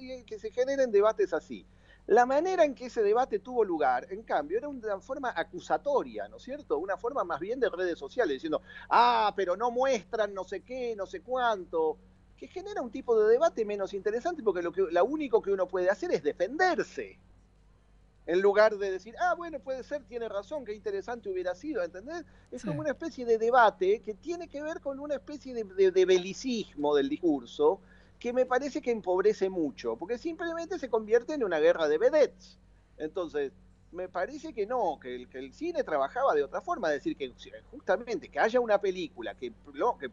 y 0.00 0.24
que 0.24 0.38
se 0.38 0.50
generen 0.50 0.90
debates 0.90 1.32
así. 1.32 1.64
La 2.06 2.26
manera 2.26 2.64
en 2.64 2.74
que 2.76 2.86
ese 2.86 3.02
debate 3.02 3.38
tuvo 3.40 3.64
lugar, 3.64 4.06
en 4.10 4.22
cambio, 4.22 4.58
era 4.58 4.68
una 4.68 5.00
forma 5.00 5.32
acusatoria, 5.34 6.28
¿no 6.28 6.36
es 6.36 6.42
cierto? 6.44 6.78
Una 6.78 6.96
forma 6.96 7.24
más 7.24 7.40
bien 7.40 7.58
de 7.60 7.68
redes 7.70 7.98
sociales, 7.98 8.34
diciendo, 8.34 8.62
ah, 8.90 9.32
pero 9.36 9.56
no 9.56 9.70
muestran 9.70 10.34
no 10.34 10.44
sé 10.44 10.62
qué, 10.62 10.94
no 10.96 11.06
sé 11.06 11.22
cuánto, 11.22 11.98
que 12.36 12.48
genera 12.48 12.82
un 12.82 12.90
tipo 12.90 13.18
de 13.20 13.30
debate 13.32 13.64
menos 13.64 13.94
interesante 13.94 14.42
porque 14.42 14.62
lo, 14.62 14.72
que, 14.72 14.82
lo 14.90 15.04
único 15.04 15.40
que 15.42 15.52
uno 15.52 15.66
puede 15.68 15.90
hacer 15.90 16.12
es 16.12 16.22
defenderse. 16.22 17.18
En 18.24 18.40
lugar 18.40 18.76
de 18.78 18.90
decir, 18.92 19.14
ah, 19.18 19.34
bueno, 19.36 19.58
puede 19.60 19.82
ser, 19.82 20.04
tiene 20.04 20.28
razón, 20.28 20.64
qué 20.64 20.72
interesante 20.74 21.28
hubiera 21.28 21.54
sido, 21.56 21.82
¿entendés? 21.82 22.24
Es 22.52 22.64
como 22.64 22.80
una 22.80 22.90
especie 22.90 23.26
de 23.26 23.36
debate 23.36 24.00
que 24.00 24.14
tiene 24.14 24.48
que 24.48 24.62
ver 24.62 24.80
con 24.80 25.00
una 25.00 25.14
especie 25.16 25.52
de, 25.54 25.64
de- 25.64 25.90
de 25.90 26.04
belicismo 26.06 26.94
del 26.94 27.08
discurso 27.08 27.80
que 28.22 28.32
me 28.32 28.46
parece 28.46 28.80
que 28.80 28.92
empobrece 28.92 29.50
mucho, 29.50 29.96
porque 29.96 30.16
simplemente 30.16 30.78
se 30.78 30.88
convierte 30.88 31.34
en 31.34 31.42
una 31.42 31.58
guerra 31.58 31.88
de 31.88 31.98
vedettes. 31.98 32.56
Entonces, 32.96 33.50
me 33.90 34.08
parece 34.08 34.54
que 34.54 34.64
no, 34.64 35.00
que 35.02 35.26
el, 35.32 35.52
cine 35.52 35.82
trabajaba 35.82 36.32
de 36.32 36.44
otra 36.44 36.60
forma, 36.60 36.86
es 36.90 37.02
decir, 37.02 37.16
que 37.16 37.32
justamente 37.72 38.28
que 38.28 38.38
haya 38.38 38.60
una 38.60 38.80
película 38.80 39.34
que 39.34 39.52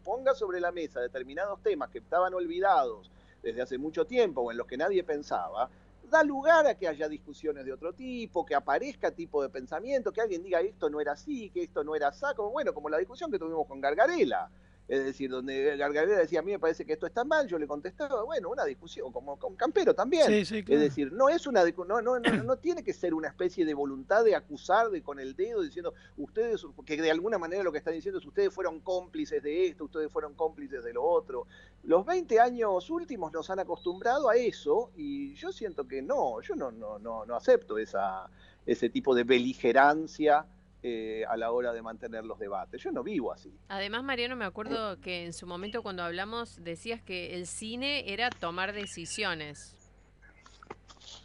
ponga 0.03 0.33
sobre 0.33 0.59
la 0.59 0.71
mesa 0.71 0.99
determinados 1.01 1.61
temas 1.61 1.91
que 1.91 1.99
estaban 1.99 2.33
olvidados 2.33 3.11
desde 3.43 3.61
hace 3.61 3.77
mucho 3.77 4.07
tiempo 4.07 4.41
o 4.41 4.49
en 4.49 4.57
los 4.57 4.65
que 4.65 4.75
nadie 4.75 5.03
pensaba, 5.03 5.69
da 6.09 6.23
lugar 6.23 6.65
a 6.65 6.73
que 6.73 6.87
haya 6.87 7.07
discusiones 7.07 7.63
de 7.63 7.73
otro 7.73 7.93
tipo, 7.93 8.43
que 8.43 8.55
aparezca 8.55 9.11
tipo 9.11 9.43
de 9.43 9.49
pensamiento, 9.49 10.11
que 10.11 10.21
alguien 10.21 10.41
diga 10.41 10.61
esto 10.61 10.89
no 10.89 10.99
era 10.99 11.11
así, 11.11 11.51
que 11.51 11.61
esto 11.61 11.83
no 11.83 11.93
era 11.93 12.07
así, 12.07 12.25
como, 12.35 12.49
bueno, 12.49 12.73
como 12.73 12.89
la 12.89 12.97
discusión 12.97 13.29
que 13.29 13.37
tuvimos 13.37 13.67
con 13.67 13.79
Gargarela. 13.79 14.49
Es 14.89 15.05
decir, 15.05 15.29
donde 15.29 15.77
Gargarela 15.77 16.17
decía, 16.17 16.39
a 16.39 16.41
mí 16.41 16.51
me 16.51 16.57
parece 16.57 16.83
que 16.83 16.93
esto 16.93 17.05
está 17.05 17.23
mal, 17.23 17.47
yo 17.47 17.59
le 17.59 17.67
contestaba, 17.67 18.23
bueno, 18.23 18.49
una 18.49 18.65
discusión, 18.65 19.11
como 19.11 19.37
con 19.37 19.55
Campero 19.55 19.93
también. 19.93 20.25
Sí, 20.25 20.45
sí, 20.45 20.63
claro. 20.63 20.81
Es 20.81 20.89
decir, 20.89 21.13
no 21.13 21.29
es 21.29 21.45
una 21.45 21.63
no, 21.63 22.01
no, 22.01 22.19
no, 22.19 22.43
no 22.43 22.57
tiene 22.57 22.83
que 22.83 22.91
ser 22.91 23.13
una 23.13 23.27
especie 23.27 23.65
de 23.65 23.75
voluntad 23.75 24.23
de 24.23 24.35
acusar 24.35 24.89
de 24.89 25.03
con 25.03 25.19
el 25.19 25.35
dedo 25.35 25.61
diciendo 25.61 25.93
ustedes, 26.17 26.65
que 26.87 26.99
de 26.99 27.11
alguna 27.11 27.37
manera 27.37 27.61
lo 27.61 27.71
que 27.71 27.77
están 27.77 27.93
diciendo 27.93 28.19
es 28.19 28.25
ustedes 28.25 28.51
fueron 28.51 28.79
cómplices 28.79 29.43
de 29.43 29.67
esto, 29.67 29.85
ustedes 29.85 30.11
fueron 30.11 30.33
cómplices 30.33 30.83
de 30.83 30.93
lo 30.93 31.03
otro. 31.03 31.45
Los 31.83 32.03
20 32.03 32.39
años 32.39 32.89
últimos 32.89 33.31
nos 33.31 33.47
han 33.51 33.59
acostumbrado 33.59 34.27
a 34.27 34.37
eso 34.37 34.89
y 34.97 35.35
yo 35.35 35.51
siento 35.51 35.87
que 35.87 36.01
no, 36.01 36.41
yo 36.41 36.55
no, 36.55 36.71
no, 36.71 36.97
no, 36.97 37.27
no 37.27 37.35
acepto 37.35 37.77
esa, 37.77 38.27
ese 38.65 38.89
tipo 38.89 39.13
de 39.13 39.23
beligerancia 39.23 40.47
eh, 40.81 41.23
a 41.27 41.35
la 41.37 41.51
hora 41.51 41.73
de 41.73 41.81
mantener 41.81 42.23
los 42.25 42.39
debates. 42.39 42.81
Yo 42.81 42.91
no 42.91 43.03
vivo 43.03 43.31
así. 43.31 43.53
Además, 43.67 44.03
Mariano, 44.03 44.35
me 44.35 44.45
acuerdo 44.45 44.99
que 45.01 45.25
en 45.25 45.33
su 45.33 45.45
momento 45.45 45.83
cuando 45.83 46.03
hablamos 46.03 46.63
decías 46.63 47.01
que 47.01 47.35
el 47.35 47.47
cine 47.47 48.11
era 48.13 48.29
tomar 48.29 48.73
decisiones. 48.73 49.75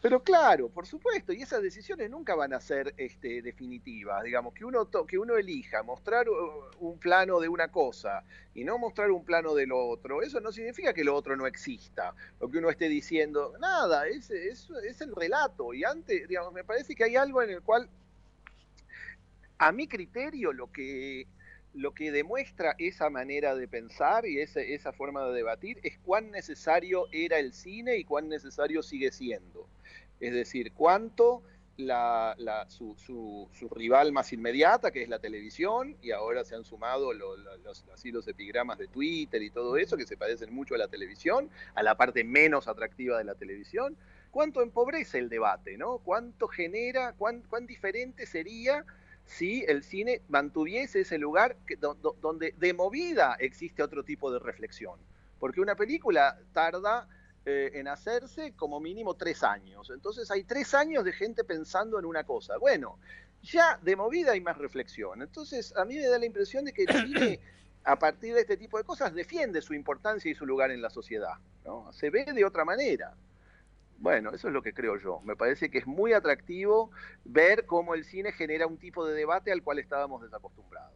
Pero 0.01 0.23
claro, 0.23 0.69
por 0.69 0.87
supuesto, 0.87 1.33
y 1.33 1.41
esas 1.41 1.63
decisiones 1.63 2.11
nunca 2.11 2.35
van 2.35 2.53
a 2.53 2.61
ser 2.61 2.93
este, 2.99 3.41
definitivas. 3.41 4.23
Digamos, 4.23 4.53
que 4.53 4.65
uno, 4.65 4.85
to- 4.85 5.07
que 5.07 5.19
uno 5.19 5.37
elija 5.37 5.83
mostrar 5.83 6.29
uh, 6.29 6.35
un 6.81 6.99
plano 6.99 7.41
de 7.41 7.49
una 7.49 7.69
cosa 7.69 8.23
y 8.55 8.65
no 8.65 8.77
mostrar 8.77 9.11
un 9.11 9.25
plano 9.25 9.55
del 9.55 9.73
otro, 9.73 10.21
eso 10.21 10.41
no 10.41 10.53
significa 10.53 10.93
que 10.93 11.05
lo 11.05 11.15
otro 11.15 11.37
no 11.37 11.47
exista, 11.47 12.15
o 12.39 12.51
que 12.51 12.59
uno 12.59 12.69
esté 12.69 12.89
diciendo, 12.91 13.55
nada, 13.61 14.07
es, 14.07 14.31
es, 14.31 14.69
es 14.87 15.01
el 15.01 15.15
relato. 15.15 15.73
Y 15.73 15.85
antes, 15.85 16.29
digamos, 16.29 16.53
me 16.53 16.65
parece 16.65 16.95
que 16.95 17.05
hay 17.05 17.17
algo 17.17 17.41
en 17.43 17.51
el 17.51 17.63
cual, 17.63 17.89
a 19.67 19.73
mi 19.73 19.87
criterio, 19.89 20.53
lo 20.53 20.71
que, 20.71 21.27
lo 21.73 21.95
que 21.95 22.13
demuestra 22.13 22.75
esa 22.79 23.09
manera 23.09 23.55
de 23.55 23.67
pensar 23.67 24.27
y 24.27 24.39
ese- 24.41 24.75
esa 24.75 24.93
forma 24.93 25.27
de 25.27 25.33
debatir 25.35 25.81
es 25.83 25.99
cuán 25.99 26.31
necesario 26.31 27.07
era 27.13 27.39
el 27.39 27.53
cine 27.55 27.97
y 27.97 28.05
cuán 28.05 28.29
necesario 28.29 28.83
sigue 28.83 29.11
siendo. 29.11 29.67
Es 30.21 30.35
decir, 30.35 30.73
cuánto 30.73 31.43
la, 31.77 32.35
la- 32.39 32.69
su, 32.69 32.95
su- 32.99 33.49
rival 33.71 34.13
más 34.13 34.33
inmediata, 34.33 34.93
que 34.93 35.03
es 35.03 35.09
la 35.09 35.19
televisión, 35.19 35.97
y 36.03 36.13
ahora 36.13 36.45
se 36.45 36.55
han 36.55 36.65
sumado 36.65 37.13
lo- 37.13 37.37
lo- 37.37 37.57
los, 37.59 37.85
así 37.93 38.13
los 38.13 38.29
epigramas 38.29 38.79
de 38.79 38.87
Twitter 38.87 39.43
y 39.43 39.51
todo 39.51 39.77
eso, 39.79 39.97
que 39.97 40.07
se 40.07 40.17
parecen 40.17 40.53
mucho 40.55 40.75
a 40.75 40.79
la 40.79 40.89
televisión, 40.89 41.49
a 41.75 41.83
la 41.83 41.97
parte 41.97 42.23
menos 42.23 42.69
atractiva 42.69 43.19
de 43.19 43.25
la 43.25 43.35
televisión, 43.35 43.97
cuánto 44.31 44.61
empobrece 44.63 45.19
el 45.19 45.29
debate, 45.29 45.77
¿no? 45.79 45.99
Cuánto 45.99 46.47
genera, 46.49 47.15
cuán, 47.15 47.43
cuán 47.49 47.67
diferente 47.67 48.27
sería 48.27 48.85
si 49.27 49.65
el 49.67 49.83
cine 49.83 50.23
mantuviese 50.29 51.01
ese 51.01 51.19
lugar 51.19 51.57
que- 51.67 51.77
do- 51.77 51.95
do- 51.95 52.17
donde 52.21 52.53
de 52.59 52.73
movida 52.75 53.37
existe 53.39 53.83
otro 53.83 54.05
tipo 54.05 54.31
de 54.33 54.39
reflexión. 54.39 54.99
Porque 55.39 55.61
una 55.61 55.75
película 55.77 56.39
tarda 56.53 57.09
eh, 57.47 57.73
en 57.75 57.89
hacerse 57.89 58.53
como 58.57 58.81
mínimo 58.81 59.15
tres 59.15 59.43
años. 59.43 59.91
Entonces 59.91 60.31
hay 60.31 60.45
tres 60.45 60.73
años 60.73 61.05
de 61.05 61.13
gente 61.13 61.45
pensando 61.45 61.99
en 61.99 62.07
una 62.07 62.25
cosa. 62.25 62.57
Bueno, 62.57 62.99
ya 63.43 63.79
de 63.83 63.97
movida 63.97 64.33
hay 64.33 64.41
más 64.41 64.57
reflexión. 64.57 65.21
Entonces 65.21 65.75
a 65.77 65.85
mí 65.85 65.97
me 65.97 66.07
da 66.07 66.19
la 66.19 66.25
impresión 66.25 66.65
de 66.65 66.73
que 66.73 66.85
el 66.85 66.89
cine, 67.07 67.41
a 67.85 67.99
partir 67.99 68.33
de 68.35 68.41
este 68.41 68.57
tipo 68.57 68.79
de 68.79 68.85
cosas, 68.85 69.13
defiende 69.15 69.61
su 69.61 69.75
importancia 69.75 70.31
y 70.31 70.35
su 70.35 70.47
lugar 70.47 70.71
en 70.71 70.81
la 70.81 70.89
sociedad. 70.89 71.35
¿no? 71.67 71.93
Se 71.93 72.09
ve 72.09 72.25
de 72.25 72.45
otra 72.47 72.65
manera. 72.65 73.15
Bueno, 74.05 74.33
eso 74.35 74.49
es 74.49 74.53
lo 74.53 74.61
que 74.61 74.75
creo 74.75 74.99
yo. 74.99 75.23
Me 75.25 75.35
parece 75.35 75.71
que 75.71 75.79
es 75.79 75.87
muy 75.87 76.13
atractivo 76.13 76.91
ver 77.25 77.65
cómo 77.65 77.95
el 77.95 78.05
cine 78.05 78.33
genera 78.33 78.67
un 78.67 78.77
tipo 78.77 79.07
de 79.07 79.15
debate 79.15 79.51
al 79.51 79.63
cual 79.63 79.79
estábamos 79.79 80.21
desacostumbrados. 80.21 80.93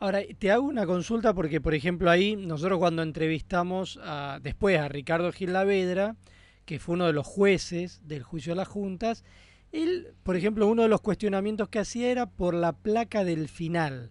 Ahora, 0.00 0.18
te 0.36 0.50
hago 0.50 0.66
una 0.66 0.84
consulta 0.84 1.32
porque, 1.32 1.60
por 1.60 1.74
ejemplo, 1.74 2.10
ahí 2.10 2.34
nosotros 2.34 2.80
cuando 2.80 3.02
entrevistamos 3.04 4.00
a- 4.02 4.40
después 4.42 4.76
a 4.80 4.88
Ricardo 4.88 5.30
Gil 5.30 5.52
Lavedra, 5.52 6.16
que 6.64 6.80
fue 6.80 6.96
uno 6.96 7.06
de 7.06 7.12
los 7.12 7.24
jueces 7.24 8.00
del 8.02 8.24
juicio 8.24 8.50
de 8.50 8.56
las 8.56 8.66
juntas, 8.66 9.22
él, 9.70 10.12
por 10.24 10.34
ejemplo, 10.34 10.66
uno 10.66 10.82
de 10.82 10.88
los 10.88 11.02
cuestionamientos 11.02 11.68
que 11.68 11.78
hacía 11.78 12.10
era 12.10 12.26
por 12.26 12.54
la 12.54 12.72
placa 12.72 13.22
del 13.22 13.48
final, 13.48 14.10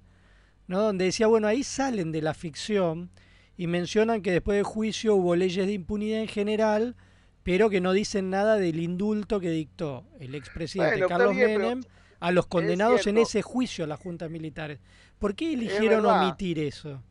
¿no? 0.68 0.80
Donde 0.82 1.04
decía, 1.04 1.28
bueno, 1.28 1.48
ahí 1.48 1.64
salen 1.64 2.14
de 2.14 2.22
la 2.22 2.34
ficción 2.34 3.10
y 3.58 3.68
mencionan 3.68 4.22
que 4.22 4.32
después 4.32 4.56
del 4.56 4.64
juicio 4.64 5.16
hubo 5.16 5.36
leyes 5.36 5.68
de 5.68 5.74
impunidad 5.74 6.22
en 6.22 6.30
general, 6.30 6.96
pero 7.44 7.70
que 7.70 7.82
no 7.82 7.94
dicen 7.94 8.30
nada 8.30 8.58
del 8.58 8.80
indulto 8.80 9.40
que 9.40 9.50
dictó 9.50 10.06
el 10.20 10.36
expresidente 10.36 11.00
Bueno, 11.00 11.08
Carlos 11.08 11.36
bien, 11.36 11.60
Menem 11.60 11.82
a 12.20 12.32
los 12.32 12.48
condenados 12.48 13.08
en 13.08 13.18
ese 13.18 13.42
juicio 13.42 13.86
a 13.86 13.88
las 13.88 14.00
juntas 14.00 14.30
militares. 14.30 14.80
¿Por 15.20 15.36
qué 15.36 15.54
eligieron 15.54 16.06
omitir 16.06 16.60
eso? 16.60 17.02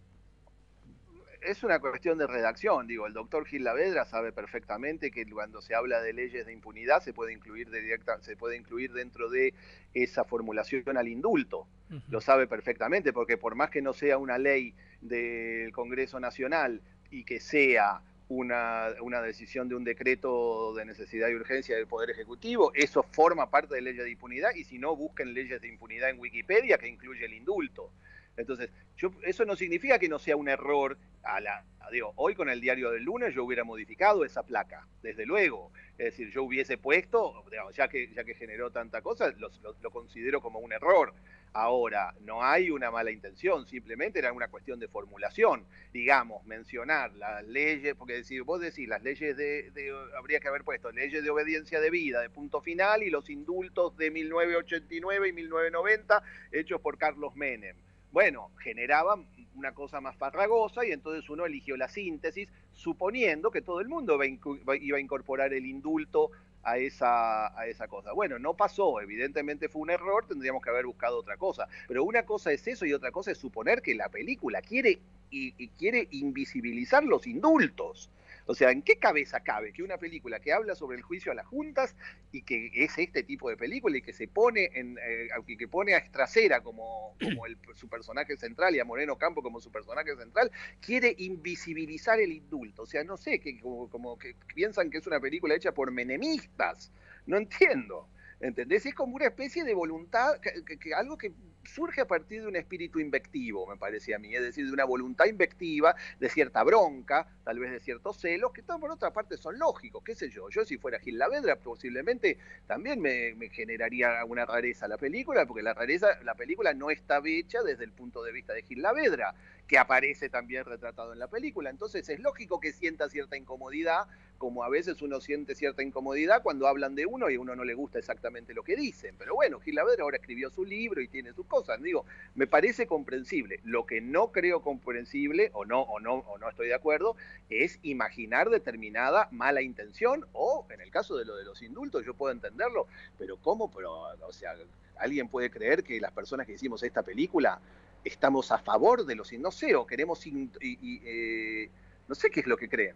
es 1.48 1.62
una 1.62 1.78
cuestión 1.78 2.18
de 2.18 2.26
redacción, 2.26 2.86
digo, 2.86 3.06
el 3.06 3.12
doctor 3.12 3.46
Gil 3.46 3.64
Lavedra 3.64 4.04
sabe 4.04 4.32
perfectamente 4.32 5.10
que 5.10 5.24
cuando 5.24 5.62
se 5.62 5.74
habla 5.74 6.00
de 6.00 6.12
leyes 6.12 6.44
de 6.44 6.52
impunidad 6.52 7.00
se 7.00 7.12
puede 7.14 7.32
incluir 7.32 7.70
de 7.70 7.80
directa, 7.80 8.20
se 8.20 8.36
puede 8.36 8.56
incluir 8.56 8.92
dentro 8.92 9.30
de 9.30 9.54
esa 9.94 10.24
formulación 10.24 10.96
al 10.96 11.08
indulto. 11.08 11.66
Lo 12.10 12.20
sabe 12.20 12.46
perfectamente 12.46 13.14
porque 13.14 13.38
por 13.38 13.54
más 13.54 13.70
que 13.70 13.80
no 13.80 13.94
sea 13.94 14.18
una 14.18 14.36
ley 14.36 14.74
del 15.00 15.72
Congreso 15.72 16.20
Nacional 16.20 16.82
y 17.10 17.24
que 17.24 17.40
sea 17.40 18.02
una, 18.28 18.88
una 19.00 19.22
decisión 19.22 19.68
de 19.68 19.74
un 19.74 19.84
decreto 19.84 20.74
de 20.74 20.84
necesidad 20.84 21.28
y 21.28 21.34
urgencia 21.34 21.76
del 21.76 21.86
Poder 21.86 22.10
Ejecutivo, 22.10 22.72
eso 22.74 23.02
forma 23.02 23.50
parte 23.50 23.74
de 23.74 23.80
leyes 23.80 24.04
de 24.04 24.10
impunidad 24.10 24.54
y 24.54 24.64
si 24.64 24.78
no, 24.78 24.94
busquen 24.96 25.32
leyes 25.32 25.60
de 25.60 25.68
impunidad 25.68 26.10
en 26.10 26.18
Wikipedia 26.18 26.78
que 26.78 26.88
incluye 26.88 27.24
el 27.24 27.34
indulto. 27.34 27.90
Entonces, 28.38 28.70
yo, 28.96 29.12
eso 29.24 29.44
no 29.44 29.54
significa 29.56 29.98
que 29.98 30.08
no 30.08 30.18
sea 30.18 30.36
un 30.36 30.48
error. 30.48 30.96
A 31.24 31.40
la, 31.40 31.62
a- 31.80 31.90
digo, 31.90 32.12
hoy 32.16 32.34
con 32.34 32.48
el 32.48 32.60
diario 32.60 32.90
del 32.90 33.02
lunes 33.04 33.34
yo 33.34 33.44
hubiera 33.44 33.64
modificado 33.64 34.24
esa 34.24 34.42
placa, 34.44 34.86
desde 35.02 35.26
luego. 35.26 35.72
Es 35.98 36.06
decir, 36.06 36.30
yo 36.30 36.44
hubiese 36.44 36.78
puesto, 36.78 37.44
digamos, 37.50 37.74
ya 37.76 37.88
que 37.88 38.08
ya 38.14 38.24
que 38.24 38.34
generó 38.34 38.70
tanta 38.70 39.02
cosa, 39.02 39.30
lo, 39.36 39.50
lo- 39.62 39.76
lo 39.82 39.90
considero 39.90 40.40
como 40.40 40.60
un 40.60 40.72
error. 40.72 41.12
Ahora, 41.54 42.14
no 42.20 42.44
hay 42.44 42.70
una 42.70 42.90
mala 42.90 43.10
intención, 43.10 43.66
simplemente 43.66 44.18
era 44.18 44.32
una 44.32 44.48
cuestión 44.48 44.78
de 44.78 44.86
formulación. 44.88 45.66
Digamos, 45.92 46.44
mencionar 46.44 47.12
las 47.14 47.44
leyes, 47.46 47.94
porque 47.96 48.12
decir, 48.14 48.42
vos 48.44 48.60
decís, 48.60 48.86
las 48.88 49.02
leyes 49.02 49.36
de, 49.36 49.70
de- 49.72 49.92
habría 50.16 50.40
que 50.40 50.48
haber 50.48 50.62
puesto 50.64 50.92
leyes 50.92 51.22
de 51.24 51.30
obediencia 51.30 51.80
de 51.80 51.90
vida, 51.90 52.20
de 52.20 52.30
punto 52.30 52.60
final, 52.60 53.02
y 53.02 53.10
los 53.10 53.28
indultos 53.30 53.96
de 53.96 54.10
1989 54.10 55.28
y 55.28 55.32
1990 55.32 56.22
hechos 56.52 56.80
por 56.80 56.96
Carlos 56.98 57.34
Menem. 57.34 57.76
Bueno, 58.10 58.50
generaban 58.62 59.26
una 59.54 59.72
cosa 59.72 60.00
más 60.00 60.16
farragosa 60.16 60.84
y 60.86 60.92
entonces 60.92 61.28
uno 61.28 61.44
eligió 61.44 61.76
la 61.76 61.88
síntesis 61.88 62.48
suponiendo 62.72 63.50
que 63.50 63.60
todo 63.60 63.80
el 63.80 63.88
mundo 63.88 64.18
iba 64.22 64.96
a 64.96 65.00
incorporar 65.00 65.52
el 65.52 65.66
indulto 65.66 66.30
a 66.62 66.78
esa, 66.78 67.58
a 67.58 67.66
esa 67.66 67.88
cosa. 67.88 68.12
Bueno, 68.12 68.38
no 68.38 68.54
pasó, 68.54 69.00
evidentemente 69.00 69.68
fue 69.68 69.82
un 69.82 69.90
error, 69.90 70.26
tendríamos 70.26 70.62
que 70.62 70.70
haber 70.70 70.86
buscado 70.86 71.18
otra 71.18 71.36
cosa. 71.36 71.68
Pero 71.86 72.04
una 72.04 72.24
cosa 72.24 72.52
es 72.52 72.66
eso 72.66 72.86
y 72.86 72.92
otra 72.92 73.10
cosa 73.10 73.32
es 73.32 73.38
suponer 73.38 73.82
que 73.82 73.94
la 73.94 74.08
película 74.08 74.62
quiere, 74.62 74.98
y, 75.30 75.54
y 75.58 75.68
quiere 75.68 76.08
invisibilizar 76.10 77.04
los 77.04 77.26
indultos. 77.26 78.10
O 78.50 78.54
sea, 78.54 78.70
¿en 78.70 78.80
qué 78.80 78.96
cabeza 78.98 79.40
cabe 79.40 79.74
que 79.74 79.82
una 79.82 79.98
película 79.98 80.40
que 80.40 80.54
habla 80.54 80.74
sobre 80.74 80.96
el 80.96 81.02
juicio 81.02 81.30
a 81.30 81.34
las 81.34 81.46
juntas 81.46 81.94
y 82.32 82.40
que 82.40 82.70
es 82.72 82.96
este 82.96 83.22
tipo 83.22 83.50
de 83.50 83.58
película 83.58 83.98
y 83.98 84.00
que 84.00 84.14
se 84.14 84.26
pone 84.26 84.70
en, 84.72 84.96
eh, 84.96 85.28
que 85.58 85.68
pone 85.68 85.92
a 85.92 85.98
Estracera 85.98 86.62
como, 86.62 87.14
el- 87.20 87.58
su 87.74 87.90
personaje 87.90 88.38
central 88.38 88.74
y 88.74 88.80
a 88.80 88.86
Moreno 88.86 89.18
Campo 89.18 89.42
como 89.42 89.60
su 89.60 89.70
personaje 89.70 90.16
central, 90.16 90.50
quiere 90.80 91.14
invisibilizar 91.18 92.18
el 92.20 92.32
indulto? 92.32 92.84
O 92.84 92.86
sea, 92.86 93.04
no 93.04 93.18
sé, 93.18 93.38
que 93.38 93.60
como, 93.60 94.18
que 94.18 94.34
piensan 94.54 94.88
que 94.90 94.96
es 94.96 95.06
una 95.06 95.20
película 95.20 95.54
hecha 95.54 95.72
por 95.72 95.90
menemistas. 95.90 96.90
No 97.26 97.36
entiendo. 97.36 98.08
¿Entendés? 98.40 98.86
Es 98.86 98.94
como 98.94 99.16
una 99.16 99.26
especie 99.26 99.64
de 99.64 99.74
voluntad, 99.74 100.40
que 100.40 100.94
algo 100.94 101.18
que 101.18 101.32
surge 101.68 102.00
a 102.00 102.06
partir 102.06 102.42
de 102.42 102.48
un 102.48 102.56
espíritu 102.56 102.98
invectivo, 102.98 103.66
me 103.66 103.76
parece 103.76 104.14
a 104.14 104.18
mí, 104.18 104.34
es 104.34 104.42
decir, 104.42 104.66
de 104.66 104.72
una 104.72 104.84
voluntad 104.84 105.26
invectiva, 105.26 105.94
de 106.18 106.28
cierta 106.28 106.62
bronca, 106.62 107.26
tal 107.44 107.58
vez 107.58 107.70
de 107.70 107.80
ciertos 107.80 108.18
celos, 108.18 108.52
que 108.52 108.62
por 108.62 108.90
otra 108.90 109.12
parte 109.12 109.36
son 109.36 109.58
lógicos, 109.58 110.02
qué 110.04 110.14
sé 110.14 110.28
yo. 110.30 110.48
Yo 110.50 110.64
si 110.64 110.76
fuera 110.76 110.98
Gil 110.98 111.18
Lavedra 111.18 111.56
posiblemente 111.56 112.38
también 112.66 113.00
me, 113.00 113.34
me 113.34 113.48
generaría 113.48 114.24
una 114.24 114.44
rareza 114.44 114.88
la 114.88 114.98
película, 114.98 115.46
porque 115.46 115.62
la 115.62 115.74
rareza, 115.74 116.20
la 116.22 116.34
película 116.34 116.74
no 116.74 116.90
está 116.90 117.20
hecha 117.24 117.62
desde 117.62 117.84
el 117.84 117.92
punto 117.92 118.22
de 118.22 118.32
vista 118.32 118.52
de 118.52 118.62
Gil 118.62 118.82
Lavedra, 118.82 119.34
que 119.66 119.78
aparece 119.78 120.28
también 120.30 120.64
retratado 120.64 121.12
en 121.12 121.18
la 121.18 121.28
película. 121.28 121.70
Entonces 121.70 122.08
es 122.08 122.20
lógico 122.20 122.58
que 122.58 122.72
sienta 122.72 123.08
cierta 123.08 123.36
incomodidad, 123.36 124.06
como 124.38 124.62
a 124.64 124.68
veces 124.68 125.02
uno 125.02 125.20
siente 125.20 125.54
cierta 125.54 125.82
incomodidad 125.82 126.42
cuando 126.42 126.66
hablan 126.68 126.94
de 126.94 127.06
uno 127.06 127.28
y 127.28 127.34
a 127.34 127.40
uno 127.40 127.54
no 127.56 127.64
le 127.64 127.74
gusta 127.74 127.98
exactamente 127.98 128.54
lo 128.54 128.62
que 128.62 128.76
dicen. 128.76 129.16
Pero 129.18 129.34
bueno, 129.34 129.60
Gil 129.60 129.74
Lavedra 129.74 130.04
ahora 130.04 130.16
escribió 130.16 130.50
su 130.50 130.64
libro 130.64 131.00
y 131.00 131.08
tiene 131.08 131.32
sus 131.32 131.46
cosas. 131.46 131.57
Digo, 131.82 132.04
me 132.34 132.46
parece 132.46 132.86
comprensible. 132.86 133.60
Lo 133.64 133.86
que 133.86 134.00
no 134.00 134.32
creo 134.32 134.62
comprensible, 134.62 135.50
o 135.52 135.64
no, 135.64 135.82
o 135.82 136.00
no, 136.00 136.14
o 136.14 136.38
no 136.38 136.48
estoy 136.48 136.68
de 136.68 136.74
acuerdo, 136.74 137.16
es 137.50 137.78
imaginar 137.82 138.50
determinada 138.50 139.28
mala 139.30 139.62
intención, 139.62 140.24
o 140.32 140.66
en 140.70 140.80
el 140.80 140.90
caso 140.90 141.16
de 141.16 141.24
lo 141.24 141.36
de 141.36 141.44
los 141.44 141.62
indultos, 141.62 142.04
yo 142.04 142.14
puedo 142.14 142.32
entenderlo, 142.32 142.86
pero 143.18 143.36
¿cómo? 143.36 143.70
Pero, 143.70 144.02
o 144.26 144.32
sea, 144.32 144.54
alguien 144.96 145.28
puede 145.28 145.50
creer 145.50 145.84
que 145.84 146.00
las 146.00 146.12
personas 146.12 146.46
que 146.46 146.54
hicimos 146.54 146.82
esta 146.82 147.02
película 147.02 147.60
estamos 148.04 148.50
a 148.52 148.58
favor 148.58 149.04
de 149.04 149.14
los 149.14 149.32
no 149.34 149.50
sé, 149.50 149.74
o 149.74 149.86
queremos 149.86 150.26
in- 150.26 150.50
y- 150.60 150.78
y, 150.80 151.00
eh, 151.04 151.70
no 152.08 152.14
sé 152.14 152.30
qué 152.30 152.40
es 152.40 152.46
lo 152.46 152.56
que 152.56 152.68
creen, 152.68 152.94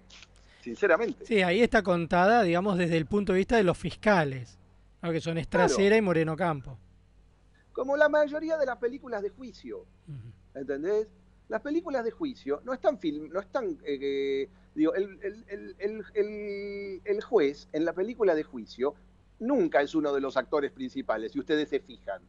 sinceramente. 0.63 1.27
Sí, 1.27 1.43
ahí 1.43 1.61
está 1.63 1.83
contada, 1.83 2.43
digamos, 2.43 2.79
desde 2.79 2.97
el 2.97 3.07
punto 3.07 3.33
de 3.33 3.39
vista 3.39 3.57
de 3.57 3.65
los 3.65 3.77
fiscales, 3.77 4.59
¿no? 5.03 5.11
que 5.13 5.21
son 5.21 5.39
Estracera 5.39 5.97
y 5.97 6.01
Moreno 6.03 6.37
Campo. 6.37 6.79
Como 7.73 7.97
la 7.97 8.09
mayoría 8.09 8.57
de 8.59 8.67
las 8.67 8.77
películas 8.79 9.23
de 9.23 9.31
juicio, 9.31 9.87
¿entendés? 10.55 11.09
Las 11.49 11.61
películas 11.63 12.05
de 12.05 12.11
juicio 12.11 12.61
no 12.65 12.73
están 12.73 12.99
film, 12.99 13.29
no 13.33 13.41
están, 13.41 13.79
eh, 13.85 14.49
digo, 14.75 14.95
el, 14.95 15.19
el- 15.23 15.77
el- 16.15 17.01
el- 17.05 17.23
juez 17.23 17.69
en 17.73 17.85
la 17.85 17.93
película 17.93 18.35
de 18.35 18.43
juicio 18.43 18.95
nunca 19.39 19.81
es 19.83 19.95
uno 19.95 20.13
de 20.13 20.21
los 20.21 20.37
actores 20.37 20.71
principales, 20.73 21.33
si 21.33 21.39
ustedes 21.41 21.69
se 21.69 21.81
fijan. 21.81 22.23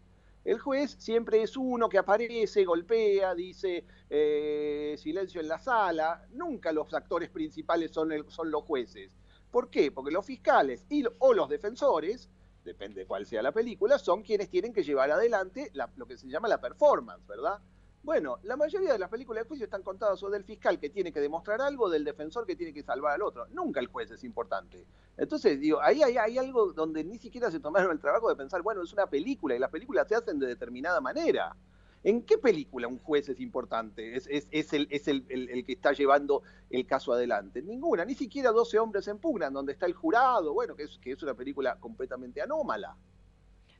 El 0.45 0.59
juez 0.59 0.95
siempre 0.99 1.41
es 1.41 1.55
uno 1.55 1.87
que 1.87 1.97
aparece, 1.97 2.65
golpea, 2.65 3.33
dice 3.33 3.85
eh, 4.09 4.95
silencio 4.97 5.39
en 5.39 5.47
la 5.47 5.57
sala. 5.57 6.25
Nunca 6.33 6.73
los 6.73 6.93
actores 6.93 7.29
principales 7.29 7.91
son, 7.91 8.09
son 8.29 8.51
los 8.51 8.63
jueces. 8.63 9.09
¿Por 9.51 9.69
qué? 9.69 9.89
Porque 9.91 10.11
los 10.11 10.25
fiscales 10.25 10.85
y, 10.89 11.05
o 11.19 11.33
los 11.33 11.47
defensores, 11.47 12.27
depende 12.63 13.01
de 13.01 13.07
cuál 13.07 13.25
sea 13.25 13.41
la 13.41 13.51
película, 13.51 13.97
son 13.99 14.21
quienes 14.23 14.49
tienen 14.49 14.73
que 14.73 14.83
llevar 14.83 15.11
adelante 15.11 15.69
la- 15.73 15.89
lo 15.95 16.05
que 16.05 16.17
se 16.17 16.27
llama 16.27 16.47
la 16.47 16.59
performance, 16.61 17.25
¿verdad? 17.27 17.59
Bueno, 18.03 18.37
la 18.43 18.57
mayoría 18.57 18.91
de 18.91 18.99
las 18.99 19.09
películas 19.09 19.43
de 19.43 19.47
juicio 19.47 19.63
están 19.63 19.81
contadas 19.81 20.21
o 20.23 20.29
del 20.29 20.43
fiscal 20.43 20.77
que 20.77 20.89
tiene 20.89 21.13
que 21.13 21.21
demostrar 21.21 21.61
algo, 21.61 21.89
del 21.89 22.03
defensor 22.03 22.45
que 22.45 22.55
tiene 22.57 22.73
que 22.73 22.83
salvar 22.83 23.13
al 23.13 23.21
otro. 23.21 23.47
Nunca 23.51 23.79
el 23.79 23.87
juez 23.87 24.11
es 24.11 24.25
importante. 24.25 24.85
Entonces, 25.15 25.57
digo, 25.59 25.81
ahí 25.81 26.03
hay, 26.03 26.17
hay 26.17 26.37
algo 26.37 26.73
donde 26.73 27.01
ni 27.05 27.17
siquiera 27.17 27.49
se 27.49 27.61
tomaron 27.61 27.91
el 27.91 28.01
trabajo 28.01 28.27
de 28.27 28.35
pensar, 28.35 28.61
bueno, 28.61 28.81
es 28.83 28.91
una 28.91 29.07
película 29.07 29.55
y 29.55 29.59
las 29.59 29.69
películas 29.69 30.05
se 30.09 30.15
hacen 30.15 30.37
de 30.37 30.47
determinada 30.47 30.99
manera. 30.99 31.55
¿En 32.03 32.23
qué 32.23 32.37
película 32.37 32.87
un 32.87 32.99
juez 32.99 33.29
es 33.29 33.39
importante? 33.39 34.15
Es, 34.15 34.27
es- 34.29 34.47
es 34.51 34.73
el, 34.73 34.87
es 34.89 35.07
el- 35.07 35.25
el- 35.29 35.49
el 35.49 35.63
que 35.65 35.71
está 35.73 35.93
llevando 35.93 36.43
el 36.69 36.85
caso 36.85 37.13
adelante. 37.13 37.61
Ninguna, 37.61 38.03
ni 38.03 38.13
siquiera 38.15 38.51
12 38.51 38.77
hombres 38.79 39.07
en 39.07 39.19
pugna, 39.19 39.49
donde 39.49 39.71
está 39.73 39.85
el 39.85 39.93
jurado, 39.93 40.53
bueno, 40.53 40.75
que 40.75 40.83
es, 40.83 40.97
que 40.99 41.11
es 41.11 41.23
una 41.23 41.33
película 41.33 41.77
completamente 41.79 42.41
anómala. 42.41 42.97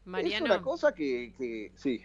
Mariano. 0.05 0.45
Es 0.45 0.51
una 0.51 0.61
cosa 0.61 0.93
que, 0.93 1.33
que 1.37 1.71
sí. 1.75 2.01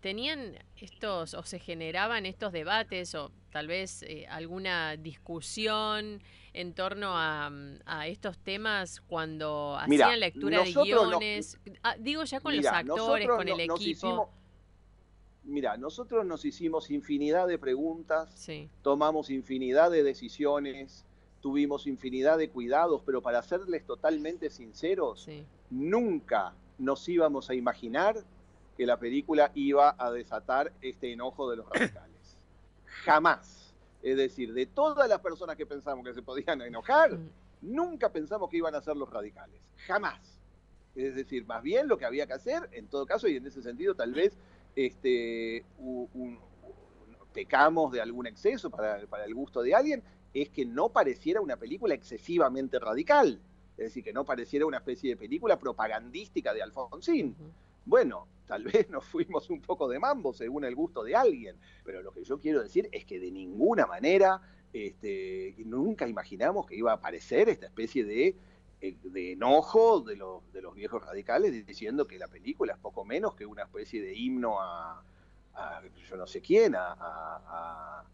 ¿Tenían 0.00 0.54
estos 0.76 1.34
o 1.34 1.42
se 1.42 1.58
generaban 1.58 2.24
estos 2.24 2.52
debates 2.52 3.14
o 3.16 3.32
tal 3.50 3.66
vez 3.66 4.02
eh, 4.04 4.26
alguna 4.28 4.96
discusión 4.96 6.22
en 6.52 6.72
torno 6.74 7.12
a, 7.16 7.50
a 7.84 8.06
estos 8.06 8.38
temas 8.38 9.00
cuando 9.00 9.76
Mira, 9.88 10.06
hacían 10.06 10.20
lectura 10.20 10.62
de 10.62 10.72
nos- 10.72 10.84
guiones? 10.84 11.58
Ah, 11.82 11.96
digo 11.98 12.22
ya 12.24 12.40
con 12.40 12.56
los 12.56 12.66
actores, 12.66 13.28
con 13.28 13.48
el 13.48 13.66
no- 13.66 13.74
equipo. 13.74 13.90
hicimos- 13.90 14.28
Mira, 15.48 15.78
nosotros 15.78 16.26
nos 16.26 16.44
hicimos 16.44 16.90
infinidad 16.90 17.48
de 17.48 17.58
preguntas, 17.58 18.46
tomamos 18.82 19.30
infinidad 19.30 19.90
de 19.90 20.02
decisiones, 20.02 21.06
tuvimos 21.40 21.86
infinidad 21.86 22.36
de 22.36 22.50
cuidados, 22.50 23.00
pero 23.06 23.22
para 23.22 23.42
serles 23.42 23.86
totalmente 23.86 24.50
sinceros, 24.50 25.26
nunca 25.70 26.52
nos 26.76 27.08
íbamos 27.08 27.48
a 27.48 27.54
imaginar 27.54 28.22
que 28.76 28.84
la 28.84 28.98
película 28.98 29.50
iba 29.54 29.96
a 29.98 30.12
desatar 30.12 30.70
este 30.82 31.12
enojo 31.12 31.50
de 31.50 31.56
los 31.56 31.68
radicales. 31.70 32.38
Jamás. 33.04 33.74
Es 34.02 34.18
decir, 34.18 34.52
de 34.52 34.66
todas 34.66 35.08
las 35.08 35.20
personas 35.20 35.56
que 35.56 35.64
pensamos 35.64 36.04
que 36.04 36.12
se 36.12 36.20
podían 36.20 36.60
enojar, 36.60 37.18
nunca 37.62 38.12
pensamos 38.12 38.50
que 38.50 38.58
iban 38.58 38.74
a 38.74 38.82
ser 38.82 38.98
los 38.98 39.08
radicales. 39.10 39.62
Jamás. 39.86 40.38
Es 40.94 41.14
decir, 41.14 41.46
más 41.46 41.62
bien 41.62 41.88
lo 41.88 41.96
que 41.96 42.04
había 42.04 42.26
que 42.26 42.34
hacer, 42.34 42.68
en 42.72 42.86
todo 42.88 43.06
caso, 43.06 43.28
y 43.28 43.36
en 43.36 43.46
ese 43.46 43.62
sentido 43.62 43.94
tal 43.94 44.12
vez 44.12 44.36
este, 44.76 45.64
un- 45.78 46.38
pecamos 47.32 47.92
de 47.92 48.00
algún 48.00 48.26
exceso 48.26 48.70
para, 48.70 49.06
para 49.06 49.24
el 49.24 49.34
gusto 49.34 49.62
de 49.62 49.74
alguien, 49.74 50.02
es 50.34 50.48
que 50.50 50.64
no 50.64 50.88
pareciera 50.90 51.40
una 51.40 51.56
película 51.56 51.94
excesivamente 51.94 52.78
radical. 52.78 53.40
Es 53.76 53.84
decir, 53.86 54.02
que 54.02 54.12
no 54.12 54.24
pareciera 54.24 54.66
una 54.66 54.78
especie 54.78 55.10
de 55.10 55.16
película 55.16 55.58
propagandística 55.58 56.52
de 56.52 56.62
Alfonsín. 56.62 57.36
Bueno, 57.84 58.26
tal 58.46 58.64
vez 58.64 58.88
nos 58.90 59.04
fuimos 59.04 59.48
un 59.50 59.60
poco 59.60 59.88
de 59.88 59.98
mambo 59.98 60.32
según 60.32 60.64
el 60.64 60.74
gusto 60.74 61.04
de 61.04 61.14
alguien, 61.14 61.56
pero 61.84 62.02
lo 62.02 62.12
que 62.12 62.24
yo 62.24 62.38
quiero 62.38 62.62
decir 62.62 62.88
es 62.92 63.04
que 63.04 63.20
de 63.20 63.30
ninguna 63.30 63.86
manera 63.86 64.40
este, 64.72 65.54
nunca 65.64 66.08
imaginamos 66.08 66.66
que 66.66 66.76
iba 66.76 66.90
a 66.90 66.96
aparecer 66.96 67.48
esta 67.48 67.66
especie 67.66 68.04
de, 68.04 68.34
de 68.80 69.32
enojo 69.32 70.00
de 70.00 70.16
los, 70.16 70.50
de 70.52 70.62
los 70.62 70.74
viejos 70.74 71.04
radicales 71.04 71.66
diciendo 71.66 72.06
que 72.06 72.18
la 72.18 72.28
película 72.28 72.74
es 72.74 72.78
poco 72.78 73.04
menos 73.04 73.34
que 73.34 73.44
una 73.44 73.62
especie 73.64 74.00
de 74.00 74.14
himno 74.14 74.60
a, 74.60 75.02
a 75.54 75.82
yo 76.08 76.16
no 76.16 76.26
sé 76.26 76.40
quién, 76.40 76.74
a, 76.76 76.92
a- 76.92 78.04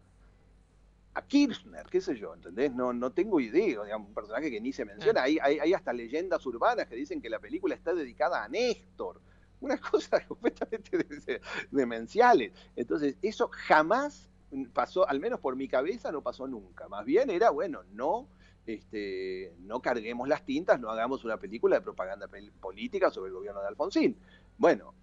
a- 1.15 1.21
Kirchner, 1.27 1.85
qué 1.89 2.01
sé 2.01 2.15
yo, 2.15 2.33
¿entendés? 2.35 2.73
No, 2.75 2.93
no 2.93 3.11
tengo 3.11 3.39
idea, 3.39 3.83
digamos, 3.83 4.09
un 4.09 4.13
personaje 4.13 4.51
que 4.51 4.61
ni 4.61 4.71
se 4.73 4.85
menciona. 4.85 5.23
Hay, 5.23 5.39
hay, 5.41 5.59
hay 5.59 5.73
hasta 5.73 5.91
leyendas 5.93 6.45
urbanas 6.45 6.87
que 6.87 6.95
dicen 6.95 7.21
que 7.21 7.29
la 7.29 7.39
película 7.39 7.73
está 7.73 7.93
dedicada 7.93 8.43
a 8.43 8.47
Néstor. 8.49 9.21
Unas 9.61 9.79
cosas 9.91 10.25
completamente 10.27 10.97
de- 10.97 11.41
demenciales. 11.71 12.53
Entonces, 12.75 13.17
eso 13.21 13.49
jamás 13.51 14.29
pasó, 14.73 15.07
al 15.07 15.19
menos 15.19 15.39
por 15.39 15.55
mi 15.55 15.67
cabeza, 15.67 16.11
no 16.11 16.21
pasó 16.21 16.47
nunca. 16.47 16.87
Más 16.89 17.05
bien 17.05 17.29
era, 17.29 17.49
bueno, 17.49 17.83
no, 17.93 18.27
este, 18.67 19.53
no 19.59 19.81
carguemos 19.81 20.27
las 20.27 20.43
tintas, 20.45 20.79
no 20.79 20.89
hagamos 20.89 21.23
una 21.23 21.37
película 21.37 21.75
de 21.77 21.81
propaganda 21.81 22.27
política 22.59 23.11
sobre 23.11 23.29
el 23.29 23.35
gobierno 23.35 23.61
de 23.61 23.67
Alfonsín. 23.67 24.17
Bueno, 24.57 24.93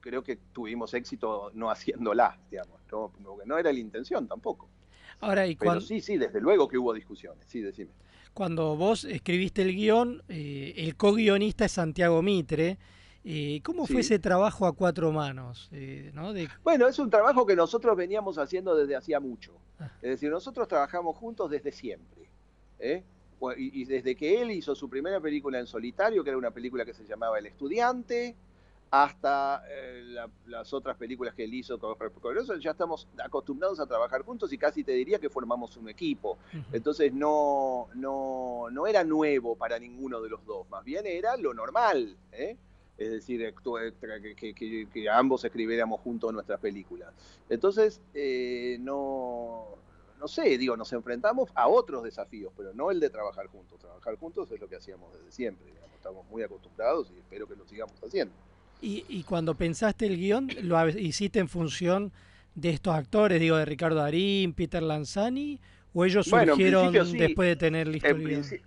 creo 0.00 0.22
que 0.22 0.36
tuvimos 0.52 0.94
éxito 0.94 1.50
no 1.54 1.70
haciéndola, 1.70 2.38
digamos, 2.50 2.80
no, 2.90 3.12
porque 3.24 3.46
no 3.46 3.58
era 3.58 3.72
la 3.72 3.78
intención 3.78 4.26
tampoco. 4.26 4.68
Ahora, 5.20 5.46
y 5.46 5.54
Pero 5.56 5.68
cuando, 5.70 5.80
sí, 5.86 6.00
sí, 6.00 6.16
desde 6.16 6.40
luego 6.40 6.66
que 6.66 6.76
hubo 6.78 6.92
discusiones, 6.92 7.44
sí, 7.46 7.60
decime. 7.60 7.90
cuando 8.34 8.74
vos 8.76 9.04
escribiste 9.04 9.62
el 9.62 9.74
guion, 9.76 10.22
eh, 10.28 10.72
el 10.78 10.96
co-guionista 10.96 11.64
es 11.66 11.72
Santiago 11.72 12.22
Mitre, 12.22 12.78
Eh, 13.24 13.60
¿Cómo 13.62 13.86
Sí. 13.86 13.92
fue 13.92 14.00
ese 14.00 14.18
trabajo 14.18 14.66
a 14.66 14.72
cuatro 14.72 15.12
manos? 15.12 15.68
Eh, 15.70 16.10
¿no? 16.12 16.32
De- 16.32 16.48
Bueno, 16.64 16.88
es 16.88 16.98
un 16.98 17.08
trabajo 17.08 17.46
que 17.46 17.54
nosotros 17.54 17.96
veníamos 17.96 18.36
haciendo 18.36 18.74
desde 18.74 18.96
hacía 18.96 19.20
mucho. 19.20 19.52
Ah. 19.78 19.92
Es 20.02 20.10
decir, 20.10 20.28
nosotros 20.28 20.66
trabajamos 20.66 21.16
juntos 21.16 21.48
desde 21.48 21.70
siempre. 21.70 22.21
¿Eh? 22.82 23.02
Y, 23.56 23.80
y 23.82 23.84
desde 23.86 24.14
que 24.14 24.40
él 24.40 24.50
hizo 24.52 24.74
su 24.74 24.88
primera 24.88 25.18
película 25.20 25.58
en 25.58 25.66
solitario, 25.66 26.22
que 26.22 26.30
era 26.30 26.38
una 26.38 26.50
película 26.52 26.84
que 26.84 26.92
se 26.94 27.04
llamaba 27.04 27.38
El 27.38 27.46
Estudiante, 27.46 28.36
hasta 28.90 29.64
eh, 29.70 30.02
la- 30.04 30.28
las 30.46 30.72
otras 30.74 30.96
películas 30.98 31.34
que 31.34 31.44
él 31.44 31.54
hizo 31.54 31.78
con, 31.78 31.96
con 31.96 32.36
eso, 32.38 32.54
ya 32.58 32.72
estamos 32.72 33.08
acostumbrados 33.24 33.80
a 33.80 33.86
trabajar 33.86 34.22
juntos 34.22 34.52
y 34.52 34.58
casi 34.58 34.84
te 34.84 34.92
diría 34.92 35.18
que 35.18 35.30
formamos 35.30 35.76
un 35.78 35.88
equipo. 35.88 36.36
Entonces 36.72 37.12
no, 37.12 37.88
no, 37.94 38.66
no 38.70 38.86
era 38.86 39.02
nuevo 39.02 39.56
para 39.56 39.78
ninguno 39.78 40.20
de 40.20 40.28
los 40.28 40.44
dos, 40.44 40.68
más 40.68 40.84
bien 40.84 41.06
era 41.06 41.36
lo 41.38 41.54
normal. 41.54 42.16
¿eh? 42.32 42.56
Es 42.98 43.10
decir, 43.10 43.52
que, 43.64 44.34
que- 44.36 44.54
que- 44.54 44.88
que 44.92 45.08
ambos 45.10 45.42
escribiéramos 45.44 46.00
juntos 46.02 46.32
nuestras 46.32 46.60
películas. 46.60 47.12
Entonces, 47.48 48.00
eh, 48.14 48.76
no, 48.80 49.68
no 50.22 50.28
sé, 50.28 50.56
digo, 50.56 50.76
nos 50.76 50.92
enfrentamos 50.92 51.50
a 51.56 51.66
otros 51.66 52.04
desafíos, 52.04 52.52
pero 52.56 52.72
no 52.72 52.92
el 52.92 53.00
de 53.00 53.10
trabajar 53.10 53.48
juntos. 53.48 53.80
Trabajar 53.80 54.14
juntos 54.14 54.48
es 54.52 54.60
lo 54.60 54.68
que 54.68 54.76
hacíamos 54.76 55.12
desde 55.12 55.32
siempre. 55.32 55.66
digamos. 55.66 55.90
Estamos 55.96 56.24
muy 56.30 56.44
acostumbrados 56.44 57.10
y 57.10 57.18
espero 57.18 57.48
que 57.48 57.56
lo 57.56 57.66
sigamos 57.66 58.00
haciendo. 58.00 58.32
Y, 58.80 59.04
y 59.08 59.24
cuando 59.24 59.56
pensaste 59.56 60.06
el 60.06 60.16
guion, 60.16 60.48
¿lo 60.62 60.88
hiciste 60.90 61.40
en 61.40 61.48
función 61.48 62.12
de 62.54 62.70
estos 62.70 62.94
actores, 62.94 63.40
digo, 63.40 63.56
de 63.56 63.64
Ricardo 63.64 63.96
Darín, 63.96 64.52
Peter 64.52 64.80
Lanzani? 64.82 65.58
¿O 65.92 66.04
ellos 66.04 66.24
surgieron 66.26 67.06
sí. 67.06 67.18
después 67.18 67.48
de 67.48 67.56
tener 67.56 67.88
En, 67.88 67.92
guion? 67.92 68.42
princi- 68.44 68.62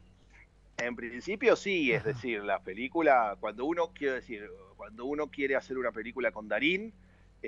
en 0.78 0.96
principio 0.98 1.56
sí, 1.56 1.94
es 1.94 2.04
decir, 2.04 2.44
la 2.44 2.60
película, 2.60 3.38
cuando 3.40 3.64
uno 3.64 3.92
quiere 3.94 4.16
decir, 4.16 4.46
cuando 4.76 5.06
uno 5.06 5.28
quiere 5.28 5.56
hacer 5.56 5.78
una 5.78 5.94
película 5.94 6.32
con 6.34 6.50
Darín, 6.50 6.92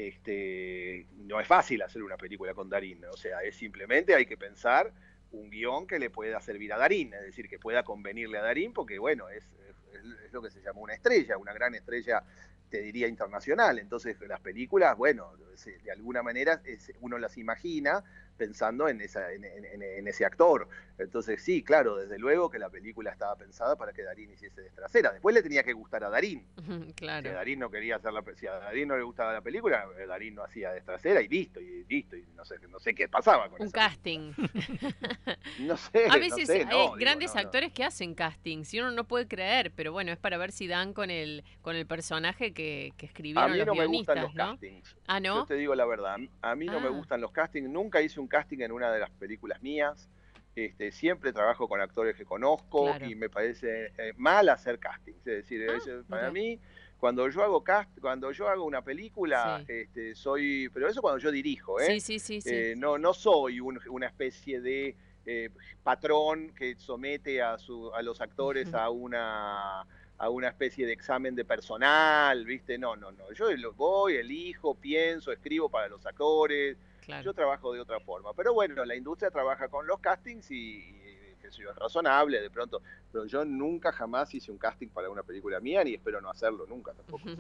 este, 0.06 1.08
no 1.18 1.40
es 1.40 1.48
fácil 1.48 1.82
hacer 1.82 2.04
una 2.04 2.18
película 2.18 2.54
con 2.54 2.70
Darín, 2.70 3.04
o 3.06 3.18
sea, 3.18 3.42
es 3.44 3.56
simplemente 3.56 4.14
hay 4.16 4.26
que 4.26 4.38
pensar 4.38 4.94
un 5.32 5.50
guion 5.50 5.88
que 5.88 6.00
le 6.00 6.10
pueda 6.10 6.40
servir 6.42 6.72
a 6.74 6.78
Darín, 6.78 7.14
es 7.14 7.22
decir, 7.22 7.50
que 7.50 7.60
pueda 7.60 7.84
convenirle 7.84 8.38
a 8.38 8.42
Darín, 8.44 8.74
porque 8.74 9.00
bueno, 9.00 9.30
es, 9.30 9.44
es- 9.44 10.04
es 10.26 10.32
lo 10.34 10.42
que 10.42 10.50
se 10.52 10.62
llama 10.62 10.80
una 10.82 10.94
estrella, 10.94 11.38
una 11.38 11.54
gran 11.54 11.74
estrella, 11.76 12.24
te 12.70 12.82
diría 12.82 13.08
internacional. 13.08 13.80
Entonces 13.80 14.18
las 14.28 14.40
películas, 14.42 14.96
bueno, 14.98 15.32
se- 15.58 15.78
de 15.80 15.92
alguna 15.92 16.24
manera 16.24 16.62
es- 16.66 16.94
uno 17.02 17.18
las 17.18 17.38
imagina 17.38 18.04
pensando 18.38 18.88
en, 18.88 19.02
esa, 19.02 19.32
en, 19.34 19.44
en- 19.46 19.66
en- 19.66 19.82
en 19.82 20.08
ese 20.08 20.24
actor. 20.24 20.68
Entonces 21.00 21.42
sí, 21.42 21.64
claro, 21.64 21.96
desde 21.96 22.20
luego 22.20 22.50
que 22.52 22.60
la 22.60 22.70
película 22.70 23.12
estaba 23.12 23.36
pensada 23.36 23.76
para 23.76 23.94
que 23.94 24.04
Darín 24.04 24.32
hiciese 24.32 24.62
de 24.62 24.70
trasera. 24.70 25.12
Después 25.12 25.34
le 25.34 25.42
tenía 25.42 25.64
que 25.64 25.74
gustar 25.74 26.04
a 26.04 26.10
Darín. 26.10 26.46
Si 26.88 26.94
claro. 26.94 27.30
a 27.30 27.34
Darín 27.34 27.60
no 27.60 27.70
quería 27.72 27.96
hacer 27.98 28.14
la 28.14 28.24
si 28.36 28.46
a 28.48 28.54
Darín 28.54 28.88
no 28.90 28.98
le 28.98 29.04
gustaba 29.04 29.34
la 29.34 29.42
película, 29.42 29.88
eh, 30.00 30.06
Darín 30.06 30.36
no 30.36 30.44
hacía 30.44 30.72
de 30.72 30.82
trasera 30.82 31.22
y 31.22 31.28
listo, 31.28 31.60
y 31.60 31.84
listo, 31.86 32.16
y 32.16 32.26
no 32.36 32.46
sé, 32.46 32.56
no 32.70 32.80
sé 32.80 32.94
qué 32.94 33.08
pasaba 33.08 33.50
con 33.50 33.62
Un 33.62 33.72
casting. 33.72 34.34
No 35.60 35.76
sé, 35.78 36.06
A 36.06 36.14
no 36.14 36.20
veces 36.20 36.46
sé, 36.48 36.60
hay 36.60 36.66
no, 36.66 36.92
grandes 36.94 37.34
no. 37.34 37.42
actores 37.42 37.72
que 37.74 37.84
hacen 37.84 38.14
castings 38.14 38.74
y 38.74 38.80
uno 38.80 38.92
no 38.92 39.06
puede 39.08 39.28
creer, 39.28 39.72
pero 39.76 39.92
bueno, 39.92 40.12
es 40.12 40.18
para 40.18 40.38
ver 40.38 40.52
si 40.52 40.68
dan 40.68 40.94
con 40.94 41.10
el 41.10 41.44
con 41.62 41.76
el 41.76 41.86
personaje 41.88 42.54
que, 42.54 42.94
que 42.98 43.06
A 43.06 43.10
escribieron 43.10 43.52
mí 43.52 43.58
los 43.58 43.68
no 43.68 43.74
me 43.76 43.82
guionistas, 43.82 44.16
gustan 44.26 44.46
los 44.46 44.52
castings. 44.52 44.96
Ah, 45.08 45.20
¿no? 45.20 45.47
Te 45.48 45.56
digo 45.56 45.74
la 45.76 45.86
verdad, 45.86 46.18
a 46.42 46.56
mí 46.56 46.66
no 46.68 46.80
me 46.80 46.88
Ah. 46.88 46.92
gustan 46.92 47.22
los 47.22 47.32
castings, 47.32 47.70
nunca 47.70 48.02
hice 48.02 48.20
un 48.20 48.28
casting 48.28 48.60
en 48.60 48.72
una 48.72 48.92
de 48.92 49.00
las 49.00 49.10
películas 49.12 49.62
mías. 49.62 50.10
Este, 50.56 50.92
siempre 50.92 51.32
trabajo 51.34 51.68
con 51.68 51.80
actores 51.82 52.16
que 52.16 52.26
conozco 52.26 52.86
Claro. 52.86 53.06
y 53.06 53.14
me 53.16 53.30
parece 53.30 53.92
eh, 53.98 54.14
mal 54.18 54.50
hacer 54.50 54.80
castings. 54.80 55.20
Es 55.20 55.24
decir, 55.44 55.68
Ah, 55.70 55.78
es- 55.78 56.06
para 56.10 56.32
mí, 56.32 56.60
cuando 57.00 57.30
yo 57.30 57.44
hago 57.44 57.64
cast, 57.64 57.92
cuando 58.00 58.32
yo 58.32 58.48
hago 58.50 58.64
una 58.66 58.82
película, 58.82 59.62
Sí. 59.68 59.72
este, 59.74 60.16
soy, 60.16 60.68
pero 60.74 60.88
eso 60.90 61.00
cuando 61.02 61.20
yo 61.20 61.32
dirijo, 61.32 61.80
¿eh? 61.80 61.86
Sí, 61.86 62.00
sí, 62.00 62.18
sí, 62.20 62.42
sí. 62.42 62.50
Eh, 62.52 62.74
no, 62.76 62.98
no 62.98 63.14
soy 63.14 63.60
un- 63.60 63.80
una 63.90 64.08
especie 64.08 64.60
de 64.62 64.96
eh, 65.30 65.50
patrón 65.84 66.54
que 66.56 66.76
somete 66.78 67.42
a, 67.42 67.58
su, 67.58 67.94
a 67.94 68.02
los 68.02 68.22
actores 68.22 68.74
a 68.74 68.90
una 68.90 69.86
a 70.20 70.30
una 70.30 70.48
especie 70.50 70.86
de 70.86 70.94
examen 70.94 71.36
de 71.36 71.46
personal, 71.46 72.44
¿viste? 72.46 72.78
No, 72.78 72.96
no, 72.96 73.12
no. 73.12 73.32
Yo 73.34 73.52
lo- 73.52 73.74
voy, 73.74 74.16
elijo, 74.16 74.76
pienso, 74.76 75.32
escribo 75.32 75.70
para 75.70 75.88
los 75.88 76.06
actores. 76.06 76.78
Yo 77.24 77.34
trabajo 77.34 77.72
de 77.72 77.80
otra 77.80 78.00
forma. 78.02 78.34
Pero 78.34 78.54
bueno, 78.54 78.84
la 78.84 78.96
industria 78.96 79.32
trabaja 79.32 79.70
con 79.70 79.88
los 79.88 80.00
castings 80.00 80.52
y, 80.52 80.80
y, 80.80 81.36
qué 81.42 81.50
sé 81.52 81.62
yo, 81.62 81.70
es 81.72 81.76
razonable 81.78 82.42
de 82.42 82.50
pronto. 82.50 82.82
Pero 83.12 83.26
yo 83.26 83.46
nunca 83.46 83.92
jamás 83.94 84.34
hice 84.34 84.52
un 84.52 84.58
casting 84.58 84.90
para 84.90 85.10
una 85.10 85.24
película 85.24 85.60
mía 85.62 85.84
ni 85.86 85.94
espero 85.94 86.20
no 86.20 86.30
hacerlo 86.30 86.66
nunca 86.68 86.94
tampoco. 86.94 87.24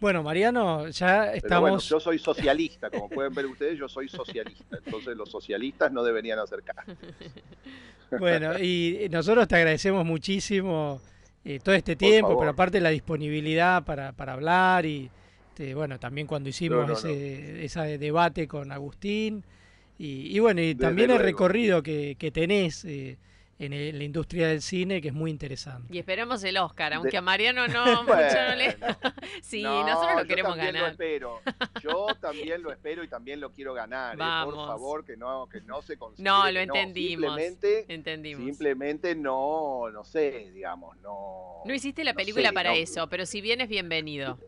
Bueno, 0.00 0.24
Mariano, 0.24 0.88
ya 0.88 1.26
Pero 1.26 1.36
estamos... 1.36 1.60
bueno, 1.60 1.78
yo 1.78 2.00
soy 2.00 2.18
socialista, 2.18 2.90
como 2.90 3.08
pueden 3.08 3.32
ver 3.32 3.46
ustedes, 3.46 3.78
yo 3.78 3.88
soy 3.88 4.08
socialista. 4.08 4.78
Entonces 4.84 5.16
los 5.16 5.30
socialistas 5.30 5.92
no 5.92 6.02
deberían 6.02 6.40
hacer 6.40 6.64
casting. 6.64 6.94
Bueno, 8.18 8.58
y 8.58 9.06
nosotros 9.10 9.46
te 9.48 9.54
agradecemos 9.56 10.04
muchísimo 10.04 11.00
eh, 11.44 11.60
todo 11.60 11.74
este 11.74 11.96
tiempo, 11.96 12.36
pero 12.36 12.50
aparte 12.52 12.80
la 12.80 12.90
disponibilidad 12.90 13.84
para, 13.84 14.12
para 14.12 14.34
hablar 14.34 14.86
y 14.86 15.10
este, 15.48 15.74
bueno, 15.74 15.98
también 15.98 16.26
cuando 16.26 16.48
hicimos 16.48 16.86
No, 16.86 16.86
no, 16.86 16.92
ese, 16.92 17.64
ese 17.64 17.98
debate 17.98 18.48
con 18.48 18.72
Agustín. 18.72 19.44
Y, 19.98 20.36
y 20.36 20.38
bueno, 20.40 20.60
y 20.62 20.74
Desde 20.74 20.74
también 20.74 21.10
el 21.10 21.18
luego. 21.18 21.22
recorrido 21.22 21.82
que, 21.82 22.16
que 22.18 22.30
tenés 22.32 22.84
eh, 22.84 23.18
en, 23.66 23.72
el- 23.72 23.98
la 23.98 24.04
industria 24.04 24.48
del 24.48 24.62
cine, 24.62 25.00
que 25.00 25.08
es 25.08 25.14
muy 25.14 25.30
interesante. 25.30 25.94
Y 25.94 25.98
esperemos 25.98 26.42
el 26.44 26.56
Oscar, 26.58 26.92
aunque 26.94 27.10
De- 27.12 27.16
a 27.18 27.22
Mariano 27.22 27.66
no, 27.68 27.84
mucho 28.02 28.14
no 28.14 28.54
le... 28.56 28.76
Sí, 29.42 29.62
No, 29.62 29.86
nosotros 29.86 30.14
lo 30.16 30.22
yo 30.22 30.26
queremos 30.28 30.52
también 30.56 30.74
ganar. 30.74 30.82
Lo 30.88 30.92
espero. 30.92 31.40
Yo 31.82 32.06
también 32.20 32.62
lo 32.62 32.70
espero 32.72 33.02
y 33.02 33.08
también 33.08 33.40
lo 33.40 33.50
quiero 33.52 33.74
ganar. 33.74 34.14
eh. 34.14 34.44
Por 34.44 34.54
favor, 34.54 35.04
que 35.04 35.16
no, 35.16 35.48
que 35.48 35.60
no 35.62 35.82
se 35.82 35.96
considere 35.96 36.28
No, 36.30 36.50
lo 36.50 36.60
entendimos. 36.60 37.34
Simplemente, 37.36 37.84
Entendimos. 37.92 38.44
simplemente 38.44 39.14
no, 39.16 39.90
no 39.90 40.04
sé, 40.04 40.50
digamos, 40.54 40.96
no. 40.98 41.62
No 41.64 41.74
hiciste 41.74 42.04
la 42.04 42.12
no 42.12 42.16
película 42.16 42.48
sé, 42.48 42.54
para 42.54 42.70
no- 42.70 42.76
eso, 42.76 43.08
pero 43.08 43.26
si 43.26 43.40
bien 43.40 43.60
es 43.60 43.68
bienvenido. 43.68 44.38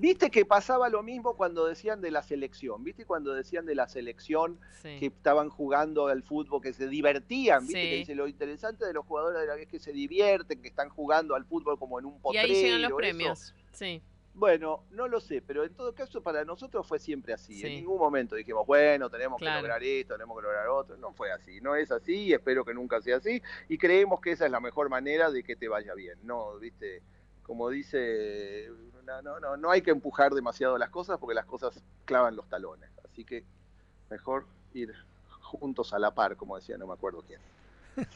Viste 0.00 0.30
que 0.30 0.44
pasaba 0.46 0.88
lo 0.88 1.02
mismo 1.02 1.36
cuando 1.36 1.66
decían 1.66 2.00
de 2.00 2.12
la 2.12 2.22
selección, 2.22 2.84
viste 2.84 3.04
cuando 3.04 3.34
decían 3.34 3.66
de 3.66 3.74
la 3.74 3.88
selección 3.88 4.60
Sí. 4.80 4.96
que 5.00 5.06
estaban 5.06 5.48
jugando 5.48 6.06
al 6.06 6.22
fútbol, 6.22 6.62
que 6.62 6.72
se 6.72 6.86
divertían, 6.86 7.66
viste 7.66 7.82
Sí. 7.82 7.90
que 7.90 7.96
dice 7.96 8.14
lo 8.14 8.28
interesante 8.28 8.86
de 8.86 8.92
los 8.92 9.04
jugadores 9.04 9.40
de 9.40 9.46
la- 9.48 9.56
es 9.56 9.66
que 9.66 9.80
se 9.80 9.90
divierten, 9.92 10.62
que 10.62 10.68
están 10.68 10.88
jugando 10.88 11.34
al 11.34 11.44
fútbol 11.46 11.76
como 11.80 11.98
en 11.98 12.04
un 12.04 12.14
Y 12.14 12.18
potrero. 12.20 12.46
ahí 12.46 12.54
llegan 12.62 12.82
los 12.82 12.90
eso. 12.90 12.96
premios. 12.96 13.54
Sí. 13.72 14.00
Bueno, 14.34 14.84
no 14.92 15.08
lo 15.08 15.18
sé, 15.18 15.42
pero 15.42 15.64
en 15.64 15.74
todo 15.74 15.92
caso 15.92 16.22
para 16.22 16.44
nosotros 16.44 16.86
fue 16.86 17.00
siempre 17.00 17.32
así. 17.32 17.54
Sí. 17.54 17.66
En 17.66 17.72
ningún 17.74 17.98
momento 17.98 18.36
dijimos, 18.36 18.64
bueno, 18.68 19.10
tenemos 19.10 19.40
Claro. 19.40 19.56
que 19.56 19.62
lograr 19.62 19.82
esto, 19.82 20.14
tenemos 20.14 20.36
que 20.38 20.42
lograr 20.44 20.68
otro. 20.68 20.96
No 20.96 21.12
fue 21.12 21.32
así, 21.32 21.60
no 21.60 21.74
es 21.74 21.90
así 21.90 22.14
y 22.26 22.32
espero 22.34 22.64
que 22.64 22.72
nunca 22.72 23.02
sea 23.02 23.16
así. 23.16 23.42
Y 23.68 23.76
creemos 23.78 24.20
que 24.20 24.30
esa 24.30 24.46
es 24.46 24.52
la 24.52 24.60
mejor 24.60 24.90
manera 24.90 25.28
de 25.32 25.42
que 25.42 25.56
te 25.56 25.66
vaya 25.66 25.92
bien. 25.94 26.20
No, 26.22 26.56
viste, 26.60 27.02
como 27.42 27.68
dice, 27.68 28.70
no, 29.08 29.22
no, 29.22 29.40
no, 29.40 29.56
no 29.56 29.70
hay 29.70 29.80
que 29.82 29.90
empujar 29.90 30.32
demasiado 30.32 30.76
las 30.78 30.90
cosas 30.90 31.18
porque 31.18 31.34
las 31.34 31.46
cosas 31.46 31.82
clavan 32.04 32.36
los 32.36 32.48
talones. 32.48 32.90
Así 33.04 33.24
que 33.24 33.44
mejor 34.10 34.46
ir 34.74 34.92
juntos 35.40 35.92
a 35.94 35.98
la 35.98 36.14
par, 36.14 36.36
como 36.36 36.56
decía, 36.56 36.76
no 36.76 36.86
me 36.86 36.92
acuerdo 36.92 37.22
quién. 37.26 37.40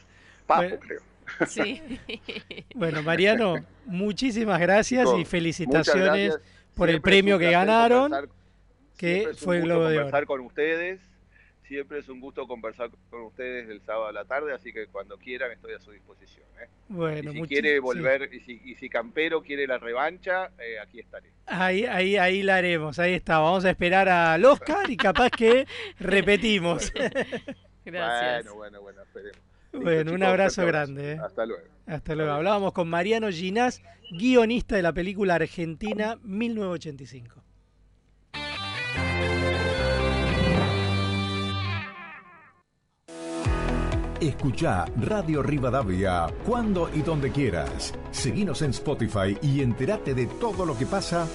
Papo, 0.47 0.61
Bueno. 0.61 0.77
creo. 0.79 1.01
Sí. 1.47 1.81
Bueno, 2.75 3.01
Mariano, 3.01 3.55
muchísimas 3.85 4.59
gracias 4.59 5.05
Chicos, 5.05 5.19
y 5.21 5.25
felicitaciones 5.25 6.33
gracias. 6.33 6.41
por 6.75 6.89
el 6.89 7.01
premio 7.01 7.39
que 7.39 7.49
ganaron, 7.49 8.11
que 8.97 9.31
fue 9.37 9.57
el 9.57 9.63
Globo 9.63 9.85
de 9.85 9.95
conversar 9.95 10.23
Oro. 10.23 10.27
con 10.27 10.41
ustedes. 10.41 10.99
Siempre 11.73 11.97
es 11.97 12.07
un 12.07 12.19
gusto 12.19 12.45
conversar 12.45 12.91
con 13.09 13.23
ustedes 13.23 13.67
el 13.67 13.81
sábado 13.81 14.05
a 14.05 14.11
la 14.11 14.25
tarde, 14.25 14.53
así 14.53 14.71
que 14.71 14.85
cuando 14.85 15.17
quieran 15.17 15.51
estoy 15.51 15.73
a 15.73 15.79
su 15.79 15.89
disposición. 15.89 16.45
¿eh? 16.61 16.67
Bueno, 16.87 17.31
y 17.31 17.41
si 17.41 17.41
quiere 17.47 17.73
sí. 17.73 17.79
volver, 17.79 18.29
y, 18.31 18.41
si, 18.41 18.61
y 18.63 18.75
si 18.75 18.89
Campero 18.89 19.41
quiere 19.41 19.65
la 19.65 19.79
revancha, 19.79 20.51
eh, 20.59 20.77
aquí 20.79 20.99
estaré. 20.99 21.31
Ahí, 21.47 21.85
ahí, 21.85 22.15
ahí 22.17 22.43
la 22.43 22.57
haremos, 22.57 22.99
ahí 22.99 23.15
está. 23.15 23.39
Vamos 23.39 23.65
a 23.65 23.71
esperar 23.71 24.07
al 24.07 24.45
Oscar 24.45 24.87
y 24.87 24.95
capaz 24.95 25.31
que 25.31 25.65
repetimos. 25.99 26.93
Gracias. 27.83 28.43
Bueno, 28.45 28.55
bueno, 28.55 28.81
bueno, 28.81 29.01
esperemos. 29.01 29.39
Listo, 29.71 29.79
Bueno, 29.83 30.13
un 30.13 30.21
abrazo 30.21 30.67
grande. 30.67 31.13
eh. 31.13 31.19
Hasta 31.25 31.43
luego. 31.47 31.63
Hasta 31.87 32.13
luego. 32.13 32.31
Hablábamos 32.33 32.73
con 32.73 32.87
Mariano 32.87 33.31
Ginás, 33.31 33.81
guionista 34.11 34.75
de 34.75 34.83
la 34.83 34.93
película 34.93 35.33
Argentina 35.35 36.19
1985. 36.21 37.42
Escucha 44.27 44.85
Radio 45.01 45.43
Rivadavia 45.43 46.27
cuando 46.45 46.89
y 46.93 47.01
donde 47.01 47.29
quieras. 47.29 47.93
Seguinos 48.11 48.61
en 48.61 48.69
Spotify 48.69 49.37
y 49.41 49.61
entérate 49.61 50.13
de 50.13 50.27
todo 50.27 50.65
lo 50.65 50.77
que 50.77 50.85
pasa 50.85 51.27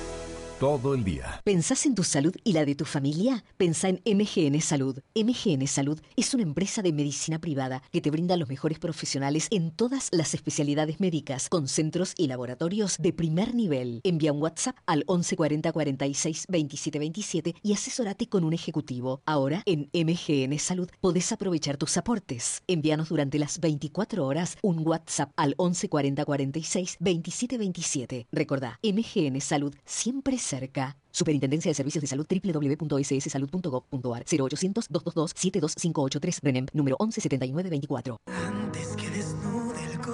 todo 0.59 0.95
el 0.95 1.05
día. 1.05 1.41
¿Pensás 1.45 1.87
en 1.87 1.95
tu 1.95 2.03
salud 2.03 2.35
y 2.43 2.53
la 2.53 2.65
de 2.65 2.75
tu 2.75 2.85
familia? 2.85 3.45
Pensá 3.57 3.89
en 3.89 4.03
MGN 4.05 4.61
Salud. 4.61 4.99
MGN 5.15 5.67
Salud 5.69 6.01
es 6.17 6.35
una 6.35 6.43
empresa 6.43 6.83
de 6.83 6.93
medicina 6.93 7.39
privada 7.39 7.83
que 7.93 8.01
te 8.01 8.11
brinda 8.11 8.37
los 8.37 8.49
mejores 8.49 8.81
profesionales 8.81 9.47
en 9.53 9.71
todas 9.71 10.09
las 10.11 10.35
especialidades 10.35 10.99
médicas, 10.99 11.49
con 11.49 11.69
centros 11.69 12.13
y 12.17 12.27
laboratorios 12.27 12.97
de 12.99 13.13
primer 13.13 13.55
nivel. 13.55 14.01
Envía 14.03 14.33
un 14.33 14.43
WhatsApp 14.43 14.77
al 14.87 15.05
1140 15.09 15.73
46 15.73 16.47
27 16.49 16.99
27 16.99 17.55
y 17.63 17.73
asesórate 17.73 18.29
con 18.29 18.43
un 18.43 18.53
ejecutivo. 18.53 19.23
Ahora, 19.27 19.63
en 19.65 19.89
MGN 19.93 20.59
Salud, 20.59 20.91
podés 21.01 21.31
aprovechar 21.31 21.77
tus 21.77 21.97
aportes. 21.97 22.63
Envíanos 22.67 23.11
durante 23.11 23.39
las 23.39 23.61
24 23.61 24.27
horas 24.27 24.57
un 24.63 24.85
WhatsApp 24.85 25.31
al 25.37 25.51
1140 25.51 26.25
46 26.25 26.97
27 26.99 27.59
27. 27.59 28.27
Recordá, 28.33 28.81
MGN 28.83 29.41
Salud 29.41 29.75
siempre 29.85 30.37
cerca. 30.49 30.97
Superintendencia 31.11 31.71
de 31.71 31.75
Servicios 31.75 32.03
de 32.03 32.09
Salud 32.09 32.27
www.sssalud.gov.ar 32.29 34.25
0800-222-72583 34.25 36.41
RENEM 36.43 36.67
número 36.73 36.97
117924. 37.01 38.17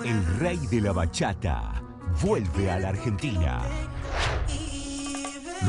El 0.05 0.25
rey 0.39 0.59
de 0.71 0.81
la 0.81 0.93
bachata 0.93 1.83
vuelve 2.23 2.71
a 2.71 2.79
la 2.79 2.91
Argentina. 2.91 3.63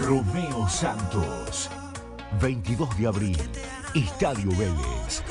Romeo 0.01 0.67
Santos. 0.67 1.69
22 2.41 2.97
de 2.97 3.07
abril. 3.07 3.37
Estadio 3.93 4.49
Vélez. 4.51 5.23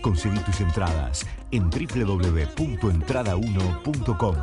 Conseguí 0.00 0.38
tus 0.40 0.60
entradas 0.60 1.26
en 1.50 1.70
www.entrada1.com. 1.70 4.36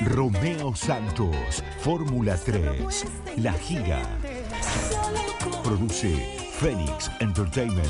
Romeo 0.00 0.76
Santos, 0.76 1.64
Fórmula 1.80 2.36
3, 2.36 3.04
La 3.38 3.52
Gira. 3.54 4.00
Produce 5.64 6.14
Phoenix 6.60 7.10
Entertainment. 7.18 7.88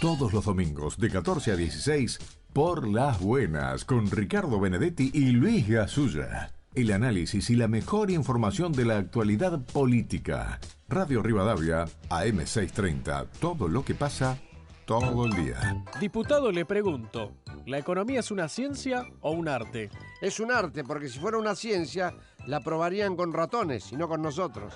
Todos 0.00 0.32
los 0.32 0.46
domingos 0.46 0.96
de 0.96 1.10
14 1.10 1.52
a 1.52 1.56
16 1.56 2.18
por 2.54 2.88
Las 2.88 3.20
Buenas 3.20 3.84
con 3.84 4.10
Ricardo 4.10 4.58
Benedetti 4.58 5.10
y 5.12 5.32
Luis 5.32 5.68
Gasulla. 5.68 6.52
El 6.74 6.90
análisis 6.92 7.50
y 7.50 7.56
la 7.56 7.68
mejor 7.68 8.10
información 8.10 8.72
de 8.72 8.86
la 8.86 8.96
actualidad 8.96 9.62
política. 9.66 10.58
Radio 10.88 11.22
Rivadavia, 11.22 11.84
AM630. 12.08 13.26
Todo 13.40 13.68
lo 13.68 13.84
que 13.84 13.94
pasa 13.94 14.38
todo 14.86 15.26
el 15.26 15.32
día. 15.32 15.84
Diputado, 16.00 16.50
le 16.50 16.64
pregunto, 16.64 17.32
¿la 17.66 17.78
economía 17.78 18.20
es 18.20 18.30
una 18.30 18.48
ciencia 18.48 19.04
o 19.20 19.32
un 19.32 19.48
arte? 19.48 19.90
Es 20.22 20.40
un 20.40 20.50
arte, 20.50 20.84
porque 20.84 21.08
si 21.08 21.18
fuera 21.18 21.36
una 21.36 21.54
ciencia, 21.54 22.14
la 22.46 22.60
probarían 22.60 23.16
con 23.16 23.32
ratones 23.32 23.92
y 23.92 23.96
no 23.96 24.08
con 24.08 24.22
nosotros. 24.22 24.72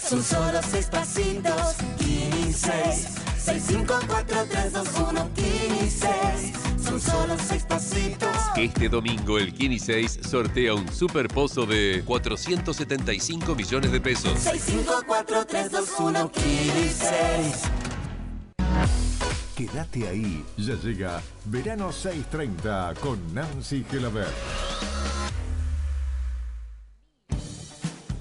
Son 0.00 0.22
solo 0.22 0.60
seis 0.62 0.86
pasitos, 0.86 1.74
15, 1.98 2.72
6, 3.38 3.64
5, 3.66 3.94
4, 4.06 4.44
3, 4.48 4.72
2, 4.72 4.88
1, 5.10 5.30
15. 5.34 6.75
Solo 6.98 7.36
seis 7.38 7.64
pasitos. 7.64 8.36
Este 8.56 8.88
domingo 8.88 9.38
el 9.38 9.52
Kini 9.52 9.78
6 9.78 10.20
sortea 10.22 10.74
un 10.74 10.90
super 10.90 11.28
pozo 11.28 11.66
de 11.66 12.02
475 12.06 13.54
millones 13.54 13.92
de 13.92 14.00
pesos. 14.00 14.32
6, 14.38 14.62
5, 14.64 15.02
4, 15.06 15.46
3, 15.46 15.70
2, 15.70 15.90
1, 15.98 16.32
15. 16.32 17.06
Quédate 19.54 20.08
ahí, 20.08 20.44
ya 20.56 20.74
llega 20.74 21.22
Verano 21.44 21.92
630 21.92 22.94
con 23.00 23.34
Nancy 23.34 23.84
Gelabert. 23.90 24.32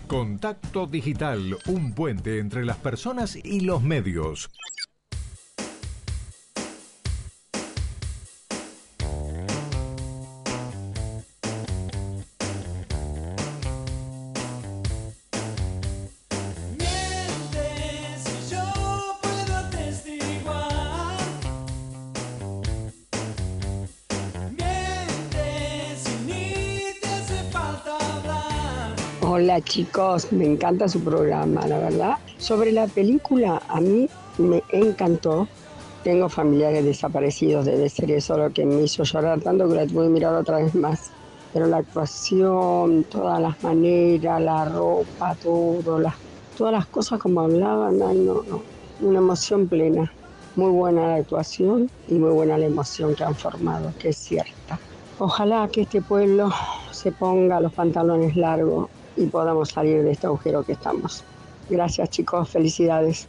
Contacto 0.08 0.86
Digital, 0.86 1.58
un 1.68 1.94
puente 1.94 2.40
entre 2.40 2.66
las 2.66 2.78
personas 2.78 3.36
y 3.36 3.62
los 3.62 3.82
medios. 3.82 4.50
Chicos, 29.62 30.32
me 30.32 30.46
encanta 30.46 30.88
su 30.90 31.00
programa, 31.02 31.66
la 31.68 31.78
verdad. 31.80 32.18
Sobre 32.38 32.72
la 32.72 32.88
película, 32.88 33.62
a 33.68 33.80
mí 33.80 34.10
me 34.38 34.62
encantó. 34.72 35.48
Tengo 36.04 36.30
familiares 36.30 36.84
desaparecidos, 36.84 37.66
debe 37.66 37.90
ser 37.90 38.12
eso 38.12 38.38
lo 38.38 38.52
que 38.52 38.66
me 38.66 38.82
hizo 38.82 39.04
llorar 39.04 39.42
tanto 39.42 39.68
que 39.68 39.76
la 39.76 39.88
tuve 39.88 40.04
que 40.04 40.10
mirar 40.10 40.36
otra 40.36 40.58
vez 40.58 40.76
más. 40.76 41.12
Pero 41.54 41.68
la 41.68 41.78
actuación, 41.78 43.06
todas 43.06 43.42
las 43.42 43.62
maneras, 43.64 44.42
la 44.42 44.66
ropa, 44.66 45.36
todo, 45.42 46.00
las, 46.00 46.16
todas 46.58 46.74
las 46.74 46.86
cosas 46.88 47.20
como 47.20 47.42
hablaban, 47.42 48.02
ay, 48.02 48.18
no, 48.18 48.44
no, 48.44 48.62
una 49.02 49.20
emoción 49.20 49.68
plena. 49.68 50.12
Muy 50.56 50.72
buena 50.72 51.08
la 51.08 51.16
actuación 51.16 51.90
y 52.08 52.14
muy 52.14 52.32
buena 52.32 52.58
la 52.58 52.66
emoción 52.66 53.16
que 53.16 53.24
han 53.24 53.36
formado, 53.36 53.94
que 54.00 54.10
es 54.10 54.18
cierta. 54.18 54.80
Ojalá 55.18 55.68
que 55.70 55.82
este 55.82 56.02
pueblo 56.02 56.52
se 56.92 57.12
ponga 57.12 57.60
los 57.60 57.74
pantalones 57.74 58.36
largos 58.36 58.90
y 59.16 59.26
podamos 59.26 59.70
salir 59.70 60.04
de 60.04 60.12
este 60.12 60.28
agujero 60.28 60.64
que 60.64 60.74
estamos. 60.74 61.24
Gracias 61.70 62.10
chicos, 62.10 62.50
felicidades. 62.50 63.28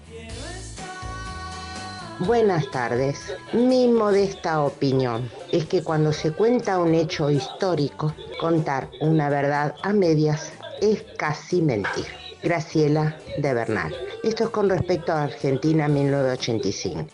Buenas 2.20 2.70
tardes. 2.70 3.34
Mi 3.52 3.88
modesta 3.88 4.62
opinión 4.62 5.30
es 5.52 5.66
que 5.66 5.82
cuando 5.82 6.12
se 6.12 6.32
cuenta 6.32 6.78
un 6.78 6.94
hecho 6.94 7.30
histórico, 7.30 8.14
contar 8.40 8.88
una 9.00 9.28
verdad 9.28 9.74
a 9.82 9.92
medias 9.92 10.52
es 10.80 11.04
casi 11.18 11.60
mentir. 11.60 12.06
Graciela 12.42 13.16
de 13.38 13.54
Bernal. 13.54 13.94
Esto 14.22 14.44
es 14.44 14.50
con 14.50 14.68
respecto 14.70 15.12
a 15.12 15.24
Argentina 15.24 15.88
1985. 15.88 17.06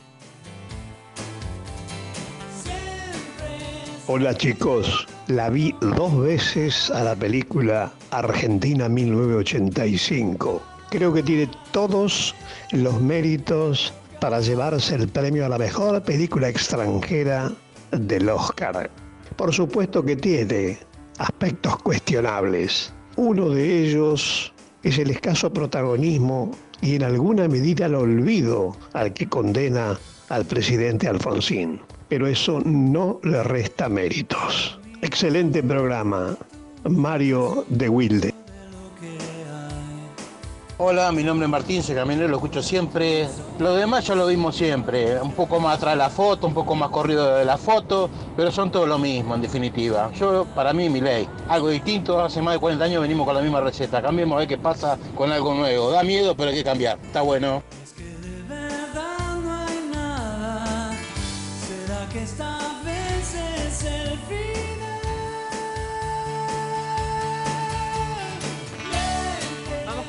Hola 4.09 4.35
chicos, 4.35 5.07
la 5.36 5.48
vi 5.48 5.74
dos 5.80 6.20
veces 6.20 6.90
a 6.90 7.02
la 7.04 7.16
película 7.16 7.90
Argentina 8.10 8.88
1985. 8.88 10.62
Creo 10.90 11.12
que 11.12 11.22
tiene 11.22 11.48
todos 11.70 12.34
los 12.72 13.00
méritos 13.00 13.94
para 14.20 14.40
llevarse 14.40 14.94
el 14.94 15.09
premio 15.09 15.46
a 15.46 15.48
la 15.48 15.59
mejor 15.59 16.02
película 16.02 16.48
extranjera 16.50 17.50
del 17.92 18.28
Oscar. 18.28 18.90
Por 19.36 19.54
supuesto 19.54 20.04
que 20.04 20.16
tiene 20.16 20.78
aspectos 21.18 21.78
cuestionables. 21.78 22.92
Uno 23.16 23.48
de 23.48 23.84
ellos 23.84 24.52
es 24.82 24.98
el 24.98 25.10
escaso 25.10 25.50
protagonismo 25.50 26.50
y 26.82 26.96
en 26.96 27.04
alguna 27.04 27.48
medida 27.48 27.86
el 27.86 27.94
olvido 27.94 28.76
al 28.92 29.14
que 29.14 29.28
condena 29.28 29.98
al 30.28 30.44
presidente 30.44 31.09
Alfonsín. 31.09 31.80
Pero 32.09 32.26
eso 32.26 32.60
no 32.64 33.18
le 33.22 33.42
resta 33.42 33.88
méritos. 33.88 34.78
Excelente 35.05 35.65
programa. 35.65 36.37
Mario 36.85 37.65
de 37.69 37.89
Wilde. 37.89 38.33
Hola, 40.79 41.11
mi 41.11 41.24
nombre 41.24 41.47
es 41.47 41.51
Martín, 41.51 41.83
soy 41.83 41.97
camionero, 41.97 42.29
lo 42.29 42.37
escucho 42.37 42.62
siempre. 42.62 43.29
Lo 43.59 43.74
demás 43.74 44.07
ya 44.07 44.15
lo 44.15 44.29
vimos 44.29 44.55
siempre, 44.55 45.20
un 45.20 45.33
poco 45.33 45.59
más 45.59 45.79
atrás 45.79 45.95
de 45.95 45.99
la 45.99 46.09
foto, 46.09 46.47
un 46.47 46.55
poco 46.55 46.77
más 46.77 46.91
corrido 46.91 47.37
de 47.37 47.45
la 47.45 47.59
foto, 47.59 48.09
pero 48.37 48.53
son 48.53 48.70
todo 48.70 48.87
lo 48.87 48.97
mismo 48.97 49.35
en 49.35 49.43
definitiva. 49.43 50.12
Yo, 50.12 50.47
para 50.55 50.73
mí, 50.73 50.89
mi 50.89 51.01
ley, 51.01 51.29
algo 51.49 51.69
distinto, 51.69 52.20
hace 52.20 52.41
más 52.41 52.55
de 52.55 52.61
40 52.61 52.85
años 52.85 53.03
venimos 53.03 53.27
con 53.27 53.35
la 53.35 53.43
misma 53.43 53.61
receta, 53.61 54.01
cambiemos 54.01 54.37
a 54.37 54.39
ver 54.39 54.49
qué 54.49 54.59
pasa 54.59 54.97
con 55.16 55.33
algo 55.33 55.53
nuevo. 55.53 55.91
Da 55.91 56.05
miedo, 56.05 56.37
pero 56.37 56.51
hay 56.51 56.57
que 56.57 56.65
cambiar, 56.65 56.97
está 57.03 57.23
bueno. 57.23 57.65
verdad 58.49 59.37
no 59.43 59.53
hay 59.53 59.91
nada. 59.93 60.93
¿Será 61.66 62.09
que 62.09 62.23
esta 62.23 62.61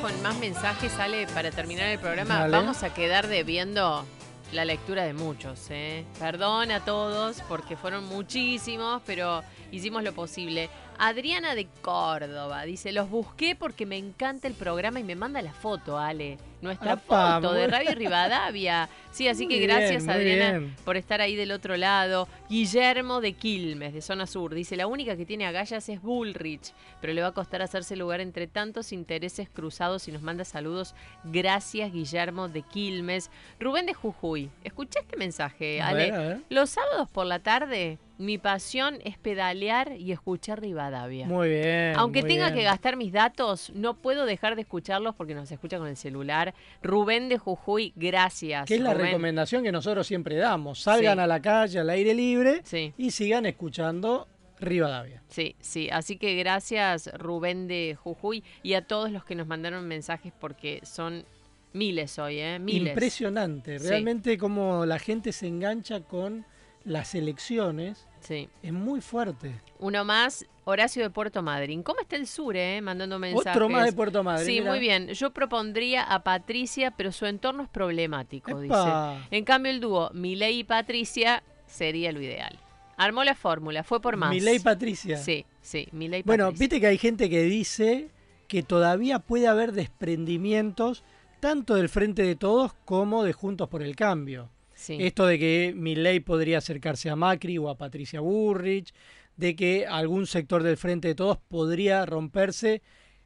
con 0.04 0.20
más 0.20 0.38
mensajes, 0.38 0.92
sale 0.92 1.26
para 1.28 1.50
terminar 1.50 1.88
el 1.88 1.98
programa. 1.98 2.40
Dale. 2.40 2.54
Vamos 2.54 2.82
a 2.82 2.92
quedar 2.92 3.26
debiendo 3.26 4.04
la 4.52 4.66
lectura 4.66 5.02
de 5.04 5.14
muchos. 5.14 5.70
¿eh? 5.70 6.04
Perdón 6.18 6.72
a 6.72 6.84
todos 6.84 7.40
porque 7.48 7.74
fueron 7.74 8.04
muchísimos, 8.04 9.00
pero 9.06 9.42
hicimos 9.72 10.02
lo 10.02 10.12
posible. 10.12 10.68
Adriana 10.98 11.54
de 11.54 11.68
Córdoba 11.80 12.64
dice, 12.64 12.92
los 12.92 13.08
busqué 13.08 13.56
porque 13.56 13.86
me 13.86 13.96
encanta 13.96 14.46
el 14.46 14.52
programa 14.52 15.00
y 15.00 15.04
me 15.04 15.16
manda 15.16 15.40
la 15.40 15.54
foto, 15.54 15.98
Ale. 15.98 16.36
Nuestra 16.64 16.96
foto 16.96 17.52
de. 17.52 17.68
Radio 17.68 17.94
Rivadavia. 17.94 18.88
Sí, 19.10 19.28
así 19.28 19.46
que 19.46 19.58
gracias 19.58 20.04
bien, 20.04 20.10
Adriana 20.10 20.58
bien. 20.58 20.76
por 20.84 20.96
estar 20.96 21.20
ahí 21.20 21.36
del 21.36 21.52
otro 21.52 21.76
lado. 21.76 22.26
Guillermo 22.48 23.20
de 23.20 23.34
Quilmes, 23.34 23.94
de 23.94 24.02
Zona 24.02 24.26
Sur, 24.26 24.54
dice, 24.54 24.76
la 24.76 24.88
única 24.88 25.16
que 25.16 25.24
tiene 25.24 25.46
agallas 25.46 25.88
es 25.88 26.02
Bullrich, 26.02 26.72
pero 27.00 27.12
le 27.12 27.22
va 27.22 27.28
a 27.28 27.32
costar 27.32 27.62
hacerse 27.62 27.94
lugar 27.94 28.20
entre 28.20 28.48
tantos 28.48 28.92
intereses 28.92 29.48
cruzados 29.48 30.08
y 30.08 30.12
nos 30.12 30.22
manda 30.22 30.44
saludos. 30.44 30.94
Gracias 31.22 31.92
Guillermo 31.92 32.48
de 32.48 32.62
Quilmes. 32.62 33.30
Rubén 33.60 33.86
de 33.86 33.94
Jujuy, 33.94 34.50
escuché 34.64 34.98
este 35.00 35.16
mensaje, 35.16 35.80
Ale. 35.80 36.40
Los 36.48 36.70
sábados 36.70 37.08
por 37.10 37.26
la 37.26 37.38
tarde, 37.38 37.98
mi 38.16 38.38
pasión 38.38 38.98
es 39.04 39.18
pedalear 39.18 39.92
y 39.98 40.12
escuchar 40.12 40.60
Rivadavia. 40.60 41.26
Muy 41.26 41.48
bien. 41.48 41.94
Aunque 41.96 42.20
muy 42.20 42.30
tenga 42.30 42.44
bien. 42.46 42.58
que 42.58 42.62
gastar 42.64 42.96
mis 42.96 43.12
datos, 43.12 43.70
no 43.74 43.94
puedo 43.94 44.24
dejar 44.24 44.54
de 44.54 44.62
escucharlos 44.62 45.14
porque 45.16 45.34
nos 45.34 45.50
escucha 45.50 45.78
con 45.78 45.88
el 45.88 45.96
celular. 45.96 46.54
Rubén 46.82 47.28
de 47.28 47.38
Jujuy, 47.38 47.92
gracias. 47.96 48.66
Que 48.66 48.76
es 48.76 48.80
la 48.80 48.94
recomendación 48.94 49.64
que 49.64 49.72
nosotros 49.72 50.06
siempre 50.06 50.36
damos. 50.36 50.80
Salgan 50.80 51.16
Sí. 51.18 51.22
a 51.22 51.26
la 51.26 51.42
calle, 51.42 51.78
al 51.80 51.90
aire 51.90 52.14
libre 52.14 52.60
Sí. 52.64 52.92
y 52.96 53.10
sigan 53.10 53.46
escuchando 53.46 54.28
Rivadavia. 54.60 55.20
Sí, 55.28 55.56
sí. 55.60 55.88
Así 55.90 56.16
que 56.16 56.36
gracias 56.36 57.10
Rubén 57.18 57.66
de 57.66 57.96
Jujuy 58.00 58.44
y 58.62 58.74
a 58.74 58.86
todos 58.86 59.10
los 59.10 59.24
que 59.24 59.34
nos 59.34 59.46
mandaron 59.48 59.86
mensajes 59.88 60.32
porque 60.38 60.80
son 60.84 61.24
miles 61.72 62.18
hoy, 62.20 62.38
¿eh? 62.38 62.60
Miles. 62.60 62.90
Impresionante. 62.90 63.80
Sí. 63.80 63.88
Realmente 63.88 64.38
como 64.38 64.86
la 64.86 65.00
gente 65.00 65.32
se 65.32 65.48
engancha 65.48 66.00
con 66.02 66.46
las 66.84 67.14
elecciones. 67.14 68.06
Sí. 68.20 68.48
Es 68.62 68.72
muy 68.72 69.00
fuerte. 69.00 69.60
Uno 69.78 70.04
más, 70.04 70.46
Horacio 70.64 71.02
de 71.02 71.10
Puerto 71.10 71.42
Madryn. 71.42 71.82
¿Cómo 71.82 72.00
está 72.00 72.16
el 72.16 72.26
sur, 72.26 72.56
eh? 72.56 72.80
Mandando 72.80 73.18
mensajes. 73.18 73.54
Otro 73.56 73.68
más 73.68 73.84
de 73.86 73.92
Puerto 73.92 74.22
Madryn, 74.22 74.46
Sí, 74.46 74.60
mira. 74.60 74.70
muy 74.70 74.80
bien. 74.80 75.08
Yo 75.08 75.30
propondría 75.32 76.02
a 76.04 76.22
Patricia, 76.24 76.90
pero 76.92 77.12
su 77.12 77.26
entorno 77.26 77.62
es 77.62 77.68
problemático, 77.68 78.62
Epa. 78.62 79.14
dice. 79.18 79.26
En 79.36 79.44
cambio, 79.44 79.72
el 79.72 79.80
dúo 79.80 80.10
Milei 80.14 80.60
y 80.60 80.64
Patricia 80.64 81.42
sería 81.66 82.12
lo 82.12 82.20
ideal. 82.22 82.58
Armó 82.96 83.24
la 83.24 83.34
fórmula, 83.34 83.82
fue 83.82 84.00
por 84.00 84.16
más. 84.16 84.30
Milei 84.30 84.58
Patricia. 84.60 85.16
Sí, 85.18 85.44
sí, 85.60 85.88
Milei 85.92 86.22
Bueno, 86.22 86.44
Patricia. 86.46 86.62
viste 86.62 86.80
que 86.80 86.86
hay 86.86 86.98
gente 86.98 87.28
que 87.28 87.42
dice 87.42 88.08
que 88.48 88.62
todavía 88.62 89.18
puede 89.18 89.48
haber 89.48 89.72
desprendimientos 89.72 91.02
tanto 91.40 91.74
del 91.74 91.88
Frente 91.88 92.22
de 92.22 92.36
Todos 92.36 92.72
como 92.84 93.24
de 93.24 93.32
Juntos 93.32 93.68
por 93.68 93.82
el 93.82 93.96
Cambio. 93.96 94.48
Sí. 94.84 94.96
Esto 95.00 95.26
de 95.26 95.38
que 95.38 95.72
Milei 95.76 96.20
podría 96.20 96.58
acercarse 96.58 97.08
a 97.10 97.16
Macri 97.16 97.58
o 97.58 97.68
a 97.68 97.76
Patricia 97.78 98.20
Burrich, 98.20 98.92
de 99.36 99.56
que 99.56 99.86
algún 99.86 100.26
sector 100.26 100.62
del 100.62 100.76
Frente 100.76 101.08
de 101.08 101.14
Todos 101.14 101.38
podría 101.38 102.04
romperse 102.06 102.82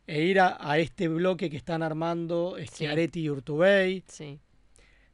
e 0.07 0.23
ir 0.23 0.41
a, 0.41 0.57
a 0.61 0.79
este 0.79 1.09
bloque 1.09 1.51
que 1.51 1.57
están 1.59 1.83
armando 1.83 2.57
Schiaretti 2.59 3.21
y 3.23 3.31
Urtubey. 3.31 4.05
Sí. 4.09 4.39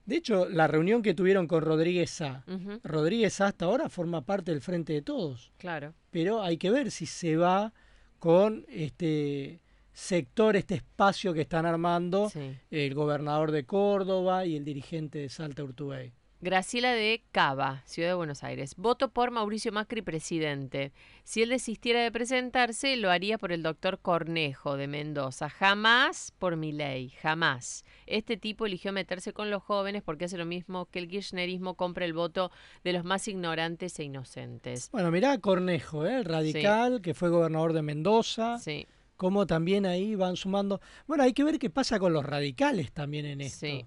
De 0.06 0.16
hecho, 0.16 0.46
la 0.50 0.66
reunión 0.68 1.00
que 1.02 1.14
tuvieron 1.14 1.46
con 1.48 1.62
Rodríguez 1.62 2.10
Sá, 2.10 2.44
Ujú. 2.46 2.78
Rodríguez 2.84 3.32
Sá 3.32 3.46
hasta 3.46 3.64
ahora 3.64 3.88
forma 3.88 4.20
parte 4.20 4.52
del 4.52 4.60
Frente 4.60 4.92
de 4.92 5.00
Todos 5.02 5.50
Claro. 5.56 5.94
pero 6.10 6.42
hay 6.42 6.58
que 6.58 6.70
ver 6.70 6.90
si 6.90 7.06
se 7.06 7.36
va 7.36 7.72
con 8.18 8.66
este 8.68 9.60
sector, 9.94 10.56
este 10.56 10.74
espacio 10.74 11.32
que 11.32 11.40
están 11.40 11.64
armando 11.66 12.28
Sí. 12.30 12.54
el 12.70 12.94
gobernador 12.94 13.50
de 13.50 13.64
Córdoba 13.64 14.44
y 14.44 14.56
el 14.56 14.64
dirigente 14.64 15.18
de 15.20 15.28
Salta 15.30 15.64
Urtubey. 15.64 16.12
Graciela 16.44 16.92
de 16.92 17.24
Cava, 17.32 17.82
Ciudad 17.86 18.10
de 18.10 18.14
Buenos 18.16 18.44
Aires. 18.44 18.76
Voto 18.76 19.08
por 19.08 19.30
Mauricio 19.30 19.72
Macri 19.72 20.02
presidente. 20.02 20.92
Si 21.22 21.40
él 21.40 21.48
desistiera 21.48 22.02
de 22.02 22.12
presentarse, 22.12 22.96
lo 22.98 23.10
haría 23.10 23.38
por 23.38 23.50
el 23.50 23.62
doctor 23.62 23.98
Cornejo 23.98 24.76
de 24.76 24.86
Mendoza. 24.86 25.48
Jamás 25.48 26.34
por 26.38 26.56
mi 26.56 26.70
ley, 26.70 27.08
jamás. 27.22 27.86
Este 28.04 28.36
tipo 28.36 28.66
eligió 28.66 28.92
meterse 28.92 29.32
con 29.32 29.48
los 29.50 29.62
jóvenes 29.62 30.02
porque 30.02 30.26
hace 30.26 30.36
lo 30.36 30.44
mismo 30.44 30.84
que 30.90 30.98
el 30.98 31.08
kirchnerismo 31.08 31.76
compra 31.76 32.04
el 32.04 32.12
voto 32.12 32.50
de 32.84 32.92
los 32.92 33.04
más 33.04 33.26
ignorantes 33.26 33.98
e 33.98 34.04
inocentes. 34.04 34.90
Bueno, 34.92 35.10
mirá 35.10 35.38
Cornejo, 35.38 36.04
¿eh? 36.04 36.16
el 36.16 36.26
radical 36.26 37.00
que 37.00 37.14
fue 37.14 37.30
gobernador 37.30 37.72
de 37.72 37.80
Mendoza, 37.80 38.58
Sí. 38.58 38.86
como 39.16 39.46
también 39.46 39.86
ahí 39.86 40.14
van 40.14 40.36
sumando. 40.36 40.82
Bueno, 41.06 41.22
hay 41.24 41.32
que 41.32 41.42
ver 41.42 41.58
qué 41.58 41.70
pasa 41.70 41.98
con 41.98 42.12
los 42.12 42.26
radicales 42.26 42.92
también 42.92 43.24
en 43.24 43.40
esto. 43.40 43.60
Sí. 43.66 43.86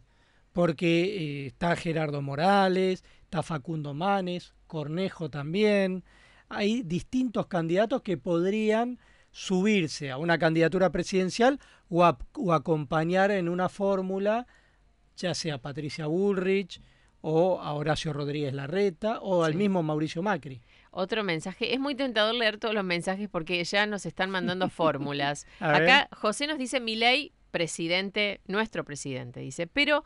Porque 0.57 1.03
eh, 1.03 1.45
está 1.45 1.75
Gerardo 1.75 2.23
Morales, 2.23 3.03
está 3.21 3.43
Facundo 3.43 3.93
Manes, 3.93 4.55
Cornejo 4.65 5.29
también. 5.29 6.03
Hay 6.49 6.81
distintos 6.81 7.45
candidatos 7.45 8.01
que 8.01 8.17
podrían 8.17 8.97
subirse 9.29 10.09
a 10.09 10.17
una 10.17 10.39
candidatura 10.39 10.91
presidencial 10.91 11.59
o, 11.89 12.03
a- 12.03 12.17
o 12.34 12.53
acompañar 12.53 13.29
en 13.29 13.49
una 13.49 13.69
fórmula, 13.69 14.47
ya 15.15 15.35
sea 15.35 15.53
a 15.55 15.61
Patricia 15.61 16.07
Bullrich 16.07 16.81
o 17.21 17.61
a 17.61 17.73
Horacio 17.73 18.11
Rodríguez 18.11 18.51
Larreta 18.55 19.19
o 19.21 19.43
al 19.43 19.53
mismo 19.53 19.84
Mauricio 19.84 20.23
Macri. 20.23 20.63
Otro 20.89 21.23
mensaje. 21.23 21.71
Es 21.75 21.79
muy 21.79 21.93
tentador 21.93 22.34
leer 22.34 22.57
todos 22.57 22.73
los 22.73 22.84
mensajes 22.84 23.29
porque 23.29 23.63
ya 23.63 23.85
nos 23.85 24.07
están 24.07 24.31
mandando 24.31 24.69
fórmulas. 24.71 25.45
Acá 25.59 26.09
José 26.13 26.47
nos 26.47 26.57
dice 26.57 26.79
Milei, 26.79 27.31
presidente, 27.51 28.41
nuestro 28.47 28.84
presidente, 28.84 29.39
dice. 29.41 29.67
Pero 29.67 30.03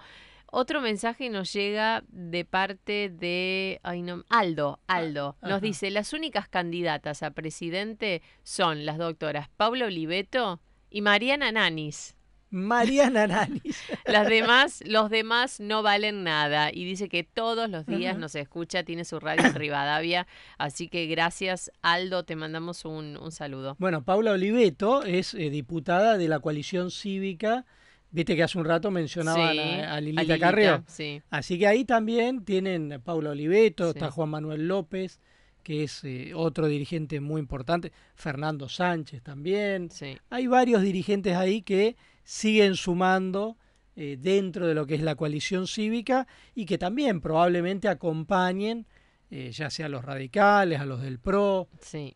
otro 0.52 0.82
mensaje 0.82 1.30
nos 1.30 1.52
llega 1.54 2.04
de 2.10 2.46
parte 2.46 3.10
de 3.10 3.80
ay, 3.84 4.02
no, 4.02 4.26
Aldo. 4.30 4.80
Aldo 4.88 5.38
nos 5.42 5.52
ajá. 5.54 5.60
dice, 5.62 5.90
las 5.92 6.14
únicas 6.14 6.48
candidatas 6.48 7.24
a 7.24 7.32
presidente 7.32 8.22
son 8.44 8.86
las 8.86 8.98
doctoras 8.98 9.50
Pablo 9.58 9.86
Oliveto 9.86 10.60
y 10.90 11.02
Mariana 11.02 11.52
Nanis. 11.52 12.16
Mariana 12.50 13.28
Nanis. 13.28 13.82
Las 14.06 14.28
demás, 14.28 14.84
los 14.86 15.10
demás 15.10 15.62
no 15.62 15.84
valen 15.84 16.26
nada. 16.26 16.70
Y 16.74 16.84
dice 16.84 17.08
que 17.08 17.24
todos 17.24 17.70
los 17.70 17.86
días 17.86 18.12
Ajá. 18.12 18.20
nos 18.20 18.36
escucha, 18.36 18.84
tiene 18.84 19.06
su 19.06 19.22
radio 19.22 19.46
en 19.46 19.56
Rivadavia. 19.56 20.28
Así 20.58 20.90
que 20.90 21.06
gracias, 21.08 21.72
Aldo, 21.82 22.26
te 22.26 22.36
mandamos 22.36 22.84
un, 22.84 23.16
un 23.16 23.32
saludo. 23.32 23.78
Bueno, 23.80 24.04
Paula 24.04 24.34
Oliveto 24.34 25.04
es 25.04 25.34
eh, 25.34 25.50
diputada 25.50 26.18
de 26.18 26.28
la 26.28 26.40
coalición 26.40 26.92
cívica. 26.92 27.66
Viste 28.12 28.36
que 28.36 28.44
hace 28.44 28.58
un 28.58 28.66
rato 28.66 28.92
mencionaban 28.92 29.54
Sí, 29.54 29.60
a, 29.60 29.94
a 29.94 29.96
a 29.96 30.02
Lilita 30.02 30.84
sí. 30.88 31.22
Así 31.30 31.58
que 31.58 31.68
ahí 31.68 31.86
también 31.86 32.44
tienen 32.44 32.92
a 32.94 33.00
Paula 33.00 33.30
Oliveto, 33.32 33.86
Sí. 33.86 33.98
está 33.98 34.12
Juan 34.12 34.30
Manuel 34.30 34.68
López, 34.68 35.22
que 35.64 35.84
es 35.84 36.04
eh, 36.04 36.34
otro 36.36 36.68
dirigente 36.68 37.20
muy 37.22 37.40
importante, 37.40 37.92
Fernando 38.16 38.68
Sánchez 38.68 39.22
también. 39.22 39.90
Hay 40.30 40.48
varios 40.48 40.82
dirigentes 40.82 41.36
ahí 41.36 41.62
que 41.62 41.96
siguen 42.24 42.76
sumando 42.76 43.58
eh, 43.96 44.18
dentro 44.20 44.68
de 44.68 44.74
lo 44.74 44.86
que 44.88 44.96
es 44.96 45.02
la 45.02 45.16
coalición 45.16 45.68
cívica 45.68 46.28
y 46.56 46.66
que 46.66 46.78
también 46.78 47.22
probablemente 47.22 47.88
acompañen 47.90 48.86
eh, 49.30 49.52
ya 49.52 49.70
sea 49.70 49.86
a 49.86 49.90
los 49.90 50.04
radicales, 50.04 50.80
a 50.82 50.86
los 50.86 51.02
del 51.02 51.18
PRO. 51.20 51.70
Sí. 51.80 52.16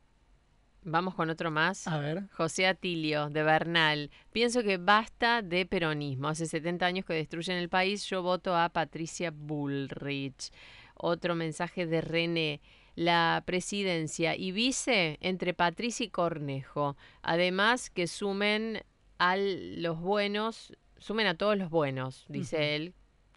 Vamos 0.88 1.16
con 1.16 1.32
otro 1.32 1.50
más. 1.50 1.88
A 1.88 1.98
ver. 1.98 2.30
José 2.32 2.68
Atilio, 2.68 3.30
de 3.30 3.42
Bernal. 3.42 4.12
Pienso 4.32 4.62
que 4.62 4.78
basta 4.78 5.42
de 5.42 5.66
peronismo. 5.66 6.28
Hace 6.28 6.46
70 6.46 6.86
años 6.86 7.06
que 7.06 7.16
destruyen 7.16 7.58
el 7.58 7.70
país. 7.70 8.06
Yo 8.06 8.22
voto 8.22 8.56
a 8.56 8.70
Patricia 8.70 9.32
Bullrich. 9.32 10.52
Otro 10.94 11.34
mensaje 11.34 11.88
de 11.88 12.02
René. 12.02 12.62
La 12.94 13.42
presidencia 13.48 14.36
y 14.36 14.52
vice 14.52 15.18
entre 15.22 15.56
Patricia 15.56 16.06
y 16.06 16.10
Cornejo. 16.10 16.96
Además 17.24 17.90
que 17.90 18.06
sumen 18.06 18.84
a 19.18 19.38
los 19.38 20.00
buenos, 20.00 20.72
sumen 21.00 21.28
a 21.28 21.36
todos 21.36 21.58
los 21.58 21.70
buenos, 21.70 22.26
dice 22.30 22.76
él, 22.76 22.94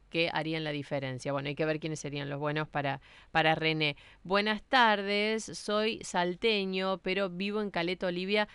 que 0.08 0.30
harían 0.32 0.64
la 0.64 0.72
diferencia. 0.72 1.32
Bueno, 1.32 1.48
hay 1.48 1.54
que 1.54 1.64
ver 1.64 1.80
quiénes 1.80 2.00
serían 2.00 2.28
los 2.28 2.38
buenos 2.38 2.68
para, 2.68 3.00
para 3.30 3.54
René. 3.54 3.96
Buenas 4.22 4.62
tardes, 4.62 5.44
soy 5.44 6.00
salteño, 6.02 6.98
pero 6.98 7.30
vivo 7.30 7.60
en 7.60 7.70
Caleta, 7.70 8.06
Olivia, 8.06 8.48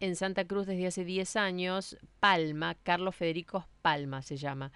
en 0.00 0.16
Santa 0.16 0.44
Cruz 0.46 0.66
desde 0.66 0.86
hace 0.86 1.04
10 1.04 1.36
años. 1.36 1.96
Palma, 2.20 2.76
Carlos 2.82 3.14
Federico 3.14 3.66
Palma 3.82 4.22
se 4.22 4.36
llama. 4.36 4.72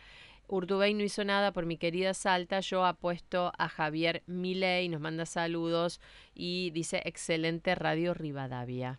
Urtubey 0.49 0.95
no 0.95 1.03
hizo 1.03 1.25
nada 1.25 1.53
por 1.53 1.67
mi 1.67 1.77
querida 1.77 2.15
Salta. 2.15 2.61
Yo 2.61 2.85
apuesto 2.87 3.53
a 3.59 3.69
Javier 3.69 4.23
Milei, 4.27 4.89
nos 4.89 5.01
manda 5.01 5.27
saludos 5.27 6.01
y 6.35 6.71
dice 6.71 7.03
excelente 7.05 7.75
Radio 7.75 8.15
Rivadavia. 8.15 8.99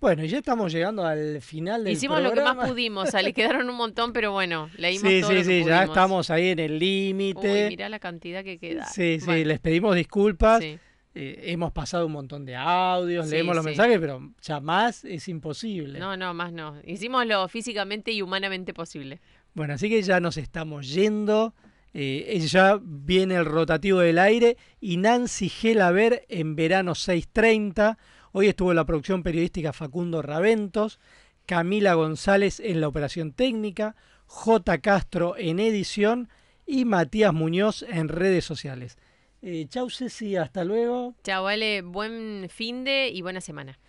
Bueno, 0.00 0.24
ya 0.24 0.38
estamos 0.38 0.72
llegando 0.72 1.04
al 1.04 1.40
final 1.42 1.84
del 1.84 1.92
Hicimos 1.92 2.22
lo 2.22 2.32
que 2.32 2.40
más 2.40 2.68
pudimos, 2.68 3.12
le 3.12 3.32
quedaron 3.34 3.68
un 3.68 3.76
montón, 3.76 4.12
pero 4.12 4.32
bueno, 4.32 4.70
leímos 4.78 5.02
Sí, 5.10 5.20
todo 5.20 5.30
sí, 5.30 5.36
lo 5.36 5.40
que 5.42 5.44
sí, 5.62 5.64
ya 5.64 5.84
estamos 5.84 6.30
ahí 6.30 6.48
en 6.48 6.58
el 6.58 6.78
límite. 6.78 7.68
mirá 7.68 7.88
la 7.88 7.98
cantidad 7.98 8.42
que 8.42 8.58
queda. 8.58 8.86
Sí, 8.86 9.20
sí, 9.20 9.44
les 9.44 9.58
pedimos 9.60 9.94
disculpas. 9.94 10.62
sí. 10.62 10.78
Eh, 11.12 11.50
hemos 11.52 11.72
pasado 11.72 12.06
un 12.06 12.12
montón 12.12 12.44
de 12.44 12.54
audios, 12.54 13.26
Sí, 13.26 13.32
leemos 13.32 13.56
los 13.56 13.64
sí. 13.64 13.70
mensajes, 13.70 13.98
pero 13.98 14.30
ya 14.42 14.60
más 14.60 15.04
es 15.04 15.26
imposible. 15.26 15.98
No, 15.98 16.16
no, 16.16 16.32
más 16.34 16.52
no. 16.52 16.76
Hicimos 16.86 17.26
lo 17.26 17.48
físicamente 17.48 18.12
y 18.12 18.22
humanamente 18.22 18.72
posible. 18.72 19.20
Bueno, 19.52 19.74
así 19.74 19.88
que 19.88 20.00
ya 20.02 20.20
nos 20.20 20.36
estamos 20.36 20.88
yendo. 20.88 21.52
Eh, 21.94 22.38
ya 22.46 22.78
viene 22.80 23.34
el 23.34 23.44
rotativo 23.44 23.98
del 23.98 24.20
aire 24.20 24.56
y 24.80 24.98
Nancy 24.98 25.48
Gelaber 25.48 26.24
en 26.28 26.54
verano 26.54 26.92
6.30. 26.92 27.98
Hoy 28.32 28.46
estuvo 28.46 28.70
en 28.70 28.76
la 28.76 28.86
producción 28.86 29.24
periodística 29.24 29.72
Facundo 29.72 30.22
Raventos, 30.22 31.00
Camila 31.46 31.94
González 31.94 32.60
en 32.60 32.80
la 32.80 32.86
operación 32.86 33.32
técnica, 33.32 33.96
J. 34.26 34.78
Castro 34.78 35.34
en 35.36 35.58
edición 35.58 36.28
y 36.64 36.84
Matías 36.84 37.34
Muñoz 37.34 37.82
en 37.82 38.08
redes 38.08 38.44
sociales. 38.44 38.98
Eh, 39.42 39.66
chau 39.68 39.90
Ceci, 39.90 40.36
hasta 40.36 40.62
luego. 40.62 41.16
Chao, 41.24 41.42
vale, 41.42 41.82
buen 41.82 42.46
fin 42.48 42.84
de 42.84 43.08
y 43.08 43.20
buena 43.20 43.40
semana. 43.40 43.80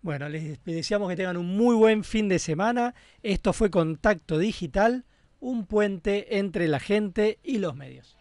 Bueno, 0.00 0.30
les 0.30 0.64
deseamos 0.64 1.10
que 1.10 1.16
tengan 1.16 1.36
un 1.36 1.58
muy 1.58 1.76
buen 1.76 2.02
fin 2.02 2.26
de 2.30 2.38
semana. 2.38 2.94
Esto 3.22 3.52
fue 3.52 3.70
Contacto 3.70 4.38
Digital, 4.38 5.04
un 5.40 5.66
puente 5.66 6.38
entre 6.38 6.68
la 6.68 6.80
gente 6.80 7.38
y 7.42 7.58
los 7.58 7.76
medios. 7.76 8.16